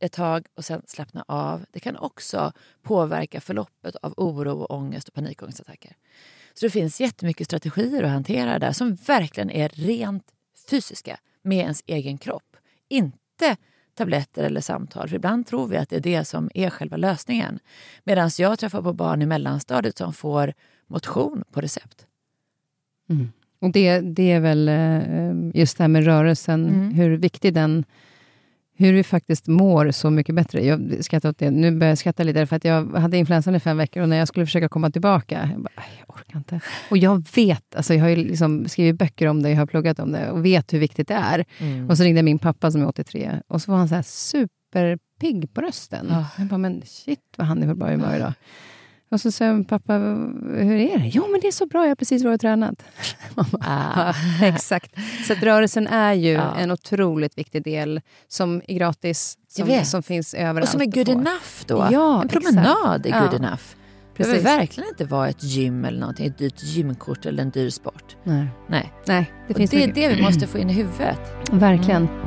ett 0.00 0.12
tag 0.12 0.46
och 0.54 0.64
sen 0.64 0.82
slappna 0.86 1.24
av. 1.28 1.64
Det 1.70 1.80
kan 1.80 1.96
också 1.96 2.52
påverka 2.82 3.40
förloppet 3.40 3.96
av 3.96 4.14
oro, 4.16 4.64
ångest 4.64 5.08
och 5.08 5.14
panikångestattacker. 5.14 5.96
Så 6.54 6.66
det 6.66 6.70
finns 6.70 7.00
jättemycket 7.00 7.46
strategier 7.46 8.02
att 8.02 8.10
hantera 8.10 8.58
där 8.58 8.72
som 8.72 8.94
verkligen 8.94 9.50
är 9.50 9.68
rent 9.68 10.24
fysiska 10.70 11.18
med 11.42 11.58
ens 11.58 11.82
egen 11.86 12.18
kropp. 12.18 12.56
Inte 12.88 13.56
tabletter 13.94 14.44
eller 14.44 14.60
samtal. 14.60 15.08
För 15.08 15.16
ibland 15.16 15.46
tror 15.46 15.68
vi 15.68 15.76
att 15.76 15.88
det 15.88 15.96
är 15.96 16.00
det 16.00 16.24
som 16.24 16.50
är 16.54 16.70
själva 16.70 16.96
lösningen. 16.96 17.58
Medan 18.04 18.30
jag 18.38 18.58
träffar 18.58 18.82
på 18.82 18.92
barn 18.92 19.22
i 19.22 19.26
mellanstadiet 19.26 19.98
som 19.98 20.12
får 20.12 20.52
motion 20.86 21.44
på 21.50 21.60
recept. 21.60 22.06
Mm. 23.10 23.32
Och 23.60 23.70
det, 23.72 24.00
det 24.00 24.32
är 24.32 24.40
väl 24.40 24.68
eh, 24.68 25.60
just 25.60 25.76
det 25.76 25.84
här 25.84 25.88
med 25.88 26.04
rörelsen, 26.04 26.68
mm. 26.68 26.90
hur 26.90 27.16
viktig 27.16 27.54
den 27.54 27.84
hur 28.76 28.92
vi 28.92 29.02
faktiskt 29.02 29.46
mår 29.46 29.90
så 29.90 30.10
mycket 30.10 30.34
bättre. 30.34 30.64
Jag 30.64 31.04
skrattar 31.04 31.28
åt 31.28 31.38
det. 31.38 31.50
Nu 31.50 31.70
börjar 31.70 31.90
jag 31.90 31.98
skratta 31.98 32.22
lite, 32.22 32.46
för 32.46 32.56
att 32.56 32.64
jag 32.64 32.86
hade 32.86 33.16
influensan 33.16 33.54
i 33.54 33.60
fem 33.60 33.76
veckor 33.76 34.02
och 34.02 34.08
när 34.08 34.16
jag 34.16 34.28
skulle 34.28 34.46
försöka 34.46 34.68
komma 34.68 34.90
tillbaka, 34.90 35.48
jag, 35.52 35.62
bara, 35.62 35.84
jag 35.98 36.16
orkar 36.16 36.38
inte. 36.38 36.60
Och 36.90 36.98
jag 36.98 37.26
vet, 37.34 37.74
alltså 37.76 37.94
jag 37.94 38.04
har 38.04 38.16
liksom 38.16 38.68
skrivit 38.68 38.98
böcker 38.98 39.26
om 39.26 39.42
det, 39.42 39.50
jag 39.50 39.56
har 39.56 39.66
pluggat 39.66 39.98
om 39.98 40.12
det 40.12 40.30
och 40.30 40.44
vet 40.44 40.72
hur 40.72 40.78
viktigt 40.78 41.08
det 41.08 41.14
är. 41.14 41.44
Mm. 41.58 41.90
Och 41.90 41.96
så 41.96 42.02
ringde 42.02 42.22
min 42.22 42.38
pappa 42.38 42.70
som 42.70 42.82
är 42.82 42.88
83 42.88 43.40
och 43.48 43.62
så 43.62 43.70
var 43.70 43.78
han 43.78 43.88
så 43.88 43.94
här 43.94 44.02
superpigg 44.02 45.54
på 45.54 45.60
rösten. 45.60 46.06
Oh. 46.06 46.24
Jag 46.38 46.46
bara, 46.46 46.58
men 46.58 46.82
shit 46.84 47.20
vad 47.36 47.46
han 47.46 47.62
är 47.62 47.68
på 47.68 47.74
bra 47.74 47.90
humör 47.90 48.16
idag. 48.16 48.32
Och 49.14 49.20
så 49.20 49.32
sa 49.32 49.64
pappa, 49.68 49.92
hur 49.92 50.76
är 50.76 50.98
det? 50.98 51.10
Jo, 51.12 51.28
men 51.30 51.40
det 51.40 51.46
är 51.46 51.52
så 51.52 51.66
bra, 51.66 51.82
jag 51.82 51.90
har 51.90 51.94
precis 51.94 52.24
varit 52.24 52.34
och 52.34 52.40
tränat. 52.40 52.82
ah. 53.60 54.14
exakt. 54.42 54.94
Så 55.26 55.34
rörelsen 55.34 55.86
är 55.86 56.12
ju 56.12 56.32
ja. 56.32 56.54
en 56.56 56.70
otroligt 56.70 57.38
viktig 57.38 57.62
del 57.62 58.00
som 58.28 58.62
är 58.68 58.74
gratis, 58.74 59.38
som, 59.48 59.84
som 59.84 60.02
finns 60.02 60.34
överallt. 60.34 60.62
Och 60.62 60.68
som 60.68 60.80
är 60.80 60.86
good 60.86 61.08
enough 61.08 61.66
då. 61.66 61.88
Ja, 61.92 62.22
en 62.22 62.28
promenad 62.28 63.06
exakt. 63.06 63.06
är 63.06 63.20
good 63.20 63.40
ja. 63.42 63.46
enough. 63.46 63.62
Det 64.16 64.22
behöver 64.22 64.42
verkligen 64.42 64.88
inte 64.88 65.04
vara 65.04 65.28
ett 65.28 65.42
gym 65.44 65.84
eller 65.84 66.00
någonting, 66.00 66.26
ett 66.26 66.38
dyrt 66.38 66.62
gymkort 66.62 67.26
eller 67.26 67.42
en 67.42 67.50
dyr 67.50 67.70
sport. 67.70 68.16
Nej. 68.24 68.46
Nej. 68.68 68.92
Nej 69.06 69.32
det, 69.48 69.54
finns 69.54 69.70
det 69.70 69.84
är 69.84 69.92
det 69.92 70.08
vi 70.08 70.22
måste 70.22 70.46
få 70.46 70.58
in 70.58 70.70
i 70.70 70.72
huvudet. 70.72 71.20
Verkligen. 71.52 72.08
Mm. 72.08 72.23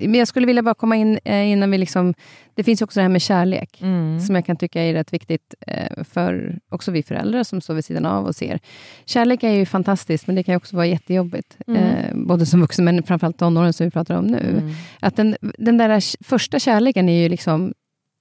Men 0.00 0.14
jag 0.14 0.28
skulle 0.28 0.46
vilja 0.46 0.62
bara 0.62 0.74
komma 0.74 0.96
in 0.96 1.18
eh, 1.24 1.50
innan 1.50 1.70
vi 1.70 1.78
liksom... 1.78 2.14
Det 2.54 2.64
finns 2.64 2.82
också 2.82 3.00
det 3.00 3.02
här 3.02 3.08
med 3.08 3.22
kärlek, 3.22 3.80
mm. 3.82 4.20
som 4.20 4.34
jag 4.34 4.46
kan 4.46 4.56
tycka 4.56 4.82
är 4.82 4.94
rätt 4.94 5.12
viktigt 5.12 5.54
eh, 5.66 6.04
för 6.04 6.58
också 6.68 6.90
vi 6.90 7.02
föräldrar 7.02 7.44
som 7.44 7.60
står 7.60 7.74
vid 7.74 7.84
sidan 7.84 8.06
av 8.06 8.26
och 8.26 8.36
ser. 8.36 8.58
Kärlek 9.04 9.42
är 9.42 9.50
ju 9.52 9.66
fantastiskt, 9.66 10.26
men 10.26 10.36
det 10.36 10.42
kan 10.42 10.56
också 10.56 10.76
vara 10.76 10.86
jättejobbigt. 10.86 11.56
Mm. 11.66 11.82
Eh, 11.82 12.14
både 12.14 12.46
som 12.46 12.60
vuxen, 12.60 12.84
men 12.84 13.02
framförallt 13.02 13.38
tonåren 13.38 13.72
som 13.72 13.84
vi 13.84 13.90
pratar 13.90 14.14
om 14.14 14.26
nu. 14.26 14.58
Mm. 14.58 14.70
Att 15.00 15.16
den, 15.16 15.36
den 15.58 15.78
där 15.78 16.24
första 16.24 16.58
kärleken 16.58 17.08
är 17.08 17.22
ju 17.22 17.28
liksom 17.28 17.72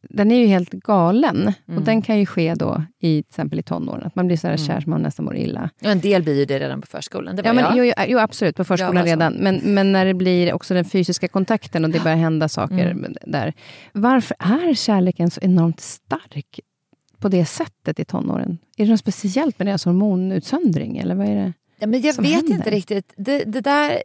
den 0.01 0.31
är 0.31 0.39
ju 0.39 0.45
helt 0.45 0.71
galen. 0.71 1.53
Mm. 1.67 1.77
Och 1.79 1.85
den 1.85 2.01
kan 2.01 2.19
ju 2.19 2.25
ske 2.25 2.53
då 2.55 2.83
i 2.99 3.23
till 3.23 3.29
exempel 3.29 3.59
i 3.59 3.63
tonåren. 3.63 4.03
Att 4.03 4.15
man 4.15 4.27
blir 4.27 4.37
så 4.37 4.47
här 4.47 4.55
mm. 4.55 4.67
kär 4.67 4.81
som 4.81 4.89
man 4.89 5.01
nästan 5.01 5.25
mår 5.25 5.35
illa. 5.35 5.69
Ja, 5.79 5.89
en 5.89 5.99
del 5.99 6.23
blir 6.23 6.35
ju 6.35 6.45
det 6.45 6.59
redan 6.59 6.81
på 6.81 6.87
förskolan. 6.87 7.35
Det 7.35 7.41
var 7.41 7.49
ja, 7.49 7.53
men, 7.53 7.77
jag. 7.77 7.87
Jo, 7.87 7.93
jo, 8.07 8.19
absolut, 8.19 8.55
på 8.55 8.63
förskolan 8.63 9.05
redan. 9.05 9.33
Men, 9.33 9.55
men 9.63 9.91
när 9.91 10.05
det 10.05 10.13
blir 10.13 10.53
också 10.53 10.73
den 10.73 10.85
fysiska 10.85 11.27
kontakten 11.27 11.85
och 11.85 11.89
det 11.91 12.03
börjar 12.03 12.17
hända 12.17 12.49
saker 12.49 12.91
mm. 12.91 13.15
där. 13.25 13.53
Varför 13.91 14.37
är 14.39 14.73
kärleken 14.73 15.31
så 15.31 15.41
enormt 15.41 15.79
stark 15.79 16.59
på 17.19 17.29
det 17.29 17.45
sättet 17.45 17.99
i 17.99 18.05
tonåren? 18.05 18.57
Är 18.77 18.85
det 18.85 18.91
något 18.91 18.99
speciellt 18.99 19.59
med 19.59 19.67
deras 19.67 19.85
hormonutsöndring? 19.85 20.97
Eller 20.97 21.15
vad 21.15 21.27
är 21.27 21.35
det 21.35 21.53
ja, 21.79 21.87
men 21.87 22.01
Jag 22.01 22.21
vet 22.21 22.33
händer? 22.33 22.55
inte 22.55 22.69
riktigt. 22.69 23.13
Det, 23.17 23.43
det 23.43 23.61
där 23.61 24.01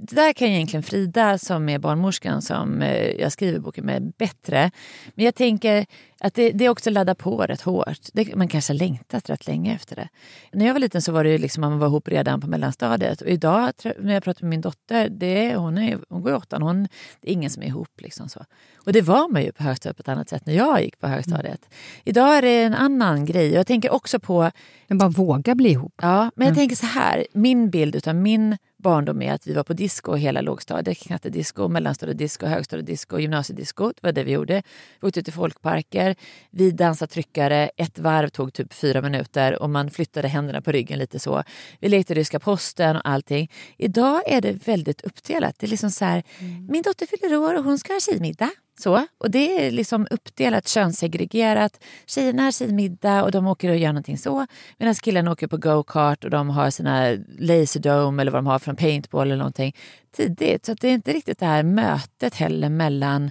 där 0.00 0.32
kan 0.32 0.48
egentligen 0.48 0.82
Frida 0.82 1.38
som 1.38 1.68
är 1.68 1.78
barnmorskan 1.78 2.42
som 2.42 2.82
eh, 2.82 3.10
jag 3.10 3.32
skriver 3.32 3.58
boken 3.58 3.86
med 3.86 4.12
bättre. 4.18 4.70
Men 5.14 5.24
jag 5.24 5.34
tänker 5.34 5.86
Att 6.20 6.34
det, 6.34 6.50
det 6.50 6.68
också 6.68 6.90
laddar 6.90 7.14
på 7.14 7.38
rätt 7.38 7.60
hårt. 7.60 8.00
Det, 8.12 8.36
man 8.36 8.48
kanske 8.48 8.72
har 8.72 8.78
längtat 8.78 9.30
rätt 9.30 9.46
länge 9.46 9.74
efter 9.74 9.96
det. 9.96 10.08
När 10.52 10.66
jag 10.66 10.72
var 10.72 10.80
liten 10.80 11.02
så 11.02 11.12
var 11.12 11.24
det 11.24 11.38
liksom 11.38 11.60
man 11.60 11.78
var 11.78 11.86
ihop 11.86 12.08
redan 12.08 12.40
på 12.40 12.46
mellanstadiet. 12.46 13.20
Och 13.20 13.28
idag 13.28 13.72
när 13.98 14.14
jag 14.14 14.22
pratar 14.22 14.42
med 14.42 14.50
min 14.50 14.60
dotter, 14.60 15.08
det, 15.08 15.56
hon, 15.56 15.78
är, 15.78 15.98
hon 16.08 16.22
går 16.22 16.32
i 16.32 16.34
åttan, 16.34 16.62
hon, 16.62 16.88
det 17.20 17.30
är 17.30 17.32
ingen 17.32 17.50
som 17.50 17.62
är 17.62 17.66
ihop. 17.66 18.00
Liksom 18.00 18.28
så. 18.28 18.44
Och 18.76 18.92
det 18.92 19.02
var 19.02 19.28
man 19.28 19.42
ju 19.42 19.52
på 19.52 19.62
högstadiet 19.62 19.96
på 19.96 20.00
ett 20.00 20.08
annat 20.08 20.28
sätt 20.28 20.46
när 20.46 20.54
jag 20.54 20.82
gick 20.82 21.00
på 21.00 21.06
högstadiet. 21.06 21.66
Mm. 21.66 22.02
Idag 22.04 22.38
är 22.38 22.42
det 22.42 22.62
en 22.62 22.74
annan 22.74 23.24
grej. 23.24 23.52
Jag 23.52 23.66
tänker 23.66 23.92
också 23.92 24.20
på... 24.20 24.50
Men 24.88 24.98
bara 24.98 25.08
våga 25.08 25.54
bli 25.54 25.70
ihop. 25.70 25.94
Ja, 26.02 26.30
men 26.36 26.46
jag 26.46 26.52
mm. 26.52 26.56
tänker 26.56 26.76
så 26.76 26.86
här. 26.86 27.26
Min 27.32 27.70
bild 27.70 28.08
av 28.08 28.14
min 28.14 28.56
barndom 28.86 29.22
är 29.22 29.32
att 29.32 29.46
vi 29.46 29.52
var 29.52 29.62
på 29.62 29.72
disco 29.72 30.14
hela 30.14 30.40
lågstadiet, 30.40 30.98
knattedisco, 30.98 31.68
mellanstadiedisco, 31.68 32.46
högstadiedisco, 32.46 33.18
gymnasiedisco. 33.18 33.88
Det 33.88 34.02
var 34.02 34.12
det 34.12 34.24
vi 34.24 34.32
gjorde. 34.32 34.62
Vi 35.00 35.08
åkte 35.08 35.22
till 35.22 35.32
folkparker, 35.32 36.16
vi 36.50 36.70
dansade 36.70 37.12
tryckare, 37.12 37.70
ett 37.76 37.98
varv 37.98 38.28
tog 38.28 38.52
typ 38.52 38.74
fyra 38.74 39.02
minuter 39.02 39.62
och 39.62 39.70
man 39.70 39.90
flyttade 39.90 40.28
händerna 40.28 40.62
på 40.62 40.72
ryggen 40.72 40.98
lite 40.98 41.18
så. 41.18 41.42
Vi 41.80 41.88
lekte 41.88 42.14
ryska 42.14 42.38
posten 42.40 42.96
och 42.96 43.08
allting. 43.08 43.50
Idag 43.76 44.22
är 44.26 44.40
det 44.40 44.66
väldigt 44.66 45.00
uppdelat. 45.00 45.54
Det 45.58 45.66
är 45.66 45.70
liksom 45.70 45.90
så 45.90 46.04
här, 46.04 46.22
mm. 46.38 46.66
min 46.66 46.82
dotter 46.82 47.06
fyller 47.06 47.36
år 47.36 47.54
och 47.54 47.64
hon 47.64 47.78
ska 47.78 47.92
ha 47.92 48.00
tjejmiddag. 48.00 48.50
Så, 48.78 49.06
och 49.18 49.30
det 49.30 49.66
är 49.66 49.70
liksom 49.70 50.06
uppdelat, 50.10 50.68
könssegregerat. 50.68 51.84
Tjejerna 52.06 52.42
har 52.42 52.50
sin 52.50 52.76
middag 52.76 53.22
och 53.22 53.30
de 53.30 53.46
åker 53.46 53.70
och 53.70 53.76
gör 53.76 53.88
någonting 53.88 54.18
så. 54.18 54.46
Medan 54.78 54.94
killarna 54.94 55.32
åker 55.32 55.46
på 55.46 55.56
go-kart 55.56 56.24
och 56.24 56.30
de 56.30 56.50
har 56.50 56.70
sina 56.70 57.16
laserdome 57.38 58.22
eller 58.22 58.32
vad 58.32 58.38
de 58.38 58.46
har 58.46 58.58
från 58.58 58.76
paintball 58.76 59.26
eller 59.26 59.36
någonting 59.36 59.76
tidigt. 60.16 60.66
Så 60.66 60.74
det 60.74 60.88
är 60.88 60.92
inte 60.92 61.12
riktigt 61.12 61.38
det 61.38 61.46
här 61.46 61.62
mötet 61.62 62.34
heller 62.34 62.68
mellan, 62.68 63.30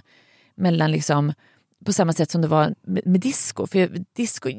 mellan 0.54 0.90
liksom, 0.90 1.32
på 1.84 1.92
samma 1.92 2.12
sätt 2.12 2.30
som 2.30 2.42
det 2.42 2.48
var 2.48 2.74
med, 2.82 3.06
med 3.06 3.20
disco. 3.20 3.66
För 3.66 4.04
disco, 4.12 4.50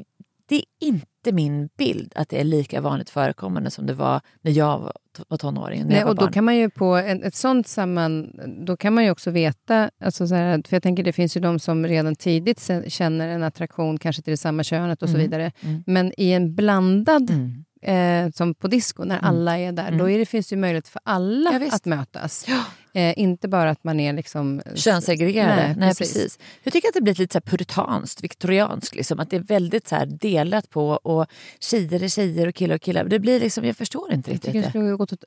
det 0.48 0.56
är 0.56 0.64
inte 0.80 1.07
min 1.32 1.68
bild 1.78 2.12
att 2.16 2.28
det 2.28 2.40
är 2.40 2.44
lika 2.44 2.80
vanligt 2.80 3.10
förekommande 3.10 3.70
som 3.70 3.86
det 3.86 3.94
var 3.94 4.20
när 4.42 4.52
jag 4.52 4.92
var, 5.28 5.36
tonåring. 5.36 5.84
Nej, 5.86 6.04
var 6.04 6.10
och 6.10 6.16
då 6.16 6.28
kan 6.28 6.44
man 6.44 6.56
ju 6.56 6.70
på 6.70 6.96
ett, 6.96 7.24
ett 7.24 7.34
sånt 7.34 7.66
samman... 7.68 8.32
Då 8.66 8.76
kan 8.76 8.94
man 8.94 9.04
ju 9.04 9.10
också 9.10 9.30
veta... 9.30 9.90
Alltså 10.00 10.26
så 10.26 10.34
här, 10.34 10.62
för 10.68 10.76
jag 10.76 10.82
tänker 10.82 11.02
det 11.02 11.12
finns 11.12 11.36
ju 11.36 11.40
de 11.40 11.58
som 11.58 11.86
redan 11.86 12.14
tidigt 12.16 12.70
känner 12.86 13.28
en 13.28 13.42
attraktion 13.42 13.98
kanske 13.98 14.22
till 14.22 14.30
det 14.30 14.36
samma 14.36 14.62
könet 14.62 15.02
och 15.02 15.08
mm. 15.08 15.20
så 15.20 15.22
vidare. 15.22 15.52
Mm. 15.60 15.82
Men 15.86 16.12
i 16.16 16.32
en 16.32 16.54
blandad 16.54 17.30
mm 17.30 17.64
eh, 17.82 18.30
som 18.34 18.54
på 18.54 18.68
disco, 18.68 19.04
när 19.04 19.18
mm. 19.18 19.28
alla 19.28 19.58
är 19.58 19.72
där, 19.72 19.88
mm. 19.88 19.98
då 19.98 20.10
är 20.10 20.18
det, 20.18 20.26
finns 20.26 20.48
det 20.48 20.56
möjlighet 20.56 20.88
för 20.88 21.00
alla 21.04 21.52
ja, 21.52 21.68
att 21.72 21.84
mötas. 21.84 22.44
Ja. 22.48 22.64
Eh, 22.92 23.18
inte 23.18 23.48
bara 23.48 23.70
att 23.70 23.84
man 23.84 24.00
är 24.00 24.12
liksom... 24.12 24.62
Könssegregerade. 24.74 25.56
Nej, 25.56 25.74
Nej, 25.78 25.88
precis. 25.88 26.14
precis. 26.14 26.38
Jag 26.62 26.72
tycker 26.72 26.88
att 26.88 26.94
det 26.94 27.00
blir 27.00 27.14
lite 27.14 27.32
så 27.32 27.40
puritanskt, 27.40 28.24
viktorianskt. 28.24 28.94
Liksom, 28.94 29.20
att 29.20 29.30
det 29.30 29.36
är 29.36 29.40
väldigt 29.40 29.88
så 29.88 30.04
delat 30.04 30.70
på 30.70 30.88
och 30.88 31.26
tjejer 31.60 32.02
är 32.02 32.08
tjejer 32.08 32.46
och 32.46 32.54
killar 32.54 32.74
och 32.74 32.82
killar. 32.82 33.04
Det 33.04 33.18
blir 33.18 33.40
liksom, 33.40 33.64
jag 33.64 33.76
förstår 33.76 34.12
inte 34.12 34.30
riktigt 34.30 34.54
jag 34.54 34.64
det. 34.64 34.70
Det 34.72 34.78
har, 34.78 34.96
gått 34.96 35.12
åt, 35.12 35.24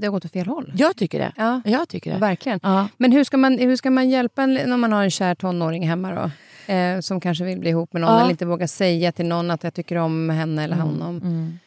det 0.00 0.06
har 0.06 0.10
gått 0.10 0.24
åt 0.24 0.32
fel 0.32 0.46
håll. 0.46 0.72
Jag 0.76 0.96
tycker 0.96 1.18
det. 1.18 1.32
Ja. 1.36 1.60
Jag 1.64 1.88
tycker 1.88 2.12
det. 2.12 2.18
Verkligen. 2.18 2.60
Ja. 2.62 2.88
Men 2.96 3.12
hur 3.12 3.24
ska, 3.24 3.36
man, 3.36 3.58
hur 3.58 3.76
ska 3.76 3.90
man 3.90 4.10
hjälpa 4.10 4.42
en, 4.42 4.72
om 4.72 4.80
man 4.80 4.92
har 4.92 5.02
en 5.02 5.10
kär 5.10 5.34
tonåring 5.34 5.88
hemma 5.88 6.14
då? 6.14 6.30
Eh, 6.72 7.00
som 7.00 7.20
kanske 7.20 7.44
vill 7.44 7.58
bli 7.58 7.70
ihop 7.70 7.92
med 7.92 8.02
någon 8.02 8.20
eller 8.20 8.30
inte 8.30 8.46
vågar 8.46 8.66
säga 8.66 9.12
till 9.12 9.26
någon 9.26 9.50
att 9.50 9.64
jag 9.64 9.74
tycker 9.74 9.96
om 9.96 10.30
henne 10.30 10.64
eller 10.64 10.74
mm. 10.74 10.86
honom. 10.86 11.16
Mm. 11.16 11.58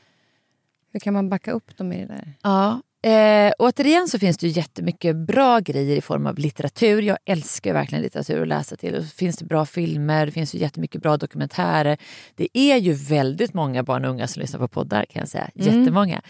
Hur 0.95 0.99
kan 0.99 1.13
man 1.13 1.30
backa 1.30 1.51
upp 1.51 1.77
dem 1.77 1.93
i 1.93 1.97
det 1.97 2.07
där? 2.07 2.34
Ja, 2.43 2.81
Eh, 3.05 3.51
återigen 3.59 4.07
så 4.07 4.19
finns 4.19 4.38
det 4.38 4.47
ju 4.47 4.53
jättemycket 4.53 5.15
bra 5.15 5.59
grejer 5.59 5.97
i 5.97 6.01
form 6.01 6.26
av 6.26 6.38
litteratur. 6.38 7.01
Jag 7.01 7.17
älskar 7.26 7.73
verkligen 7.73 8.01
litteratur 8.01 8.41
att 8.41 8.47
läsa 8.47 8.76
till. 8.76 8.95
Och 8.95 9.03
så 9.03 9.09
finns 9.09 9.38
det 9.38 9.45
bra 9.45 9.65
filmer, 9.65 10.26
det 10.26 10.31
finns 10.31 10.55
ju 10.55 10.59
jättemycket 10.59 11.01
bra 11.01 11.17
dokumentärer. 11.17 11.97
Det 12.35 12.57
är 12.57 12.77
ju 12.77 12.93
väldigt 12.93 13.53
många 13.53 13.84
barn 13.84 14.05
och 14.05 14.11
unga 14.11 14.27
som 14.27 14.41
lyssnar 14.41 14.59
på 14.59 14.67
poddar 14.67 15.05
kan 15.05 15.19
jag 15.19 15.30
säga. 15.30 15.49
Mm. 15.55 15.80
Jättemånga. 15.80 16.22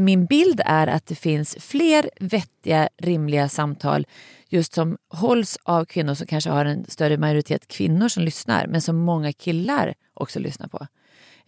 Min 0.00 0.26
bild 0.26 0.60
är 0.64 0.86
att 0.86 1.06
det 1.06 1.14
finns 1.14 1.56
fler 1.60 2.10
vettiga, 2.20 2.88
rimliga 2.98 3.48
samtal 3.48 4.06
just 4.48 4.74
som 4.74 4.96
hålls 5.08 5.58
av 5.62 5.84
kvinnor 5.84 6.14
som 6.14 6.26
kanske 6.26 6.50
har 6.50 6.64
en 6.64 6.84
större 6.88 7.16
majoritet 7.16 7.68
kvinnor 7.68 8.08
som 8.08 8.22
lyssnar 8.22 8.66
men 8.66 8.80
som 8.80 8.96
många 8.96 9.32
killar 9.32 9.94
också 10.14 10.38
lyssnar 10.38 10.68
på. 10.68 10.86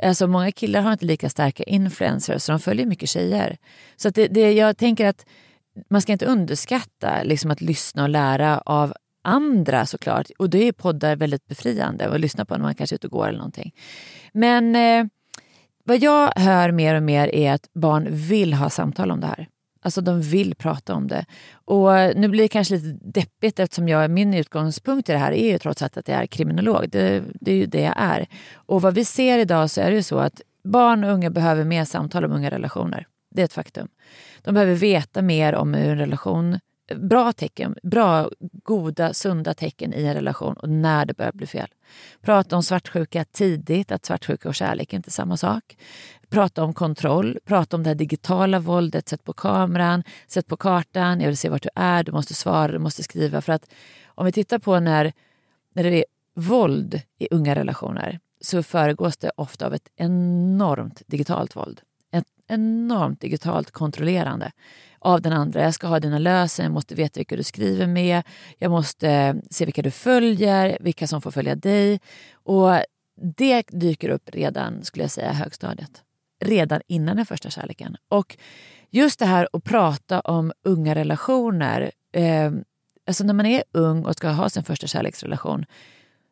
Alltså 0.02 0.26
många 0.26 0.52
killar 0.52 0.80
har 0.80 0.92
inte 0.92 1.04
lika 1.04 1.30
starka 1.30 1.62
influencers 1.62 2.42
så 2.42 2.52
de 2.52 2.60
följer 2.60 2.86
mycket 2.86 3.08
tjejer. 3.08 3.56
Så 3.96 4.10
det, 4.10 4.28
det, 4.28 4.52
jag 4.52 4.76
tänker 4.76 5.06
att 5.06 5.26
man 5.90 6.02
ska 6.02 6.12
inte 6.12 6.26
underskatta 6.26 7.22
liksom 7.22 7.50
att 7.50 7.60
lyssna 7.60 8.02
och 8.02 8.08
lära 8.08 8.58
av 8.58 8.94
andra 9.24 9.86
såklart. 9.86 10.30
Och 10.38 10.50
då 10.50 10.58
är 10.58 10.72
poddar 10.72 11.16
väldigt 11.16 11.46
befriande 11.46 12.08
att 12.08 12.20
lyssna 12.20 12.44
på 12.44 12.54
när 12.54 12.62
man 12.62 12.74
kanske 12.74 12.94
är 12.94 12.96
ute 12.96 13.06
och 13.06 13.12
går 13.12 13.28
eller 13.28 13.38
någonting. 13.38 13.74
Men 14.32 14.76
eh, 14.76 15.06
vad 15.84 15.98
jag 15.98 16.32
hör 16.36 16.70
mer 16.70 16.94
och 16.94 17.02
mer 17.02 17.34
är 17.34 17.52
att 17.52 17.68
barn 17.74 18.06
vill 18.10 18.54
ha 18.54 18.70
samtal 18.70 19.10
om 19.10 19.20
det 19.20 19.26
här. 19.26 19.48
Alltså 19.84 20.00
de 20.00 20.20
vill 20.20 20.54
prata 20.54 20.94
om 20.94 21.08
det. 21.08 21.24
Och 21.64 21.98
eh, 21.98 22.16
nu 22.16 22.28
blir 22.28 22.42
det 22.42 22.48
kanske 22.48 22.74
lite 22.74 22.98
deppigt 23.20 23.58
eftersom 23.58 23.88
jag, 23.88 24.10
min 24.10 24.34
utgångspunkt 24.34 25.08
i 25.08 25.12
det 25.12 25.18
här 25.18 25.32
är 25.32 25.52
ju 25.52 25.58
trots 25.58 25.82
allt 25.82 25.96
att 25.96 26.08
jag 26.08 26.22
är 26.22 26.26
kriminolog. 26.26 26.90
Det, 26.90 27.22
det 27.40 27.52
är 27.52 27.56
ju 27.56 27.66
det 27.66 27.80
jag 27.80 27.94
är. 27.96 28.26
Och 28.54 28.82
vad 28.82 28.94
vi 28.94 29.04
ser 29.04 29.38
idag 29.38 29.70
så 29.70 29.80
är 29.80 29.90
det 29.90 29.96
ju 29.96 30.02
så 30.02 30.18
att 30.18 30.40
barn 30.64 31.04
och 31.04 31.10
unga 31.10 31.30
behöver 31.30 31.64
mer 31.64 31.84
samtal 31.84 32.24
om 32.24 32.32
unga 32.32 32.50
relationer. 32.50 33.06
Det 33.34 33.42
är 33.42 33.44
ett 33.44 33.52
faktum. 33.52 33.88
De 34.42 34.54
behöver 34.54 34.74
veta 34.74 35.22
mer 35.22 35.54
om 35.54 35.74
hur 35.74 35.90
en 35.90 35.98
relation 35.98 36.58
bra 36.94 37.32
tecken, 37.32 37.76
bra, 37.82 38.30
goda, 38.64 39.14
sunda 39.14 39.54
tecken 39.54 39.94
i 39.94 40.04
en 40.04 40.14
relation 40.14 40.54
och 40.54 40.68
när 40.68 41.06
det 41.06 41.16
börjar 41.16 41.32
bli 41.32 41.46
fel. 41.46 41.68
Prata 42.22 42.56
om 42.56 42.62
svartsjuka 42.62 43.24
tidigt, 43.24 43.92
att 43.92 44.04
svartsjuka 44.04 44.48
och 44.48 44.54
kärlek 44.54 44.92
är 44.92 44.96
inte 44.96 45.10
samma 45.10 45.36
sak. 45.36 45.76
Prata 46.28 46.64
om 46.64 46.74
kontroll, 46.74 47.38
prata 47.44 47.76
om 47.76 47.82
det 47.82 47.90
här 47.90 47.94
digitala 47.94 48.58
våldet, 48.58 49.08
sätt 49.08 49.24
på 49.24 49.32
kameran, 49.32 50.02
sätt 50.26 50.46
på 50.46 50.56
kartan, 50.56 51.20
jag 51.20 51.26
vill 51.26 51.36
se 51.36 51.48
vart 51.48 51.62
du 51.62 51.68
är, 51.74 52.04
du 52.04 52.12
måste 52.12 52.34
svara, 52.34 52.72
du 52.72 52.78
måste 52.78 53.02
skriva. 53.02 53.40
För 53.40 53.52
att 53.52 53.70
om 54.06 54.26
vi 54.26 54.32
tittar 54.32 54.58
på 54.58 54.80
när, 54.80 55.12
när 55.74 55.82
det 55.82 55.98
är 55.98 56.04
våld 56.34 57.00
i 57.18 57.28
unga 57.30 57.54
relationer 57.54 58.20
så 58.40 58.62
föregås 58.62 59.16
det 59.16 59.30
ofta 59.36 59.66
av 59.66 59.74
ett 59.74 59.88
enormt 59.96 61.02
digitalt 61.06 61.56
våld. 61.56 61.80
Ett 62.12 62.26
enormt 62.48 63.20
digitalt 63.20 63.70
kontrollerande 63.70 64.52
av 64.98 65.22
den 65.22 65.32
andra. 65.32 65.62
Jag 65.62 65.74
ska 65.74 65.86
ha 65.86 66.00
dina 66.00 66.18
lösen, 66.18 66.64
jag 66.64 66.72
måste 66.72 66.94
veta 66.94 67.20
vilka 67.20 67.36
du 67.36 67.42
skriver 67.42 67.86
med, 67.86 68.22
jag 68.58 68.70
måste 68.70 69.10
eh, 69.10 69.34
se 69.50 69.64
vilka 69.64 69.82
du 69.82 69.90
följer, 69.90 70.78
vilka 70.80 71.06
som 71.06 71.22
får 71.22 71.30
följa 71.30 71.54
dig. 71.54 72.00
Och 72.32 72.70
det 73.16 73.62
dyker 73.68 74.08
upp 74.08 74.30
redan, 74.32 74.84
skulle 74.84 75.04
jag 75.04 75.10
säga, 75.10 75.32
högstadiet. 75.32 76.02
Redan 76.40 76.80
innan 76.86 77.16
den 77.16 77.26
första 77.26 77.50
kärleken. 77.50 77.96
Och 78.08 78.36
just 78.90 79.18
det 79.18 79.26
här 79.26 79.48
att 79.52 79.64
prata 79.64 80.20
om 80.20 80.52
unga 80.64 80.94
relationer. 80.94 81.90
Eh, 82.12 82.52
alltså 83.06 83.24
när 83.24 83.34
man 83.34 83.46
är 83.46 83.62
ung 83.72 84.04
och 84.04 84.14
ska 84.14 84.28
ha 84.28 84.48
sin 84.48 84.64
första 84.64 84.86
kärleksrelation 84.86 85.64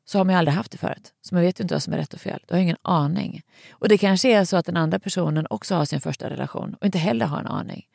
så 0.04 0.18
har 0.18 0.24
man 0.24 0.34
ju 0.34 0.38
aldrig 0.38 0.54
haft 0.54 0.72
det 0.72 0.78
förut. 0.78 1.12
Så 1.20 1.34
man 1.34 1.42
vet 1.44 1.60
ju 1.60 1.62
inte 1.62 1.74
vad 1.74 1.82
som 1.82 1.92
är 1.92 1.96
rätt 1.96 2.14
och 2.14 2.20
fel. 2.20 2.44
Du 2.48 2.54
har 2.54 2.60
ingen 2.60 2.76
aning. 2.82 3.42
Och 3.70 3.88
det 3.88 3.98
kanske 3.98 4.32
är 4.32 4.44
så 4.44 4.56
att 4.56 4.66
den 4.66 4.76
andra 4.76 4.98
personen 4.98 5.46
också 5.50 5.74
har 5.74 5.84
sin 5.84 6.00
första 6.00 6.30
relation 6.30 6.76
och 6.80 6.86
inte 6.86 6.98
heller 6.98 7.26
har 7.26 7.40
en 7.40 7.46
aning. 7.46 7.86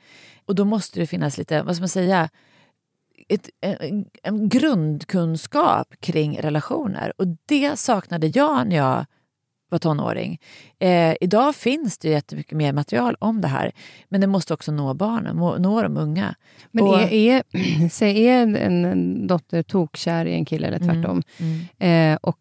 Och 0.45 0.55
då 0.55 0.65
måste 0.65 0.99
det 0.99 1.07
finnas 1.07 1.37
lite, 1.37 1.63
vad 1.63 1.75
ska 1.75 1.81
man 1.81 1.89
säga, 1.89 2.29
ett, 3.29 3.49
en, 3.61 4.05
en 4.23 4.49
grundkunskap 4.49 5.93
kring 5.99 6.41
relationer. 6.41 7.13
Och 7.17 7.27
det 7.45 7.79
saknade 7.79 8.27
jag 8.27 8.67
när 8.67 8.75
jag 8.75 9.05
var 9.69 9.79
tonåring. 9.79 10.39
Eh, 10.79 11.15
idag 11.21 11.55
finns 11.55 11.97
det 11.97 12.09
jättemycket 12.09 12.57
mer 12.57 12.73
material 12.73 13.15
om 13.19 13.41
det 13.41 13.47
här. 13.47 13.71
Men 14.09 14.21
det 14.21 14.27
måste 14.27 14.53
också 14.53 14.71
nå 14.71 14.93
barnen, 14.93 15.35
nå 15.35 15.81
de 15.81 15.97
unga. 15.97 16.35
Men 16.71 16.83
och, 16.83 17.01
är, 17.01 17.43
är, 18.03 18.03
är 18.03 18.57
en 18.57 19.27
dotter 19.27 19.63
tokkär 19.63 20.25
i 20.25 20.33
en 20.33 20.45
kille 20.45 20.67
eller 20.67 20.79
tvärtom 20.79 21.21
mm, 21.37 21.59
mm. 21.79 22.13
Eh, 22.13 22.17
och 22.21 22.39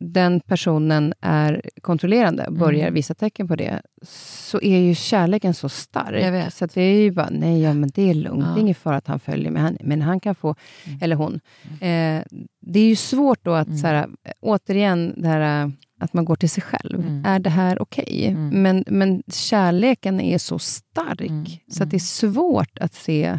den 0.00 0.40
personen 0.40 1.14
är 1.20 1.62
kontrollerande 1.80 2.46
och 2.46 2.52
börjar 2.52 2.82
mm. 2.82 2.94
visa 2.94 3.14
tecken 3.14 3.48
på 3.48 3.56
det, 3.56 3.82
så 4.02 4.60
är 4.60 4.78
ju 4.78 4.94
kärleken 4.94 5.54
så 5.54 5.68
stark. 5.68 6.52
Så 6.52 6.66
det 6.66 6.82
är 6.82 7.00
ju 7.00 7.10
bara, 7.10 7.28
nej, 7.30 7.62
ja, 7.62 7.74
men 7.74 7.90
det 7.94 8.10
är 8.10 8.14
lugnt. 8.14 8.44
Ja. 8.46 8.52
Det 8.52 8.58
är 8.58 8.62
ingen 8.62 8.74
fara 8.74 8.96
att 8.96 9.06
han 9.06 9.20
följer 9.20 9.50
med. 9.50 9.76
Men 9.80 10.02
han 10.02 10.20
kan 10.20 10.34
få, 10.34 10.54
mm. 10.84 10.98
eller 11.02 11.16
hon. 11.16 11.40
Mm. 11.80 12.18
Eh, 12.18 12.24
det 12.60 12.80
är 12.80 12.88
ju 12.88 12.96
svårt 12.96 13.44
då 13.44 13.52
att, 13.52 13.66
mm. 13.66 13.78
så 13.78 13.86
här, 13.86 14.08
återigen, 14.40 15.14
det 15.16 15.28
här, 15.28 15.72
att 15.98 16.12
man 16.12 16.24
går 16.24 16.36
till 16.36 16.50
sig 16.50 16.62
själv. 16.62 17.00
Mm. 17.00 17.24
Är 17.24 17.38
det 17.38 17.50
här 17.50 17.82
okej? 17.82 18.04
Okay? 18.04 18.26
Mm. 18.26 18.62
Men, 18.62 18.84
men 18.86 19.22
kärleken 19.32 20.20
är 20.20 20.38
så 20.38 20.58
stark, 20.58 21.64
så 21.70 21.82
att 21.82 21.90
det 21.90 21.96
är 21.96 21.98
svårt 21.98 22.78
att 22.78 22.94
se 22.94 23.38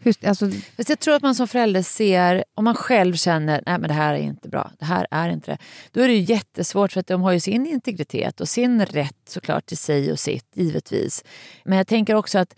hur, 0.00 0.14
alltså... 0.26 0.50
Jag 0.76 0.98
tror 0.98 1.14
att 1.14 1.22
man 1.22 1.34
som 1.34 1.48
förälder 1.48 1.82
ser, 1.82 2.44
om 2.54 2.64
man 2.64 2.74
själv 2.74 3.14
känner 3.14 3.62
att 3.66 3.82
det 3.82 3.94
här 3.94 4.14
är 4.14 4.18
inte 4.18 4.48
bra, 4.48 4.70
det 4.78 4.84
här 4.84 5.06
är 5.10 5.28
inte 5.28 5.50
det. 5.50 5.58
Då 5.92 6.00
är 6.00 6.08
det 6.08 6.16
jättesvårt 6.16 6.92
för 6.92 7.00
att 7.00 7.06
de 7.06 7.22
har 7.22 7.32
ju 7.32 7.40
sin 7.40 7.66
integritet 7.66 8.40
och 8.40 8.48
sin 8.48 8.86
rätt 8.86 9.16
såklart 9.28 9.66
till 9.66 9.78
sig 9.78 10.12
och 10.12 10.18
sitt, 10.18 10.46
givetvis. 10.54 11.24
Men 11.64 11.78
jag 11.78 11.86
tänker 11.86 12.14
också 12.14 12.38
att 12.38 12.54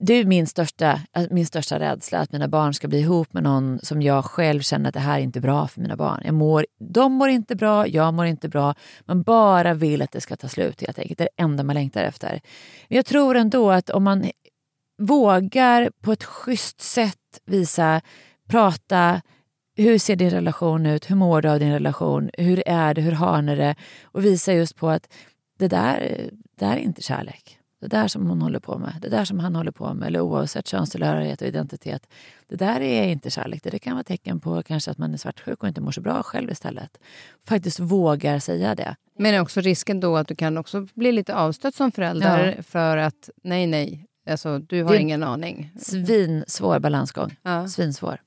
det 0.00 0.14
är 0.14 0.24
min 0.24 0.46
största, 0.46 1.00
äh, 1.12 1.24
min 1.30 1.46
största 1.46 1.78
rädsla, 1.78 2.18
att 2.18 2.32
mina 2.32 2.48
barn 2.48 2.74
ska 2.74 2.88
bli 2.88 2.98
ihop 2.98 3.32
med 3.32 3.42
någon 3.42 3.78
som 3.82 4.02
jag 4.02 4.24
själv 4.24 4.60
känner 4.60 4.88
att 4.88 4.94
det 4.94 5.00
här 5.00 5.18
är 5.18 5.22
inte 5.22 5.40
bra 5.40 5.66
för 5.66 5.80
mina 5.80 5.96
barn. 5.96 6.22
Jag 6.24 6.34
mår, 6.34 6.66
de 6.78 7.12
mår 7.12 7.28
inte 7.28 7.56
bra, 7.56 7.86
jag 7.86 8.14
mår 8.14 8.26
inte 8.26 8.48
bra. 8.48 8.74
Man 9.04 9.22
bara 9.22 9.74
vill 9.74 10.02
att 10.02 10.12
det 10.12 10.20
ska 10.20 10.36
ta 10.36 10.48
slut 10.48 10.80
helt 10.80 10.98
enkelt. 10.98 11.18
Det 11.18 11.24
är 11.24 11.28
det 11.36 11.42
enda 11.42 11.62
man 11.62 11.74
längtar 11.74 12.02
efter. 12.02 12.40
Men 12.88 12.96
jag 12.96 13.06
tror 13.06 13.36
ändå 13.36 13.70
att 13.70 13.90
om 13.90 14.04
man 14.04 14.30
vågar 14.98 15.90
på 16.00 16.12
ett 16.12 16.24
schysst 16.24 16.80
sätt 16.80 17.16
visa, 17.46 18.00
prata, 18.48 19.20
hur 19.76 19.98
ser 19.98 20.16
din 20.16 20.30
relation 20.30 20.86
ut? 20.86 21.10
Hur 21.10 21.16
mår 21.16 21.42
du 21.42 21.48
av 21.48 21.58
din 21.58 21.72
relation? 21.72 22.30
Hur 22.38 22.62
är 22.66 22.94
det? 22.94 23.00
Hur 23.00 23.12
har 23.12 23.42
ni 23.42 23.56
det? 23.56 23.74
Och 24.02 24.24
visa 24.24 24.52
just 24.52 24.76
på 24.76 24.88
att 24.88 25.08
det 25.58 25.68
där, 25.68 25.98
det 26.58 26.66
där 26.66 26.72
är 26.72 26.80
inte 26.80 27.02
kärlek. 27.02 27.59
Det 27.80 27.86
där 27.86 28.08
som 28.08 28.26
hon 28.26 28.42
håller 28.42 28.60
på 28.60 28.78
med, 28.78 28.94
det 29.00 29.08
där 29.08 29.24
som 29.24 29.38
han 29.38 29.56
håller 29.56 29.70
på 29.70 29.94
med, 29.94 30.06
eller 30.06 30.20
oavsett 30.20 30.66
könstillhörighet 30.66 31.42
och 31.42 31.48
identitet. 31.48 32.06
Det 32.48 32.56
där 32.56 32.80
är 32.80 33.08
inte 33.08 33.30
kärlek. 33.30 33.62
Det 33.62 33.78
kan 33.78 33.92
vara 33.92 34.04
tecken 34.04 34.40
på 34.40 34.62
kanske 34.62 34.90
att 34.90 34.98
man 34.98 35.12
är 35.14 35.16
svartsjuk 35.16 35.62
och 35.62 35.68
inte 35.68 35.80
mår 35.80 35.90
så 35.90 36.00
bra 36.00 36.22
själv 36.22 36.50
istället. 36.50 36.98
Faktiskt 37.48 37.80
vågar 37.80 38.38
säga 38.38 38.74
det. 38.74 38.96
Men 39.18 39.34
är 39.34 39.40
också 39.40 39.60
risken 39.60 40.00
då 40.00 40.16
att 40.16 40.28
du 40.28 40.36
kan 40.36 40.58
också 40.58 40.86
bli 40.94 41.12
lite 41.12 41.34
avstött 41.34 41.74
som 41.74 41.92
förälder 41.92 42.54
ja. 42.56 42.62
för 42.62 42.96
att 42.96 43.30
nej, 43.42 43.66
nej, 43.66 44.06
Alltså, 44.30 44.58
du 44.58 44.82
har 44.82 44.94
ingen 44.94 45.22
aning. 45.22 45.72
Svinsvår 45.78 46.78
balansgång. 46.78 47.36
Ja. 47.42 47.68
Svinsvår. 47.68 48.20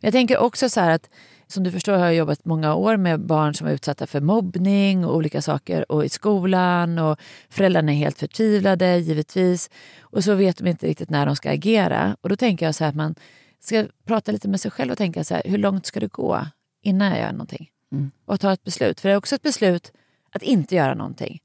Men 0.00 0.08
jag 0.08 0.12
tänker 0.12 0.38
också 0.38 0.68
så 0.68 0.80
här 0.80 0.90
att 0.90 1.10
som 1.48 1.64
du 1.64 1.70
förstår 1.72 1.92
har 1.92 2.04
jag 2.04 2.14
jobbat 2.14 2.44
många 2.44 2.74
år 2.74 2.96
med 2.96 3.20
barn 3.20 3.54
som 3.54 3.66
är 3.66 3.72
utsatta 3.72 4.06
för 4.06 4.20
mobbning 4.20 5.04
och 5.04 5.16
olika 5.16 5.42
saker 5.42 5.92
och 5.92 6.04
i 6.04 6.08
skolan 6.08 6.98
och 6.98 7.20
föräldrarna 7.48 7.92
är 7.92 7.96
helt 7.96 8.18
förtvivlade 8.18 8.98
givetvis 8.98 9.70
och 10.00 10.24
så 10.24 10.34
vet 10.34 10.56
de 10.58 10.66
inte 10.66 10.86
riktigt 10.86 11.10
när 11.10 11.26
de 11.26 11.36
ska 11.36 11.50
agera. 11.50 12.16
Och 12.20 12.28
då 12.28 12.36
tänker 12.36 12.66
jag 12.66 12.74
så 12.74 12.84
här 12.84 12.88
att 12.88 12.96
man 12.96 13.14
ska 13.60 13.86
prata 14.04 14.32
lite 14.32 14.48
med 14.48 14.60
sig 14.60 14.70
själv 14.70 14.92
och 14.92 14.98
tänka 14.98 15.24
så 15.24 15.34
här, 15.34 15.42
hur 15.44 15.58
långt 15.58 15.86
ska 15.86 16.00
det 16.00 16.12
gå 16.12 16.46
innan 16.82 17.08
jag 17.08 17.18
gör 17.18 17.32
någonting? 17.32 17.70
Mm. 17.92 18.10
Och 18.24 18.40
ta 18.40 18.52
ett 18.52 18.64
beslut. 18.64 19.00
För 19.00 19.08
det 19.08 19.12
är 19.12 19.16
också 19.16 19.34
ett 19.34 19.42
beslut 19.42 19.92
att 20.30 20.42
inte 20.42 20.74
göra 20.74 20.94
någonting. 20.94 21.40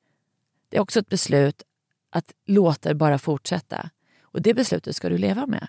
Det 0.69 0.77
är 0.77 0.81
också 0.81 0.99
ett 0.99 1.09
beslut 1.09 1.63
att 2.09 2.33
låta 2.45 2.89
det 2.89 2.95
bara 2.95 3.17
fortsätta. 3.17 3.89
Och 4.21 4.41
det 4.41 4.53
beslutet 4.53 4.95
ska 4.95 5.09
du 5.09 5.17
leva 5.17 5.45
med. 5.45 5.67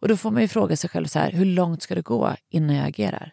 Och 0.00 0.08
då 0.08 0.16
får 0.16 0.30
man 0.30 0.42
ju 0.42 0.48
fråga 0.48 0.76
sig 0.76 0.90
själv 0.90 1.06
så 1.06 1.18
här, 1.18 1.32
hur 1.32 1.44
långt 1.44 1.82
ska 1.82 1.94
det 1.94 2.02
gå 2.02 2.34
innan 2.50 2.76
jag 2.76 2.86
agerar? 2.86 3.32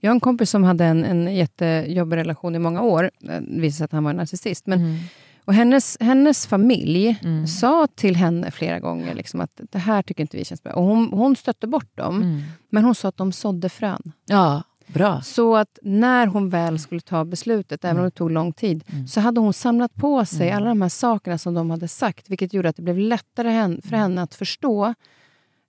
Jag 0.00 0.10
har 0.10 0.14
en 0.14 0.20
kompis 0.20 0.50
som 0.50 0.64
hade 0.64 0.84
en, 0.84 1.04
en 1.04 1.34
jättejobbig 1.34 2.16
relation 2.16 2.54
i 2.54 2.58
många 2.58 2.82
år. 2.82 3.10
Det 3.20 3.40
visade 3.40 3.72
sig 3.72 3.84
att 3.84 3.92
han 3.92 4.04
var 4.04 4.12
narcissist. 4.12 4.66
Men, 4.66 4.78
mm. 4.78 4.98
och 5.44 5.54
hennes, 5.54 5.96
hennes 6.00 6.46
familj 6.46 7.18
mm. 7.22 7.46
sa 7.46 7.86
till 7.94 8.16
henne 8.16 8.50
flera 8.50 8.78
gånger 8.78 9.14
liksom 9.14 9.40
att 9.40 9.60
det 9.70 9.78
här 9.78 10.02
tycker 10.02 10.22
inte 10.22 10.36
vi 10.36 10.44
känns 10.44 10.62
bra. 10.62 10.72
Och 10.72 10.84
hon, 10.84 11.12
hon 11.12 11.36
stötte 11.36 11.66
bort 11.66 11.96
dem. 11.96 12.16
Mm. 12.22 12.42
Men 12.70 12.84
hon 12.84 12.94
sa 12.94 13.08
att 13.08 13.16
de 13.16 13.32
sådde 13.32 13.68
frön. 13.68 14.12
Ja, 14.26 14.62
bra. 14.86 15.22
Så 15.22 15.56
att 15.56 15.78
när 15.82 16.26
hon 16.26 16.50
väl 16.50 16.78
skulle 16.78 17.00
ta 17.00 17.24
beslutet, 17.24 17.84
även 17.84 17.98
om 17.98 18.04
det 18.04 18.10
tog 18.10 18.30
lång 18.30 18.52
tid, 18.52 18.84
mm. 18.92 19.06
så 19.06 19.20
hade 19.20 19.40
hon 19.40 19.52
samlat 19.52 19.94
på 19.94 20.24
sig 20.24 20.48
mm. 20.48 20.56
alla 20.56 20.68
de 20.68 20.82
här 20.82 20.88
sakerna 20.88 21.38
som 21.38 21.54
de 21.54 21.70
hade 21.70 21.88
sagt. 21.88 22.30
Vilket 22.30 22.52
gjorde 22.52 22.68
att 22.68 22.76
det 22.76 22.82
blev 22.82 22.98
lättare 22.98 23.80
för 23.82 23.96
henne 23.96 24.22
att 24.22 24.34
förstå 24.34 24.94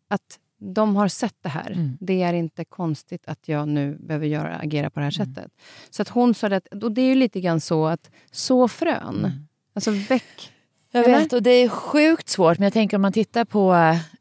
att 0.10 0.40
de 0.60 0.96
har 0.96 1.08
sett 1.08 1.36
det 1.42 1.50
här. 1.50 1.72
Mm. 1.72 1.98
Det 2.00 2.24
är 2.24 2.34
inte 2.34 2.66
konstigt 2.66 3.24
att 3.28 3.48
jag 3.48 3.68
nu 3.68 3.98
behöver 4.00 4.28
göra, 4.28 4.56
agera 4.56 4.90
på 4.90 5.00
det 5.00 5.06
här 5.06 5.20
mm. 5.20 5.36
sättet. 5.36 5.52
Så 5.90 6.02
att 6.02 6.10
hon 6.10 6.34
sa 6.34 6.48
att, 6.48 6.68
och 6.84 6.92
det 6.92 7.02
är 7.02 7.06
ju 7.10 7.16
lite 7.16 7.42
grann 7.42 7.62
så 7.62 7.86
att 7.86 8.12
så 8.32 8.68
frön. 8.68 9.18
Mm. 9.20 9.32
Alltså 9.74 9.92
väck. 9.92 10.54
Jag 10.92 11.06
eller? 11.06 11.20
vet 11.20 11.34
och 11.34 11.44
det 11.44 11.50
är 11.50 11.70
sjukt 11.70 12.30
svårt 12.30 12.58
men 12.58 12.64
jag 12.64 12.74
tänker 12.74 12.98
om 12.98 13.02
man 13.02 13.12
tittar 13.12 13.46
på 13.46 13.74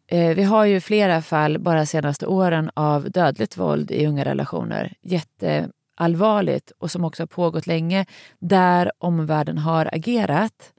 eh, 0.07 0.35
vi 0.35 0.43
har 0.43 0.65
ju 0.65 0.81
flera 0.81 1.23
fall 1.23 1.59
bara 1.59 1.87
senaste 1.87 2.27
åren 2.27 2.71
av 2.75 3.11
dödligt 3.11 3.57
våld 3.57 3.91
i 3.91 4.07
unga 4.07 4.25
relationer. 4.25 4.95
Jätteallvarligt 5.03 6.73
och 6.79 6.91
som 6.91 7.05
också 7.05 7.23
har 7.23 7.27
pågått 7.27 7.67
länge 7.67 8.07
där 8.39 8.93
omvärlden 8.99 9.59
har 9.59 9.89
agerat. 9.93 10.73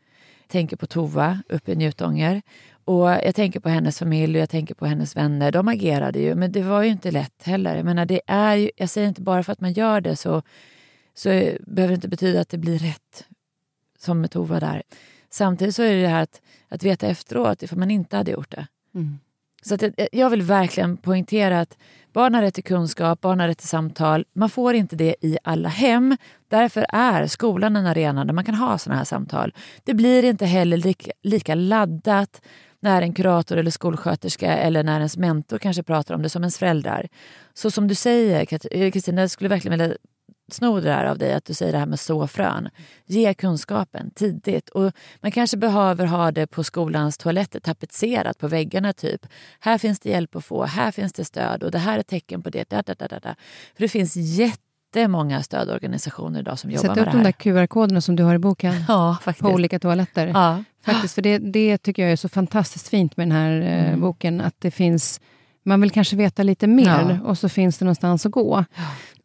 Tänker 0.47 0.77
på 0.77 0.87
Tova 0.87 1.39
uppe 1.49 1.71
i 1.71 1.75
Njutånger 1.75 2.41
och 2.87 3.09
jag 3.09 3.35
tänker 3.35 3.59
på 3.59 3.69
hennes 3.69 3.99
familj 3.99 4.35
och 4.35 4.41
jag 4.41 4.49
tänker 4.49 4.75
på 4.75 4.85
hennes 4.85 5.15
vänner. 5.15 5.51
De 5.51 5.67
agerade 5.67 6.19
ju, 6.19 6.35
men 6.35 6.51
det 6.51 6.61
var 6.61 6.83
ju 6.83 6.89
inte 6.89 7.11
lätt 7.11 7.43
heller. 7.43 7.75
Jag, 7.75 7.85
menar, 7.85 8.05
det 8.05 8.21
är 8.27 8.55
ju, 8.55 8.71
jag 8.75 8.89
säger 8.89 9.07
inte 9.07 9.21
bara 9.21 9.43
för 9.43 9.51
att 9.51 9.61
man 9.61 9.73
gör 9.73 10.01
det 10.01 10.15
så, 10.15 10.41
så 11.13 11.29
behöver 11.61 11.87
det 11.87 11.93
inte 11.93 12.07
betyda 12.07 12.41
att 12.41 12.49
det 12.49 12.57
blir 12.57 12.79
rätt, 12.79 13.25
som 13.99 14.21
med 14.21 14.31
Tova 14.31 14.59
där. 14.59 14.83
Samtidigt 15.29 15.75
så 15.75 15.83
är 15.83 15.93
det 15.93 16.01
det 16.01 16.07
här 16.07 16.23
att, 16.23 16.41
att 16.67 16.83
veta 16.83 17.07
efteråt 17.07 17.63
ifall 17.63 17.79
man 17.79 17.91
inte 17.91 18.17
hade 18.17 18.31
gjort 18.31 18.51
det. 18.51 18.67
Mm. 18.95 19.19
Så 19.61 19.75
att 19.75 19.83
jag 20.11 20.29
vill 20.29 20.41
verkligen 20.41 20.97
poängtera 20.97 21.59
att 21.59 21.77
barn 22.13 22.33
har 22.33 22.41
rätt 22.41 22.53
till 22.53 22.63
kunskap, 22.63 23.21
barn 23.21 23.39
har 23.39 23.47
rätt 23.47 23.57
till 23.57 23.67
samtal. 23.67 24.25
Man 24.33 24.49
får 24.49 24.73
inte 24.73 24.95
det 24.95 25.15
i 25.21 25.37
alla 25.43 25.69
hem. 25.69 26.17
Därför 26.47 26.85
är 26.89 27.27
skolan 27.27 27.75
en 27.75 27.85
arena 27.85 28.25
där 28.25 28.33
man 28.33 28.45
kan 28.45 28.55
ha 28.55 28.77
såna 28.77 28.95
här 28.95 29.03
samtal. 29.03 29.53
Det 29.83 29.93
blir 29.93 30.23
inte 30.23 30.45
heller 30.45 30.77
lika, 30.77 31.11
lika 31.23 31.55
laddat 31.55 32.41
när 32.79 33.01
en 33.01 33.13
kurator 33.13 33.57
eller 33.57 33.71
skolsköterska 33.71 34.57
eller 34.57 34.83
när 34.83 34.97
ens 34.97 35.17
mentor 35.17 35.57
kanske 35.57 35.83
pratar 35.83 36.15
om 36.15 36.21
det 36.21 36.29
som 36.29 36.43
ens 36.43 36.57
föräldrar. 36.57 37.07
Så 37.53 37.71
som 37.71 37.87
du 37.87 37.95
säger 37.95 38.47
eh, 38.71 38.91
Kristina, 38.91 39.21
jag 39.21 39.31
skulle 39.31 39.49
verkligen 39.49 39.79
vilja 39.79 39.97
sno 40.51 40.79
det 40.79 40.89
där 40.89 41.05
av 41.05 41.17
dig, 41.17 41.33
att 41.33 41.45
du 41.45 41.53
säger 41.53 41.71
det 41.71 41.77
här 41.77 41.85
med 41.85 41.99
så 41.99 42.27
frön. 42.27 42.69
Ge 43.05 43.33
kunskapen 43.33 44.11
tidigt. 44.11 44.69
Och 44.69 44.91
man 45.21 45.31
kanske 45.31 45.57
behöver 45.57 46.05
ha 46.05 46.31
det 46.31 46.47
på 46.47 46.63
skolans 46.63 47.17
toaletter 47.17 47.59
tapetserat 47.59 48.37
på 48.37 48.47
väggarna. 48.47 48.93
typ. 48.93 49.27
Här 49.59 49.77
finns 49.77 49.99
det 49.99 50.09
hjälp 50.09 50.35
att 50.35 50.45
få, 50.45 50.65
här 50.65 50.91
finns 50.91 51.13
det 51.13 51.25
stöd 51.25 51.63
och 51.63 51.71
det 51.71 51.77
här 51.77 51.99
är 51.99 52.03
tecken 52.03 52.43
på 52.43 52.49
det. 52.49 52.69
Da, 52.69 52.81
da, 52.81 52.93
da, 52.93 53.07
da. 53.07 53.35
För 53.75 53.83
det 53.83 53.89
finns 53.89 54.15
jätte 54.15 54.66
jättemånga 54.95 55.43
stödorganisationer 55.43 56.39
idag 56.39 56.59
som 56.59 56.71
jobbar 56.71 56.87
med 56.87 56.97
det 56.97 56.99
här. 56.99 57.05
Sätt 57.05 57.15
upp 57.15 57.23
de 57.23 57.51
där 57.53 57.65
QR-koderna 57.65 58.01
som 58.01 58.15
du 58.15 58.23
har 58.23 58.35
i 58.35 58.39
boken 58.39 58.73
ja, 58.87 59.17
faktiskt. 59.21 59.43
på 59.43 59.49
olika 59.49 59.79
toaletter. 59.79 60.27
Ja. 60.27 60.63
Faktiskt, 60.85 61.15
för 61.15 61.21
det, 61.21 61.37
det 61.37 61.77
tycker 61.77 62.03
jag 62.03 62.11
är 62.11 62.15
så 62.15 62.29
fantastiskt 62.29 62.87
fint 62.87 63.17
med 63.17 63.27
den 63.27 63.37
här 63.37 63.61
eh, 63.61 63.87
mm. 63.87 64.01
boken, 64.01 64.41
att 64.41 64.55
det 64.59 64.71
finns 64.71 65.21
man 65.63 65.81
vill 65.81 65.91
kanske 65.91 66.15
veta 66.15 66.43
lite 66.43 66.67
mer 66.67 67.19
ja. 67.21 67.29
och 67.29 67.37
så 67.37 67.49
finns 67.49 67.77
det 67.77 67.85
någonstans 67.85 68.25
att 68.25 68.31
gå. 68.31 68.65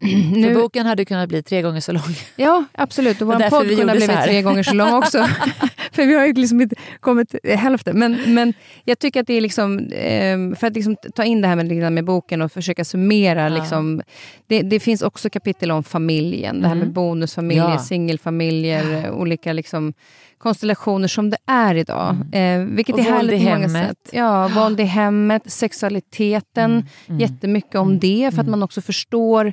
Nu, 0.33 0.55
För 0.55 0.61
boken 0.61 0.87
hade 0.87 1.05
kunnat 1.05 1.29
bli 1.29 1.43
tre 1.43 1.63
gånger 1.63 1.81
så 1.81 1.93
lång. 1.93 2.17
Ja, 2.37 2.65
absolut. 2.73 3.21
Och 3.21 3.27
vår 3.27 3.51
podd 3.51 3.69
kunde 3.69 3.93
ha 3.93 3.97
blivit 3.97 4.23
tre 4.23 4.43
gånger 4.43 4.63
så 4.63 4.75
lång 4.75 4.93
också. 4.93 5.29
för 5.93 6.07
vi 6.07 6.15
har 6.15 6.27
ju 6.27 6.33
liksom 6.33 6.61
inte 6.61 6.77
kommit 7.01 7.35
hälften. 7.45 7.99
Men, 7.99 8.35
men 8.35 8.55
jag 8.85 8.99
tycker 8.99 9.21
att 9.21 9.27
det 9.27 9.35
är 9.35 9.41
liksom, 9.41 9.79
eh, 9.79 10.59
för 10.59 10.67
att 10.67 10.75
liksom 10.75 10.97
ta 11.15 11.25
in 11.25 11.41
det 11.41 11.49
här 11.49 11.57
med, 11.57 11.93
med 11.93 12.05
boken 12.05 12.43
och 12.43 12.53
försöka 12.53 12.85
summera. 12.85 13.43
Ja. 13.43 13.49
Liksom, 13.49 14.03
det, 14.47 14.63
det, 14.63 14.81
finns 14.81 15.03
också 15.03 15.31
kapitel 15.31 15.71
om 15.71 15.85
familjen. 15.85 16.63
Det 16.63 16.69
här 16.69 16.75
med 16.75 16.83
mm. 16.83 16.95
bonusfamiljer, 16.95 17.71
ja. 17.71 17.79
singelfamiljer, 17.79 19.11
olika 19.11 19.53
liksom, 19.53 19.93
konstellationer 20.39 21.09
som 21.09 21.31
det 21.31 21.39
är 21.47 21.75
idag. 21.75 22.17
Mm. 22.33 22.71
Eh, 22.71 22.75
vilket 22.77 22.95
och 22.95 23.01
är 23.01 23.05
härligt 23.05 23.45
på 23.45 23.51
många 23.51 23.69
sätt. 23.69 24.09
Ja, 24.13 24.49
våld 24.49 24.81
i 24.81 24.85
hemmet, 24.85 25.43
sexualiteten, 25.53 26.71
mm. 26.71 26.87
Mm. 27.07 27.21
jättemycket 27.21 27.75
om 27.75 27.99
det. 27.99 28.31
För 28.31 28.41
att 28.41 28.47
mm. 28.47 28.51
man 28.51 28.63
också 28.63 28.81
förstår 28.81 29.53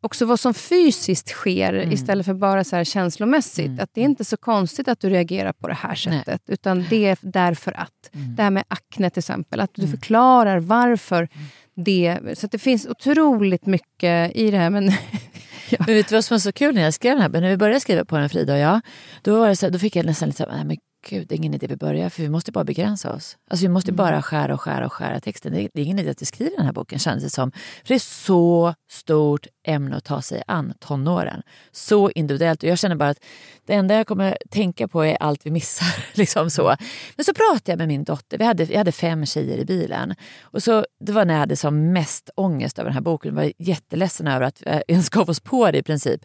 också 0.00 0.24
vad 0.24 0.40
som 0.40 0.54
fysiskt 0.54 1.28
sker 1.28 1.72
mm. 1.72 1.92
istället 1.92 2.26
för 2.26 2.34
bara 2.34 2.64
så 2.64 2.84
känslomässigt. 2.84 3.66
Mm. 3.66 3.80
Att 3.80 3.90
det 3.92 4.00
är 4.00 4.04
inte 4.04 4.24
så 4.24 4.36
konstigt 4.36 4.88
att 4.88 5.00
du 5.00 5.10
reagerar 5.10 5.52
på 5.52 5.68
det 5.68 5.74
här 5.74 5.94
sättet. 5.94 6.26
Nej. 6.26 6.38
Utan 6.54 6.86
det 6.90 7.06
är 7.06 7.18
därför 7.20 7.80
att. 7.80 8.10
Mm. 8.12 8.36
Det 8.36 8.42
här 8.42 8.50
med 8.50 8.64
akne 8.68 9.10
till 9.10 9.18
exempel. 9.18 9.60
Att 9.60 9.74
du 9.74 9.82
mm. 9.82 9.92
förklarar 9.92 10.58
varför 10.58 11.16
mm. 11.16 11.46
det... 11.74 12.38
Så 12.38 12.46
det 12.46 12.58
finns 12.58 12.86
otroligt 12.86 13.66
mycket 13.66 14.36
i 14.36 14.50
det 14.50 14.58
här. 14.58 14.70
Men 14.70 14.88
ja. 15.70 15.78
Men 15.86 15.94
vet 15.94 16.08
du 16.08 16.14
vad 16.14 16.24
som 16.24 16.34
var 16.34 16.40
så 16.40 16.52
kul 16.52 16.74
när 16.74 16.82
jag 16.82 16.94
skrev 16.94 17.12
den 17.16 17.22
här? 17.22 17.40
När 17.40 17.50
vi 17.50 17.56
började 17.56 17.80
skriva 17.80 18.04
på 18.04 18.18
den, 18.18 18.28
Frida 18.28 18.52
och 18.52 18.58
jag. 18.58 18.80
Då, 19.22 19.38
var 19.38 19.48
det 19.48 19.56
så, 19.56 19.68
då 19.68 19.78
fick 19.78 19.96
jag 19.96 20.06
nästan 20.06 20.28
lite 20.28 20.44
så 20.44 20.50
här, 20.50 20.64
gud, 21.08 21.28
det 21.28 21.34
är 21.34 21.36
ingen 21.36 21.54
idé 21.54 21.66
vi 21.66 21.76
börjar 21.76 22.08
för 22.08 22.22
vi 22.22 22.28
måste 22.28 22.52
bara 22.52 22.64
begränsa 22.64 23.12
oss. 23.12 23.36
Alltså 23.50 23.64
vi 23.64 23.68
måste 23.68 23.90
mm. 23.90 23.96
bara 23.96 24.22
skära 24.22 24.54
och 24.54 24.60
skära 24.60 24.86
och 24.86 24.92
skära 24.92 25.20
texten. 25.20 25.52
Det 25.52 25.62
är, 25.62 25.68
det 25.74 25.80
är 25.80 25.84
ingen 25.84 25.98
idé 25.98 26.10
att 26.10 26.22
vi 26.22 26.26
skriver 26.26 26.56
den 26.56 26.66
här 26.66 26.72
boken 26.72 26.98
känns 26.98 27.22
det 27.22 27.30
som. 27.30 27.52
För 27.52 27.88
det 27.88 27.94
är 27.94 27.98
så 27.98 28.74
stort 28.90 29.46
ämne 29.66 29.96
att 29.96 30.04
ta 30.04 30.22
sig 30.22 30.42
an, 30.46 30.74
tonåren. 30.78 31.42
Så 31.72 32.10
individuellt. 32.10 32.62
Och 32.62 32.68
jag 32.68 32.78
känner 32.78 32.96
bara 32.96 33.08
att 33.08 33.24
det 33.66 33.74
enda 33.74 33.94
jag 33.94 34.06
kommer 34.06 34.38
tänka 34.50 34.88
på 34.88 35.04
är 35.04 35.16
allt 35.20 35.46
vi 35.46 35.50
missar. 35.50 36.04
liksom 36.18 36.50
så. 36.50 36.76
Men 37.16 37.24
så 37.24 37.34
pratade 37.34 37.72
jag 37.72 37.78
med 37.78 37.88
min 37.88 38.04
dotter. 38.04 38.38
Vi 38.38 38.44
hade, 38.44 38.64
jag 38.64 38.78
hade 38.78 38.92
fem 38.92 39.26
tjejer 39.26 39.58
i 39.58 39.64
bilen. 39.64 40.14
Och 40.42 40.62
så, 40.62 40.86
det 41.00 41.12
var 41.12 41.24
när 41.24 41.34
jag 41.34 41.40
hade 41.40 41.56
som 41.56 41.92
mest 41.92 42.30
ångest 42.34 42.78
över 42.78 42.88
den 42.90 42.94
här 42.94 43.00
boken. 43.00 43.28
Jag 43.28 43.42
var 43.42 43.52
jätteledsen 43.58 44.26
över 44.26 44.46
att 44.46 44.62
vi 44.62 44.82
ens 44.88 45.08
gav 45.08 45.30
oss 45.30 45.40
på 45.40 45.70
det 45.70 45.78
i 45.78 45.82
princip. 45.82 46.20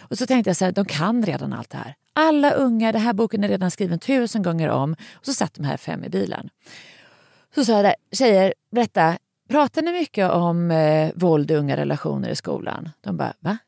Och 0.00 0.18
så 0.18 0.26
tänkte 0.26 0.50
jag 0.50 0.56
så 0.56 0.64
här, 0.64 0.72
de 0.72 0.84
kan 0.84 1.26
redan 1.26 1.52
allt 1.52 1.70
det 1.70 1.76
här. 1.76 1.94
Alla 2.12 2.52
unga, 2.52 2.92
den 2.92 3.00
här 3.00 3.12
boken 3.12 3.44
är 3.44 3.48
redan 3.48 3.70
skriven 3.70 3.98
tusen 3.98 4.42
gånger 4.42 4.68
om. 4.68 4.96
Och 5.12 5.26
så 5.26 5.32
satt 5.32 5.54
de 5.54 5.64
här 5.64 5.76
fem 5.76 6.04
i 6.04 6.08
bilen. 6.08 6.50
Så 7.54 7.64
sa 7.64 7.82
jag 7.82 7.94
tjejer, 8.12 8.54
berätta, 8.70 9.18
pratar 9.48 9.82
ni 9.82 9.92
mycket 9.92 10.30
om 10.30 10.70
eh, 10.70 11.10
våld 11.14 11.50
i 11.50 11.54
unga 11.54 11.76
relationer 11.76 12.28
i 12.28 12.36
skolan? 12.36 12.90
De 13.00 13.16
bara, 13.16 13.32
va? 13.40 13.58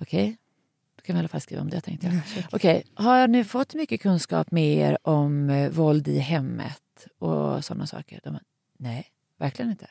Okej, 0.00 0.24
okay. 0.24 0.36
då 0.96 1.02
kan 1.02 1.14
vi 1.14 1.18
i 1.18 1.20
alla 1.20 1.28
fall 1.28 1.40
skriva 1.40 1.62
om 1.62 1.70
det 1.70 1.80
tänkte 1.80 2.06
jag. 2.06 2.16
Okej, 2.52 2.84
okay. 2.92 3.04
har 3.04 3.28
ni 3.28 3.44
fått 3.44 3.74
mycket 3.74 4.00
kunskap 4.02 4.50
med 4.50 4.76
er 4.76 4.98
om 5.08 5.50
eh, 5.50 5.70
våld 5.70 6.08
i 6.08 6.18
hemmet? 6.18 6.82
och 7.18 7.64
sådana 7.64 7.86
saker. 7.86 8.20
De 8.24 8.32
bara, 8.32 8.42
nej, 8.78 9.06
verkligen 9.38 9.70
inte. 9.70 9.86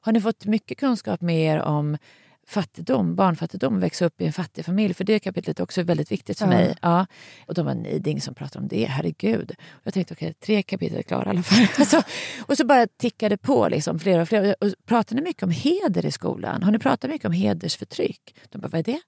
Har 0.00 0.12
ni 0.12 0.20
fått 0.20 0.44
mycket 0.44 0.78
kunskap 0.78 1.20
med 1.20 1.40
er 1.40 1.62
om 1.62 1.98
fattigdom, 2.46 3.14
barnfattigdom, 3.14 3.80
växa 3.80 4.04
upp 4.04 4.20
i 4.20 4.26
en 4.26 4.32
fattig 4.32 4.64
familj. 4.64 4.94
För 4.94 5.04
det 5.04 5.18
kapitlet 5.18 5.58
är 5.58 5.64
också 5.64 5.82
väldigt 5.82 6.12
viktigt 6.12 6.38
för 6.38 6.46
ja. 6.46 6.50
mig. 6.50 6.76
Ja. 6.82 7.06
Och 7.46 7.54
de 7.54 7.66
var 7.66 7.72
är 7.72 8.08
ingen 8.08 8.20
som 8.20 8.34
pratar 8.34 8.60
om 8.60 8.68
det, 8.68 8.84
herregud. 8.84 9.50
Och 9.70 9.80
jag 9.82 9.94
tänkte 9.94 10.14
okej, 10.14 10.28
okay, 10.28 10.34
tre 10.46 10.62
kapitel 10.62 10.98
är 10.98 11.02
klara 11.02 11.26
i 11.26 11.28
alla 11.28 11.42
fall. 11.42 11.66
Alltså, 11.78 12.02
och 12.46 12.56
så 12.56 12.66
bara 12.66 12.86
tickade 12.86 13.36
på 13.36 13.68
liksom, 13.68 13.98
fler 13.98 14.20
och 14.20 14.28
fler. 14.28 14.54
Och 14.60 14.68
pratade 14.86 15.22
mycket 15.22 15.42
om 15.42 15.50
heder 15.50 16.06
i 16.06 16.10
skolan? 16.10 16.62
Har 16.62 16.72
ni 16.72 16.78
pratat 16.78 17.10
mycket 17.10 17.26
om 17.26 17.32
hedersförtryck? 17.32 18.34
De 18.50 18.58
bara, 18.58 18.68
vad 18.68 18.78
är 18.78 18.82
det? 18.82 19.00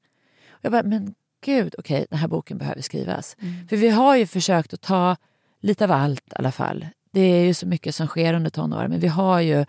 Och 0.51 0.61
jag 0.63 0.73
bara, 0.73 0.83
men 0.83 1.15
gud, 1.45 1.75
okej, 1.79 1.97
okay, 1.97 2.07
den 2.11 2.19
här 2.19 2.29
boken 2.29 2.59
behöver 2.59 2.83
skrivas. 2.83 3.37
Mm. 3.41 3.69
För 3.69 3.77
vi 3.77 3.89
har 3.89 4.17
ju 4.17 4.27
försökt 4.27 4.75
att 4.75 4.81
ta 4.81 5.17
lite 5.61 5.85
av 5.85 5.93
allt 5.93 6.33
i 6.33 6.37
alla 6.37 6.53
fall. 6.53 6.87
Det 7.13 7.21
är 7.21 7.45
ju 7.45 7.55
så 7.55 7.67
mycket 7.67 7.95
som 7.95 8.07
sker 8.07 8.35
under 8.35 8.51
tonåren, 8.51 8.91
men 8.91 9.01
vi 9.01 9.09
har 9.09 9.41
ju 9.41 9.67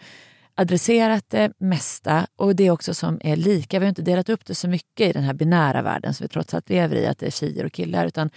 adresserat 0.58 1.26
det 1.30 1.52
mesta 1.58 2.28
och 2.36 2.56
det 2.56 2.72
också 2.72 2.94
som 2.94 3.20
är 3.24 3.36
lika. 3.36 3.80
Vi 3.80 3.86
har 3.86 3.90
inte 3.90 4.02
delat 4.02 4.30
upp 4.30 4.46
det 4.46 4.56
så 4.56 4.68
mycket 4.68 5.10
i 5.10 5.14
den 5.14 5.24
här 5.24 5.34
binära 5.34 5.82
världen 5.82 6.14
som 6.14 6.24
vi 6.24 6.28
trots 6.28 6.54
allt 6.54 6.70
lever 6.70 6.96
i, 6.96 7.08
att 7.08 7.20
det 7.20 7.26
är 7.26 7.32
tjejer 7.32 7.66
och 7.66 7.72
killar. 7.72 8.06
Utan 8.06 8.30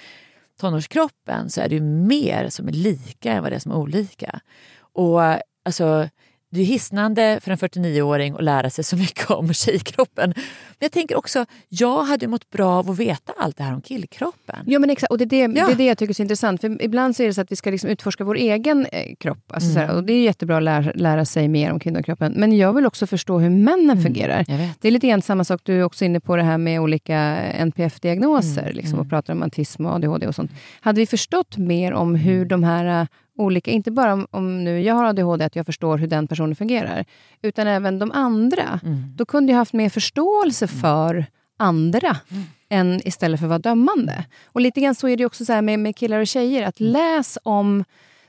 tonårskroppen 0.61 1.51
så 1.51 1.61
är 1.61 1.69
det 1.69 1.75
ju 1.75 1.81
mer 1.83 2.49
som 2.49 2.69
är 2.69 2.73
lika 2.73 3.33
än 3.33 3.43
vad 3.43 3.53
det 3.53 3.57
är 3.57 3.61
som 3.61 3.73
är 3.73 3.77
olika. 3.77 4.41
Och 4.81 5.21
alltså, 5.65 6.09
det 6.53 6.61
är 6.61 6.65
hisnande 6.65 7.39
för 7.43 7.51
en 7.51 7.59
49-åring 7.59 8.35
att 8.35 8.45
lära 8.45 8.71
sig 8.71 8.85
så 8.85 8.97
mycket 8.97 9.31
om 9.31 9.53
tjejkroppen. 9.53 10.33
Men 10.37 10.79
jag 10.79 10.93
tänker 10.93 11.17
också, 11.17 11.47
jag 11.69 12.05
hade 12.05 12.27
mått 12.27 12.51
bra 12.51 12.71
av 12.71 12.91
att 12.91 12.99
veta 12.99 13.33
allt 13.39 13.57
det 13.57 13.63
här 13.63 13.75
om 13.75 13.83
killkroppen. 13.83 14.57
Ja, 14.67 14.79
men 14.79 14.91
exakt. 14.91 15.11
Och 15.11 15.19
det 15.19 15.25
är 15.25 15.49
det, 15.49 15.59
ja. 15.59 15.67
det, 15.67 15.73
är 15.73 15.77
det 15.77 15.85
jag 15.85 15.99
tycker 15.99 16.13
är 16.13 16.15
så 16.15 16.23
intressant. 16.23 16.61
För 16.61 16.83
ibland 16.83 17.17
så 17.17 17.23
är 17.23 17.27
det 17.27 17.35
så 17.35 17.41
att 17.41 17.53
vi 17.53 17.57
ska 17.57 17.71
liksom 17.71 17.91
utforska 17.91 18.25
vår 18.25 18.35
egen 18.35 18.87
eh, 18.93 19.15
kropp. 19.19 19.53
Alltså 19.53 19.71
mm. 19.71 19.89
här, 19.89 19.97
och 19.97 20.05
Det 20.05 20.13
är 20.13 20.23
jättebra 20.23 20.57
att 20.57 20.63
lära, 20.63 20.93
lära, 20.95 21.25
sig 21.25 21.49
mer 21.49 21.73
om 21.73 21.81
kvinnokroppen. 21.81 22.33
Men 22.37 22.57
jag 22.57 22.73
vill 22.73 22.87
också 22.87 23.07
förstå 23.07 23.39
hur 23.39 23.51
männen 23.51 23.91
mm. 23.91 24.03
fungerar. 24.03 24.45
Det 24.81 24.89
är 24.89 24.93
lite 24.93 25.09
grann 25.09 25.23
samma 25.23 25.45
sak, 25.45 25.61
du 25.65 25.79
är 25.79 25.83
också 25.83 26.05
inne 26.05 26.21
på 26.21 26.37
det 26.37 26.43
här 26.43 26.59
med 26.59 26.81
olika 26.81 27.17
NPF-diagnoser. 27.53 28.63
Mm. 28.63 28.77
Liksom, 28.77 28.95
och 28.95 29.05
mm. 29.05 29.09
pratar 29.09 29.33
om 29.33 29.43
autism 29.43 29.87
och 29.87 29.93
ADHD 29.95 30.27
och 30.27 30.35
sånt. 30.35 30.51
Hade 30.81 31.01
vi 31.01 31.07
förstått 31.07 31.57
mer 31.57 31.93
om 31.93 32.15
hur 32.15 32.45
de 32.45 32.65
här 32.65 33.09
olika, 33.41 33.71
inte 33.71 33.91
bara 33.91 34.13
om, 34.13 34.27
om, 34.31 34.65
nu 34.65 34.81
jag 34.81 34.95
har 34.95 35.05
ADHD, 35.05 35.45
att 35.45 35.57
jag 35.57 35.67
förstår 35.67 35.99
hur 35.99 36.07
den 36.07 36.27
personen 36.29 36.57
fungerar, 36.57 37.05
utan 37.43 37.67
även 37.67 37.99
de 37.99 38.13
andra. 38.13 38.81
Mm. 38.85 39.05
Då 39.17 39.25
kunde 39.25 39.53
jag 39.53 39.59
haft 39.59 39.73
mer 39.73 39.89
förståelse 39.89 40.65
mm. 40.65 40.81
för 40.81 41.27
andra, 41.57 42.17
mm. 42.31 42.43
än 42.69 43.01
istället 43.05 43.41
för 43.41 43.47
att 43.47 43.51
vara 43.51 43.59
dömande. 43.59 44.25
Och 44.45 44.61
lite 44.61 44.81
grann 44.81 44.95
så 44.95 45.09
är 45.09 45.17
det 45.17 45.27
också 45.27 45.45
så 45.45 45.63
med, 45.63 45.79
med 45.79 45.97
killar 45.97 46.21
och 46.21 46.27
tjejer, 46.27 46.67
att 46.67 46.81
mm. 46.81 46.93
läs 46.93 47.39
om 47.43 47.85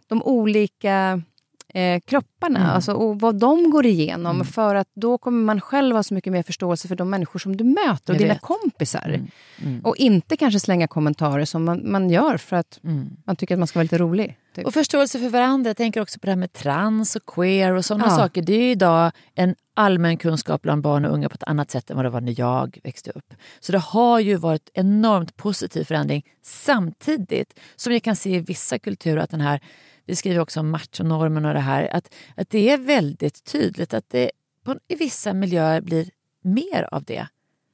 de 0.08 0.24
olika 0.24 1.22
eh, 1.74 2.00
kropparna 2.00 2.60
mm. 2.60 2.72
alltså, 2.72 2.94
och 2.94 3.20
vad 3.20 3.36
de 3.36 3.70
går 3.70 3.86
igenom. 3.86 4.36
Mm. 4.36 4.48
För 4.48 4.76
att 4.76 4.90
då 4.94 5.18
kommer 5.18 5.44
man 5.44 5.62
själv 5.62 5.96
ha 5.96 6.04
så 6.04 6.14
mycket 6.14 6.34
mer 6.34 6.44
förståelse 6.44 6.88
för 6.88 6.96
de 6.96 7.10
människor 7.10 7.40
som 7.40 7.58
du 7.58 7.64
möter 7.64 8.14
och 8.14 8.20
dina 8.20 8.36
kompisar. 8.36 9.08
Mm. 9.08 9.28
Mm. 9.64 9.82
Och 9.86 9.96
inte 9.98 10.38
kanske 10.38 10.60
slänga 10.60 10.88
kommentarer 10.88 11.46
som 11.46 11.64
man, 11.64 11.92
man 11.92 12.10
gör 12.10 12.38
för 12.38 12.56
att 12.56 12.80
man 13.26 13.36
tycker 13.36 13.56
att 13.56 13.60
man 13.60 13.68
ska 13.68 13.80
vara 13.80 13.84
lite 13.84 13.98
rolig. 13.98 14.38
Typ. 14.54 14.66
Och 14.66 14.74
förståelse 14.74 15.20
för 15.20 15.30
varandra. 15.30 15.70
Jag 15.70 15.78
tänker 15.78 16.02
också 16.02 16.20
på 16.20 16.26
det 16.26 16.32
här 16.32 16.38
med 16.38 16.54
trans 16.54 17.16
och 17.16 17.26
queer 17.26 17.74
och 17.74 17.86
sådana 17.86 18.06
ja. 18.06 18.16
saker. 18.16 18.42
Det 18.42 18.54
är 18.54 18.72
idag 18.72 19.12
en 19.36 19.56
allmän 19.74 20.18
kunskap 20.18 20.62
bland 20.62 20.82
barn 20.82 21.06
och 21.06 21.14
unga 21.14 21.30
på 21.30 21.36
ett 21.36 21.44
annat 21.44 21.72
sätt 21.72 21.90
än 21.90 21.96
vad 21.96 22.06
det 22.06 22.10
var 22.10 22.22
när 22.22 22.40
jag 22.40 22.80
växte 22.84 23.12
upp. 23.12 23.34
Så 23.60 23.72
det 23.72 23.78
har 23.78 24.20
ju 24.20 24.36
varit 24.36 24.70
enormt 24.74 25.38
positiv 25.38 25.84
förändring 25.84 26.26
samtidigt 26.42 27.60
som 27.76 27.94
jag 27.94 28.04
kan 28.04 28.16
se 28.16 28.36
i 28.36 28.40
vissa 28.40 28.80
kulturer 28.80 29.18
att 29.18 29.30
den 29.30 29.42
här 29.42 29.62
vi 30.06 30.16
skriver 30.16 30.40
också 30.40 30.60
om 30.60 30.70
machonormen 30.70 31.46
och 31.46 31.54
det 31.54 31.60
här, 31.60 31.96
att, 31.96 32.14
att 32.36 32.50
det 32.50 32.70
är 32.70 32.78
väldigt 32.78 33.44
tydligt 33.44 33.94
att 33.94 34.10
det 34.10 34.32
på, 34.64 34.76
i 34.88 34.96
vissa 34.96 35.34
miljöer 35.34 35.82
blir 35.82 36.10
mer 36.42 36.88
av 36.92 37.04
det. 37.04 37.28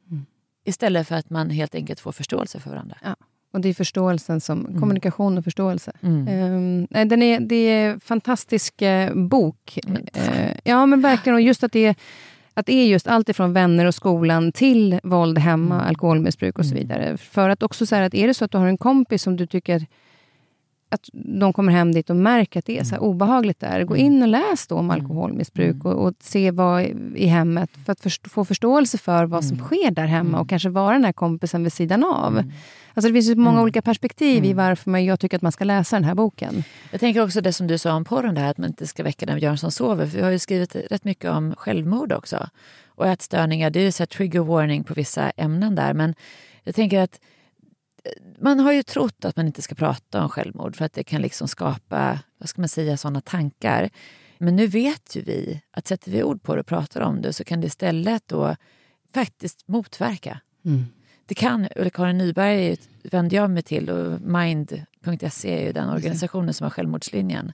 Mm. 0.09 0.25
Istället 0.65 1.07
för 1.07 1.15
att 1.15 1.29
man 1.29 1.49
helt 1.49 1.75
enkelt 1.75 1.99
får 1.99 2.11
förståelse 2.11 2.59
för 2.59 2.69
varandra. 2.69 2.97
Ja. 3.03 3.15
Och 3.57 3.61
det 3.61 3.69
är 3.69 3.73
förståelsen 3.73 4.41
som, 4.41 4.65
mm. 4.65 4.79
kommunikation 4.79 5.37
och 5.37 5.43
förståelse. 5.43 5.91
Mm. 6.01 6.87
Um, 6.91 7.07
den 7.09 7.21
är, 7.21 7.39
det 7.39 7.55
är 7.55 7.89
en 7.89 7.99
fantastisk 7.99 8.81
uh, 8.81 9.13
bok. 9.15 9.79
Uh, 9.87 10.51
ja, 10.63 10.85
men 10.85 11.01
verkligen. 11.01 11.35
Och 11.35 11.41
just 11.41 11.63
att 11.63 11.71
det 11.71 11.85
är, 11.85 11.95
att 12.53 12.65
det 12.65 12.73
är 12.73 12.85
just 12.85 13.07
allt 13.07 13.29
ifrån 13.29 13.53
vänner 13.53 13.85
och 13.85 13.95
skolan 13.95 14.51
till 14.51 14.99
våld 15.03 15.37
hemma, 15.37 15.75
mm. 15.75 15.87
alkoholmissbruk 15.87 16.59
och 16.59 16.65
så 16.65 16.71
mm. 16.71 16.83
vidare. 16.83 17.17
För 17.17 17.49
att 17.49 17.63
också 17.63 17.85
säga 17.85 18.05
att 18.05 18.13
är 18.13 18.27
det 18.27 18.33
så 18.33 18.45
att 18.45 18.51
du 18.51 18.57
har 18.57 18.67
en 18.67 18.77
kompis 18.77 19.23
som 19.23 19.37
du 19.37 19.47
tycker 19.47 19.85
att 20.89 21.09
de 21.13 21.53
kommer 21.53 21.71
hem 21.71 21.91
dit 21.91 22.09
och 22.09 22.15
märker 22.15 22.59
att 22.59 22.65
det 22.65 22.79
är 22.79 22.83
så 22.83 22.97
obehagligt 22.97 23.59
där. 23.59 23.83
Gå 23.83 23.97
in 23.97 24.21
och 24.21 24.27
läs 24.27 24.67
då 24.67 24.75
om 24.75 24.85
mm. 24.85 25.01
alkoholmissbruk 25.01 25.75
mm. 25.75 25.85
och, 25.85 26.07
och, 26.07 26.13
se 26.19 26.51
vad 26.51 26.83
i 27.15 27.25
hemmet, 27.25 27.69
för 27.85 27.91
att 27.91 27.99
först, 27.99 28.31
få 28.31 28.45
förståelse 28.45 28.97
för 28.97 29.25
vad 29.25 29.45
som 29.45 29.57
mm. 29.57 29.65
sker 29.65 29.91
där 29.91 30.05
hemma 30.05 30.39
och 30.39 30.49
kanske 30.49 30.69
vara 30.69 30.93
den 30.93 31.05
här 31.05 31.11
kompisen 31.11 31.63
vid 31.63 31.73
sidan 31.73 32.03
av. 32.03 32.43
Alltså 32.93 33.09
det 33.09 33.13
finns 33.13 33.29
ju 33.29 33.35
många 33.35 33.61
olika 33.61 33.81
perspektiv 33.81 34.45
i 34.45 34.53
varför 34.53 34.91
man, 34.91 35.05
jag 35.05 35.19
tycker 35.19 35.37
att 35.37 35.41
man 35.41 35.51
ska 35.51 35.63
läsa 35.63 35.95
den 35.95 36.03
här 36.03 36.15
boken. 36.15 36.63
Jag 36.91 36.99
tänker 36.99 37.23
också 37.23 37.41
det 37.41 37.53
som 37.53 37.67
du 37.67 37.77
sa 37.77 37.93
om 37.93 38.05
porren, 38.05 38.35
det 38.35 38.41
här 38.41 38.51
att 38.51 38.57
man 38.57 38.67
inte 38.67 38.87
ska 38.87 39.03
väcka 39.03 39.25
den 39.25 39.39
björn 39.39 39.57
som 39.57 39.71
sover. 39.71 40.07
För 40.07 40.17
vi 40.17 40.23
har 40.23 40.31
ju 40.31 40.39
skrivit 40.39 40.75
rätt 40.75 41.03
mycket 41.03 41.31
om 41.31 41.55
självmord 41.57 42.13
också. 42.13 42.49
Och 42.87 43.07
ätstörningar, 43.07 43.69
det 43.69 43.79
är 43.79 43.83
ju 43.83 43.91
så 43.91 44.05
trigger 44.05 44.39
warning 44.39 44.83
på 44.83 44.93
vissa 44.93 45.29
ämnen 45.29 45.75
där. 45.75 45.93
Men 45.93 46.15
jag 46.63 46.75
tänker 46.75 47.01
att 47.01 47.19
man 48.39 48.59
har 48.59 48.71
ju 48.71 48.83
trott 48.83 49.25
att 49.25 49.35
man 49.35 49.47
inte 49.47 49.61
ska 49.61 49.75
prata 49.75 50.23
om 50.23 50.29
självmord 50.29 50.75
för 50.75 50.85
att 50.85 50.93
det 50.93 51.03
kan 51.03 51.21
liksom 51.21 51.47
skapa 51.47 52.19
vad 52.37 52.49
ska 52.49 52.61
man 52.61 52.69
säga, 52.69 52.97
sådana 52.97 53.21
tankar. 53.21 53.89
Men 54.37 54.55
nu 54.55 54.67
vet 54.67 55.15
ju 55.15 55.21
vi 55.21 55.61
att 55.71 55.87
sätter 55.87 56.11
vi 56.11 56.23
ord 56.23 56.43
på 56.43 56.55
det 56.55 56.59
och 56.61 56.67
pratar 56.67 57.01
om 57.01 57.21
det 57.21 57.33
så 57.33 57.43
kan 57.43 57.61
det 57.61 57.67
istället 57.67 58.27
då 58.27 58.55
faktiskt 59.13 59.67
motverka. 59.67 60.41
Mm. 60.65 60.85
Det 61.25 61.35
kan, 61.35 61.67
Ulla 61.75 61.89
Karin 61.89 62.17
Nyberg 62.17 62.77
vände 63.03 63.35
jag 63.35 63.49
mig 63.49 63.63
till 63.63 63.89
och 63.89 64.21
Mind.se 64.21 65.61
är 65.61 65.65
ju 65.65 65.71
den 65.71 65.89
organisationen 65.89 66.53
som 66.53 66.63
har 66.63 66.71
självmordslinjen. 66.71 67.53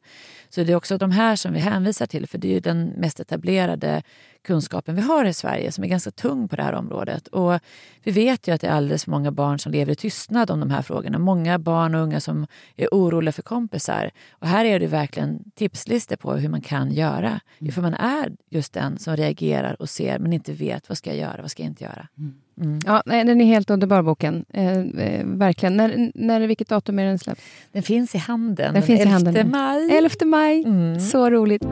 Så 0.50 0.64
det 0.64 0.72
är 0.72 0.76
också 0.76 0.98
de 0.98 1.12
här 1.12 1.36
som 1.36 1.54
vi 1.54 1.60
hänvisar 1.60 2.06
till 2.06 2.28
för 2.28 2.38
det 2.38 2.48
är 2.48 2.54
ju 2.54 2.60
den 2.60 2.86
mest 2.86 3.20
etablerade 3.20 4.04
kunskapen 4.44 4.96
vi 4.96 5.02
har 5.02 5.26
i 5.26 5.34
Sverige 5.34 5.72
som 5.72 5.84
är 5.84 5.88
ganska 5.88 6.12
tung 6.12 6.48
på 6.48 6.56
det 6.56 6.64
här 6.64 6.74
området. 6.74 7.28
Och 7.28 7.60
vi 8.04 8.12
vet 8.12 8.48
ju 8.48 8.52
att 8.52 8.62
det 8.62 8.68
är 8.68 8.72
alldeles 8.72 9.04
för 9.04 9.12
många 9.12 9.32
barn 9.32 9.60
som 9.60 9.72
lever 9.72 9.92
i 9.92 9.96
tystnad 9.96 10.52
om 10.52 10.60
de 10.60 10.72
här 10.72 10.82
frågorna. 10.82 11.20
Många 11.20 11.60
barn 11.60 11.96
och 11.96 12.02
unga 12.02 12.20
som 12.20 12.48
är 12.76 12.88
oroliga 12.92 13.32
för 13.32 13.42
kompisar. 13.42 14.12
Och 14.32 14.48
här 14.48 14.66
är 14.66 14.80
det 14.80 14.88
verkligen 14.88 15.52
tipslistor 15.56 16.16
på 16.16 16.34
hur 16.34 16.50
man 16.50 16.62
kan 16.62 16.92
göra. 16.92 17.40
Mm. 17.60 17.74
För 17.74 17.82
man 17.82 17.94
är 17.94 18.32
just 18.50 18.74
den 18.74 19.00
som 19.00 19.18
reagerar 19.18 19.82
och 19.82 19.90
ser 19.90 20.20
men 20.20 20.34
inte 20.34 20.54
vet 20.54 20.90
vad 20.90 20.98
ska 20.98 21.10
jag 21.10 21.20
göra, 21.20 21.42
vad 21.42 21.52
ska 21.52 21.64
jag 21.64 21.70
inte 21.70 21.84
göra. 21.84 22.08
Mm. 22.18 22.34
Mm. 22.62 22.80
Ja, 22.86 23.04
den 23.06 23.42
är 23.42 23.46
helt 23.46 23.70
underbar 23.70 24.02
boken. 24.02 24.46
Eh, 24.54 24.78
eh, 24.78 25.26
verkligen. 25.26 25.78
När, 25.78 26.12
när, 26.16 26.48
vilket 26.48 26.70
datum 26.70 27.00
är 27.00 27.06
den 27.06 27.20
släppt? 27.20 27.42
Den 27.72 27.84
finns 27.84 28.16
i 28.16 28.18
handeln. 28.18 28.56
Den, 28.56 28.74
den 28.74 28.84
finns 28.84 29.02
11 29.02 29.10
i 29.10 29.14
handeln. 29.14 29.52
maj. 29.52 29.92
11 29.92 30.10
maj. 30.26 30.64
Mm. 30.64 31.00
Så 31.00 31.30
roligt. 31.30 31.64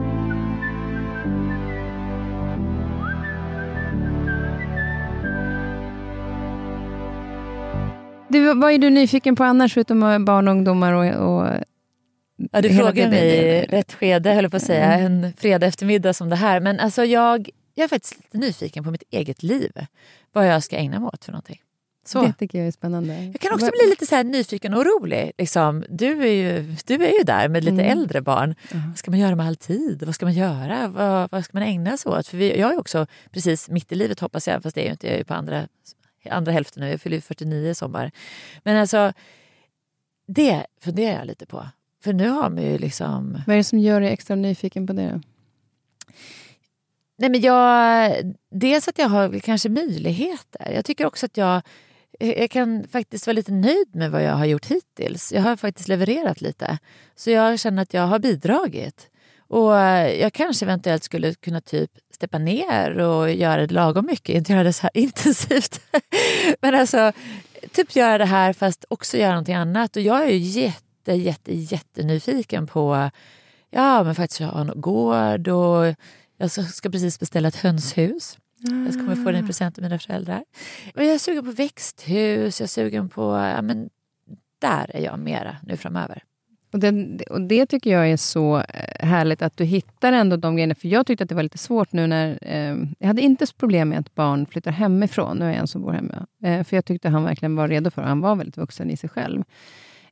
Du, 8.32 8.54
vad 8.54 8.72
är 8.72 8.78
du 8.78 8.90
nyfiken 8.90 9.36
på 9.36 9.44
annars, 9.44 9.74
förutom 9.74 10.24
barn 10.24 10.48
och 10.48 10.54
ungdomar? 10.54 10.92
Och, 10.92 11.04
och 11.04 11.48
ja, 12.52 12.60
du 12.62 12.76
frågar 12.76 13.10
mig 13.10 13.28
i 13.28 13.62
rätt 13.62 13.92
skede, 13.92 14.30
höll 14.30 14.50
på 14.50 14.56
att 14.56 14.62
säga, 14.62 14.92
mm. 14.92 15.24
en 15.24 15.32
fredag 15.32 15.66
eftermiddag 15.66 16.14
som 16.14 16.28
det 16.28 16.36
här. 16.36 16.60
Men 16.60 16.80
alltså 16.80 17.04
jag, 17.04 17.50
jag 17.74 17.84
är 17.84 17.88
faktiskt 17.88 18.16
lite 18.16 18.38
nyfiken 18.38 18.84
på 18.84 18.90
mitt 18.90 19.02
eget 19.10 19.42
liv. 19.42 19.72
Vad 20.32 20.48
jag 20.48 20.62
ska 20.62 20.76
ägna 20.76 21.00
mig 21.00 21.06
åt 21.06 21.24
för 21.24 21.32
någonting. 21.32 21.60
Så. 22.04 22.22
Det 22.22 22.32
tycker 22.32 22.58
jag 22.58 22.68
är 22.68 22.72
spännande. 22.72 23.24
Jag 23.24 23.40
kan 23.40 23.52
också 23.52 23.70
bli 23.70 23.90
lite 23.90 24.06
så 24.06 24.22
nyfiken 24.22 24.74
och 24.74 24.80
orolig. 24.80 25.32
Liksom, 25.38 25.84
du, 25.88 26.22
är 26.22 26.32
ju, 26.32 26.76
du 26.86 26.94
är 26.94 27.18
ju 27.18 27.24
där 27.24 27.48
med 27.48 27.64
lite 27.64 27.82
mm. 27.82 27.98
äldre 27.98 28.20
barn. 28.20 28.54
Mm. 28.70 28.88
Vad 28.88 28.98
ska 28.98 29.10
man 29.10 29.20
göra 29.20 29.36
med 29.36 29.46
all 29.46 29.56
tid? 29.56 30.02
Vad 30.06 30.14
ska 30.14 30.26
man 30.26 30.34
göra? 30.34 30.88
Vad, 30.88 31.30
vad 31.30 31.44
ska 31.44 31.58
man 31.58 31.68
ägna 31.68 31.96
sig 31.96 32.12
åt? 32.12 32.28
För 32.28 32.36
vi, 32.36 32.58
jag 32.58 32.72
är 32.72 32.78
också 32.78 33.06
precis 33.30 33.68
mitt 33.68 33.92
i 33.92 33.94
livet 33.94 34.20
hoppas 34.20 34.48
jag, 34.48 34.62
fast 34.62 34.74
det 34.74 34.80
är 34.80 34.84
jag 34.84 34.94
inte. 34.94 35.06
Jag 35.06 35.20
är 35.20 35.24
på 35.24 35.34
andra, 35.34 35.68
andra 36.30 36.52
hälften 36.52 36.82
nu. 36.82 36.90
Jag 36.90 37.00
fyller 37.00 37.20
49 37.20 37.70
i 37.70 37.74
sommar. 37.74 38.10
Men 38.62 38.76
alltså, 38.76 39.12
det 40.26 40.66
funderar 40.80 41.18
jag 41.18 41.26
lite 41.26 41.46
på. 41.46 41.66
För 42.02 42.12
nu 42.12 42.28
har 42.28 42.50
man 42.50 42.62
ju 42.62 42.78
liksom... 42.78 43.38
Vad 43.46 43.54
är 43.54 43.58
det 43.58 43.64
som 43.64 43.78
gör 43.78 44.00
dig 44.00 44.10
extra 44.10 44.36
nyfiken 44.36 44.86
på 44.86 44.92
det? 44.92 45.20
Nej, 47.18 47.30
men 47.30 47.40
jag, 47.40 48.12
dels 48.50 48.88
att 48.88 48.98
jag 48.98 49.08
har 49.08 49.38
kanske 49.38 49.68
möjligheter. 49.68 50.72
Jag 50.74 50.84
tycker 50.84 51.06
också 51.06 51.26
att 51.26 51.36
jag 51.36 51.62
jag 52.18 52.50
kan 52.50 52.88
faktiskt 52.88 53.26
vara 53.26 53.34
lite 53.34 53.52
nöjd 53.52 53.94
med 53.94 54.10
vad 54.10 54.22
jag 54.22 54.32
har 54.32 54.44
gjort 54.44 54.66
hittills. 54.66 55.32
Jag 55.32 55.42
har 55.42 55.56
faktiskt 55.56 55.88
levererat 55.88 56.40
lite. 56.40 56.78
Så 57.14 57.30
jag 57.30 57.60
känner 57.60 57.82
att 57.82 57.94
jag 57.94 58.06
har 58.06 58.18
bidragit. 58.18 59.10
Och 59.52 59.72
jag 60.20 60.32
kanske 60.32 60.64
eventuellt 60.64 61.04
skulle 61.04 61.34
kunna 61.34 61.60
typ 61.60 61.90
steppa 62.14 62.38
ner 62.38 62.98
och 62.98 63.32
göra 63.32 63.66
det 63.66 63.74
lagom 63.74 64.06
mycket, 64.06 64.34
inte 64.36 64.52
göra 64.52 64.62
det 64.62 64.72
så 64.72 64.82
här 64.82 64.90
intensivt. 64.94 65.80
Men 66.60 66.74
alltså, 66.74 67.12
typ 67.72 67.96
göra 67.96 68.18
det 68.18 68.24
här 68.24 68.52
fast 68.52 68.84
också 68.88 69.16
göra 69.16 69.30
någonting 69.30 69.54
annat. 69.54 69.96
Och 69.96 70.02
jag 70.02 70.22
är 70.22 70.30
ju 70.30 70.36
jätte, 70.36 71.12
jätte, 71.12 71.54
jättenyfiken 71.54 72.66
på 72.66 73.10
Ja, 73.74 74.02
men 74.02 74.14
faktiskt 74.14 74.40
jag 74.40 74.48
har 74.48 74.60
en 74.60 74.80
gård 74.80 75.48
och 75.48 75.94
jag 76.36 76.50
ska 76.50 76.90
precis 76.90 77.20
beställa 77.20 77.48
ett 77.48 77.56
hönshus. 77.56 78.38
Jag 78.58 78.92
kommer 78.92 79.16
få 79.16 79.30
den 79.30 79.44
i 79.44 79.46
present 79.46 79.78
av 79.78 79.82
mina 79.82 79.98
föräldrar. 79.98 80.44
Och 80.94 81.04
jag 81.04 81.14
är 81.14 81.18
sugen 81.18 81.44
på 81.44 81.50
växthus, 81.50 82.60
jag 82.60 82.64
är 82.64 82.68
sugen 82.68 83.08
på... 83.08 83.22
Ja, 83.22 83.62
men 83.62 83.90
där 84.58 84.90
är 84.96 85.00
jag 85.00 85.18
mera 85.18 85.56
nu 85.62 85.76
framöver. 85.76 86.22
Och 86.72 86.78
det, 86.78 87.22
och 87.30 87.40
det 87.40 87.66
tycker 87.66 87.90
jag 87.90 88.10
är 88.10 88.16
så 88.16 88.56
eh, 88.56 89.06
härligt, 89.06 89.42
att 89.42 89.56
du 89.56 89.64
hittar 89.64 90.12
ändå 90.12 90.36
de 90.36 90.56
grejerna. 90.56 90.74
För 90.74 90.88
jag 90.88 91.06
tyckte 91.06 91.24
att 91.24 91.28
det 91.28 91.34
var 91.34 91.42
lite 91.42 91.58
svårt 91.58 91.92
nu 91.92 92.06
när... 92.06 92.38
Eh, 92.42 92.76
jag 92.98 93.06
hade 93.06 93.22
inte 93.22 93.46
så 93.46 93.54
problem 93.54 93.88
med 93.88 93.98
att 93.98 94.14
barn 94.14 94.46
flyttar 94.46 94.70
hemifrån. 94.70 95.36
Nu 95.36 95.44
är 95.44 95.48
jag 95.48 95.58
en 95.58 95.66
som 95.66 95.82
bor 95.82 95.92
hemma. 95.92 96.26
Eh, 96.44 96.64
för 96.64 96.76
jag 96.76 96.84
tyckte 96.84 97.08
han 97.08 97.24
verkligen 97.24 97.56
var 97.56 97.68
redo 97.68 97.90
för 97.90 98.02
det. 98.02 98.08
Han 98.08 98.20
var 98.20 98.36
väldigt 98.36 98.56
vuxen 98.56 98.90
i 98.90 98.96
sig 98.96 99.10
själv. 99.10 99.42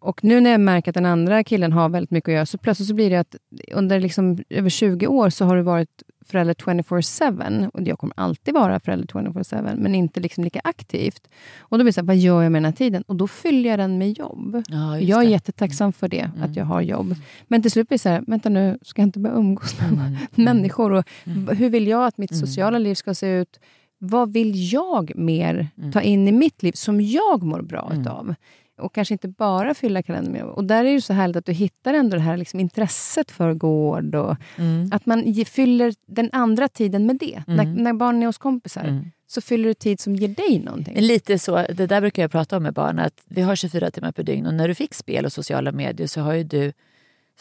Och 0.01 0.25
nu 0.25 0.41
när 0.41 0.51
jag 0.51 0.61
märker 0.61 0.91
att 0.91 0.95
den 0.95 1.07
andra 1.07 1.45
killen 1.45 1.73
har 1.73 1.89
väldigt 1.89 2.11
mycket 2.11 2.29
att 2.29 2.35
göra, 2.35 2.47
så 2.47 2.59
plötsligt 2.59 2.89
så 2.89 2.95
blir 2.95 3.11
det 3.11 3.17
att 3.17 3.37
under 3.73 4.01
liksom 4.01 4.39
över 4.49 4.71
20 4.71 5.07
år 5.07 5.31
så 5.31 5.45
har 5.45 5.57
du 5.57 5.63
varit 5.63 6.03
förälder 6.31 6.55
24-7. 6.55 7.69
Och 7.75 7.83
jag 7.83 7.99
kommer 7.99 8.15
alltid 8.17 8.55
vara 8.55 8.81
förälder 8.81 9.07
24-7, 9.07 9.77
men 9.77 9.95
inte 9.95 10.21
liksom 10.21 10.45
lika 10.45 10.61
aktivt. 10.65 11.29
Och 11.59 11.79
då 11.79 11.85
blir 11.85 11.89
det 11.89 11.93
så 11.93 12.01
här, 12.01 12.07
vad 12.07 12.17
gör 12.17 12.43
jag 12.43 12.53
med 12.53 12.63
den 12.63 12.65
här 12.73 12.77
tiden? 12.77 13.03
Och 13.07 13.17
då 13.17 13.29
fyller 13.29 13.71
jag 13.71 13.79
den 13.79 13.99
med 13.99 14.19
jobb. 14.19 14.63
Ja, 14.69 14.99
jag 15.01 15.21
är 15.21 15.25
det. 15.27 15.31
jättetacksam 15.31 15.93
för 15.93 16.09
det, 16.09 16.21
Mm. 16.37 16.43
att 16.51 16.57
jag 16.57 16.65
har 16.65 16.81
jobb. 16.81 17.15
Men 17.49 17.63
till 17.63 17.71
slut 17.71 17.89
blir 17.89 17.99
det 17.99 18.03
så 18.03 18.09
här, 18.09 18.25
vänta 18.27 18.49
nu, 18.49 18.79
ska 18.83 19.03
jag 19.03 19.07
inte 19.07 19.19
börja 19.19 19.37
umgås 19.37 19.77
med 19.81 19.89
Mm. 19.93 20.17
människor? 20.35 20.93
Och 20.93 21.05
Mm. 21.25 21.57
Hur 21.57 21.71
vill 21.71 21.87
jag 21.87 22.07
att 22.07 22.19
mitt 22.19 22.31
Mm. 22.33 22.41
sociala 22.47 22.79
liv 22.79 22.95
ska 22.95 23.15
se 23.15 23.27
ut? 23.41 23.61
Vad 23.99 24.33
vill 24.33 24.73
jag 24.73 25.13
mer 25.17 25.69
Mm. 25.79 25.93
ta 25.93 26.01
in 26.01 26.29
i 26.29 26.33
mitt 26.33 26.63
liv 26.63 26.73
som 26.73 27.01
jag 27.01 27.43
mår 27.43 27.63
bra 27.63 27.89
Mm. 27.91 28.01
utav? 28.01 28.35
Och 28.81 28.95
kanske 28.95 29.15
inte 29.15 29.29
bara 29.29 29.75
fylla 29.75 30.03
kalendern 30.03 30.33
med. 30.33 30.45
Och 30.45 30.65
där 30.65 30.85
är 30.85 30.95
det 30.95 31.01
så 31.01 31.13
härligt 31.13 31.37
att 31.37 31.47
du 31.47 31.53
hittar 31.53 31.95
ändå 31.95 32.17
det 32.17 32.23
här 32.23 32.37
liksom 32.37 32.61
intresset 32.61 33.31
för 33.31 33.55
gård. 33.55 34.15
Och 34.15 34.37
Mm. 34.59 34.91
att 34.93 35.07
man 35.07 35.23
ge- 35.33 35.45
fyller 35.45 35.93
den 36.07 36.29
andra 36.33 36.69
tiden 36.69 37.07
med 37.07 37.17
det. 37.17 37.43
Mm. 37.49 37.57
När, 37.75 37.83
när 37.83 37.93
barnen 37.93 38.23
är 38.23 38.27
hos 38.27 38.39
kompisar 38.39 38.85
Mm. 38.85 39.05
så 39.27 39.41
fyller 39.41 39.69
du 39.69 39.75
tid 39.75 40.01
som 40.01 40.17
ger 40.17 40.29
dig 40.29 40.59
någonting. 40.65 40.97
Lite 41.01 41.39
så, 41.39 41.57
det 41.75 41.87
där 41.87 42.01
brukar 42.01 42.23
jag 42.23 42.31
prata 42.31 42.57
om 42.57 42.63
med 42.63 42.75
barn, 42.75 42.99
att 42.99 43.23
vi 43.29 43.41
har 43.43 43.57
24 43.57 43.91
timmar 43.91 44.13
per 44.13 44.23
dygn 44.23 44.47
och 44.47 44.55
när 44.55 44.69
du 44.69 44.75
fick 44.75 44.95
spel 44.95 45.25
och 45.25 45.33
sociala 45.33 45.73
medier 45.73 46.07
så 46.07 46.21
har 46.21 46.33
ju 46.33 46.45
du 46.45 46.73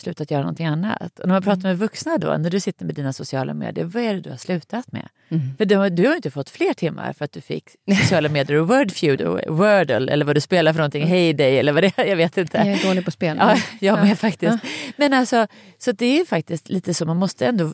slutat 0.02 0.32
göra 0.32 0.42
någonting 0.42 0.66
annat. 0.66 1.20
Och 1.20 1.28
när 1.28 1.34
man 1.36 1.42
pratar 1.44 1.62
med 1.62 1.78
vuxna 1.78 2.18
då, 2.18 2.38
när 2.38 2.50
du 2.50 2.60
sitter 2.60 2.86
med 2.86 2.96
dina 2.96 3.14
sociala 3.14 3.54
medier, 3.54 3.86
vad 3.86 4.04
är 4.04 4.14
det 4.14 4.22
du 4.22 4.30
har 4.30 4.38
slutat 4.38 4.92
med? 4.92 5.08
Mm. 5.30 5.58
För 5.58 5.66
du, 5.66 5.76
har- 5.76 5.90
du 5.90 6.04
har 6.04 6.10
ju 6.10 6.16
inte 6.16 6.32
fått 6.32 6.50
fler 6.50 6.74
timmar 6.74 7.14
för 7.14 7.26
att 7.26 7.32
du 7.32 7.42
fick 7.42 7.70
sociala 8.02 8.30
medier 8.30 8.58
och 8.58 8.68
Wordfeud 8.68 9.22
och 9.22 9.40
Wordle 9.58 10.12
eller 10.14 10.26
vad 10.26 10.36
du 10.36 10.42
spelar 10.42 10.74
för 10.74 10.78
någonting, 10.80 11.08
Heyday 11.08 11.58
eller 11.60 11.72
vad 11.74 11.84
det 11.84 11.94
är, 12.00 12.06
jag 12.06 12.16
vet 12.16 12.38
inte. 12.38 12.58
Jag 12.58 12.68
är 12.68 12.88
dålig 12.88 13.06
på 13.06 13.12
spel. 13.12 13.38
Ja, 13.40 13.58
jag 13.80 13.98
Ja. 14.00 14.04
med 14.04 14.20
faktiskt. 14.20 14.58
Men 14.98 15.14
alltså, 15.14 15.48
så 15.78 15.92
det 15.92 16.20
är 16.22 16.26
faktiskt 16.26 16.70
lite 16.70 16.94
så, 16.94 17.06
man 17.06 17.18
måste 17.18 17.46
ändå 17.46 17.74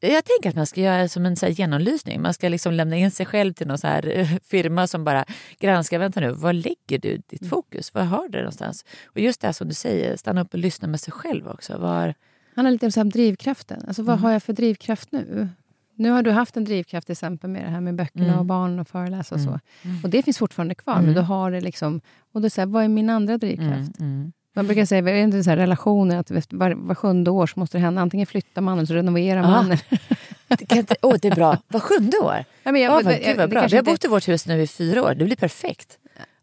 jag 0.00 0.24
tänker 0.24 0.48
att 0.48 0.56
man 0.56 0.66
ska 0.66 0.80
göra 0.80 1.08
som 1.08 1.26
en 1.26 1.36
så 1.36 1.46
genomlysning. 1.46 2.22
Man 2.22 2.34
ska 2.34 2.48
liksom 2.48 2.72
lämna 2.72 2.96
in 2.96 3.10
sig 3.10 3.26
själv 3.26 3.52
till 3.52 3.66
någon 3.66 3.78
så 3.78 3.86
här 3.86 4.18
eh, 4.18 4.28
firma 4.42 4.86
som 4.86 5.04
bara 5.04 5.24
granskar. 5.58 5.98
Vänta 5.98 6.20
nu, 6.20 6.32
var 6.32 6.52
lägger 6.52 6.98
du 6.98 7.22
ditt 7.26 7.48
fokus? 7.48 7.94
Var 7.94 8.02
har 8.02 8.22
du 8.22 8.28
det 8.28 8.38
någonstans? 8.38 8.84
Och 9.06 9.20
just 9.20 9.40
det 9.40 9.48
här 9.48 9.52
som 9.52 9.68
du 9.68 9.74
säger, 9.74 10.16
stanna 10.16 10.40
upp 10.40 10.52
och 10.54 10.58
lyssna 10.60 10.88
med 10.88 11.00
sig 11.00 11.12
själv 11.12 11.48
också. 11.48 11.78
Var, 11.78 12.14
Han 12.54 12.64
har 12.64 12.72
lite 12.72 12.92
så 12.92 13.00
här 13.00 13.04
drivkraften. 13.04 13.82
Alltså, 13.86 14.02
vad 14.02 14.12
Mm. 14.14 14.24
har 14.24 14.32
jag 14.32 14.42
för 14.42 14.52
drivkraft 14.52 15.12
nu? 15.12 15.48
Nu 15.94 16.10
har 16.10 16.22
du 16.22 16.30
haft 16.30 16.56
en 16.56 16.64
drivkraft 16.64 17.06
till 17.06 17.12
exempel 17.12 17.50
med 17.50 17.64
det 17.64 17.70
här 17.70 17.80
med 17.80 17.94
böckerna 17.94 18.26
Mm. 18.26 18.38
och 18.38 18.44
barn 18.46 18.78
och 18.78 18.88
föreläsa 18.88 19.34
och 19.34 19.40
så. 19.40 19.60
Mm. 19.82 19.96
Och 20.04 20.10
det 20.10 20.22
finns 20.22 20.38
fortfarande 20.38 20.74
kvar. 20.74 20.92
Mm. 20.94 21.04
Men 21.04 21.14
du 21.14 21.20
har 21.20 21.50
det 21.50 21.60
liksom... 21.60 22.00
Och 22.32 22.40
då 22.42 22.48
här, 22.56 22.66
vad 22.66 22.84
är 22.84 22.88
min 22.88 23.10
andra 23.10 23.38
drivkraft? 23.38 24.00
Man 24.56 24.66
brukar 24.66 24.84
säga, 24.84 25.10
är 25.10 25.14
inte 25.14 25.44
så 25.44 25.50
här 25.50 25.56
relationer, 25.56 26.16
att 26.18 26.30
var, 26.50 26.70
var 26.70 26.94
sjunde 26.94 27.30
år 27.30 27.46
så 27.46 27.60
måste 27.60 27.78
det 27.78 27.82
hända. 27.82 28.02
Antingen 28.02 28.26
flyttar 28.26 28.62
man 28.62 28.78
eller 28.78 28.86
så 28.86 28.94
renoverar 28.94 29.40
Ja. 29.42 29.48
man. 29.50 29.76
Åh, 31.02 31.14
det 31.22 31.28
är 31.28 31.34
bra. 31.34 31.58
Var 31.68 31.80
sjunde 31.80 32.18
år? 32.18 32.44
Ja, 32.62 32.72
men 32.72 32.82
jag- 32.82 32.90
Ja, 32.90 32.94
vad, 32.94 33.04
det- 33.04 33.18
gud 33.24 33.36
vad 33.36 33.50
bra. 33.50 33.66
Vi 33.70 33.76
har 33.76 33.82
bott 33.82 34.04
i 34.04 34.08
vårt 34.08 34.28
hus 34.28 34.46
nu 34.46 34.62
i 34.62 34.66
fyra 34.66 35.02
år. 35.02 35.14
Det 35.14 35.24
blir 35.24 35.36
perfekt. 35.36 35.98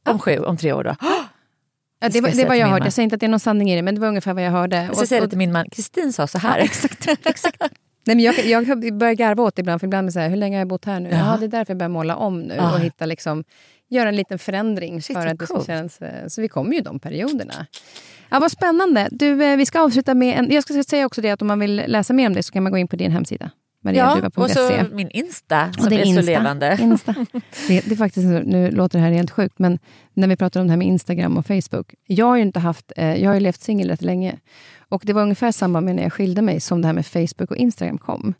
Om, 0.09 0.19
sju, 0.19 0.38
om 0.39 0.57
tre 0.57 0.73
år 0.73 0.84
då. 0.84 0.95
Ja, 1.01 2.09
ska 2.09 2.09
det, 2.09 2.21
var, 2.21 2.29
det 2.29 2.45
var 2.45 2.55
jag 2.55 2.67
hörde. 2.67 2.85
Jag 2.85 2.93
säger 2.93 3.03
inte 3.03 3.13
att 3.15 3.19
det 3.19 3.25
är 3.25 3.29
någon 3.29 3.39
sanning 3.39 3.71
i 3.71 3.75
det, 3.75 3.81
men 3.81 3.95
det 3.95 4.01
var 4.01 4.07
ungefär 4.07 4.34
vad 4.34 4.43
jag 4.43 4.51
hörde. 4.51 4.75
Jag 4.84 4.97
ska 4.97 5.05
säga 5.05 5.21
det 5.21 5.27
till 5.29 5.38
min 5.38 5.51
man. 5.51 5.69
Kristin 5.69 6.13
sa 6.13 6.27
så 6.27 6.38
här. 6.38 6.59
exakt, 6.59 7.07
exakt. 7.25 7.61
Nej, 8.05 8.15
men 8.15 8.19
jag, 8.19 8.45
jag 8.45 8.93
börjar 8.97 9.13
garva 9.13 9.43
åt 9.43 9.55
det 9.55 9.59
ibland, 9.59 9.81
för 9.81 9.88
ibland 9.88 10.05
är 10.05 10.07
det 10.07 10.11
så 10.11 10.19
här, 10.19 10.29
hur 10.29 10.35
länge 10.38 10.55
har 10.55 10.59
jag 10.61 10.67
bott 10.67 10.85
här 10.85 10.99
nu? 10.99 11.09
Ja. 11.09 11.17
Ja, 11.17 11.38
det 11.39 11.45
är 11.45 11.49
därför 11.49 11.71
jag 11.73 11.77
börjar 11.77 11.89
måla 11.89 12.15
om 12.15 12.41
nu 12.41 12.55
Ja. 12.57 12.73
och 12.73 12.79
hitta 12.79 13.05
liksom, 13.05 13.43
göra 13.89 14.09
en 14.09 14.15
liten 14.15 14.39
förändring 14.39 15.01
Shit, 15.01 15.18
för 15.18 15.27
att 15.27 15.39
det 15.39 15.45
ska 15.45 15.64
kännas... 15.64 16.01
eh, 16.01 16.27
Så 16.27 16.41
vi 16.41 16.47
kommer 16.47 16.73
ju 16.73 16.81
de 16.81 16.99
perioderna. 16.99 17.68
Ja, 18.30 18.39
vad 18.39 18.51
spännande. 18.51 19.07
Du, 19.11 19.43
eh, 19.43 19.57
vi 19.57 19.65
ska 19.65 19.81
avsluta 19.81 20.14
med 20.14 20.39
en... 20.39 20.51
Jag 20.51 20.64
ska 20.64 20.84
säga 20.84 21.05
också 21.05 21.22
det 21.22 21.30
att 21.31 21.41
om 21.41 21.47
man 21.47 21.59
vill 21.59 21.84
läsa 21.88 22.14
mer 22.14 22.27
om 22.27 22.34
det 22.34 22.43
så 22.43 22.51
kan 22.53 22.64
man 22.64 22.72
gå 22.72 22.77
in 22.77 22.88
på 22.88 22.95
din 22.95 23.11
hemsida. 23.11 23.51
Ja, 23.84 24.30
och 24.35 24.49
så 24.51 24.84
min 24.91 25.09
Insta 25.09 25.73
som 25.73 25.89
det 25.89 26.01
är 26.01 26.05
så 26.05 26.22
levande. 26.22 26.77
Insta. 26.81 27.14
Det, 27.68 27.81
det 27.85 27.91
är 27.91 27.95
faktiskt, 27.95 28.27
nu 28.27 28.72
låter 28.72 28.99
det 28.99 29.05
här 29.05 29.11
helt 29.11 29.31
sjukt, 29.31 29.59
men 29.59 29.80
när 30.14 30.27
vi 30.27 30.35
pratar 30.35 30.61
om 30.61 30.68
det 30.68 30.72
här 30.72 30.77
med 30.77 30.88
Instagram 30.88 31.38
och 31.38 31.45
Facebook. 31.45 31.93
Jag 32.07 32.26
har 32.26 32.35
ju 32.35 32.41
inte 32.41 32.59
haft, 32.59 32.91
eh, 32.95 33.15
jag 33.23 33.30
har 33.30 33.34
ju 33.34 33.39
levt 33.39 33.61
singel 33.61 33.89
rätt 33.89 34.01
länge. 34.01 34.35
Och 34.89 35.01
det 35.05 35.14
var 35.14 35.22
ungefär 35.22 35.51
samma 35.51 35.81
med 35.81 35.95
när 35.95 36.03
jag 36.03 36.14
skilde 36.14 36.41
mig 36.41 36.59
som 36.59 36.81
det 36.81 36.88
här 36.88 36.93
med 36.93 37.05
Facebook 37.05 37.51
och 37.51 37.57
Instagram 37.57 37.97
kom. 37.97 38.34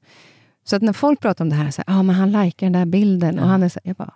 Så 0.64 0.76
att 0.76 0.82
när 0.82 0.94
folk 0.94 1.19
pratar 1.19 1.45
om 1.45 1.49
det 1.49 1.56
här, 1.56 1.72
så 1.72 1.84
här 1.88 1.99
ah, 1.99 2.03
men 2.03 2.15
han 2.15 2.32
likar 2.32 2.65
den 2.65 2.74
där 2.74 2.86
bilden. 2.86 3.40
Och 3.40 3.48
han 3.48 3.64
är 3.64 3.69
så 3.69 3.80
här, 3.84 3.90
jag 3.90 3.95
bara? 3.95 4.14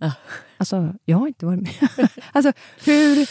Ja. 0.00 0.12
Alltså, 0.56 0.94
jag 1.04 1.16
har 1.18 1.26
inte 1.26 1.46
varit 1.46 1.60
med. 1.60 1.72
alltså, 2.32 2.52
hur, 2.84 3.28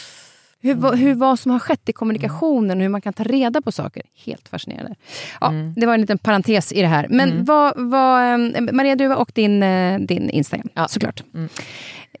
hur, 0.60 0.74
vad- 0.74 0.98
hur, 0.98 1.14
vad 1.14 1.38
som 1.38 1.52
har 1.52 1.58
skett 1.58 1.88
i 1.88 1.92
kommunikationen 1.92 2.78
och 2.78 2.82
hur 2.82 2.88
man 2.88 3.00
kan 3.00 3.12
ta 3.12 3.24
reda 3.24 3.62
på 3.62 3.72
saker. 3.72 4.02
Helt 4.24 4.48
fascinerande. 4.48 4.94
Ja, 5.40 5.48
Mm. 5.48 5.74
Det 5.76 5.86
var 5.86 5.94
en 5.94 6.00
liten 6.00 6.18
parentes 6.18 6.72
i 6.72 6.80
det 6.80 6.86
här. 6.86 7.06
Men 7.10 7.44
vad, 7.44 7.72
vad, 7.76 8.32
eh, 8.56 8.60
Maria 8.72 8.96
Duva 8.96 9.16
och 9.16 9.30
din, 9.34 9.62
eh, 9.62 9.98
din 10.00 10.30
Instagram, 10.30 10.68
Ja. 10.74 10.88
såklart. 10.88 11.22
Mm. 11.34 11.48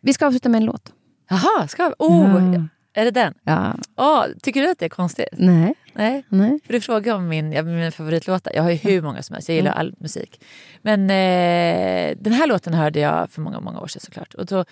Vi 0.00 0.12
ska 0.12 0.26
avsluta 0.26 0.48
med 0.48 0.58
en 0.58 0.64
låt. 0.64 0.92
Jaha, 1.28 1.68
ska 1.68 1.88
vi? 1.88 1.94
Oh, 1.98 2.54
Ja. 2.54 2.64
Är 2.94 3.04
det 3.04 3.10
den? 3.10 3.34
Ja. 3.44 3.76
Åh, 3.96 4.24
tycker 4.42 4.62
du 4.62 4.70
att 4.70 4.78
det 4.78 4.84
är 4.84 4.88
konstigt? 4.88 5.28
Nej. 5.32 5.74
Nej. 5.94 6.24
Nej. 6.28 6.58
För 6.66 6.72
du 6.72 6.80
frågade 6.80 7.16
om 7.18 7.28
min, 7.28 7.52
ja, 7.52 7.62
mina 7.62 7.90
favoritlåtar. 7.90 8.52
Jag 8.54 8.62
har 8.62 8.70
ju 8.70 8.76
hur 8.76 9.02
många 9.02 9.22
som 9.22 9.34
helst, 9.34 9.48
jag 9.48 9.54
Mm. 9.58 9.64
gillar 9.64 9.76
all 9.78 9.94
musik. 9.98 10.44
Men 10.82 11.00
eh, 11.10 12.16
den 12.20 12.32
här 12.32 12.46
låten 12.46 12.74
hörde 12.74 13.00
jag 13.00 13.30
för 13.30 13.40
många, 13.40 13.60
många 13.60 13.80
år 13.80 13.86
sedan 13.86 14.00
såklart. 14.00 14.34
Och 14.34 14.46
då, 14.46 14.64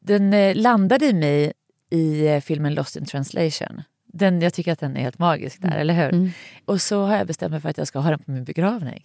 den 0.00 0.32
eh, 0.32 0.54
landade 0.56 1.06
i 1.06 1.12
mig 1.12 1.52
i 1.90 2.26
eh, 2.26 2.40
filmen 2.40 2.74
Lost 2.74 2.96
in 2.96 3.04
translation. 3.04 3.82
Den, 4.12 4.40
jag 4.42 4.54
tycker 4.54 4.72
att 4.72 4.80
den 4.80 4.96
är 4.96 5.00
helt 5.00 5.18
magisk 5.18 5.62
där, 5.62 5.76
eller 5.76 5.94
hur? 5.94 6.12
Mm. 6.14 6.30
Och 6.64 6.80
så 6.80 7.04
har 7.04 7.16
jag 7.16 7.26
bestämt 7.26 7.50
mig 7.52 7.60
för 7.60 7.68
att 7.68 7.78
jag 7.78 7.86
ska 7.86 7.98
ha 7.98 8.10
den 8.10 8.18
på 8.18 8.30
min 8.30 8.44
begravning. 8.44 9.04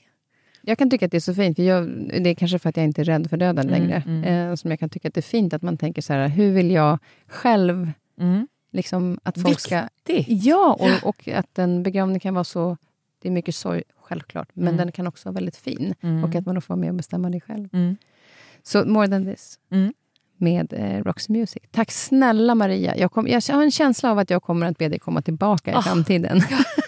Jag 0.62 0.78
kan 0.78 0.90
tycka 0.90 1.06
att 1.06 1.12
det 1.12 1.18
är 1.18 1.22
så 1.22 1.34
fint, 1.34 1.56
för 1.56 1.64
jag, 1.64 1.88
det 2.24 2.30
är 2.30 2.36
kanske 2.36 2.60
för 2.60 2.70
att 2.70 2.78
jag 2.78 2.84
inte 2.84 3.02
är 3.02 3.06
rädd 3.06 3.30
för 3.30 3.38
döden 3.38 3.70
Mm, 3.70 3.82
längre. 3.82 4.04
mm. 4.08 4.24
Eh, 4.50 4.56
som 4.56 4.70
jag 4.72 4.80
kan 4.80 4.90
tycka 4.90 5.08
att 5.08 5.14
det 5.14 5.20
är 5.20 5.22
fint 5.22 5.54
att 5.54 5.62
man 5.62 5.78
tänker 5.78 6.02
så 6.02 6.14
här, 6.14 6.28
hur 6.28 6.52
vill 6.52 6.72
jag 6.72 7.00
själv, 7.28 7.92
Mm. 8.20 8.48
liksom, 8.72 9.20
att 9.24 9.42
folk 9.42 9.60
ska... 9.60 9.88
Ja, 10.28 10.78
och, 10.80 11.10
och 11.10 11.28
att 11.28 11.60
en 11.60 11.84
begravning 11.84 12.20
kan 12.20 12.34
vara 12.34 12.44
så... 12.44 12.78
Det 13.22 13.28
är 13.28 13.32
mycket 13.32 13.56
sorg, 13.56 13.84
självklart, 13.98 14.50
men 14.54 14.68
Mm. 14.68 14.78
den 14.78 14.92
kan 14.92 15.08
också 15.08 15.30
vara 15.30 15.34
väldigt 15.34 15.58
fin. 15.58 15.96
Mm. 16.02 16.24
Och 16.24 16.36
att 16.36 16.46
man 16.46 16.62
får 16.62 16.74
vara 16.76 16.80
med 16.80 16.90
och 16.90 16.96
bestämma 16.96 17.30
det 17.30 17.40
själv. 17.42 17.70
Mm. 17.74 17.96
Så 18.64 18.86
More 18.86 19.08
than 19.08 19.26
this. 19.26 19.60
Mm. 20.42 20.54
med 20.68 20.74
eh, 20.74 21.04
Roxy 21.04 21.34
Music. 21.34 21.64
Tack 21.72 21.92
snälla 21.92 22.56
Maria. 22.56 22.98
Jag, 22.98 23.12
kom, 23.12 23.28
jag 23.28 23.42
har 23.50 23.64
en 23.64 23.72
känsla 23.72 24.12
av 24.12 24.20
att 24.20 24.30
jag 24.30 24.44
kommer 24.44 24.68
att 24.68 24.78
be 24.78 24.88
dig 24.90 25.00
komma 25.00 25.22
tillbaka 25.22 25.72
i 25.72 25.74
Ah, 25.74 25.82
framtiden. 25.82 26.42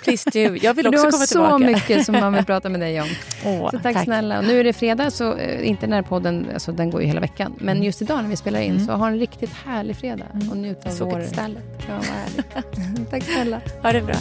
Please 0.03 0.29
do. 0.29 0.55
Jag 0.61 0.73
vill 0.73 0.85
För 0.85 0.91
du 0.91 0.97
också 0.97 1.05
har 1.05 1.11
komma 1.11 1.25
så 1.25 1.57
tillbaka. 1.57 1.57
mycket 1.57 2.05
som 2.05 2.15
man 2.19 2.33
vill 2.33 2.45
prata 2.45 2.69
med 2.69 2.79
dig 2.79 3.01
om. 3.01 3.07
Åh, 3.45 3.71
Så 3.71 3.79
tack, 3.79 4.03
snälla. 4.03 4.37
Och 4.39 4.43
nu 4.45 4.59
är 4.59 4.63
det 4.63 4.73
fredag, 4.73 5.11
så 5.11 5.37
eh, 5.37 5.69
inte 5.69 5.85
den 5.85 5.93
här 5.93 6.01
podden, 6.01 6.47
alltså, 6.53 6.71
den 6.71 6.89
går 6.91 7.01
ju 7.01 7.07
hela 7.07 7.19
veckan. 7.21 7.53
Men 7.57 7.69
Mm. 7.77 7.83
just 7.85 8.01
idag 8.01 8.21
när 8.23 8.29
vi 8.29 8.35
spelar 8.35 8.59
in, 8.61 8.71
Mm. 8.71 8.85
så 8.85 8.91
ha 8.93 9.07
en 9.07 9.19
riktigt 9.19 9.53
härlig 9.65 9.95
fredag. 9.95 10.25
Och 10.51 10.57
njut 10.57 10.85
av 10.85 10.89
Så 10.89 11.05
vår... 11.05 11.21
stallet. 11.21 11.63
Ja, 11.89 11.93
vad 11.97 12.05
härligt. 12.05 13.09
tack 13.09 13.23
snälla. 13.23 13.61
Ha 13.83 13.91
det 13.91 14.01
bra. 14.01 14.15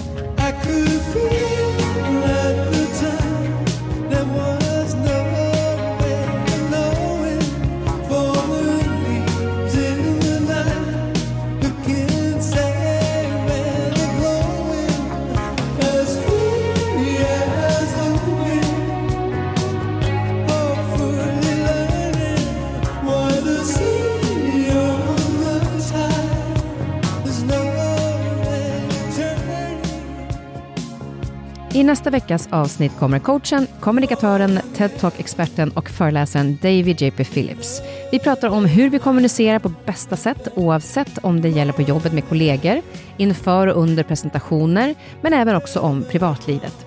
I 31.75 31.85
nästa 31.85 32.11
veckas 32.11 32.49
avsnitt 32.53 32.93
kommer 32.99 33.19
coachen, 33.19 33.67
kommunikatören, 33.81 34.61
TED 34.77 34.91
Talk-experten 34.99 35.71
och 35.71 35.89
föreläsaren 35.91 36.59
David 36.63 37.01
J.P. 37.01 37.25
Phillips. 37.25 37.83
Vi 38.13 38.19
pratar 38.19 38.49
om 38.49 38.65
hur 38.65 38.91
vi 38.91 38.99
kommunicerar 38.99 39.59
på 39.59 39.73
bästa 39.87 40.17
sätt 40.17 40.49
oavsett 40.55 41.19
om 41.23 41.41
det 41.41 41.49
gäller 41.49 41.73
på 41.73 41.83
jobbet 41.83 42.13
med 42.13 42.29
kollegor, 42.29 42.83
inför 43.17 43.67
och 43.67 43.83
under 43.83 44.03
presentationer, 44.03 44.95
men 45.23 45.33
även 45.33 45.57
också 45.57 45.81
om 45.81 46.05
privatlivet. 46.11 46.87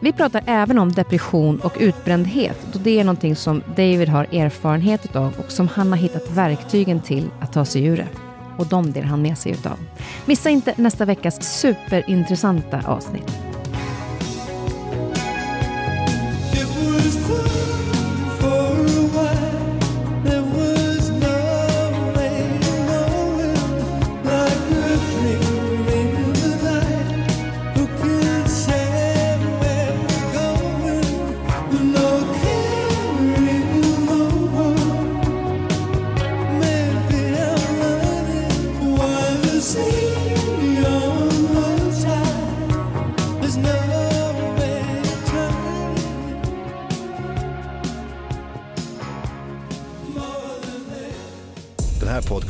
Vi 0.00 0.12
pratar 0.12 0.42
även 0.46 0.78
om 0.78 0.92
depression 0.92 1.60
och 1.60 1.76
utbrändhet 1.80 2.58
då 2.72 2.78
det 2.78 3.00
är 3.00 3.04
någonting 3.04 3.36
som 3.36 3.62
David 3.76 4.08
har 4.08 4.24
erfarenhet 4.24 5.16
av 5.16 5.32
och 5.38 5.52
som 5.52 5.68
han 5.68 5.88
har 5.92 5.98
hittat 5.98 6.30
verktygen 6.30 7.00
till 7.00 7.30
att 7.40 7.52
ta 7.52 7.64
sig 7.64 7.84
ur 7.84 7.96
det. 7.96 8.08
Och 8.56 8.66
de 8.66 8.92
delar 8.92 9.06
han 9.06 9.22
med 9.22 9.38
sig 9.38 9.52
utav. 9.52 9.78
Missa 10.24 10.50
inte 10.50 10.74
nästa 10.76 11.04
veckas 11.04 11.60
superintressanta 11.60 12.82
avsnitt. 12.86 13.57